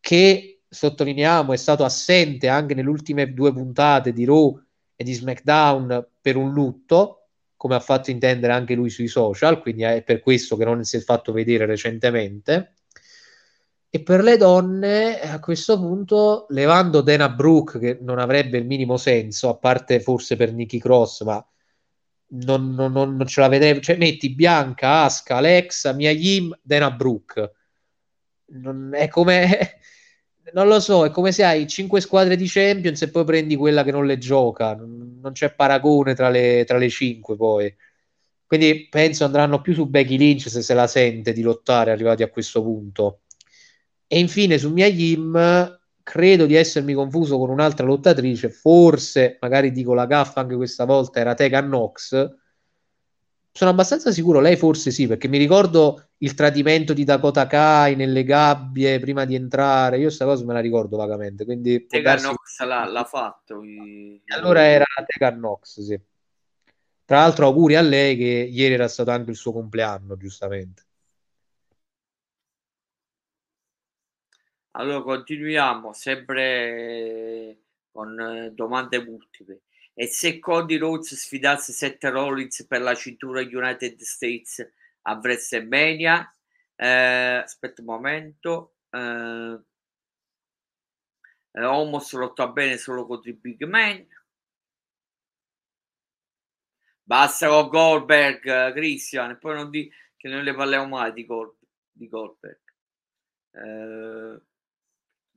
che 0.00 0.62
sottolineiamo 0.68 1.52
è 1.52 1.56
stato 1.56 1.84
assente 1.84 2.48
anche 2.48 2.74
nelle 2.74 2.88
ultime 2.88 3.32
due 3.34 3.52
puntate 3.52 4.12
di 4.12 4.24
Raw 4.24 4.58
e 4.94 5.04
di 5.04 5.12
SmackDown 5.12 6.08
per 6.20 6.36
un 6.36 6.50
lutto, 6.52 7.28
come 7.56 7.74
ha 7.74 7.80
fatto 7.80 8.10
intendere 8.10 8.54
anche 8.54 8.74
lui 8.74 8.88
sui 8.88 9.08
social, 9.08 9.60
quindi 9.60 9.82
è 9.82 10.02
per 10.02 10.20
questo 10.20 10.56
che 10.56 10.64
non 10.64 10.82
si 10.84 10.96
è 10.96 11.00
fatto 11.00 11.32
vedere 11.32 11.66
recentemente. 11.66 12.72
E 13.88 14.02
per 14.02 14.22
le 14.22 14.36
donne, 14.36 15.20
a 15.20 15.40
questo 15.40 15.78
punto, 15.78 16.46
levando 16.50 17.00
Dana 17.00 17.28
Brooke, 17.28 17.78
che 17.78 17.98
non 18.00 18.18
avrebbe 18.18 18.58
il 18.58 18.66
minimo 18.66 18.96
senso, 18.96 19.48
a 19.48 19.56
parte 19.56 20.00
forse 20.00 20.36
per 20.36 20.52
Nikki 20.52 20.78
Cross, 20.78 21.22
ma 21.22 21.46
non, 22.28 22.74
non, 22.74 22.92
non 22.92 23.26
ce 23.26 23.40
la 23.40 23.48
vedevo. 23.48 23.80
Cioè, 23.80 23.96
metti 23.96 24.34
Bianca, 24.34 25.04
Aska, 25.04 25.36
Alexa, 25.36 25.92
Mia 25.92 26.10
Yim, 26.10 26.56
Dana 26.62 26.90
Brooke. 26.90 27.52
Non, 28.48 28.90
è 28.94 29.08
come 29.08 29.78
non 30.52 30.68
lo 30.68 30.80
so, 30.80 31.04
è 31.04 31.10
come 31.10 31.32
se 31.32 31.44
hai 31.44 31.66
cinque 31.66 32.00
squadre 32.00 32.36
di 32.36 32.46
Champions 32.46 33.02
e 33.02 33.10
poi 33.10 33.24
prendi 33.24 33.56
quella 33.56 33.82
che 33.84 33.90
non 33.90 34.06
le 34.06 34.18
gioca, 34.18 34.74
non 34.74 35.30
c'è 35.32 35.54
paragone 35.54 36.14
tra 36.14 36.28
le, 36.28 36.64
tra 36.64 36.78
le 36.78 36.88
cinque 36.88 37.36
poi. 37.36 37.74
Quindi 38.46 38.88
penso 38.88 39.24
andranno 39.24 39.60
più 39.60 39.74
su 39.74 39.86
Becky 39.88 40.16
Lynch 40.16 40.48
se 40.48 40.62
se 40.62 40.74
la 40.74 40.86
sente 40.86 41.32
di 41.32 41.42
lottare 41.42 41.90
arrivati 41.90 42.22
a 42.22 42.30
questo 42.30 42.62
punto. 42.62 43.22
E 44.08 44.18
infine 44.18 44.58
su 44.58 44.72
Mia 44.72 44.86
Yim 44.86 45.78
credo 46.02 46.46
di 46.46 46.54
essermi 46.54 46.94
confuso 46.94 47.36
con 47.36 47.50
un'altra 47.50 47.84
lottatrice, 47.84 48.48
forse, 48.48 49.38
magari 49.40 49.72
dico 49.72 49.92
la 49.92 50.06
gaffa 50.06 50.40
anche 50.40 50.54
questa 50.54 50.84
volta, 50.84 51.18
era 51.18 51.34
Tegan 51.34 51.66
Knox. 51.66 52.34
Sono 53.50 53.70
abbastanza 53.70 54.12
sicuro, 54.12 54.38
lei 54.38 54.54
forse 54.56 54.90
sì, 54.90 55.06
perché 55.06 55.26
mi 55.28 55.38
ricordo 55.38 56.10
il 56.18 56.34
tradimento 56.34 56.92
di 56.92 57.04
Dakota 57.04 57.46
Kai 57.46 57.96
nelle 57.96 58.22
gabbie 58.22 59.00
prima 59.00 59.24
di 59.24 59.34
entrare. 59.34 59.96
Io 59.96 60.04
questa 60.04 60.24
cosa 60.24 60.44
me 60.44 60.52
la 60.52 60.60
ricordo 60.60 60.96
vagamente. 60.96 61.44
Quindi 61.44 61.86
Tegan 61.86 62.18
Knox 62.18 62.64
l'ha, 62.64 62.84
l'ha 62.84 63.04
fatto. 63.04 63.62
I... 63.62 64.22
Allora 64.26 64.62
era 64.62 64.84
Tegan 65.06 65.38
Knox, 65.38 65.80
sì. 65.80 65.98
Tra 67.04 67.18
l'altro, 67.18 67.46
auguri 67.46 67.76
a 67.76 67.80
lei 67.80 68.16
che 68.16 68.48
ieri 68.50 68.74
era 68.74 68.88
stato 68.88 69.10
anche 69.10 69.30
il 69.30 69.36
suo 69.36 69.52
compleanno, 69.52 70.16
giustamente. 70.16 70.84
Allora 74.78 75.02
continuiamo 75.02 75.94
sempre 75.94 77.60
con 77.90 78.20
eh, 78.20 78.50
domande 78.52 79.02
multiple. 79.02 79.62
E 79.94 80.06
se 80.06 80.38
Cody 80.38 80.76
Rhodes 80.76 81.14
sfidasse 81.14 81.72
Seth 81.72 82.04
Rollins 82.04 82.66
per 82.66 82.82
la 82.82 82.94
cintura 82.94 83.40
United 83.40 83.98
States 84.02 84.70
a 85.02 85.14
WrestleMania, 85.14 86.30
eh, 86.74 86.86
aspetta 87.42 87.80
un 87.80 87.86
momento, 87.86 88.74
eh, 88.90 89.58
eh, 91.52 91.64
Homos 91.64 92.12
lotta 92.12 92.48
bene 92.48 92.76
solo 92.76 93.06
contro 93.06 93.30
i 93.30 93.32
Big 93.34 93.64
Man. 93.64 94.06
Basta 97.02 97.48
con 97.48 97.68
Goldberg, 97.68 98.72
Christian, 98.74 99.30
e 99.30 99.36
poi 99.36 99.54
non 99.54 99.70
di 99.70 99.90
che 100.16 100.28
non 100.28 100.42
le 100.42 100.54
parliamo 100.54 100.88
mai 100.88 101.12
di, 101.14 101.24
Gold, 101.24 101.54
di 101.92 102.08
Goldberg. 102.08 102.60
Eh, 103.52 104.40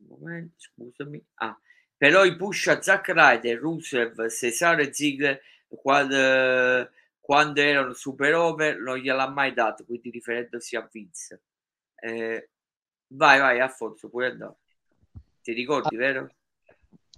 momento, 0.09 0.55
scusami. 0.57 1.23
Ah, 1.35 1.57
però 1.95 2.25
i 2.25 2.35
push 2.35 2.67
a 2.67 2.81
Zack 2.81 3.09
Ryder, 3.09 3.59
Rusev, 3.59 4.29
Cesaro 4.29 4.81
e 4.81 4.93
Ziggler 4.93 5.41
quando, 5.67 6.89
quando 7.19 7.61
erano 7.61 7.93
super 7.93 8.33
over 8.35 8.79
non 8.79 8.97
gliel'ha 8.97 9.29
mai 9.29 9.53
dato, 9.53 9.85
quindi 9.85 10.09
riferendosi 10.09 10.75
a 10.75 10.87
Vince. 10.91 11.41
Eh, 11.95 12.49
vai, 13.07 13.39
vai, 13.39 13.59
Alfonso, 13.59 14.09
puoi 14.09 14.27
andare. 14.27 14.55
Ti 15.41 15.53
ricordi, 15.53 15.95
vero? 15.95 16.29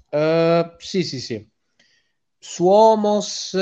Uh, 0.09 0.76
sì, 0.77 1.03
sì, 1.03 1.19
sì. 1.19 1.49
Su 2.38 2.68
Homos 2.68 3.53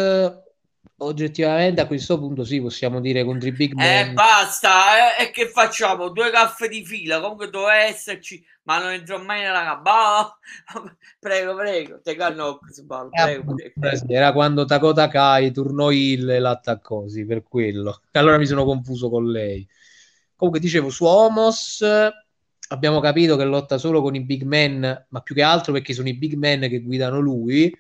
oggettivamente 1.00 1.82
a 1.82 1.88
questo 1.88 2.18
punto 2.18 2.44
sì, 2.44 2.62
possiamo 2.62 3.00
dire 3.00 3.24
contro 3.24 3.48
i 3.48 3.52
big 3.52 3.74
man. 3.74 3.86
Eh, 3.86 4.14
basta, 4.14 5.18
eh, 5.18 5.24
e 5.24 5.32
che 5.32 5.48
facciamo? 5.48 6.10
Due 6.10 6.30
caffè 6.32 6.68
di 6.68 6.86
fila, 6.86 7.20
comunque 7.20 7.50
doveva 7.50 7.78
esserci, 7.78 8.44
ma 8.64 8.80
non 8.80 8.92
entrò 8.92 9.22
mai 9.22 9.42
nella 9.42 9.64
gamba. 9.64 10.38
prego, 11.20 11.56
prego, 11.56 12.02
te 12.02 12.16
canno, 12.16 12.60
prego, 12.60 13.58
eh, 13.58 13.74
prego. 13.78 14.06
Era 14.08 14.32
quando 14.34 14.66
Takota 14.66 15.08
Kai 15.08 15.52
turnò 15.52 15.92
il 15.92 16.30
e 16.30 16.40
l'attaccò, 16.40 17.08
sì, 17.08 17.26
per 17.26 17.44
quello. 17.44 18.02
Allora 18.12 18.38
mi 18.38 18.46
sono 18.46 18.66
confuso 18.66 19.10
con 19.10 19.30
lei. 19.30 19.68
Comunque 20.36 20.62
dicevo, 20.62 20.90
su 20.90 21.06
Homos 21.06 21.84
abbiamo 22.70 23.00
capito 23.00 23.36
che 23.36 23.44
lotta 23.44 23.78
solo 23.78 24.02
con 24.02 24.16
i 24.16 24.24
big 24.24 24.44
man, 24.44 25.06
ma 25.10 25.22
più 25.22 25.36
che 25.36 25.42
altro 25.42 25.74
perché 25.74 25.94
sono 25.94 26.08
i 26.08 26.16
big 26.16 26.34
man 26.34 26.62
che 26.62 26.82
guidano 26.82 27.20
lui 27.20 27.74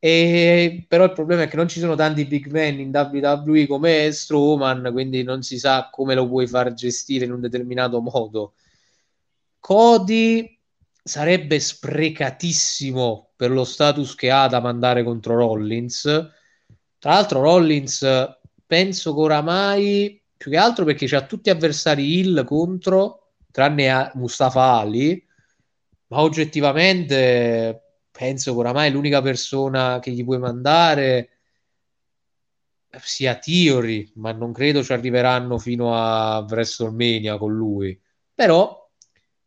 e, 0.00 0.84
però 0.86 1.04
il 1.04 1.12
problema 1.12 1.42
è 1.42 1.48
che 1.48 1.56
non 1.56 1.68
ci 1.68 1.80
sono 1.80 1.96
tanti 1.96 2.24
big 2.24 2.46
man 2.50 2.78
in 2.78 2.90
WWE 2.92 3.66
come 3.66 4.12
Strowman, 4.12 4.90
quindi 4.92 5.22
non 5.24 5.42
si 5.42 5.58
sa 5.58 5.88
come 5.90 6.14
lo 6.14 6.28
puoi 6.28 6.46
far 6.46 6.72
gestire 6.72 7.24
in 7.24 7.32
un 7.32 7.40
determinato 7.40 8.00
modo. 8.00 8.54
Cody 9.58 10.56
sarebbe 11.02 11.58
sprecatissimo 11.58 13.30
per 13.34 13.50
lo 13.50 13.64
status 13.64 14.14
che 14.14 14.30
ha 14.30 14.46
da 14.46 14.60
mandare 14.60 15.02
contro 15.02 15.34
Rollins. 15.36 16.02
Tra 16.98 17.12
l'altro, 17.12 17.40
Rollins 17.40 18.06
penso 18.66 19.14
che 19.14 19.20
oramai 19.20 20.22
più 20.36 20.50
che 20.50 20.56
altro 20.56 20.84
perché 20.84 21.06
c'ha 21.06 21.26
tutti 21.26 21.50
avversari 21.50 22.18
Hill 22.18 22.44
contro, 22.44 23.32
tranne 23.50 24.12
Mustafa 24.14 24.78
Ali, 24.78 25.26
ma 26.08 26.20
oggettivamente 26.20 27.87
penso 28.18 28.52
che 28.52 28.58
oramai 28.58 28.90
l'unica 28.90 29.22
persona 29.22 30.00
che 30.00 30.10
gli 30.10 30.24
puoi 30.24 30.40
mandare 30.40 31.38
sia 33.00 33.36
Theory, 33.36 34.10
ma 34.16 34.32
non 34.32 34.52
credo 34.52 34.82
ci 34.82 34.92
arriveranno 34.92 35.56
fino 35.56 35.94
a 35.94 36.38
WrestleMania 36.38 37.38
con 37.38 37.54
lui. 37.54 37.96
Però 38.34 38.90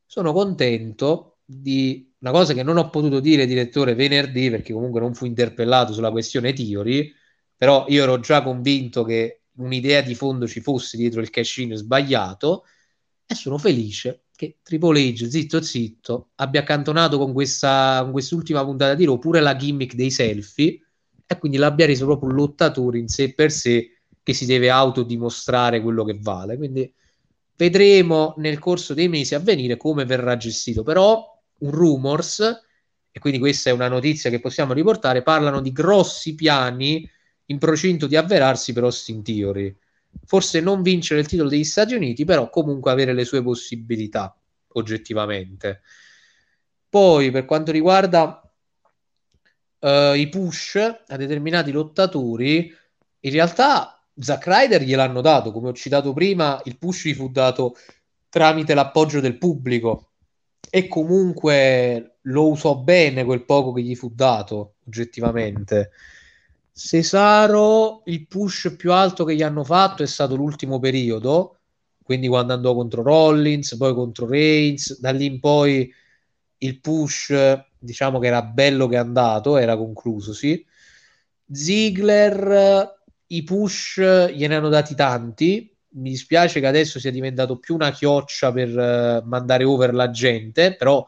sono 0.05 0.31
contento 0.31 1.39
di 1.43 2.13
una 2.19 2.31
cosa 2.31 2.53
che 2.53 2.63
non 2.63 2.77
ho 2.77 2.89
potuto 2.89 3.19
dire, 3.19 3.45
direttore, 3.45 3.93
venerdì, 3.93 4.49
perché 4.49 4.71
comunque 4.71 5.01
non 5.01 5.13
fu 5.13 5.25
interpellato 5.25 5.91
sulla 5.91 6.11
questione 6.11 6.53
Theory, 6.53 7.13
però 7.53 7.83
io 7.89 8.03
ero 8.03 8.21
già 8.21 8.41
convinto 8.41 9.03
che 9.03 9.41
un'idea 9.57 9.99
di 9.99 10.15
fondo 10.15 10.47
ci 10.47 10.61
fosse 10.61 10.95
dietro 10.95 11.19
il 11.19 11.29
cash-in 11.29 11.75
sbagliato 11.75 12.63
e 13.25 13.35
sono 13.35 13.57
felice 13.57 14.27
che 14.41 14.57
Triple 14.63 14.99
H, 14.99 15.27
zitto 15.27 15.61
zitto, 15.61 16.29
abbia 16.37 16.61
accantonato 16.61 17.19
con, 17.19 17.31
questa, 17.31 17.99
con 18.01 18.11
quest'ultima 18.11 18.65
puntata 18.65 18.95
di 18.95 19.05
Raw 19.05 19.19
pure 19.19 19.39
la 19.39 19.55
gimmick 19.55 19.93
dei 19.93 20.09
selfie 20.09 20.81
e 21.27 21.37
quindi 21.37 21.59
l'abbia 21.59 21.85
reso 21.85 22.05
proprio 22.05 22.29
un 22.29 22.37
lottatore 22.37 22.97
in 22.97 23.07
sé 23.07 23.35
per 23.35 23.51
sé 23.51 24.01
che 24.23 24.33
si 24.33 24.47
deve 24.47 24.71
autodimostrare 24.71 25.79
quello 25.79 26.03
che 26.03 26.17
vale. 26.19 26.57
Quindi 26.57 26.91
vedremo 27.55 28.33
nel 28.37 28.57
corso 28.57 28.95
dei 28.95 29.09
mesi 29.09 29.35
a 29.35 29.39
venire 29.39 29.77
come 29.77 30.05
verrà 30.05 30.35
gestito. 30.37 30.81
Però 30.81 31.23
un 31.59 31.69
rumors, 31.69 32.39
e 33.11 33.19
quindi 33.19 33.37
questa 33.37 33.69
è 33.69 33.73
una 33.73 33.89
notizia 33.89 34.31
che 34.31 34.39
possiamo 34.39 34.73
riportare, 34.73 35.21
parlano 35.21 35.61
di 35.61 35.71
grossi 35.71 36.33
piani 36.33 37.07
in 37.45 37.59
procinto 37.59 38.07
di 38.07 38.15
avverarsi 38.15 38.73
per 38.73 38.85
Austin 38.85 39.21
Theory 39.21 39.77
forse 40.25 40.59
non 40.61 40.81
vincere 40.81 41.19
il 41.19 41.27
titolo 41.27 41.49
degli 41.49 41.63
Stati 41.63 41.93
Uniti, 41.93 42.25
però 42.25 42.49
comunque 42.49 42.91
avere 42.91 43.13
le 43.13 43.25
sue 43.25 43.41
possibilità 43.41 44.35
oggettivamente. 44.73 45.81
Poi 46.89 47.31
per 47.31 47.45
quanto 47.45 47.71
riguarda 47.71 48.41
uh, 49.79 50.13
i 50.13 50.27
push 50.29 50.75
a 50.75 51.17
determinati 51.17 51.71
lottatori, 51.71 52.73
in 53.21 53.31
realtà 53.31 54.01
Zack 54.17 54.45
Ryder 54.45 54.83
gliel'hanno 54.83 55.21
dato, 55.21 55.51
come 55.51 55.69
ho 55.69 55.73
citato 55.73 56.13
prima, 56.13 56.61
il 56.65 56.77
push 56.77 57.05
gli 57.05 57.13
fu 57.13 57.29
dato 57.29 57.75
tramite 58.29 58.73
l'appoggio 58.73 59.19
del 59.19 59.37
pubblico 59.37 60.11
e 60.69 60.87
comunque 60.87 62.17
lo 62.21 62.49
usò 62.49 62.77
bene 62.77 63.25
quel 63.25 63.43
poco 63.43 63.73
che 63.73 63.81
gli 63.81 63.95
fu 63.95 64.11
dato 64.13 64.75
oggettivamente. 64.85 65.91
Cesaro, 66.73 68.01
il 68.05 68.27
push 68.27 68.75
più 68.77 68.91
alto 68.91 69.23
che 69.25 69.35
gli 69.35 69.43
hanno 69.43 69.63
fatto 69.63 70.03
è 70.03 70.07
stato 70.07 70.35
l'ultimo 70.35 70.79
periodo, 70.79 71.59
quindi 72.03 72.27
quando 72.27 72.53
andò 72.53 72.73
contro 72.73 73.03
Rollins, 73.03 73.75
poi 73.77 73.93
contro 73.93 74.27
Reigns, 74.27 74.99
da 74.99 75.11
lì 75.11 75.25
in 75.25 75.39
poi 75.39 75.91
il 76.59 76.79
push, 76.79 77.33
diciamo 77.77 78.19
che 78.19 78.27
era 78.27 78.41
bello 78.43 78.87
che 78.87 78.95
è 78.95 78.99
andato, 78.99 79.57
era 79.57 79.77
concluso, 79.77 80.33
sì. 80.33 80.65
Ziggler, 81.51 82.99
i 83.27 83.43
push 83.43 83.99
gliene 84.33 84.55
hanno 84.55 84.69
dati 84.69 84.95
tanti, 84.95 85.73
mi 85.93 86.09
dispiace 86.09 86.59
che 86.59 86.67
adesso 86.67 86.99
sia 86.99 87.11
diventato 87.11 87.57
più 87.57 87.75
una 87.75 87.91
chioccia 87.91 88.51
per 88.51 88.69
uh, 88.69 89.27
mandare 89.27 89.63
over 89.63 89.93
la 89.93 90.09
gente, 90.09 90.75
però 90.75 91.05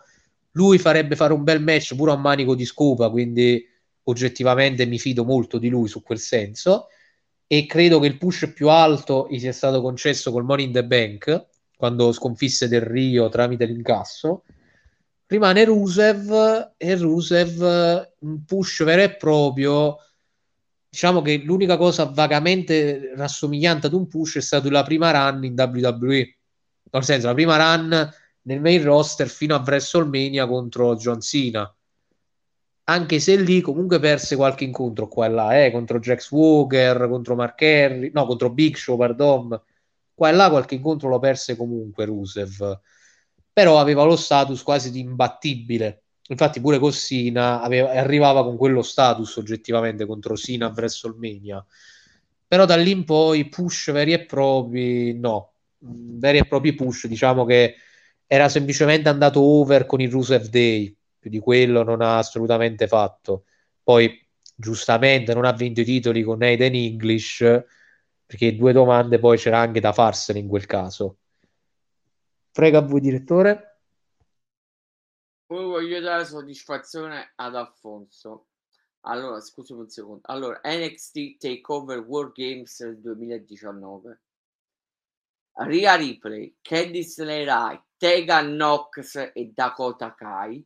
lui 0.51 0.77
farebbe 0.77 1.15
fare 1.15 1.33
un 1.33 1.43
bel 1.43 1.61
match 1.61 1.95
pure 1.95 2.11
a 2.11 2.17
manico 2.17 2.55
di 2.55 2.65
scopa, 2.65 3.09
quindi 3.09 3.65
oggettivamente 4.03 4.85
mi 4.85 4.99
fido 4.99 5.23
molto 5.23 5.57
di 5.57 5.69
lui 5.69 5.87
su 5.87 6.01
quel 6.01 6.19
senso 6.19 6.87
e 7.47 7.65
credo 7.65 7.99
che 7.99 8.07
il 8.07 8.17
push 8.17 8.51
più 8.53 8.69
alto 8.69 9.27
gli 9.29 9.39
sia 9.39 9.53
stato 9.53 9.81
concesso 9.81 10.31
col 10.31 10.43
Money 10.43 10.65
in 10.65 10.71
the 10.71 10.85
Bank 10.85 11.47
quando 11.75 12.11
sconfisse 12.11 12.67
Del 12.67 12.81
Rio 12.81 13.29
tramite 13.29 13.65
l'incasso. 13.65 14.43
Rimane 15.25 15.65
Rusev 15.65 16.73
e 16.77 16.95
Rusev 16.95 18.11
un 18.19 18.45
push 18.45 18.83
vero 18.83 19.01
e 19.01 19.15
proprio. 19.15 19.97
Diciamo 20.87 21.21
che 21.21 21.37
l'unica 21.37 21.75
cosa 21.77 22.05
vagamente 22.05 23.13
rassomigliante 23.15 23.87
ad 23.87 23.93
un 23.93 24.07
push 24.07 24.37
è 24.37 24.41
stata 24.41 24.69
la 24.69 24.83
prima 24.83 25.11
run 25.11 25.43
in 25.43 25.55
WWE 25.57 26.37
nel 26.93 27.03
senso 27.03 27.27
la 27.27 27.33
prima 27.33 27.57
run 27.57 28.13
nel 28.43 28.61
main 28.61 28.83
roster 28.83 29.27
fino 29.27 29.55
a 29.55 29.63
WrestleMania 29.65 30.45
contro 30.47 30.95
John 30.95 31.21
Cena 31.21 31.73
anche 32.85 33.19
se 33.19 33.37
lì 33.37 33.61
comunque 33.61 33.99
perse 33.99 34.35
qualche 34.35 34.63
incontro 34.65 35.07
qua 35.07 35.25
e 35.27 35.29
là, 35.29 35.65
eh, 35.65 35.71
contro 35.71 35.99
Jax 35.99 36.31
Walker, 36.31 37.07
contro 37.07 37.35
Mark 37.35 37.61
Henry, 37.61 38.11
no, 38.13 38.25
contro 38.25 38.49
Big 38.49 38.75
Show, 38.75 38.97
pardon, 38.97 39.61
qua 40.13 40.29
e 40.29 40.31
là 40.33 40.49
qualche 40.49 40.75
incontro 40.75 41.09
lo 41.09 41.19
perse 41.19 41.55
comunque 41.55 42.05
Rusev, 42.05 42.79
però 43.51 43.79
aveva 43.79 44.03
lo 44.03 44.15
status 44.15 44.61
quasi 44.63 44.91
di 44.91 44.99
imbattibile, 44.99 46.03
infatti 46.27 46.59
pure 46.59 46.79
con 46.79 46.91
Sina 46.91 47.61
aveva, 47.61 47.91
arrivava 47.91 48.43
con 48.43 48.57
quello 48.57 48.81
status 48.81 49.35
oggettivamente 49.37 50.05
contro 50.05 50.35
Sina 50.35 50.67
a 50.67 50.73
WrestleMania, 50.75 51.65
però 52.47 52.65
da 52.65 52.75
lì 52.75 52.91
in 52.91 53.05
poi 53.05 53.47
push 53.47 53.91
veri 53.91 54.13
e 54.13 54.25
propri, 54.25 55.17
no, 55.17 55.53
veri 55.79 56.39
e 56.39 56.45
propri 56.45 56.73
push, 56.73 57.07
diciamo 57.07 57.45
che 57.45 57.75
era 58.27 58.49
semplicemente 58.49 59.09
andato 59.09 59.41
over 59.41 59.85
con 59.85 60.01
il 60.01 60.11
Rusev 60.11 60.47
Day, 60.47 60.95
più 61.23 61.31
di 61.31 61.39
quello 61.39 61.83
non 61.83 62.01
ha 62.01 62.17
assolutamente 62.17 62.85
fatto. 62.85 63.45
Poi 63.81 64.21
giustamente 64.53 65.33
non 65.33 65.45
ha 65.45 65.53
vinto 65.53 65.79
i 65.79 65.85
titoli 65.85 66.21
con 66.21 66.41
Aiden 66.41 66.75
English 66.75 67.63
perché 68.25 68.55
due 68.57 68.73
domande 68.73 69.19
poi 69.19 69.37
c'era 69.37 69.59
anche 69.59 69.79
da 69.79 69.93
farsene 69.93 70.39
in 70.39 70.49
quel 70.49 70.65
caso. 70.65 71.19
Prego 72.51 72.77
a 72.77 72.81
voi 72.81 72.99
direttore. 72.99 73.79
Poi 75.45 75.63
voglio 75.63 76.01
dare 76.01 76.25
soddisfazione 76.25 77.31
ad 77.35 77.55
Alfonso. 77.55 78.47
Allora, 79.05 79.39
scusami 79.39 79.81
un 79.81 79.89
secondo. 79.89 80.21
Allora, 80.23 80.59
NXT 80.63 81.37
Takeover 81.37 81.99
World 81.99 82.33
Games 82.33 82.85
2019. 82.85 84.21
Ria 85.55 85.95
Ripley, 85.95 86.57
Candice 86.61 87.23
LeRae, 87.23 87.83
Tegan 87.97 88.53
Knox 88.53 89.31
e 89.33 89.51
Dakota 89.53 90.13
Kai 90.15 90.65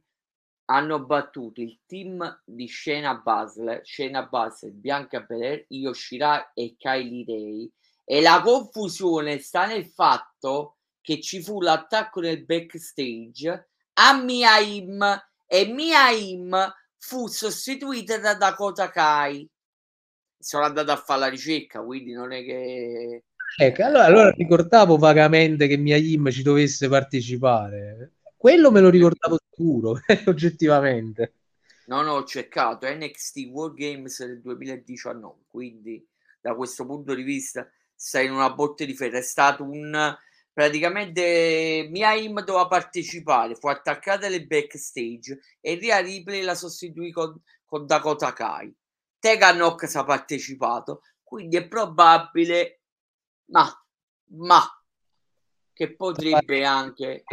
hanno 0.69 1.05
battuto 1.05 1.61
il 1.61 1.79
team 1.85 2.41
di 2.43 2.67
Shayna 2.67 3.15
Baszler, 3.15 3.81
Shayna 3.83 4.25
Baszler, 4.25 4.73
Bianca 4.73 5.21
Belair, 5.21 5.65
Io 5.69 5.93
Shirai 5.93 6.41
e 6.53 6.75
Kylie 6.77 7.25
Ray. 7.25 7.71
E 8.03 8.21
la 8.21 8.41
confusione 8.41 9.37
sta 9.39 9.65
nel 9.65 9.85
fatto 9.85 10.77
che 11.01 11.21
ci 11.21 11.41
fu 11.41 11.61
l'attacco 11.61 12.19
nel 12.19 12.43
backstage 12.43 13.69
a 13.93 14.21
Mia 14.21 14.57
e 15.45 15.65
Mia 15.65 16.73
fu 16.97 17.27
sostituita 17.27 18.17
da 18.19 18.35
Dakota 18.35 18.89
Kai. 18.89 19.49
Sono 20.37 20.65
andato 20.65 20.91
a 20.91 20.97
fare 20.97 21.21
la 21.21 21.27
ricerca 21.27 21.81
quindi 21.81 22.11
non 22.11 22.31
è 22.31 22.43
che 22.43 23.23
ecco 23.57 23.83
allora, 23.83 24.05
allora 24.05 24.31
ricordavo 24.31 24.97
vagamente 24.97 25.67
che 25.67 25.77
Mia 25.77 25.99
ci 25.99 26.43
dovesse 26.43 26.87
partecipare 26.87 28.16
quello 28.37 28.71
me 28.71 28.79
lo 28.79 28.89
ricordavo 28.89 29.37
sicuro, 29.49 29.99
oggettivamente. 30.27 31.33
No, 31.87 32.01
no, 32.01 32.13
ho 32.13 32.23
cercato 32.23 32.87
NXT 32.87 33.37
World 33.49 33.75
Games 33.75 34.23
del 34.23 34.41
2019, 34.41 35.45
quindi 35.47 36.05
da 36.39 36.53
questo 36.53 36.85
punto 36.85 37.15
di 37.15 37.23
vista 37.23 37.69
stai 37.95 38.25
in 38.25 38.33
una 38.33 38.51
botte 38.51 38.85
di 38.85 38.93
ferro. 38.93 39.17
È 39.17 39.21
stato 39.21 39.63
un 39.63 40.15
praticamente 40.53 41.87
Miaim 41.89 42.43
doveva 42.43 42.67
partecipare, 42.67 43.55
fu 43.55 43.67
attaccata 43.67 44.27
nel 44.27 44.47
backstage 44.47 45.39
e 45.61 45.75
Ria 45.75 45.99
Ripley 45.99 46.41
la 46.41 46.55
sostituì 46.55 47.11
con, 47.11 47.39
con 47.65 47.85
Dakota 47.85 48.33
Kai. 48.33 48.73
Tegan 49.19 49.57
Nox 49.57 49.95
ha 49.95 50.03
partecipato, 50.03 51.01
quindi 51.23 51.57
è 51.57 51.67
probabile, 51.67 52.81
ma, 53.51 53.67
ma 54.31 54.61
che 55.73 55.95
potrebbe 55.95 56.65
anche 56.65 57.23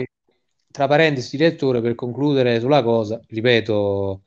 tra 0.75 0.89
parentesi, 0.89 1.37
direttore, 1.37 1.81
per 1.81 1.95
concludere 1.95 2.59
sulla 2.59 2.83
cosa, 2.83 3.21
ripeto, 3.29 4.23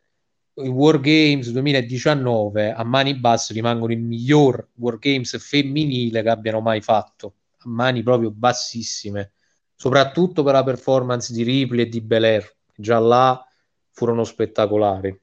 i 0.64 0.68
War 0.70 1.00
Games 1.02 1.52
2019 1.52 2.72
a 2.72 2.84
mani 2.86 3.16
basse 3.16 3.52
rimangono 3.54 3.92
il 3.92 4.00
miglior 4.00 4.70
War 4.76 4.98
Games 4.98 5.38
femminile 5.40 6.22
che 6.22 6.30
abbiano 6.30 6.62
mai 6.62 6.80
fatto, 6.82 7.36
a 7.58 7.70
mani 7.70 8.02
proprio 8.02 8.32
bassissime, 8.32 9.34
soprattutto 9.76 10.42
per 10.44 10.54
la 10.54 10.64
performance 10.64 11.34
di 11.34 11.44
Ripley 11.44 11.82
e 11.86 11.90
di 11.90 12.00
Belair, 12.02 12.56
già 12.76 12.98
là 13.00 13.46
furono 13.92 14.24
spettacolari. 14.24 15.20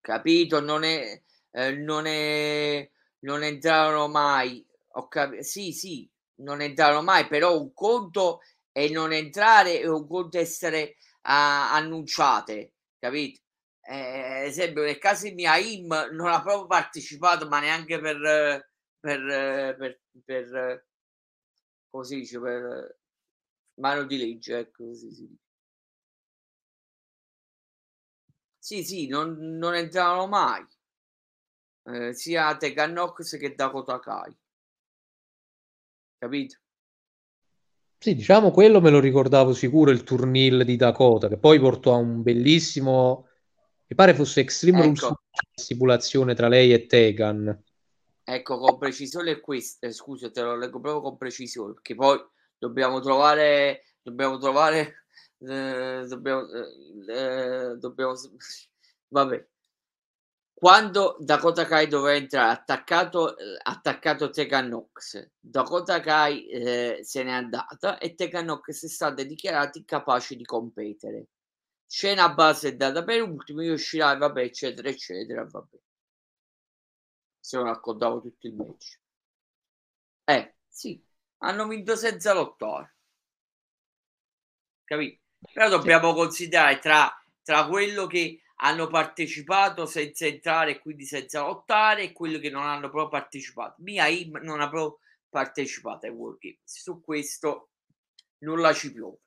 Capito, 0.00 0.60
non 0.60 0.84
è 0.84 1.20
eh, 1.56 1.72
non, 1.76 2.06
è, 2.06 2.88
non 3.20 3.42
entrarono 3.42 4.08
mai. 4.08 4.64
Ho 4.92 5.08
cap- 5.08 5.38
sì, 5.40 5.72
sì, 5.72 6.08
non 6.36 6.60
entrarono 6.60 7.02
mai, 7.02 7.26
però 7.26 7.58
un 7.60 7.72
conto 7.72 8.40
è 8.72 8.88
non 8.88 9.12
entrare 9.12 9.80
e 9.80 9.88
un 9.88 10.06
conto 10.06 10.38
essere 10.38 10.96
uh, 11.22 11.30
annunciate, 11.72 12.74
capito? 12.98 13.40
Eh, 13.88 14.44
esempio, 14.46 14.82
nel 14.82 14.98
caso 14.98 15.24
di 15.28 15.34
mia 15.34 15.56
IM 15.56 16.08
non 16.12 16.28
ha 16.28 16.42
proprio 16.42 16.66
partecipato, 16.66 17.46
ma 17.48 17.60
neanche 17.60 17.98
per, 18.00 18.18
per, 19.00 19.76
per, 19.78 20.00
per 20.24 20.86
come 21.90 22.04
si 22.04 22.16
dice, 22.16 22.38
per 22.40 22.98
mano 23.80 24.04
di 24.04 24.16
legge, 24.18 24.58
ecco 24.58 24.94
si 24.94 25.08
dice. 25.08 25.28
Sì, 28.58 28.84
sì, 28.84 29.06
non, 29.06 29.56
non 29.56 29.74
entravano 29.74 30.26
mai 30.26 30.62
eh, 31.86 32.12
sia 32.12 32.56
Tegan 32.56 32.92
Nox 32.92 33.38
che 33.38 33.54
Dakota 33.54 33.98
Kai. 33.98 34.36
Capito? 36.18 36.56
Sì, 37.98 38.14
diciamo 38.14 38.50
quello 38.50 38.80
me 38.80 38.90
lo 38.90 39.00
ricordavo 39.00 39.52
sicuro 39.52 39.90
il 39.90 40.04
turnil 40.04 40.64
di 40.64 40.76
Dakota, 40.76 41.28
che 41.28 41.38
poi 41.38 41.58
portò 41.58 41.94
a 41.94 41.98
un 41.98 42.22
bellissimo, 42.22 43.28
mi 43.86 43.96
pare 43.96 44.14
fosse 44.14 44.40
Extreme 44.40 44.84
ecco. 44.84 45.06
Rules 45.06 45.14
stipulazione 45.54 46.34
tra 46.34 46.48
lei 46.48 46.72
e 46.72 46.86
Tegan. 46.86 47.64
Ecco, 48.28 48.58
con 48.58 48.78
precisione 48.78 49.40
questa, 49.40 49.86
eh, 49.86 49.92
scusa, 49.92 50.30
te 50.30 50.42
lo 50.42 50.56
leggo 50.56 50.80
proprio 50.80 51.00
con 51.00 51.16
precisione, 51.16 51.74
perché 51.74 51.94
poi 51.94 52.18
dobbiamo 52.58 53.00
trovare, 53.00 53.82
dobbiamo 54.02 54.38
trovare, 54.38 55.06
eh, 55.38 56.04
dobbiamo, 56.08 56.42
eh, 56.52 57.70
eh 57.70 57.76
dobbiamo, 57.76 58.14
vabbè, 59.08 59.48
quando 60.58 61.18
Dakota 61.20 61.66
Kai 61.66 61.86
doveva 61.86 62.16
entrare 62.16 62.50
attaccato, 62.50 63.36
eh, 63.36 63.58
attaccato 63.62 64.30
Tegan 64.30 64.68
Nox, 64.68 65.32
Dakota 65.38 66.00
Kai 66.00 66.48
eh, 66.48 67.00
se 67.02 67.22
n'è 67.22 67.30
andata 67.30 67.98
e 67.98 68.14
Tegan 68.14 68.46
Nox 68.46 68.84
è 68.84 68.88
stata 68.88 69.22
dichiarata 69.22 69.76
incapace 69.76 70.34
di 70.34 70.46
competere. 70.46 71.26
Scena 71.86 72.32
base 72.32 72.68
è 72.70 72.76
data 72.76 73.04
per 73.04 73.20
ultimo, 73.20 73.60
io 73.60 73.74
uscirai, 73.74 74.16
vabbè, 74.16 74.40
eccetera, 74.40 74.88
eccetera, 74.88 75.44
vabbè. 75.44 75.76
Se 77.38 77.56
non 77.58 77.66
raccontavo 77.66 78.22
tutto 78.22 78.46
il 78.46 78.54
match. 78.54 78.98
Eh, 80.24 80.54
sì, 80.66 81.04
hanno 81.42 81.68
vinto 81.68 81.96
senza 81.96 82.32
lottare. 82.32 82.96
Capito? 84.84 85.20
Però 85.52 85.68
dobbiamo 85.68 86.14
considerare 86.14 86.78
tra, 86.78 87.12
tra 87.42 87.66
quello 87.66 88.06
che 88.06 88.40
hanno 88.56 88.86
partecipato 88.86 89.86
senza 89.86 90.26
entrare 90.26 90.72
e 90.72 90.78
quindi 90.80 91.04
senza 91.04 91.42
lottare 91.42 92.02
e 92.02 92.12
quelli 92.12 92.38
che 92.38 92.50
non 92.50 92.62
hanno 92.62 92.88
proprio 92.88 93.08
partecipato. 93.08 93.76
Mia 93.78 94.06
Im 94.06 94.38
non 94.42 94.60
ha 94.60 94.68
proprio 94.68 94.98
partecipato 95.28 96.06
ai 96.06 96.12
World 96.12 96.38
Games. 96.38 96.60
Su 96.64 97.00
questo 97.00 97.70
nulla 98.38 98.72
ci 98.72 98.92
piove. 98.92 99.18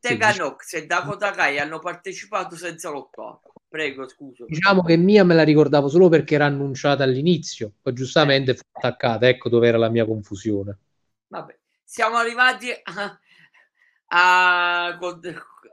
Teganox 0.00 0.74
e 0.74 0.86
Dakota 0.86 1.30
Kai 1.30 1.58
hanno 1.58 1.78
partecipato 1.78 2.56
senza 2.56 2.90
lottare. 2.90 3.40
Prego, 3.68 4.06
scusa. 4.08 4.44
Diciamo 4.46 4.82
che 4.82 4.96
Mia 4.96 5.24
me 5.24 5.34
la 5.34 5.42
ricordavo 5.42 5.88
solo 5.88 6.08
perché 6.08 6.34
era 6.34 6.44
annunciata 6.44 7.02
all'inizio, 7.02 7.72
poi 7.80 7.92
giustamente 7.94 8.52
eh. 8.52 8.54
fu 8.54 8.62
attaccata. 8.70 9.26
Ecco 9.26 9.48
dove 9.48 9.66
era 9.66 9.78
la 9.78 9.88
mia 9.88 10.04
confusione. 10.04 10.78
Vabbè, 11.28 11.58
siamo 11.82 12.16
arrivati 12.16 12.70
a, 12.70 13.18
a 14.08 14.98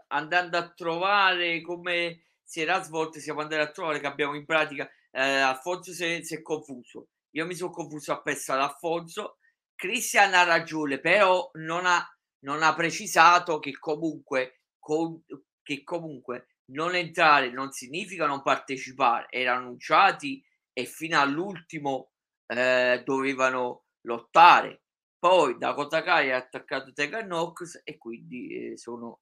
andando 0.08 0.58
a 0.58 0.70
trovare 0.70 1.62
come 1.62 2.22
si 2.52 2.60
era 2.60 2.84
svolto, 2.84 3.18
siamo 3.22 3.40
andati 3.40 3.62
a 3.62 3.72
trovare 3.72 4.02
che 4.02 4.08
abbiamo 4.08 4.36
in 4.36 4.44
pratica, 4.46 4.86
eh, 5.10 5.22
Alfonso 5.22 5.94
si 5.94 6.04
è, 6.04 6.22
si 6.22 6.36
è 6.36 6.42
confuso. 6.42 7.08
io 7.36 7.46
mi 7.46 7.56
sono 7.56 7.72
confuso 7.72 8.12
a 8.12 8.22
pezzo 8.22 8.52
ad 8.52 8.60
Alfonso. 8.60 9.38
Cristian 9.74 10.34
ha 10.34 10.44
ragione, 10.44 11.00
però 11.00 11.50
non 11.54 11.86
ha, 11.86 12.06
non 12.40 12.62
ha 12.62 12.76
precisato 12.76 13.60
che 13.60 13.72
comunque, 13.80 14.64
con, 14.80 15.24
che 15.64 15.84
comunque 15.86 16.48
non 16.72 16.94
entrare 16.94 17.52
non 17.52 17.72
significa 17.72 18.26
non 18.26 18.42
partecipare, 18.42 19.28
erano 19.30 19.68
annunciati 19.68 20.44
e 20.74 20.86
fino 20.86 21.22
all'ultimo 21.22 22.12
eh, 22.48 23.02
dovevano 23.06 23.86
lottare. 24.02 24.84
Poi 25.18 25.58
Dakota 25.58 26.04
Kai 26.04 26.32
ha 26.32 26.36
attaccato 26.36 26.92
Tegan 26.92 27.28
Knox 27.28 27.80
e 27.86 27.98
quindi 27.98 28.72
eh, 28.72 28.78
sono 28.78 29.22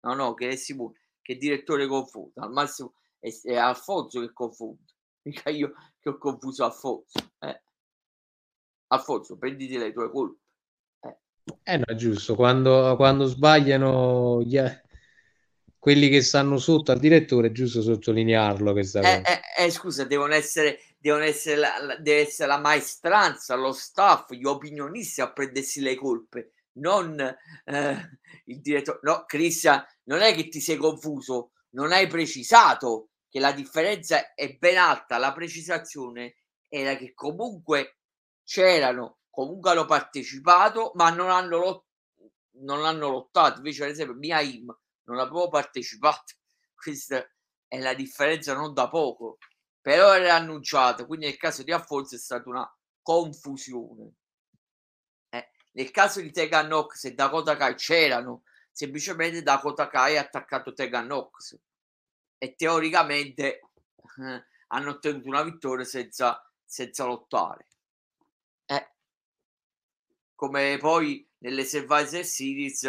no 0.00 0.14
no 0.14 0.32
che 0.32 0.48
è 0.48 0.56
sicuro 0.56 0.94
che 1.28 1.36
direttore 1.36 1.86
confonde 1.86 2.40
al 2.40 2.50
massimo 2.50 2.94
è, 3.18 3.28
è 3.42 3.54
Alfonso 3.54 4.20
che 4.20 4.32
confonde 4.32 4.94
mica 5.28 5.50
io 5.50 5.74
che 6.00 6.08
ho 6.08 6.16
confuso 6.16 6.64
Alfonso 6.64 7.18
eh. 7.40 7.62
Alfonso 8.86 9.36
prenditi 9.36 9.76
le 9.76 9.92
tue 9.92 10.10
colpe 10.10 10.40
eh, 11.00 11.18
eh 11.64 11.76
no 11.76 11.94
giusto 11.94 12.34
quando, 12.34 12.96
quando 12.96 13.26
sbagliano 13.26 14.42
gli, 14.42 14.58
quelli 15.78 16.08
che 16.08 16.22
stanno 16.22 16.56
sotto 16.56 16.92
al 16.92 16.98
direttore 16.98 17.48
è 17.48 17.52
giusto 17.52 17.82
sottolinearlo 17.82 18.72
questa 18.72 19.00
eh, 19.00 19.02
cosa 19.02 19.40
eh, 19.58 19.64
eh, 19.66 19.70
scusa 19.70 20.04
devono 20.04 20.32
essere 20.32 20.80
devono 20.98 21.24
essere 21.24 21.56
la, 21.56 21.96
deve 22.00 22.22
essere 22.22 22.48
la 22.48 22.58
maestranza, 22.58 23.54
lo 23.54 23.72
staff, 23.72 24.32
gli 24.32 24.44
opinionisti 24.44 25.20
a 25.20 25.30
prendersi 25.30 25.80
le 25.80 25.94
colpe, 25.94 26.50
non 26.78 27.20
eh, 27.20 28.18
il 28.48 28.60
direttore. 28.60 28.98
No, 29.02 29.24
Cristian, 29.26 29.84
non 30.04 30.20
è 30.20 30.34
che 30.34 30.48
ti 30.48 30.60
sei 30.60 30.76
confuso, 30.76 31.52
non 31.70 31.92
hai 31.92 32.06
precisato 32.06 33.10
che 33.28 33.40
la 33.40 33.52
differenza 33.52 34.34
è 34.34 34.56
ben 34.56 34.76
alta. 34.76 35.18
La 35.18 35.32
precisazione 35.32 36.36
era 36.68 36.96
che 36.96 37.14
comunque 37.14 37.98
c'erano, 38.44 39.20
comunque 39.30 39.70
hanno 39.70 39.84
partecipato, 39.84 40.92
ma 40.94 41.10
non 41.10 41.30
hanno, 41.30 41.58
lot- 41.58 41.86
non 42.60 42.84
hanno 42.84 43.08
lottato. 43.08 43.58
Invece, 43.58 43.84
ad 43.84 43.90
esempio, 43.90 44.14
Mia 44.16 44.40
Im 44.40 44.74
non 45.04 45.18
avevo 45.18 45.48
partecipato. 45.48 46.34
Questa 46.74 47.26
è 47.66 47.78
la 47.78 47.94
differenza 47.94 48.54
non 48.54 48.72
da 48.72 48.88
poco 48.88 49.38
però 49.88 50.14
era 50.14 50.34
annunciato, 50.34 51.06
quindi 51.06 51.24
nel 51.24 51.38
caso 51.38 51.62
di 51.62 51.72
Alfonso 51.72 52.14
è 52.14 52.18
stata 52.18 52.46
una 52.50 52.70
confusione. 53.00 54.16
Nel 55.78 55.92
caso 55.92 56.20
di 56.20 56.32
Tegan 56.32 56.66
Nox 56.66 57.04
e 57.04 57.14
Dakota 57.14 57.56
Kai 57.56 57.76
c'erano, 57.76 58.42
semplicemente 58.72 59.44
Dakota 59.44 59.86
Kai 59.86 60.16
ha 60.16 60.22
attaccato 60.22 60.72
Tegan 60.72 61.06
Nox 61.06 61.56
e 62.36 62.56
teoricamente 62.56 63.60
eh, 63.60 64.44
hanno 64.66 64.90
ottenuto 64.90 65.28
una 65.28 65.44
vittoria 65.44 65.84
senza, 65.84 66.44
senza 66.64 67.04
lottare. 67.04 67.68
Eh, 68.66 68.90
come 70.34 70.78
poi 70.80 71.24
nelle 71.38 71.64
Survivor 71.64 72.24
Series 72.24 72.82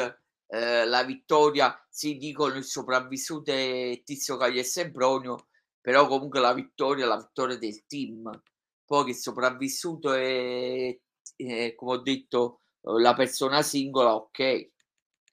eh, 0.47 0.85
la 0.85 1.03
vittoria 1.03 1.85
si 1.87 2.17
dicono 2.17 2.55
il 2.55 2.65
sopravvissuto 2.65 3.51
è 3.51 4.01
Tizio 4.03 4.35
Cagli 4.35 4.57
e 4.57 4.63
Sempronio 4.63 5.49
però 5.79 6.07
comunque 6.07 6.39
la 6.39 6.53
vittoria 6.53 7.05
è 7.05 7.07
la 7.07 7.17
vittoria 7.17 7.55
del 7.55 7.85
team. 7.85 8.41
Poi 8.83 9.05
che 9.05 9.13
sopravvissuto 9.13 10.11
è, 10.11 10.99
è 11.35 11.75
come 11.75 11.91
ho 11.91 11.97
detto, 11.97 12.61
la 12.81 13.13
persona 13.13 13.61
singola, 13.61 14.15
ok, 14.15 14.71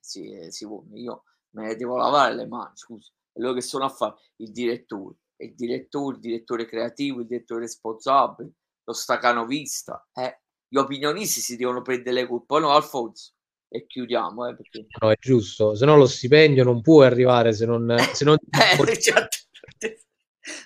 sì, 0.00 0.30
eh, 0.32 0.50
si 0.50 0.66
può, 0.66 0.82
io 0.94 1.24
me 1.50 1.66
ne 1.66 1.76
devo 1.76 1.96
lavare 1.96 2.34
le 2.34 2.46
mani, 2.46 2.72
scusa, 2.74 3.10
quello 3.32 3.52
che 3.52 3.60
sono 3.60 3.84
a 3.84 3.88
fare 3.88 4.14
il 4.36 4.52
direttore, 4.52 5.16
il 5.38 5.54
direttore, 5.54 6.16
il 6.16 6.20
direttore 6.20 6.66
creativo, 6.66 7.20
il 7.20 7.26
direttore 7.26 7.60
responsabile, 7.60 8.52
lo 8.84 8.92
stacanovista, 8.92 10.06
eh. 10.12 10.42
gli 10.68 10.76
opinionisti 10.76 11.40
si 11.40 11.56
devono 11.56 11.82
prendere 11.82 12.22
le 12.22 12.26
colpe, 12.26 12.58
no 12.58 12.70
Alfonso? 12.70 13.32
E 13.68 13.86
chiudiamo, 13.86 14.46
eh, 14.46 14.54
perché... 14.54 14.86
No, 15.00 15.10
è 15.10 15.16
giusto, 15.18 15.74
se 15.74 15.84
no 15.84 15.96
lo 15.96 16.06
stipendio 16.06 16.62
non 16.64 16.80
può 16.80 17.02
arrivare 17.02 17.52
se 17.52 17.66
non... 17.66 17.94
Se 18.12 18.24
non... 18.24 18.36
eh. 18.50 19.98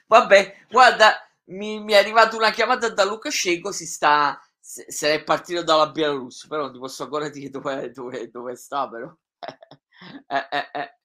Vabbè, 0.06 0.66
guarda, 0.68 1.16
mi, 1.46 1.82
mi, 1.82 1.92
è 1.94 1.96
arrivata 1.96 2.36
una 2.36 2.50
chiamata 2.50 2.90
da 2.90 3.04
Lukashenko, 3.04 3.72
si 3.72 3.86
sta, 3.86 4.38
se, 4.86 5.14
è 5.14 5.24
partito 5.24 5.64
dalla 5.64 5.90
Bielorussia, 5.90 6.48
però 6.48 6.62
non 6.62 6.72
ti 6.72 6.78
posso 6.78 7.02
ancora 7.02 7.28
dire 7.28 7.50
dove, 7.50 7.90
dove, 7.90 8.30
dove 8.30 8.54
sta, 8.54 8.88
però. 8.88 9.12
eh, 10.28 10.48
eh, 10.50 10.70
eh, 10.72 10.98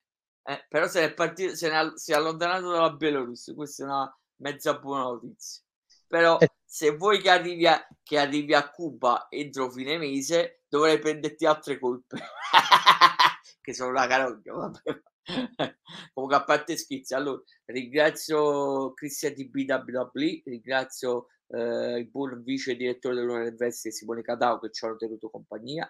eh, 0.44 0.66
però 0.70 0.88
se 0.88 1.04
è 1.04 1.14
partito, 1.14 1.56
se 1.56 1.70
ne 1.70 1.94
si 1.96 2.12
è 2.12 2.16
allontanato 2.16 2.70
dalla 2.70 2.92
Bielorussia, 2.92 3.56
questa 3.56 3.84
è 3.84 3.86
una 3.88 4.20
mezza 4.38 4.78
buona 4.78 5.04
notizia. 5.04 5.64
Però 6.08 6.38
eh. 6.38 6.52
se 6.64 6.96
vuoi 6.96 7.20
che 7.20 7.32
arrivi 7.32 7.66
a, 7.66 7.86
che 8.04 8.20
arrivi 8.20 8.54
a 8.54 8.70
Cuba 8.70 9.26
entro 9.30 9.72
fine 9.72 9.98
mese, 9.98 10.62
dovrei 10.68 11.00
prenderti 11.00 11.46
altre 11.48 11.80
colpe. 11.80 12.18
che 13.62 13.74
sono 13.74 13.90
una 13.90 14.06
carogna, 14.06 14.54
vabbè. 14.54 15.02
Comunque 16.14 16.38
a 16.38 16.44
parte 16.44 16.78
scherzi, 16.78 17.16
allora 17.16 17.42
ringrazio 17.66 18.94
Cristian 18.94 19.34
di 19.34 19.50
BWW, 19.50 20.42
ringrazio 20.46 21.30
eh, 21.48 21.98
il 22.00 22.08
buon 22.10 22.42
vice 22.44 22.76
direttore 22.76 23.16
dell'Ora 23.16 23.52
Simone 23.70 24.22
Cadao 24.22 24.60
che 24.60 24.72
ci 24.72 24.86
hanno 24.86 24.96
tenuto 24.96 25.30
compagnia, 25.30 25.90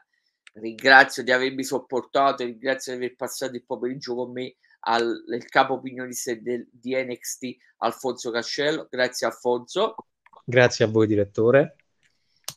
ringrazio 0.53 1.23
di 1.23 1.31
avermi 1.31 1.63
sopportato, 1.63 2.43
ringrazio 2.43 2.93
di 2.93 3.03
aver 3.03 3.15
passato 3.15 3.55
il 3.55 3.65
pomeriggio 3.65 4.15
con 4.15 4.31
me 4.31 4.55
al 4.87 5.23
capo 5.49 5.73
opinionista 5.73 6.33
del, 6.35 6.67
di 6.71 6.95
NXT 6.95 7.55
Alfonso 7.77 8.31
Cascello, 8.31 8.87
grazie 8.89 9.27
Alfonso. 9.27 9.95
Grazie 10.43 10.85
a 10.85 10.87
voi 10.87 11.07
direttore. 11.07 11.77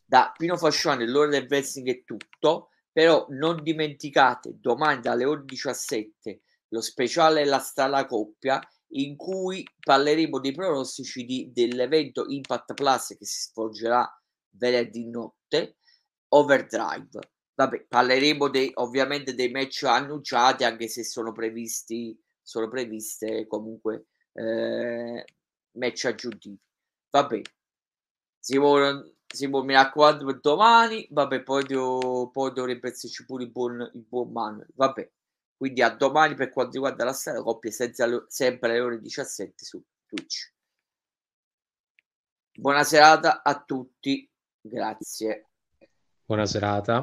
Da 0.04 0.32
Pino 0.36 0.56
Fascione, 0.56 1.06
l'ora 1.06 1.30
del 1.30 1.46
wrestling 1.48 1.88
è 1.88 2.04
tutto, 2.04 2.70
però 2.92 3.26
non 3.30 3.62
dimenticate 3.62 4.56
domani 4.60 5.00
dalle 5.00 5.24
ore 5.24 5.44
17 5.44 6.42
lo 6.68 6.80
speciale 6.80 7.44
La 7.44 7.58
Strada 7.58 8.04
Coppia, 8.06 8.60
in 8.92 9.16
cui 9.16 9.66
parleremo 9.78 10.40
dei 10.40 10.52
pronostici 10.52 11.24
di, 11.24 11.50
dell'evento 11.52 12.26
Impact 12.28 12.74
Plus 12.74 13.08
che 13.18 13.24
si 13.24 13.50
svolgerà 13.50 14.08
venerdì 14.50 15.08
notte, 15.08 15.76
Overdrive. 16.28 17.18
Vabbè, 17.54 17.86
parleremo 17.88 18.48
dei, 18.48 18.70
ovviamente 18.74 19.34
dei 19.34 19.50
match 19.50 19.82
annunciati, 19.82 20.64
anche 20.64 20.88
se 20.88 21.04
sono 21.04 21.32
previsti, 21.32 22.16
sono 22.40 22.68
previste 22.68 23.46
comunque 23.46 24.06
eh, 24.32 25.24
match 25.72 26.04
aggiuntivi. 26.04 26.58
Vabbè, 27.10 27.40
Simone, 28.38 29.16
Simone 29.26 29.66
mi 29.66 29.72
raccomando 29.74 30.24
per 30.24 30.40
domani, 30.40 31.06
vabbè, 31.10 31.42
poi, 31.42 31.64
devo, 31.64 32.30
poi 32.30 32.52
dovrebbe 32.52 32.88
esserci 32.88 33.24
pure 33.26 33.44
il 33.44 33.50
buon, 33.50 33.90
il 33.94 34.04
buon 34.06 34.30
Manuel. 34.30 34.68
Vabbè, 34.74 35.10
quindi 35.58 35.82
a 35.82 35.90
domani 35.90 36.36
per 36.36 36.50
quanto 36.50 36.74
riguarda 36.74 37.04
la 37.04 37.12
strada 37.12 37.42
coppia 37.42 37.72
senza, 37.72 38.06
sempre 38.28 38.70
alle 38.70 38.80
ore 38.80 39.00
17 39.00 39.64
su 39.64 39.82
Twitch. 40.06 40.54
Buona 42.52 42.84
serata 42.84 43.42
a 43.42 43.60
tutti, 43.60 44.28
grazie. 44.60 45.48
Buona 46.24 46.46
serata. 46.46 47.02